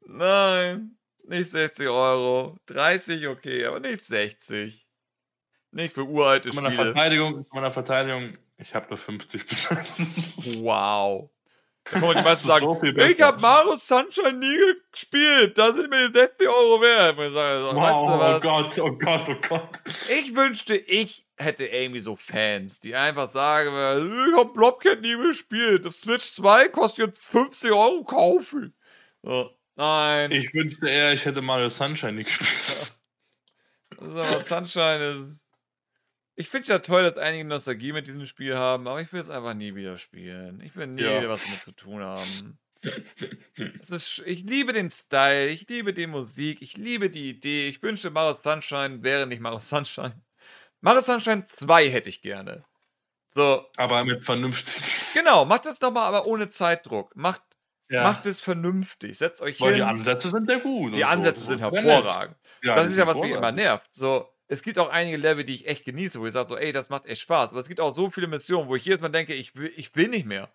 Nein. 0.02 0.98
Nicht 1.26 1.50
60 1.52 1.88
Euro. 1.88 2.58
30 2.68 3.28
okay, 3.28 3.66
aber 3.66 3.80
nicht 3.80 4.04
60. 4.04 4.88
Nicht 5.72 5.94
für 5.94 6.04
uralte 6.04 6.50
zu 6.50 6.56
meiner 6.56 6.72
Spiele. 6.72 6.94
Verteidigung, 6.94 7.44
zu 7.44 7.56
meiner 7.56 7.72
Verteidigung, 7.72 8.38
ich 8.58 8.76
habe 8.76 8.88
nur 8.90 8.98
50 8.98 9.48
bezahlt. 9.48 9.92
Wow. 10.58 11.32
Da 11.86 12.00
kommen 12.00 12.16
die 12.16 12.24
meisten 12.24 12.48
sagen, 12.48 12.66
so 12.66 12.82
ich 12.84 13.22
habe 13.22 13.42
Mario 13.42 13.76
Sunshine 13.76 14.34
nie 14.34 14.58
gespielt, 14.92 15.58
da 15.58 15.74
sind 15.74 15.90
mir 15.90 16.10
die 16.10 16.20
60 16.20 16.48
Euro 16.48 16.80
wert. 16.82 17.20
Ich 17.20 17.34
sage, 17.34 17.62
so, 17.62 17.76
wow, 17.76 18.22
weißt 18.22 18.46
du 18.46 18.52
was? 18.52 18.80
Oh 18.80 18.80
Gott, 18.80 18.80
oh 18.80 18.92
Gott, 18.98 19.30
oh 19.30 19.48
Gott. 19.50 19.82
Ich 20.10 20.36
wünschte, 20.36 20.76
ich 20.76 21.23
hätte 21.38 21.66
irgendwie 21.66 22.00
so 22.00 22.16
Fans, 22.16 22.80
die 22.80 22.96
einfach 22.96 23.32
sagen, 23.32 23.70
ich 23.70 24.38
habe 24.38 24.54
Blobcat 24.54 25.02
nie 25.02 25.16
gespielt. 25.16 25.86
Auf 25.88 25.94
Switch 25.94 26.26
2 26.26 26.70
kostet 26.70 27.08
jetzt 27.08 27.26
50 27.26 27.72
Euro 27.72 28.04
kaufen. 28.04 28.74
So. 29.22 29.56
Nein. 29.76 30.32
Ich 30.32 30.54
wünschte 30.54 30.88
eher, 30.88 31.14
ich 31.14 31.26
hätte 31.26 31.42
Mario 31.42 31.70
Sunshine 31.70 32.14
nicht 32.14 32.28
gespielt. 32.28 32.94
Das 34.00 34.10
aber 34.10 34.42
Sunshine 34.42 35.10
ist. 35.12 35.48
Ich 36.36 36.50
finde 36.50 36.64
es 36.64 36.68
ja 36.68 36.80
toll, 36.80 37.04
dass 37.04 37.18
einige 37.18 37.46
Nostalgie 37.46 37.94
mit 37.94 38.08
diesem 38.08 38.26
Spiel 38.26 38.58
haben, 38.58 38.88
aber 38.88 39.00
ich 39.00 39.14
will 39.14 39.22
es 39.22 39.30
einfach 39.30 39.54
nie 39.54 39.76
wieder 39.76 39.98
spielen. 39.98 40.60
Ich 40.62 40.76
will 40.76 40.88
nie 40.88 41.04
ja. 41.04 41.30
was 41.30 41.44
damit 41.46 41.62
zu 41.62 41.72
tun 41.72 42.02
haben. 42.02 42.58
es 43.80 43.92
ist, 43.92 44.24
ich 44.26 44.44
liebe 44.44 44.74
den 44.74 44.90
Style, 44.90 45.48
ich 45.48 45.70
liebe 45.70 45.94
die 45.94 46.08
Musik, 46.08 46.62
ich 46.62 46.76
liebe 46.76 47.10
die 47.10 47.30
Idee. 47.30 47.70
Ich 47.70 47.82
wünschte, 47.82 48.10
Mario 48.10 48.38
Sunshine 48.44 49.04
wäre 49.04 49.28
nicht 49.28 49.40
Mario 49.40 49.60
Sunshine. 49.60 50.22
Mario 50.84 51.02
Sunshine 51.02 51.46
2 51.46 51.90
hätte 51.90 52.10
ich 52.10 52.22
gerne. 52.22 52.66
So. 53.30 53.66
Aber 53.78 54.04
mit 54.04 54.24
vernünftig. 54.24 54.84
Genau, 55.14 55.46
macht 55.46 55.66
das 55.66 55.80
doch 55.80 55.92
mal, 55.92 56.06
aber 56.06 56.26
ohne 56.26 56.50
Zeitdruck. 56.50 57.16
Macht 57.16 57.42
ja. 57.90 58.04
Macht 58.04 58.26
es 58.26 58.42
vernünftig. 58.42 59.18
Setzt 59.18 59.42
euch 59.42 59.62
Weil 59.62 59.76
hin. 59.76 59.78
die 59.78 59.84
Ansätze 59.84 60.30
sind 60.30 60.50
ja 60.50 60.58
gut. 60.58 60.96
Die 60.96 61.06
Ansätze 61.06 61.42
so. 61.42 61.52
sind 61.52 61.62
hervorragend. 61.62 62.36
Ja, 62.64 62.76
das 62.76 62.88
ist 62.88 62.98
ja, 62.98 63.06
was 63.06 63.18
mich 63.18 63.32
immer 63.32 63.52
nervt. 63.52 63.88
So, 63.94 64.28
es 64.48 64.64
gibt 64.64 64.80
auch 64.80 64.90
einige 64.90 65.18
Level, 65.18 65.44
die 65.44 65.56
ich 65.56 65.68
echt 65.68 65.86
genieße, 65.86 66.20
wo 66.20 66.26
ich 66.26 66.34
sage 66.34 66.50
so, 66.50 66.58
ey, 66.58 66.72
das 66.72 66.90
macht 66.90 67.06
echt 67.06 67.22
Spaß. 67.22 67.52
Aber 67.52 67.62
es 67.62 67.68
gibt 67.68 67.80
auch 67.80 67.96
so 67.96 68.10
viele 68.10 68.28
Missionen, 68.28 68.68
wo 68.68 68.76
ich 68.76 68.84
jedes 68.84 69.00
Mal 69.00 69.10
denke, 69.10 69.34
ich 69.34 69.56
will, 69.56 69.72
ich 69.76 69.96
will 69.96 70.08
nicht 70.08 70.26
mehr. 70.26 70.52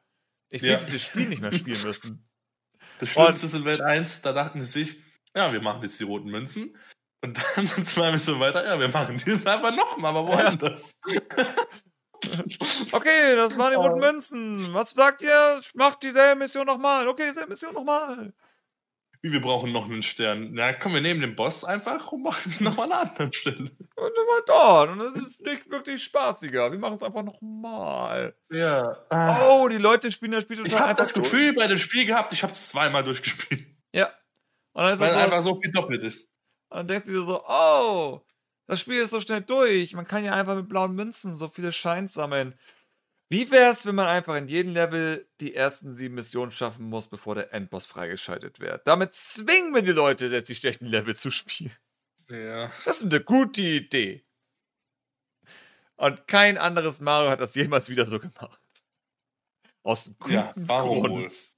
Ich 0.51 0.63
will 0.63 0.71
ja. 0.71 0.77
dieses 0.79 1.03
Spiel 1.03 1.29
nicht 1.29 1.41
mehr 1.41 1.53
spielen 1.53 1.83
müssen. 1.83 2.25
Das 3.01 3.11
Schlimmste 3.11 3.47
ist 3.47 3.55
in 3.55 3.65
Welt 3.65 3.81
1, 3.81 4.23
da 4.23 4.33
dachten 4.33 4.61
sie 4.61 4.67
sich, 4.67 4.97
ja, 5.37 5.53
wir 5.53 5.61
machen 5.61 5.83
jetzt 5.83 6.01
die 6.01 6.05
roten 6.05 6.31
Münzen. 6.31 6.77
Und 7.21 7.39
dann 7.57 7.67
sind 7.67 7.87
zwei 7.87 8.11
Missionen 8.13 8.41
weiter, 8.41 8.65
ja, 8.67 8.79
wir 8.79 8.89
machen 8.89 9.17
die 9.25 9.33
einfach 9.33 9.75
nochmal, 9.75 10.17
aber 10.17 10.27
woanders. 10.27 10.99
Ja. 11.09 11.21
Okay, 12.93 13.37
das 13.37 13.57
waren 13.59 13.71
die 13.71 13.77
roten 13.77 14.01
Münzen. 14.01 14.75
Was 14.75 14.91
sagt 14.91 15.23
ihr? 15.23 15.61
Macht 15.75 16.03
dieselbe 16.03 16.39
Mission 16.39 16.67
nochmal. 16.67 17.07
Okay, 17.07 17.27
dieselbe 17.29 17.51
Mission 17.51 17.75
nochmal. 17.75 18.33
Wie, 19.21 19.33
wir 19.33 19.41
brauchen 19.41 19.73
noch 19.73 19.87
einen 19.87 20.03
Stern. 20.03 20.51
Na 20.53 20.73
komm, 20.73 20.95
wir 20.95 21.01
nehmen 21.01 21.21
den 21.21 21.35
Boss 21.35 21.65
einfach 21.65 22.13
und 22.13 22.23
machen 22.23 22.55
nochmal 22.61 22.93
eine 22.93 23.11
andere 23.11 23.33
Stelle. 23.33 23.71
Und 23.97 24.17
nochmal 24.17 24.43
dort. 24.47 24.91
Und 24.91 24.99
das 24.99 25.17
ist 25.17 25.41
nicht 25.41 25.71
wirklich 25.71 26.05
spaßiger. 26.05 26.71
Wir 26.71 26.79
machen 26.79 26.95
es 26.95 27.03
einfach 27.03 27.25
nochmal. 27.25 28.35
Ja. 28.51 28.97
Oh, 29.49 29.69
die 29.69 29.79
Leute 29.79 30.13
spielen 30.13 30.33
das 30.33 30.45
Spiel 30.45 30.57
total 30.57 30.69
Ich 30.73 30.79
habe 30.79 30.95
das 30.95 31.13
Gefühl 31.13 31.53
bei 31.55 31.67
dem 31.67 31.79
Spiel 31.79 32.07
gehabt, 32.07 32.33
ich 32.33 32.43
habe 32.43 32.53
es 32.53 32.69
zweimal 32.69 33.03
durchgespielt. 33.03 33.67
Ja. 33.93 34.13
Weil 34.73 34.95
es 34.95 35.01
einfach 35.01 35.43
so 35.43 35.61
viel 35.61 35.73
doppelt 35.73 36.05
ist. 36.05 36.29
Und 36.71 36.77
dann 36.79 36.89
denkst 36.89 37.07
du 37.07 37.13
dir 37.13 37.23
so, 37.23 37.45
oh, 37.47 38.23
das 38.67 38.81
Spiel 38.81 39.01
ist 39.01 39.11
so 39.11 39.21
schnell 39.21 39.41
durch. 39.41 39.95
Man 39.95 40.07
kann 40.07 40.25
ja 40.25 40.35
einfach 40.35 40.55
mit 40.55 40.69
blauen 40.69 40.95
Münzen 40.95 41.37
so 41.37 41.49
viele 41.49 41.73
Scheins 41.73 42.15
sammeln. 42.15 42.55
Wie 43.31 43.51
wäre 43.51 43.73
es, 43.73 43.85
wenn 43.85 43.95
man 43.95 44.07
einfach 44.07 44.37
in 44.37 44.49
jedem 44.49 44.73
Level 44.73 45.29
die 45.41 45.55
ersten 45.55 45.97
sieben 45.97 46.15
Missionen 46.15 46.51
schaffen 46.51 46.89
muss, 46.89 47.09
bevor 47.09 47.35
der 47.35 47.53
Endboss 47.53 47.87
freigeschaltet 47.87 48.59
wird? 48.61 48.87
Damit 48.87 49.15
zwingen 49.15 49.75
wir 49.75 49.83
die 49.83 49.93
Leute, 49.93 50.27
jetzt 50.29 50.49
die 50.49 50.55
schlechten 50.55 50.87
Level 50.87 51.15
zu 51.15 51.31
spielen. 51.31 51.77
Ja. 52.31 52.71
Das 52.85 52.99
ist 53.01 53.05
eine 53.05 53.21
gute 53.21 53.63
Idee. 53.63 54.25
Und 55.97 56.27
kein 56.27 56.59
anderes 56.59 57.01
Mario 57.01 57.31
hat 57.31 57.41
das 57.41 57.55
jemals 57.55 57.89
wieder 57.89 58.07
so 58.07 58.19
gemacht. 58.19 58.63
Aus 59.83 60.05
dem 60.05 60.19
guten 60.19 60.35
ja, 60.35 60.55
warum 60.57 61.03
Grund. 61.03 61.53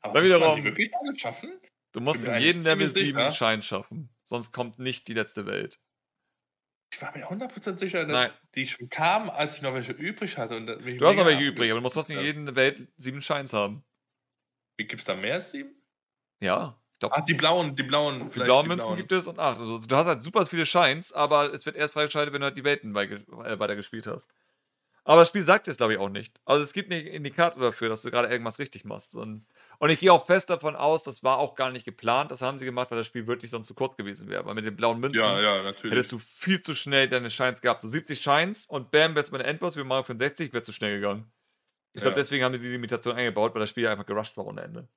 Aber 0.00 0.14
Weil 0.14 0.24
wiederum, 0.24 0.56
die 0.56 0.64
wirklich 0.64 0.92
alle 0.96 1.16
schaffen? 1.16 1.60
Du 1.92 2.00
musst 2.00 2.24
in 2.24 2.40
jedem 2.40 2.62
Level 2.62 2.88
sieben 2.88 3.32
Schein 3.32 3.62
schaffen 3.62 4.08
sonst 4.32 4.52
kommt 4.52 4.78
nicht 4.78 5.08
die 5.08 5.14
letzte 5.14 5.46
Welt. 5.46 5.78
Ich 6.92 7.00
war 7.00 7.16
mir 7.16 7.30
100% 7.30 7.78
sicher, 7.78 8.04
dass 8.04 8.32
die 8.54 8.66
schon 8.66 8.88
kamen, 8.88 9.30
als 9.30 9.56
ich 9.56 9.62
noch 9.62 9.72
welche 9.72 9.92
übrig 9.92 10.36
hatte. 10.36 10.56
Und 10.56 10.66
du 10.66 11.06
hast 11.06 11.16
noch 11.16 11.26
welche 11.26 11.42
übrig, 11.42 11.70
aber 11.70 11.78
du 11.78 11.82
musst 11.82 11.94
trotzdem 11.94 12.18
in 12.18 12.24
jeder 12.24 12.54
Welt 12.54 12.88
sieben 12.96 13.22
Scheins 13.22 13.52
haben. 13.52 13.84
Wie 14.76 14.86
gibt 14.86 15.00
es 15.00 15.06
da 15.06 15.14
mehr 15.14 15.34
als 15.34 15.52
sieben? 15.52 15.70
Ja. 16.40 16.78
Ach, 17.02 17.20
die 17.22 17.34
blauen, 17.34 17.74
die 17.74 17.82
blauen, 17.82 18.28
die 18.28 18.40
blauen 18.40 18.68
Münzen 18.68 18.86
blauen. 18.86 18.96
gibt 18.96 19.10
es 19.10 19.26
und 19.26 19.38
acht. 19.38 19.58
Also, 19.58 19.78
du 19.78 19.96
hast 19.96 20.06
halt 20.06 20.22
super 20.22 20.46
viele 20.46 20.66
Scheins, 20.66 21.12
aber 21.12 21.52
es 21.52 21.66
wird 21.66 21.76
erst 21.76 21.94
freigeschaltet, 21.94 22.32
wenn 22.32 22.42
du 22.42 22.46
halt 22.46 22.56
die 22.56 22.62
Welten 22.62 22.94
äh, 22.94 23.58
weitergespielt 23.58 24.06
hast. 24.06 24.32
Aber 25.04 25.22
das 25.22 25.28
Spiel 25.28 25.42
sagt 25.42 25.66
es, 25.66 25.78
glaube 25.78 25.94
ich, 25.94 25.98
auch 25.98 26.08
nicht. 26.08 26.40
Also 26.44 26.62
es 26.62 26.72
gibt 26.72 26.92
einen 26.92 27.06
Indikator 27.06 27.60
dafür, 27.60 27.88
dass 27.88 28.02
du 28.02 28.10
gerade 28.10 28.28
irgendwas 28.28 28.60
richtig 28.60 28.84
machst. 28.84 29.16
Und 29.16 29.46
und 29.82 29.90
ich 29.90 29.98
gehe 29.98 30.12
auch 30.12 30.24
fest 30.24 30.48
davon 30.48 30.76
aus, 30.76 31.02
das 31.02 31.24
war 31.24 31.38
auch 31.38 31.56
gar 31.56 31.72
nicht 31.72 31.84
geplant. 31.84 32.30
Das 32.30 32.40
haben 32.40 32.56
sie 32.56 32.64
gemacht, 32.64 32.92
weil 32.92 32.98
das 32.98 33.08
Spiel 33.08 33.26
wirklich 33.26 33.50
sonst 33.50 33.66
zu 33.66 33.74
kurz 33.74 33.96
gewesen 33.96 34.28
wäre. 34.28 34.46
Weil 34.46 34.54
mit 34.54 34.64
den 34.64 34.76
blauen 34.76 35.00
Münzen 35.00 35.18
ja, 35.18 35.40
ja, 35.40 35.72
hättest 35.72 36.12
du 36.12 36.20
viel 36.20 36.60
zu 36.60 36.76
schnell 36.76 37.08
deine 37.08 37.30
Scheins 37.30 37.60
gehabt. 37.60 37.82
So 37.82 37.88
70 37.88 38.22
Scheins 38.22 38.64
und 38.64 38.92
bam, 38.92 39.16
wärst 39.16 39.32
du 39.32 39.38
der 39.38 39.48
Endboss 39.48 39.76
wie 39.76 39.82
Mario 39.82 40.04
65, 40.04 40.52
wäre 40.52 40.62
zu 40.62 40.72
schnell 40.72 41.00
gegangen. 41.00 41.32
Ich 41.94 42.00
glaube, 42.00 42.14
ja. 42.14 42.22
deswegen 42.22 42.44
haben 42.44 42.54
sie 42.54 42.62
die 42.62 42.68
Limitation 42.68 43.16
eingebaut, 43.16 43.54
weil 43.54 43.60
das 43.62 43.70
Spiel 43.70 43.88
einfach 43.88 44.06
gerusht 44.06 44.36
war 44.36 44.46
ohne 44.46 44.60
Ende. 44.60 44.88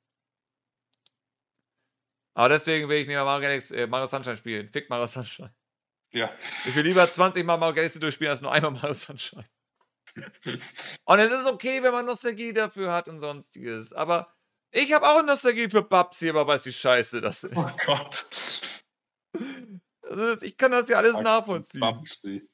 Aber 2.36 2.50
deswegen 2.50 2.88
will 2.88 2.98
ich 2.98 3.08
nicht 3.08 3.16
mehr 3.16 3.26
Mario, 3.26 3.42
Galaxy, 3.42 3.74
äh, 3.74 3.88
Mario 3.88 4.06
Sunshine 4.06 4.38
spielen. 4.38 4.70
Fick 4.70 4.92
Mario 4.92 5.08
Sunshine. 5.08 5.56
Ja. 6.14 6.32
Ich 6.64 6.76
will 6.76 6.86
lieber 6.86 7.10
20 7.10 7.44
Mal 7.44 7.58
Mario 7.58 7.74
Galaxy 7.74 8.00
durchspielen, 8.00 8.30
als 8.30 8.44
nur 8.44 8.52
einmal 8.52 8.70
Mario 8.70 8.94
Sunshine. 8.94 9.46
und 11.06 11.20
es 11.20 11.32
ist 11.32 11.48
okay, 11.48 11.82
wenn 11.82 11.92
man 11.92 12.06
Nostalgie 12.06 12.54
dafür 12.54 12.94
hat 12.94 13.10
und 13.10 13.20
sonstiges. 13.20 13.92
Aber 13.92 14.35
ich 14.76 14.94
habe 14.94 15.08
auch 15.08 15.24
Nostalgie 15.24 15.70
für 15.70 15.82
Babsi, 15.82 16.30
aber 16.30 16.46
weiß 16.46 16.66
wie 16.66 16.74
scheiße 16.74 17.22
das 17.22 17.44
ist. 17.44 17.56
Oh 17.56 17.72
Gott. 17.86 18.26
Ist, 20.10 20.44
ich 20.44 20.58
kann 20.58 20.72
das 20.72 20.90
ja 20.90 20.98
alles 20.98 21.14
nachvollziehen. 21.14 21.80
Babsi. 21.80 22.48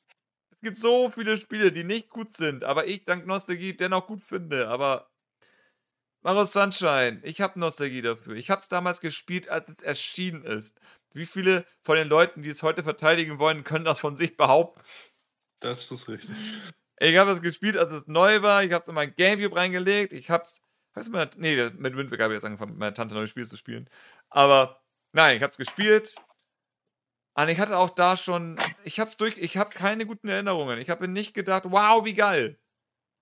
Es 0.52 0.60
gibt 0.62 0.78
so 0.78 1.10
viele 1.10 1.38
Spiele, 1.38 1.72
die 1.72 1.84
nicht 1.84 2.10
gut 2.10 2.34
sind, 2.34 2.64
aber 2.64 2.88
ich 2.88 3.04
dank 3.04 3.26
Nostalgie 3.26 3.76
dennoch 3.76 4.06
gut 4.08 4.24
finde. 4.24 4.68
Aber 4.68 5.10
Mario 6.22 6.46
Sunshine, 6.46 7.20
ich 7.24 7.42
habe 7.42 7.60
Nostalgie 7.60 8.04
dafür. 8.04 8.36
Ich 8.36 8.52
habe 8.52 8.60
es 8.60 8.68
damals 8.68 9.02
gespielt, 9.02 9.50
als 9.50 9.68
es 9.70 9.82
erschienen 9.82 10.44
ist. 10.46 10.80
Wie 11.14 11.26
viele 11.26 11.66
von 11.84 11.98
den 11.98 12.08
Leuten, 12.08 12.44
die 12.44 12.50
es 12.50 12.62
heute 12.62 12.84
verteidigen 12.84 13.40
wollen, 13.40 13.64
können 13.64 13.86
das 13.86 14.00
von 14.00 14.16
sich 14.16 14.38
behaupten? 14.38 14.82
Das 15.60 15.92
ist 15.92 16.08
richtig. 16.08 16.30
Ich 17.00 17.18
habe 17.18 17.32
das 17.32 17.42
gespielt, 17.42 17.78
als 17.78 17.90
es 17.90 18.06
neu 18.06 18.44
war. 18.44 18.64
Ich 18.64 18.72
habe 18.72 18.84
es 18.84 18.88
in 18.88 18.94
mein 18.94 19.16
Gamecube 19.16 19.56
reingelegt. 19.56 20.14
Ich 20.14 20.30
habe 20.30 20.44
es. 20.44 20.62
Nee, 21.38 21.70
mit 21.78 21.96
Wind 21.96 22.12
Waker 22.12 22.24
habe 22.24 22.34
ich 22.34 22.38
jetzt 22.38 22.46
angefangen, 22.46 22.72
mit 22.72 22.80
meiner 22.80 22.94
Tante 22.94 23.16
neue 23.16 23.28
Spiele 23.28 23.48
zu 23.48 23.58
spielen. 23.58 23.90
Aber 24.30 24.82
nein, 25.14 25.38
ich 25.38 25.44
habe 25.44 25.52
es 25.52 25.58
gespielt. 25.58 26.16
Und 27.34 27.50
ich 27.50 27.60
hatte 27.60 27.78
auch 27.78 27.90
da 27.90 28.18
schon. 28.18 28.58
Ich 28.84 29.00
habe 29.00 29.10
es 29.10 29.18
durch. 29.18 29.38
Ich 29.38 29.58
habe 29.58 29.70
keine 29.70 30.06
guten 30.06 30.28
Erinnerungen. 30.28 30.80
Ich 30.80 30.90
habe 30.90 31.08
nicht 31.08 31.34
gedacht, 31.34 31.64
wow, 31.66 32.04
wie 32.04 32.14
geil. 32.14 32.60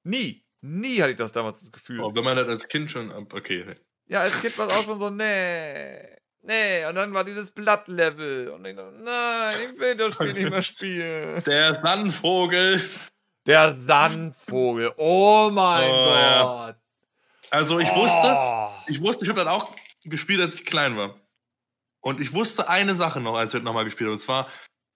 Nie. 0.03 0.43
Nie 0.61 1.01
hatte 1.01 1.11
ich 1.11 1.17
das 1.17 1.31
damals 1.31 1.59
das 1.59 1.71
Gefühl. 1.71 2.01
Oh, 2.01 2.13
wenn 2.13 2.23
man 2.23 2.35
das 2.35 2.47
als 2.47 2.67
Kind 2.67 2.91
schon. 2.91 3.11
Okay. 3.11 3.65
Ja, 4.07 4.21
als 4.21 4.41
Kind 4.41 4.57
war 4.57 4.67
es 4.67 4.73
auch 4.73 4.83
schon 4.83 4.99
so, 4.99 5.09
nee. 5.09 6.19
Nee, 6.41 6.85
und 6.85 6.95
dann 6.95 7.13
war 7.13 7.23
dieses 7.23 7.51
Blattlevel. 7.51 8.49
Und 8.49 8.65
ich 8.65 8.75
dachte, 8.75 8.97
nein, 8.97 9.55
ich 9.71 9.79
will 9.79 9.95
das 9.95 10.15
Spiel 10.15 10.33
nicht 10.33 10.49
mehr 10.49 10.63
spielen. 10.63 11.43
Der 11.45 11.75
Sandvogel. 11.75 12.81
Der 13.45 13.75
Sandvogel. 13.77 14.93
Oh 14.97 15.49
mein 15.51 15.91
oh, 15.91 16.43
Gott. 16.43 16.75
Also 17.51 17.80
ich 17.80 17.89
oh. 17.91 17.95
wusste, 17.95 18.91
ich 18.91 19.01
wusste, 19.01 19.26
ich 19.26 19.30
habe 19.30 19.39
dann 19.39 19.47
auch 19.47 19.76
gespielt, 20.03 20.41
als 20.41 20.55
ich 20.55 20.65
klein 20.65 20.97
war. 20.97 21.19
Und 22.01 22.21
ich 22.21 22.34
wusste 22.34 22.69
eine 22.69 22.95
Sache 22.95 23.19
noch, 23.19 23.35
als 23.35 23.53
ich 23.53 23.61
nochmal 23.61 23.84
gespielt 23.84 24.07
habe, 24.07 24.13
und 24.13 24.19
zwar 24.19 24.49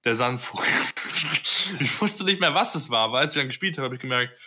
der 0.06 0.16
Sandvogel. 0.16 0.68
ich 1.80 2.02
wusste 2.02 2.24
nicht 2.24 2.40
mehr, 2.40 2.54
was 2.54 2.76
es 2.76 2.90
war, 2.90 3.06
aber 3.06 3.20
als 3.20 3.34
ich 3.34 3.42
dann 3.42 3.48
gespielt 3.48 3.78
habe, 3.78 3.86
habe 3.86 3.96
ich 3.96 4.02
gemerkt, 4.02 4.38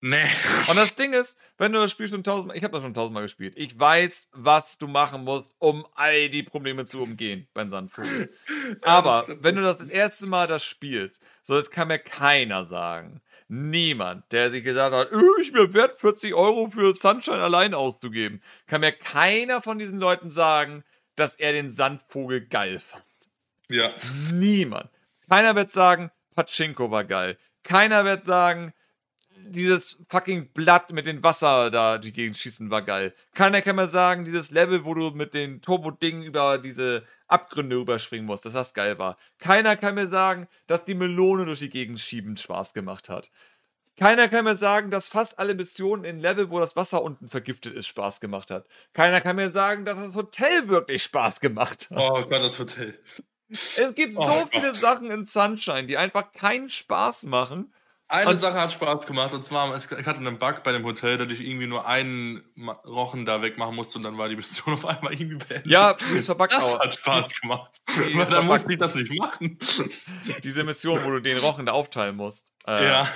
Nee. 0.00 0.26
Und 0.68 0.76
das 0.76 0.94
Ding 0.94 1.12
ist, 1.12 1.36
wenn 1.56 1.72
du 1.72 1.80
das 1.80 1.90
Spiel 1.90 2.08
schon 2.08 2.22
tausendmal, 2.22 2.56
ich 2.56 2.62
habe 2.62 2.72
das 2.72 2.82
schon 2.82 2.94
tausendmal 2.94 3.24
gespielt, 3.24 3.54
ich 3.56 3.78
weiß, 3.78 4.28
was 4.32 4.78
du 4.78 4.86
machen 4.86 5.24
musst, 5.24 5.52
um 5.58 5.84
all 5.94 6.28
die 6.28 6.44
Probleme 6.44 6.84
zu 6.84 7.02
umgehen 7.02 7.48
beim 7.52 7.68
Sandvogel. 7.68 8.32
Aber 8.82 9.24
wenn 9.40 9.56
du 9.56 9.62
das, 9.62 9.78
das 9.78 9.88
erste 9.88 10.28
Mal 10.28 10.46
das 10.46 10.64
spielst, 10.64 11.20
so 11.42 11.56
jetzt 11.56 11.72
kann 11.72 11.88
mir 11.88 11.98
keiner 11.98 12.64
sagen, 12.64 13.20
niemand, 13.48 14.30
der 14.32 14.50
sich 14.50 14.62
gesagt 14.62 14.94
hat, 14.94 15.10
öh, 15.12 15.40
ich 15.40 15.52
bin 15.52 15.72
wert 15.74 15.98
40 15.98 16.34
Euro 16.34 16.70
für 16.70 16.94
Sunshine 16.94 17.42
allein 17.42 17.74
auszugeben, 17.74 18.42
kann 18.66 18.82
mir 18.82 18.92
keiner 18.92 19.62
von 19.62 19.78
diesen 19.78 19.98
Leuten 19.98 20.30
sagen, 20.30 20.84
dass 21.16 21.34
er 21.34 21.52
den 21.52 21.70
Sandvogel 21.70 22.46
geil 22.46 22.78
fand. 22.78 23.04
Ja. 23.68 23.90
Niemand. 24.32 24.90
Keiner 25.28 25.56
wird 25.56 25.70
sagen, 25.70 26.10
Pachinko 26.34 26.90
war 26.90 27.04
geil. 27.04 27.36
Keiner 27.64 28.04
wird 28.04 28.24
sagen, 28.24 28.72
dieses 29.48 29.98
fucking 30.08 30.48
Blatt 30.52 30.92
mit 30.92 31.06
dem 31.06 31.22
Wasser 31.22 31.70
da 31.70 31.98
die 31.98 32.12
Gegend 32.12 32.36
schießen 32.36 32.70
war 32.70 32.82
geil. 32.82 33.14
Keiner 33.34 33.62
kann 33.62 33.76
mir 33.76 33.88
sagen, 33.88 34.24
dieses 34.24 34.50
Level, 34.50 34.84
wo 34.84 34.94
du 34.94 35.10
mit 35.10 35.34
den 35.34 35.60
Turbo-Dingen 35.60 36.22
über 36.22 36.58
diese 36.58 37.04
Abgründe 37.26 37.76
überspringen 37.76 38.26
musst, 38.26 38.44
dass 38.44 38.52
das 38.52 38.74
geil 38.74 38.98
war. 38.98 39.16
Keiner 39.38 39.76
kann 39.76 39.94
mir 39.94 40.08
sagen, 40.08 40.48
dass 40.66 40.84
die 40.84 40.94
Melone 40.94 41.44
durch 41.44 41.60
die 41.60 41.70
Gegend 41.70 42.00
schieben 42.00 42.36
Spaß 42.36 42.74
gemacht 42.74 43.08
hat. 43.08 43.30
Keiner 43.96 44.28
kann 44.28 44.44
mir 44.44 44.54
sagen, 44.54 44.90
dass 44.90 45.08
fast 45.08 45.40
alle 45.40 45.54
Missionen 45.54 46.04
in 46.04 46.20
Level, 46.20 46.50
wo 46.50 46.60
das 46.60 46.76
Wasser 46.76 47.02
unten 47.02 47.28
vergiftet 47.28 47.74
ist, 47.74 47.88
Spaß 47.88 48.20
gemacht 48.20 48.50
hat. 48.52 48.66
Keiner 48.92 49.20
kann 49.20 49.34
mir 49.34 49.50
sagen, 49.50 49.84
dass 49.84 49.98
das 49.98 50.14
Hotel 50.14 50.68
wirklich 50.68 51.02
Spaß 51.02 51.40
gemacht 51.40 51.88
hat. 51.90 51.98
Oh 51.98 52.22
Gott, 52.22 52.30
das 52.30 52.58
Hotel. 52.60 52.96
Es 53.48 53.94
gibt 53.94 54.16
oh 54.16 54.24
so 54.24 54.32
Gott. 54.32 54.48
viele 54.52 54.74
Sachen 54.74 55.10
in 55.10 55.24
Sunshine, 55.24 55.86
die 55.86 55.96
einfach 55.96 56.32
keinen 56.32 56.70
Spaß 56.70 57.24
machen 57.24 57.72
eine 58.10 58.30
und 58.30 58.38
Sache 58.38 58.58
hat 58.58 58.72
Spaß 58.72 59.06
gemacht 59.06 59.34
und 59.34 59.44
zwar, 59.44 59.76
ich 59.76 59.90
hatte 59.90 60.18
einen 60.18 60.38
Bug 60.38 60.62
bei 60.62 60.72
dem 60.72 60.82
Hotel, 60.84 61.18
dass 61.18 61.30
ich 61.30 61.40
irgendwie 61.40 61.66
nur 61.66 61.86
einen 61.86 62.42
Rochen 62.86 63.26
da 63.26 63.42
wegmachen 63.42 63.76
musste 63.76 63.98
und 63.98 64.04
dann 64.04 64.16
war 64.16 64.30
die 64.30 64.36
Mission 64.36 64.74
auf 64.74 64.86
einmal 64.86 65.12
irgendwie 65.12 65.36
beendet. 65.36 65.70
Ja, 65.70 65.90
ist 66.14 66.24
verbuggt. 66.24 66.52
Das 66.52 66.64
auch. 66.64 66.80
hat 66.80 66.94
Spaß 66.94 67.28
gemacht. 67.40 67.80
Die 68.08 68.14
Aber 68.14 68.24
dann 68.24 68.46
musste 68.46 68.72
ich 68.72 68.78
das 68.78 68.94
nicht 68.94 69.12
machen. 69.12 69.58
Diese 70.42 70.64
Mission, 70.64 71.04
wo 71.04 71.10
du 71.10 71.20
den 71.20 71.38
Rochen 71.38 71.66
da 71.66 71.72
aufteilen 71.72 72.16
musst. 72.16 72.52
Äh, 72.66 72.86
ja. 72.86 73.08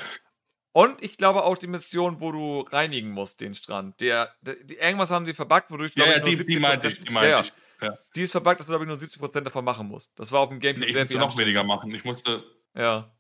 Und 0.73 1.03
ich 1.03 1.17
glaube 1.17 1.45
auch 1.45 1.59
die 1.59 1.67
Mission, 1.67 2.21
wo 2.21 2.33
du 2.33 2.61
reinigen 2.61 3.11
musst, 3.11 3.41
den 3.43 3.55
Strand. 3.55 4.01
Der, 4.01 4.35
der 4.41 4.57
die, 4.57 4.77
irgendwas 4.77 5.11
haben 5.11 5.27
sie 5.27 5.35
verbuggt, 5.35 5.71
wodurch 5.71 5.93
ja, 5.95 6.07
ja, 6.07 6.19
die, 6.19 6.47
die 6.47 6.59
meinte 6.59 6.89
ich, 6.89 7.01
die 7.01 7.11
meinte 7.11 7.31
ja, 7.31 7.41
ich. 7.41 7.53
Ja. 7.83 7.99
Die 8.15 8.23
ist 8.23 8.33
verbuggt, 8.33 8.61
dass 8.61 8.67
du, 8.67 8.73
glaube 8.73 8.85
ich, 8.85 8.89
nur 8.89 8.97
70% 8.97 9.41
davon 9.41 9.65
machen 9.65 9.89
musst. 9.89 10.19
Das 10.19 10.33
war 10.33 10.41
auf 10.41 10.49
dem 10.49 10.61
Gameplay 10.61 10.87
nee, 10.87 10.93
sehr 10.93 11.07
viel. 11.07 11.17
Ich 11.17 11.21
musste 11.21 11.37
noch 11.37 11.39
weniger 11.39 11.65
machen. 11.65 11.95
Ich 11.95 12.05
musste. 12.05 12.45
Ja. 12.75 13.11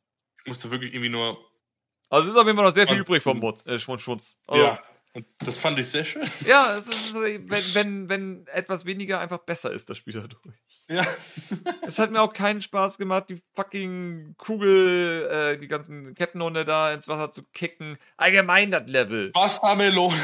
Ich 0.40 0.46
musste 0.46 0.70
wirklich 0.70 0.94
irgendwie 0.94 1.10
nur 1.10 1.51
also 2.12 2.28
es 2.28 2.34
ist 2.34 2.40
auf 2.40 2.46
jeden 2.46 2.56
Fall 2.56 2.66
noch 2.66 2.74
sehr 2.74 2.86
viel 2.86 2.96
und, 2.96 3.02
übrig 3.02 3.22
vom 3.22 3.38
Mut, 3.38 3.66
äh, 3.66 3.78
Schmutz. 3.78 4.40
Also, 4.46 4.62
ja, 4.62 4.82
und 5.14 5.26
das 5.38 5.58
fand 5.58 5.78
ich 5.78 5.88
sehr 5.88 6.04
schön. 6.04 6.28
Ja, 6.46 6.74
es 6.76 6.86
ist, 6.86 7.14
wenn, 7.14 7.48
wenn, 7.48 8.08
wenn 8.08 8.46
etwas 8.46 8.86
weniger 8.86 9.20
einfach 9.20 9.38
besser 9.38 9.70
ist, 9.70 9.90
das 9.90 9.98
Spiel 9.98 10.14
dadurch. 10.14 10.56
Ja. 10.88 11.06
es 11.86 11.98
hat 11.98 12.10
mir 12.10 12.22
auch 12.22 12.32
keinen 12.32 12.62
Spaß 12.62 12.96
gemacht, 12.96 13.24
die 13.28 13.42
fucking 13.54 14.34
Kugel, 14.38 15.28
äh, 15.30 15.58
die 15.58 15.68
ganzen 15.68 16.14
Kettenhunde 16.14 16.64
da 16.64 16.92
ins 16.92 17.08
Wasser 17.08 17.30
zu 17.30 17.42
kicken. 17.52 17.98
Allgemein 18.16 18.70
das 18.70 18.88
Level. 18.88 19.30
Wassermelone. 19.34 20.16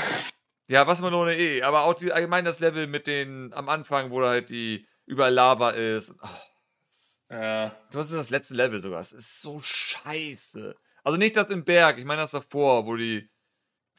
Ja, 0.69 0.87
Wassermelone 0.87 1.37
eh. 1.37 1.63
Aber 1.63 1.83
auch 1.85 1.95
die, 1.95 2.11
allgemein 2.11 2.47
das 2.47 2.61
Level 2.61 2.87
mit 2.87 3.07
den, 3.07 3.53
am 3.53 3.69
Anfang, 3.69 4.11
wo 4.11 4.21
da 4.21 4.29
halt 4.29 4.49
die 4.49 4.87
überall 5.05 5.35
Lava 5.35 5.71
ist. 5.71 6.15
Oh, 6.23 7.35
ja. 7.35 7.77
Das 7.93 8.07
ist 8.07 8.17
das 8.17 8.31
letzte 8.31 8.55
Level 8.55 8.81
sogar. 8.81 9.01
Es 9.01 9.13
ist 9.13 9.43
so 9.43 9.61
scheiße. 9.61 10.75
Also 11.05 11.19
nicht 11.19 11.37
das 11.37 11.49
im 11.51 11.65
Berg, 11.65 11.99
ich 11.99 12.05
meine 12.05 12.23
das 12.23 12.33
davor, 12.33 12.87
wo 12.87 12.97
die 12.97 13.29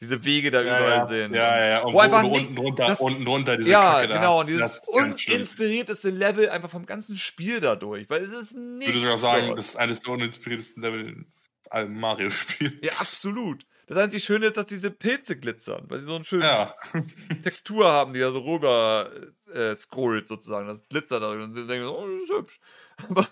diese 0.00 0.24
Wege 0.24 0.50
da 0.50 0.62
ja, 0.62 0.78
überall 0.78 0.96
ja. 0.96 1.06
sind. 1.06 1.34
Ja, 1.34 1.58
ja, 1.58 1.66
ja. 1.66 1.82
Und 1.82 1.92
wo, 1.92 1.98
wo 1.98 2.00
einfach 2.00 2.24
unten 2.24 2.56
drunter, 2.56 2.84
das, 2.84 3.00
unten 3.00 3.24
drunter 3.24 3.56
diese 3.58 3.70
Ja, 3.70 4.00
Kacke 4.00 4.08
genau. 4.08 4.20
Da. 4.20 4.40
Und 4.40 4.46
dieses 4.48 4.80
uninspirierteste 4.88 6.10
Level 6.10 6.48
einfach 6.48 6.70
vom 6.70 6.86
ganzen 6.86 7.16
Spiel 7.18 7.60
dadurch. 7.60 8.08
Weil 8.08 8.22
es 8.22 8.30
ist 8.30 8.56
nicht. 8.56 8.88
Ich 8.88 8.94
würde 8.94 9.00
sogar 9.00 9.18
sagen, 9.18 9.46
dort. 9.48 9.58
das 9.58 9.66
ist 9.68 9.76
eines 9.76 10.00
der 10.00 10.12
uninspiriertesten 10.14 10.82
Level 10.82 11.00
in 11.00 11.26
allem 11.68 12.00
Mario-Spiel. 12.00 12.78
Ja, 12.82 12.92
absolut. 12.92 13.66
Das 13.86 13.98
einzige 13.98 14.22
Schöne 14.22 14.46
ist, 14.46 14.56
dass 14.56 14.66
diese 14.66 14.90
Pilze 14.90 15.36
glitzern, 15.36 15.84
weil 15.88 15.98
sie 15.98 16.06
so 16.06 16.14
eine 16.14 16.24
schöne 16.24 16.44
ja. 16.44 16.74
Textur 17.42 17.90
haben, 17.90 18.12
die 18.12 18.20
da 18.20 18.30
so 18.30 18.40
rüber 18.40 19.10
äh, 19.52 19.74
scrollt 19.74 20.28
sozusagen. 20.28 20.68
Das 20.68 20.82
glitzert 20.88 21.22
da 21.22 21.30
und 21.30 21.54
sie 21.54 21.66
denken 21.66 21.86
so, 21.86 21.98
oh, 21.98 22.06
das 22.06 22.22
ist 22.22 22.32
hübsch. 22.32 22.60
Aber 23.06 23.26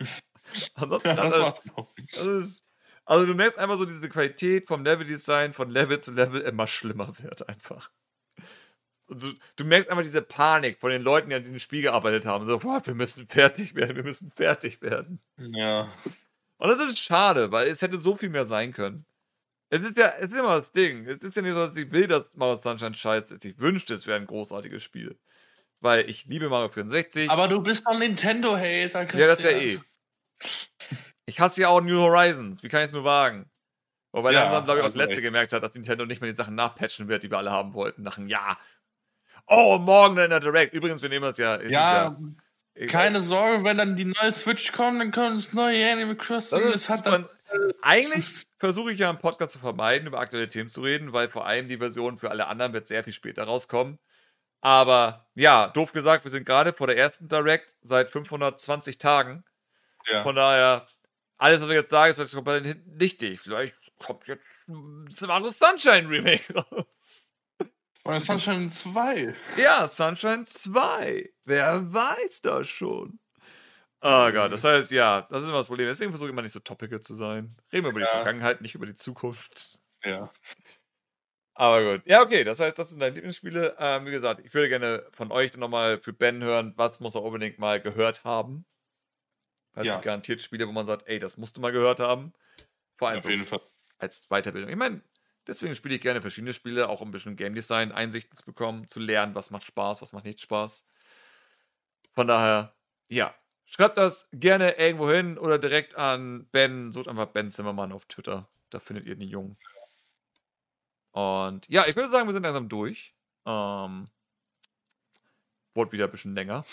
ansonsten. 0.74 1.09
Ja, 1.09 1.15
das, 1.15 1.32
das, 1.32 1.62
das 2.15 2.27
ist, 2.27 2.65
also 3.09 3.24
du 3.24 3.35
merkst 3.35 3.59
einfach 3.59 3.78
so 3.78 3.86
diese 3.86 4.09
Qualität 4.10 4.66
vom 4.66 4.85
Leveldesign 4.85 5.55
von 5.55 5.70
Level 5.70 5.98
zu 5.98 6.12
Level 6.12 6.43
immer 6.43 6.66
schlimmer 6.66 7.10
wird 7.22 7.48
einfach. 7.48 7.90
Du, 9.09 9.32
du, 9.56 9.64
merkst 9.64 9.89
einfach 9.89 10.02
diese 10.02 10.20
Panik 10.20 10.78
von 10.78 10.90
den 10.90 11.01
Leuten, 11.01 11.30
die 11.30 11.36
an 11.36 11.43
diesem 11.43 11.59
Spiel 11.59 11.80
gearbeitet 11.80 12.26
haben. 12.26 12.47
So, 12.47 12.59
boah, 12.59 12.82
wir 12.85 12.94
müssen 12.94 13.26
fertig 13.26 13.74
werden, 13.74 13.97
wir 13.97 14.02
müssen 14.02 14.30
fertig 14.36 14.82
werden. 14.82 15.20
Ja. 15.39 15.90
Und 16.59 16.68
das 16.68 16.86
ist 16.86 16.98
schade, 16.98 17.51
weil 17.51 17.68
es 17.68 17.80
hätte 17.80 17.98
so 17.98 18.14
viel 18.14 18.28
mehr 18.28 18.44
sein 18.44 18.74
können. 18.74 19.06
Es 19.70 19.80
ist 19.80 19.97
ja, 19.97 20.09
es 20.18 20.30
ist 20.30 20.39
immer 20.39 20.59
das 20.59 20.72
Ding. 20.72 21.06
Es 21.06 21.20
ist 21.20 21.35
ja 21.35 21.40
nicht 21.40 21.55
so, 21.55 21.66
dass 21.66 21.76
ich 21.76 21.90
will, 21.90 22.06
dass 22.06 22.26
Mario 22.35 22.56
Sunshine 22.56 22.94
scheiße 22.94 23.35
ist. 23.35 23.44
Ich 23.47 23.59
wünschte, 23.59 23.94
es 23.94 24.06
wäre 24.06 24.18
ein 24.18 24.26
großartiges 24.26 24.82
Spiel. 24.82 25.16
Weil 25.80 26.10
ich 26.10 26.26
liebe 26.26 26.51
Mario 26.51 26.68
64. 26.68 27.30
Aber 27.30 27.48
du 27.48 27.62
bist 27.62 27.86
doch 27.86 27.98
Nintendo-Hater, 27.98 29.06
Christian. 29.06 29.20
Ja, 29.20 29.26
das 29.28 29.43
wäre 29.43 29.62
eh. 29.62 29.80
Ich 31.28 31.40
hasse 31.40 31.60
ja 31.60 31.68
auch 31.68 31.82
New 31.82 32.00
Horizons. 32.00 32.62
Wie 32.62 32.68
kann 32.68 32.80
ich 32.80 32.86
es 32.86 32.92
nur 32.92 33.05
wagen? 33.05 33.50
Wobei 34.12 34.32
ja, 34.32 34.44
langsam, 34.44 34.64
glaube 34.64 34.80
ich, 34.80 34.82
auch 34.82 34.88
das 34.88 34.94
Letzte 34.94 35.16
echt. 35.16 35.22
gemerkt 35.22 35.52
hat, 35.52 35.62
dass 35.62 35.74
Nintendo 35.74 36.06
nicht 36.06 36.22
mehr 36.22 36.30
die 36.30 36.36
Sachen 36.36 36.55
nachpatchen 36.55 37.09
wird, 37.09 37.22
die 37.22 37.30
wir 37.30 37.36
alle 37.36 37.52
haben 37.52 37.74
wollten. 37.74 38.02
Nach 38.02 38.16
einem 38.16 38.28
Jahr. 38.28 38.59
Oh, 39.46 39.76
morgen 39.78 40.16
in 40.16 40.30
der 40.30 40.40
Direct. 40.40 40.72
Übrigens, 40.72 41.02
wir 41.02 41.10
nehmen 41.10 41.24
das 41.26 41.36
ja. 41.36 41.60
Ja, 41.60 42.16
ja 42.74 42.86
keine 42.86 43.20
Sorge, 43.20 43.62
wenn 43.64 43.76
dann 43.76 43.94
die 43.94 44.06
neue 44.06 44.32
Switch 44.32 44.72
kommt, 44.72 45.00
dann 45.00 45.12
kommt 45.12 45.36
das 45.36 45.52
neue 45.52 45.92
Animal 45.92 46.16
Crossing. 46.16 46.60
Das, 46.60 46.72
das 46.72 46.88
hat 46.88 47.05
dann. 47.06 47.26
Eigentlich 47.82 48.46
versuche 48.59 48.92
ich 48.92 48.98
ja 48.98 49.10
im 49.10 49.18
Podcast 49.18 49.52
zu 49.52 49.59
vermeiden, 49.59 50.06
über 50.06 50.20
aktuelle 50.20 50.48
Themen 50.48 50.70
zu 50.70 50.80
reden, 50.80 51.12
weil 51.12 51.28
vor 51.28 51.46
allem 51.46 51.68
die 51.68 51.78
Version 51.78 52.16
für 52.16 52.30
alle 52.30 52.46
anderen 52.46 52.72
wird 52.72 52.86
sehr 52.86 53.05
viel 53.05 53.12
später 53.12 53.44
rauskommen. 53.44 53.98
Aber 54.60 55.28
ja, 55.34 55.68
doof 55.68 55.92
gesagt, 55.92 56.24
wir 56.24 56.30
sind 56.30 56.46
gerade 56.46 56.72
vor 56.72 56.86
der 56.86 56.96
ersten 56.96 57.28
Direct 57.28 57.74
seit 57.82 58.10
520 58.10 58.96
Tagen. 58.96 59.44
Ja. 60.06 60.22
Von 60.22 60.36
daher 60.36 60.86
alles, 61.39 61.60
was 61.60 61.69
ich 61.69 61.74
jetzt 61.74 61.90
sage, 61.90 62.10
ist 62.10 62.16
vielleicht 62.16 62.35
komplett 62.35 62.86
nichtig. 62.86 63.40
Vielleicht 63.40 63.77
kommt 63.98 64.27
jetzt 64.27 64.44
ein 64.69 65.06
Sunshine 65.09 66.09
Remake 66.09 66.52
raus. 66.55 67.31
Oder 68.05 68.20
Sunshine 68.20 68.69
2. 68.69 69.35
Ja, 69.56 69.86
Sunshine 69.89 70.44
2. 70.44 71.31
Wer 71.44 71.93
weiß 71.93 72.43
das 72.43 72.69
schon? 72.69 73.20
Oh 74.01 74.31
Gott, 74.31 74.52
das 74.52 74.62
heißt, 74.62 74.90
ja, 74.93 75.27
das 75.31 75.43
ist 75.43 75.48
immer 75.48 75.59
das 75.59 75.66
Problem. 75.66 75.89
Deswegen 75.89 76.10
versuche 76.10 76.28
ich 76.28 76.32
immer 76.32 76.43
nicht 76.43 76.52
so 76.52 76.60
topical 76.60 77.01
zu 77.01 77.15
sein. 77.15 77.56
Reden 77.73 77.85
wir 77.85 77.90
über 77.90 78.01
ja. 78.01 78.06
die 78.06 78.12
Vergangenheit, 78.12 78.60
nicht 78.60 78.74
über 78.74 78.86
die 78.86 78.94
Zukunft. 78.94 79.81
Ja. 80.05 80.31
Aber 81.55 81.82
gut. 81.82 82.02
Ja, 82.06 82.23
okay, 82.23 82.44
das 82.44 82.60
heißt, 82.60 82.78
das 82.78 82.90
sind 82.90 83.01
deine 83.01 83.16
Lieblingsspiele. 83.16 83.77
Ähm, 83.78 84.06
wie 84.06 84.12
gesagt, 84.12 84.40
ich 84.44 84.55
würde 84.55 84.69
gerne 84.69 85.05
von 85.10 85.32
euch 85.32 85.56
nochmal 85.56 85.98
für 85.98 86.12
Ben 86.12 86.43
hören, 86.43 86.73
was 86.77 87.01
muss 87.01 87.16
er 87.16 87.24
unbedingt 87.24 87.59
mal 87.59 87.81
gehört 87.81 88.23
haben. 88.23 88.65
Es 89.80 89.86
ja. 89.86 90.00
garantiert 90.00 90.40
Spiele, 90.40 90.66
wo 90.66 90.72
man 90.72 90.86
sagt, 90.86 91.06
ey, 91.09 91.18
das 91.18 91.36
musst 91.36 91.56
du 91.56 91.60
mal 91.60 91.72
gehört 91.72 92.00
haben. 92.00 92.32
Vor 92.96 93.09
allem 93.09 93.20
jeden 93.22 93.44
Fall. 93.44 93.60
als 93.98 94.26
Weiterbildung. 94.28 94.70
Ich 94.70 94.76
meine, 94.76 95.02
deswegen 95.46 95.74
spiele 95.74 95.94
ich 95.94 96.00
gerne 96.00 96.20
verschiedene 96.20 96.52
Spiele, 96.52 96.88
auch 96.88 97.00
um 97.00 97.09
ein 97.09 97.12
bisschen 97.12 97.36
Game 97.36 97.55
Design 97.55 97.92
Einsichten 97.92 98.36
zu 98.36 98.44
bekommen, 98.44 98.88
zu 98.88 99.00
lernen, 99.00 99.34
was 99.34 99.50
macht 99.50 99.64
Spaß, 99.64 100.02
was 100.02 100.12
macht 100.12 100.24
nicht 100.24 100.40
Spaß. 100.40 100.86
Von 102.14 102.26
daher, 102.26 102.74
ja, 103.09 103.34
Schreibt 103.70 103.98
das 103.98 104.30
gerne 104.32 104.78
irgendwo 104.78 105.10
hin 105.10 105.36
oder 105.36 105.59
direkt 105.59 105.94
an 105.94 106.48
Ben. 106.52 106.90
Sucht 106.90 107.06
einfach 107.06 107.26
Ben 107.26 107.50
Zimmermann 107.50 107.92
auf 107.92 108.06
Twitter. 108.06 108.48
Da 108.70 108.80
findet 108.80 109.05
ihr 109.05 109.14
den 109.14 109.28
Jungen. 109.28 109.59
Und 111.10 111.68
ja, 111.68 111.86
ich 111.86 111.94
würde 111.94 112.09
sagen, 112.09 112.26
wir 112.26 112.32
sind 112.32 112.44
langsam 112.44 112.70
durch. 112.70 113.14
Ähm, 113.44 114.09
wurde 115.74 115.92
wieder 115.92 116.06
ein 116.06 116.10
bisschen 116.10 116.34
länger. 116.34 116.64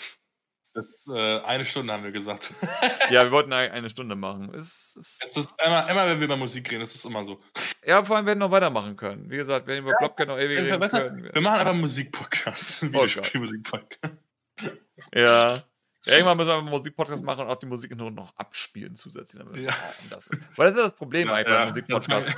Das, 0.76 1.06
äh, 1.08 1.40
eine 1.40 1.64
Stunde 1.64 1.90
haben 1.90 2.04
wir 2.04 2.12
gesagt. 2.12 2.52
ja, 3.10 3.24
wir 3.24 3.30
wollten 3.30 3.50
eine 3.54 3.88
Stunde 3.88 4.14
machen. 4.14 4.52
Es, 4.54 4.94
es, 5.00 5.18
es 5.24 5.36
ist 5.38 5.54
immer, 5.64 5.88
immer, 5.88 6.06
wenn 6.06 6.18
wir 6.18 6.26
über 6.26 6.36
Musik 6.36 6.70
reden, 6.70 6.82
ist 6.82 6.94
es 6.94 7.02
immer 7.06 7.24
so. 7.24 7.40
Ja, 7.82 8.04
vor 8.04 8.16
allem 8.16 8.26
werden 8.26 8.40
wir 8.40 8.46
noch 8.46 8.52
weitermachen 8.52 8.94
können. 8.94 9.30
Wie 9.30 9.38
gesagt, 9.38 9.66
wenn 9.66 9.86
wir 9.86 9.92
über 9.92 10.14
ja, 10.18 10.24
noch 10.26 10.38
ewig 10.38 10.58
reden 10.58 10.90
können. 10.90 11.30
Wir, 11.32 11.40
machen 11.40 11.60
einfach 11.60 11.72
einen 11.72 11.80
Musikpodcast. 11.80 12.82
Ein 12.82 12.92
Videospiel-Musikpodcast. 12.92 14.16
ja. 15.14 15.62
Ja, 16.04 16.12
irgendwann 16.12 16.36
müssen 16.36 16.50
wir 16.50 16.58
einen 16.58 16.68
Musikpodcast 16.68 17.24
machen 17.24 17.40
und 17.40 17.50
auch 17.50 17.56
die 17.56 17.66
Musik 17.66 17.96
noch 17.96 18.36
abspielen 18.36 18.94
zusätzlich. 18.94 19.42
Damit 19.42 19.66
ja. 19.66 19.74
das 20.08 20.28
Weil 20.54 20.66
das 20.66 20.74
ist 20.74 20.84
das 20.84 20.94
Problem 20.94 21.28
ja, 21.28 21.34
eigentlich 21.34 21.52
ja, 21.52 21.64
beim 21.64 21.68
Musikpodcast. 21.70 22.28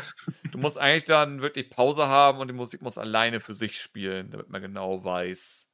Du 0.52 0.58
musst 0.58 0.78
eigentlich 0.78 1.04
dann 1.04 1.42
wirklich 1.42 1.68
Pause 1.68 2.06
haben 2.06 2.38
und 2.38 2.48
die 2.48 2.54
Musik 2.54 2.82
muss 2.82 2.96
alleine 2.96 3.40
für 3.40 3.52
sich 3.52 3.78
spielen, 3.78 4.30
damit 4.30 4.48
man 4.48 4.62
genau 4.62 5.04
weiß, 5.04 5.70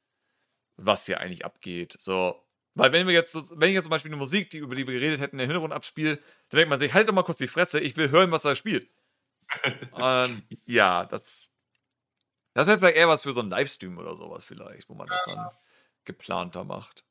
was 0.77 1.05
hier 1.05 1.21
eigentlich 1.21 1.45
abgeht. 1.45 1.95
So, 1.99 2.44
weil 2.75 2.91
wenn 2.91 3.07
wir 3.07 3.13
jetzt, 3.13 3.31
so, 3.31 3.41
wenn 3.59 3.69
ich 3.69 3.75
jetzt 3.75 3.85
zum 3.85 3.91
Beispiel 3.91 4.11
eine 4.11 4.17
Musik, 4.17 4.49
die, 4.49 4.57
über 4.57 4.75
die 4.75 4.85
wir 4.85 4.93
geredet 4.93 5.21
hätten, 5.21 5.35
in 5.35 5.39
den 5.39 5.49
Hintergrund 5.49 5.73
abspiele, 5.73 6.17
dann 6.49 6.57
denkt 6.57 6.69
man 6.69 6.79
sich, 6.79 6.93
halt 6.93 7.07
doch 7.07 7.13
mal 7.13 7.23
kurz 7.23 7.37
die 7.37 7.47
Fresse, 7.47 7.79
ich 7.79 7.95
will 7.95 8.11
hören, 8.11 8.31
was 8.31 8.45
er 8.45 8.55
spielt. 8.55 8.89
Und 9.91 10.43
ja, 10.65 11.05
das, 11.05 11.49
das 12.53 12.67
wäre 12.67 12.77
vielleicht 12.77 12.97
eher 12.97 13.07
was 13.07 13.23
für 13.23 13.31
so 13.31 13.39
einen 13.39 13.49
Livestream 13.49 13.97
oder 13.97 14.15
sowas 14.15 14.43
vielleicht, 14.43 14.89
wo 14.89 14.93
man 14.93 15.07
das 15.07 15.23
dann 15.25 15.49
geplanter 16.03 16.65
macht. 16.65 17.05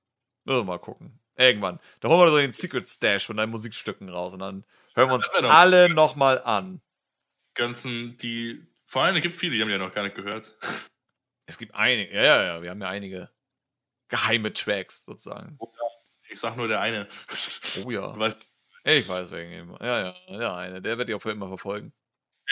Müssen 0.44 0.58
wir 0.60 0.64
mal 0.64 0.78
gucken. 0.78 1.18
Irgendwann. 1.36 1.80
Da 2.00 2.08
holen 2.08 2.20
wir 2.20 2.30
so 2.30 2.36
den 2.36 2.52
Secret 2.52 2.88
Stash 2.88 3.26
von 3.26 3.36
deinen 3.36 3.50
Musikstücken 3.50 4.08
raus 4.08 4.34
und 4.34 4.40
dann 4.40 4.64
hören 4.94 5.08
wir 5.08 5.14
uns 5.14 5.28
alle 5.30 5.88
nochmal 5.88 6.42
an. 6.42 6.82
Ganzen, 7.54 8.16
die, 8.18 8.66
vor 8.84 9.02
allem, 9.02 9.16
es 9.16 9.22
gibt 9.22 9.34
viele, 9.34 9.54
die 9.54 9.62
haben 9.62 9.70
ja 9.70 9.78
noch 9.78 9.92
gar 9.92 10.02
nicht 10.02 10.16
gehört. 10.16 10.56
Es 11.46 11.58
gibt 11.58 11.74
einige, 11.74 12.14
ja, 12.14 12.22
ja, 12.22 12.44
ja, 12.44 12.62
wir 12.62 12.70
haben 12.70 12.80
ja 12.80 12.88
einige 12.88 13.30
geheime 14.08 14.52
Tracks 14.52 15.04
sozusagen. 15.04 15.56
Oh 15.58 15.72
ja, 15.76 15.86
ich 16.30 16.40
sag 16.40 16.56
nur 16.56 16.68
der 16.68 16.80
eine. 16.80 17.08
Oh 17.84 17.90
ja. 17.90 18.12
Du 18.12 18.18
weißt, 18.18 18.46
ich 18.84 19.08
weiß 19.08 19.30
wegen 19.30 19.52
ihm. 19.52 19.76
Ja, 19.80 20.00
ja, 20.00 20.14
der 20.28 20.54
eine. 20.54 20.82
Der 20.82 20.98
wird 20.98 21.08
dich 21.08 21.16
auch 21.16 21.22
für 21.22 21.30
immer 21.30 21.48
verfolgen. 21.48 21.92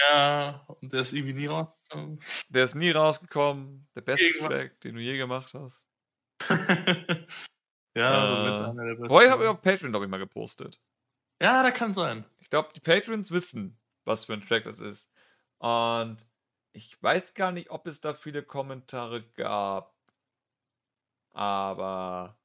Ja, 0.01 0.65
und 0.81 0.93
der 0.93 1.01
ist 1.01 1.13
irgendwie 1.13 1.35
nie 1.35 1.47
rausgekommen. 1.47 2.21
Der 2.49 2.65
ist 2.65 2.75
nie 2.75 2.91
rausgekommen. 2.91 3.87
Der 3.95 4.01
beste 4.01 4.25
Irgendwann. 4.25 4.51
Track, 4.51 4.81
den 4.81 4.95
du 4.95 5.01
je 5.01 5.19
gemacht 5.19 5.53
hast. 5.53 5.91
ja, 7.95 8.25
äh, 8.25 8.29
so 8.29 8.43
mit 8.43 8.53
einer 8.53 8.85
der 8.85 8.95
besten. 8.95 9.09
Boah, 9.09 9.29
habe 9.29 9.43
ich 9.45 9.49
auf 9.49 9.61
Patreon, 9.61 9.93
glaube 9.93 10.07
ich, 10.07 10.11
mal 10.11 10.19
gepostet. 10.19 10.81
Ja, 11.43 11.63
da 11.63 11.71
kann 11.71 11.93
sein. 11.93 12.25
Ich 12.41 12.49
glaube, 12.49 12.71
die 12.75 12.81
Patrons 12.81 13.31
wissen, 13.31 13.79
was 14.05 14.25
für 14.25 14.33
ein 14.33 14.47
Track 14.47 14.65
das 14.65 14.81
ist. 14.81 15.11
Und 15.59 16.27
ich 16.73 17.03
weiß 17.03 17.35
gar 17.35 17.53
nicht, 17.53 17.71
ob 17.71 17.87
es 17.87 18.01
da 18.01 18.15
viele 18.15 18.43
Kommentare 18.43 19.23
gab. 19.35 19.95
Aber 21.33 22.37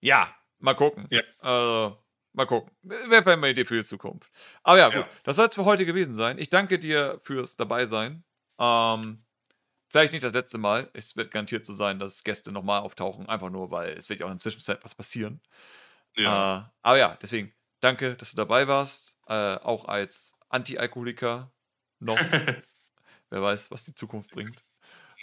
ja, 0.00 0.34
mal 0.58 0.74
gucken. 0.74 1.06
Ja. 1.10 1.22
Also, 1.38 1.98
mal 2.32 2.46
gucken. 2.46 2.70
Wäre 2.82 3.06
vielleicht 3.08 3.26
mal 3.26 3.32
eine 3.34 3.50
Idee 3.50 3.64
für 3.64 3.76
die 3.76 3.84
Zukunft. 3.84 4.30
Aber 4.62 4.78
ja, 4.78 4.86
gut. 4.88 5.06
Ja. 5.06 5.08
Das 5.24 5.36
soll 5.36 5.48
es 5.48 5.54
für 5.54 5.64
heute 5.64 5.86
gewesen 5.86 6.14
sein. 6.14 6.38
Ich 6.38 6.50
danke 6.50 6.78
dir 6.78 7.18
fürs 7.22 7.56
Dabeisein. 7.56 8.24
Ähm, 8.58 9.24
vielleicht 9.88 10.12
nicht 10.12 10.24
das 10.24 10.32
letzte 10.32 10.58
Mal. 10.58 10.90
Es 10.92 11.16
wird 11.16 11.30
garantiert 11.30 11.64
so 11.64 11.72
sein, 11.72 11.98
dass 11.98 12.24
Gäste 12.24 12.52
nochmal 12.52 12.80
auftauchen. 12.80 13.28
Einfach 13.28 13.50
nur, 13.50 13.70
weil 13.70 13.96
es 13.96 14.08
wird 14.08 14.20
ja 14.20 14.26
auch 14.26 14.30
in 14.30 14.36
der 14.36 14.42
Zwischenzeit 14.42 14.84
was 14.84 14.94
passieren. 14.94 15.40
Ja. 16.14 16.58
Äh, 16.58 16.64
aber 16.82 16.98
ja, 16.98 17.18
deswegen 17.20 17.52
danke, 17.80 18.14
dass 18.14 18.30
du 18.30 18.36
dabei 18.36 18.68
warst. 18.68 19.18
Äh, 19.26 19.56
auch 19.56 19.86
als 19.86 20.34
Anti-Alkoholiker 20.48 21.52
noch. 21.98 22.18
Wer 23.30 23.42
weiß, 23.42 23.70
was 23.70 23.84
die 23.84 23.94
Zukunft 23.94 24.30
bringt. 24.30 24.64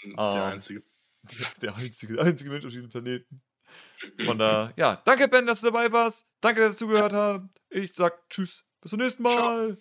Der 0.03 0.11
ähm, 0.11 0.41
Einzige. 0.41 0.83
der 1.61 1.75
einzige, 1.75 2.21
einzige 2.21 2.49
Mensch 2.49 2.65
auf 2.65 2.71
diesem 2.71 2.89
Planeten. 2.89 3.41
Von 4.25 4.37
da, 4.37 4.73
ja, 4.75 5.01
danke 5.05 5.27
Ben, 5.27 5.45
dass 5.45 5.61
du 5.61 5.67
dabei 5.67 5.91
warst. 5.91 6.27
Danke, 6.41 6.61
dass 6.61 6.77
du 6.77 6.85
zugehört 6.85 7.13
hast. 7.13 7.41
Ich 7.69 7.93
sag 7.93 8.29
Tschüss. 8.29 8.65
Bis 8.81 8.89
zum 8.89 8.99
nächsten 8.99 9.23
Mal. 9.23 9.33
Ciao. 9.33 9.77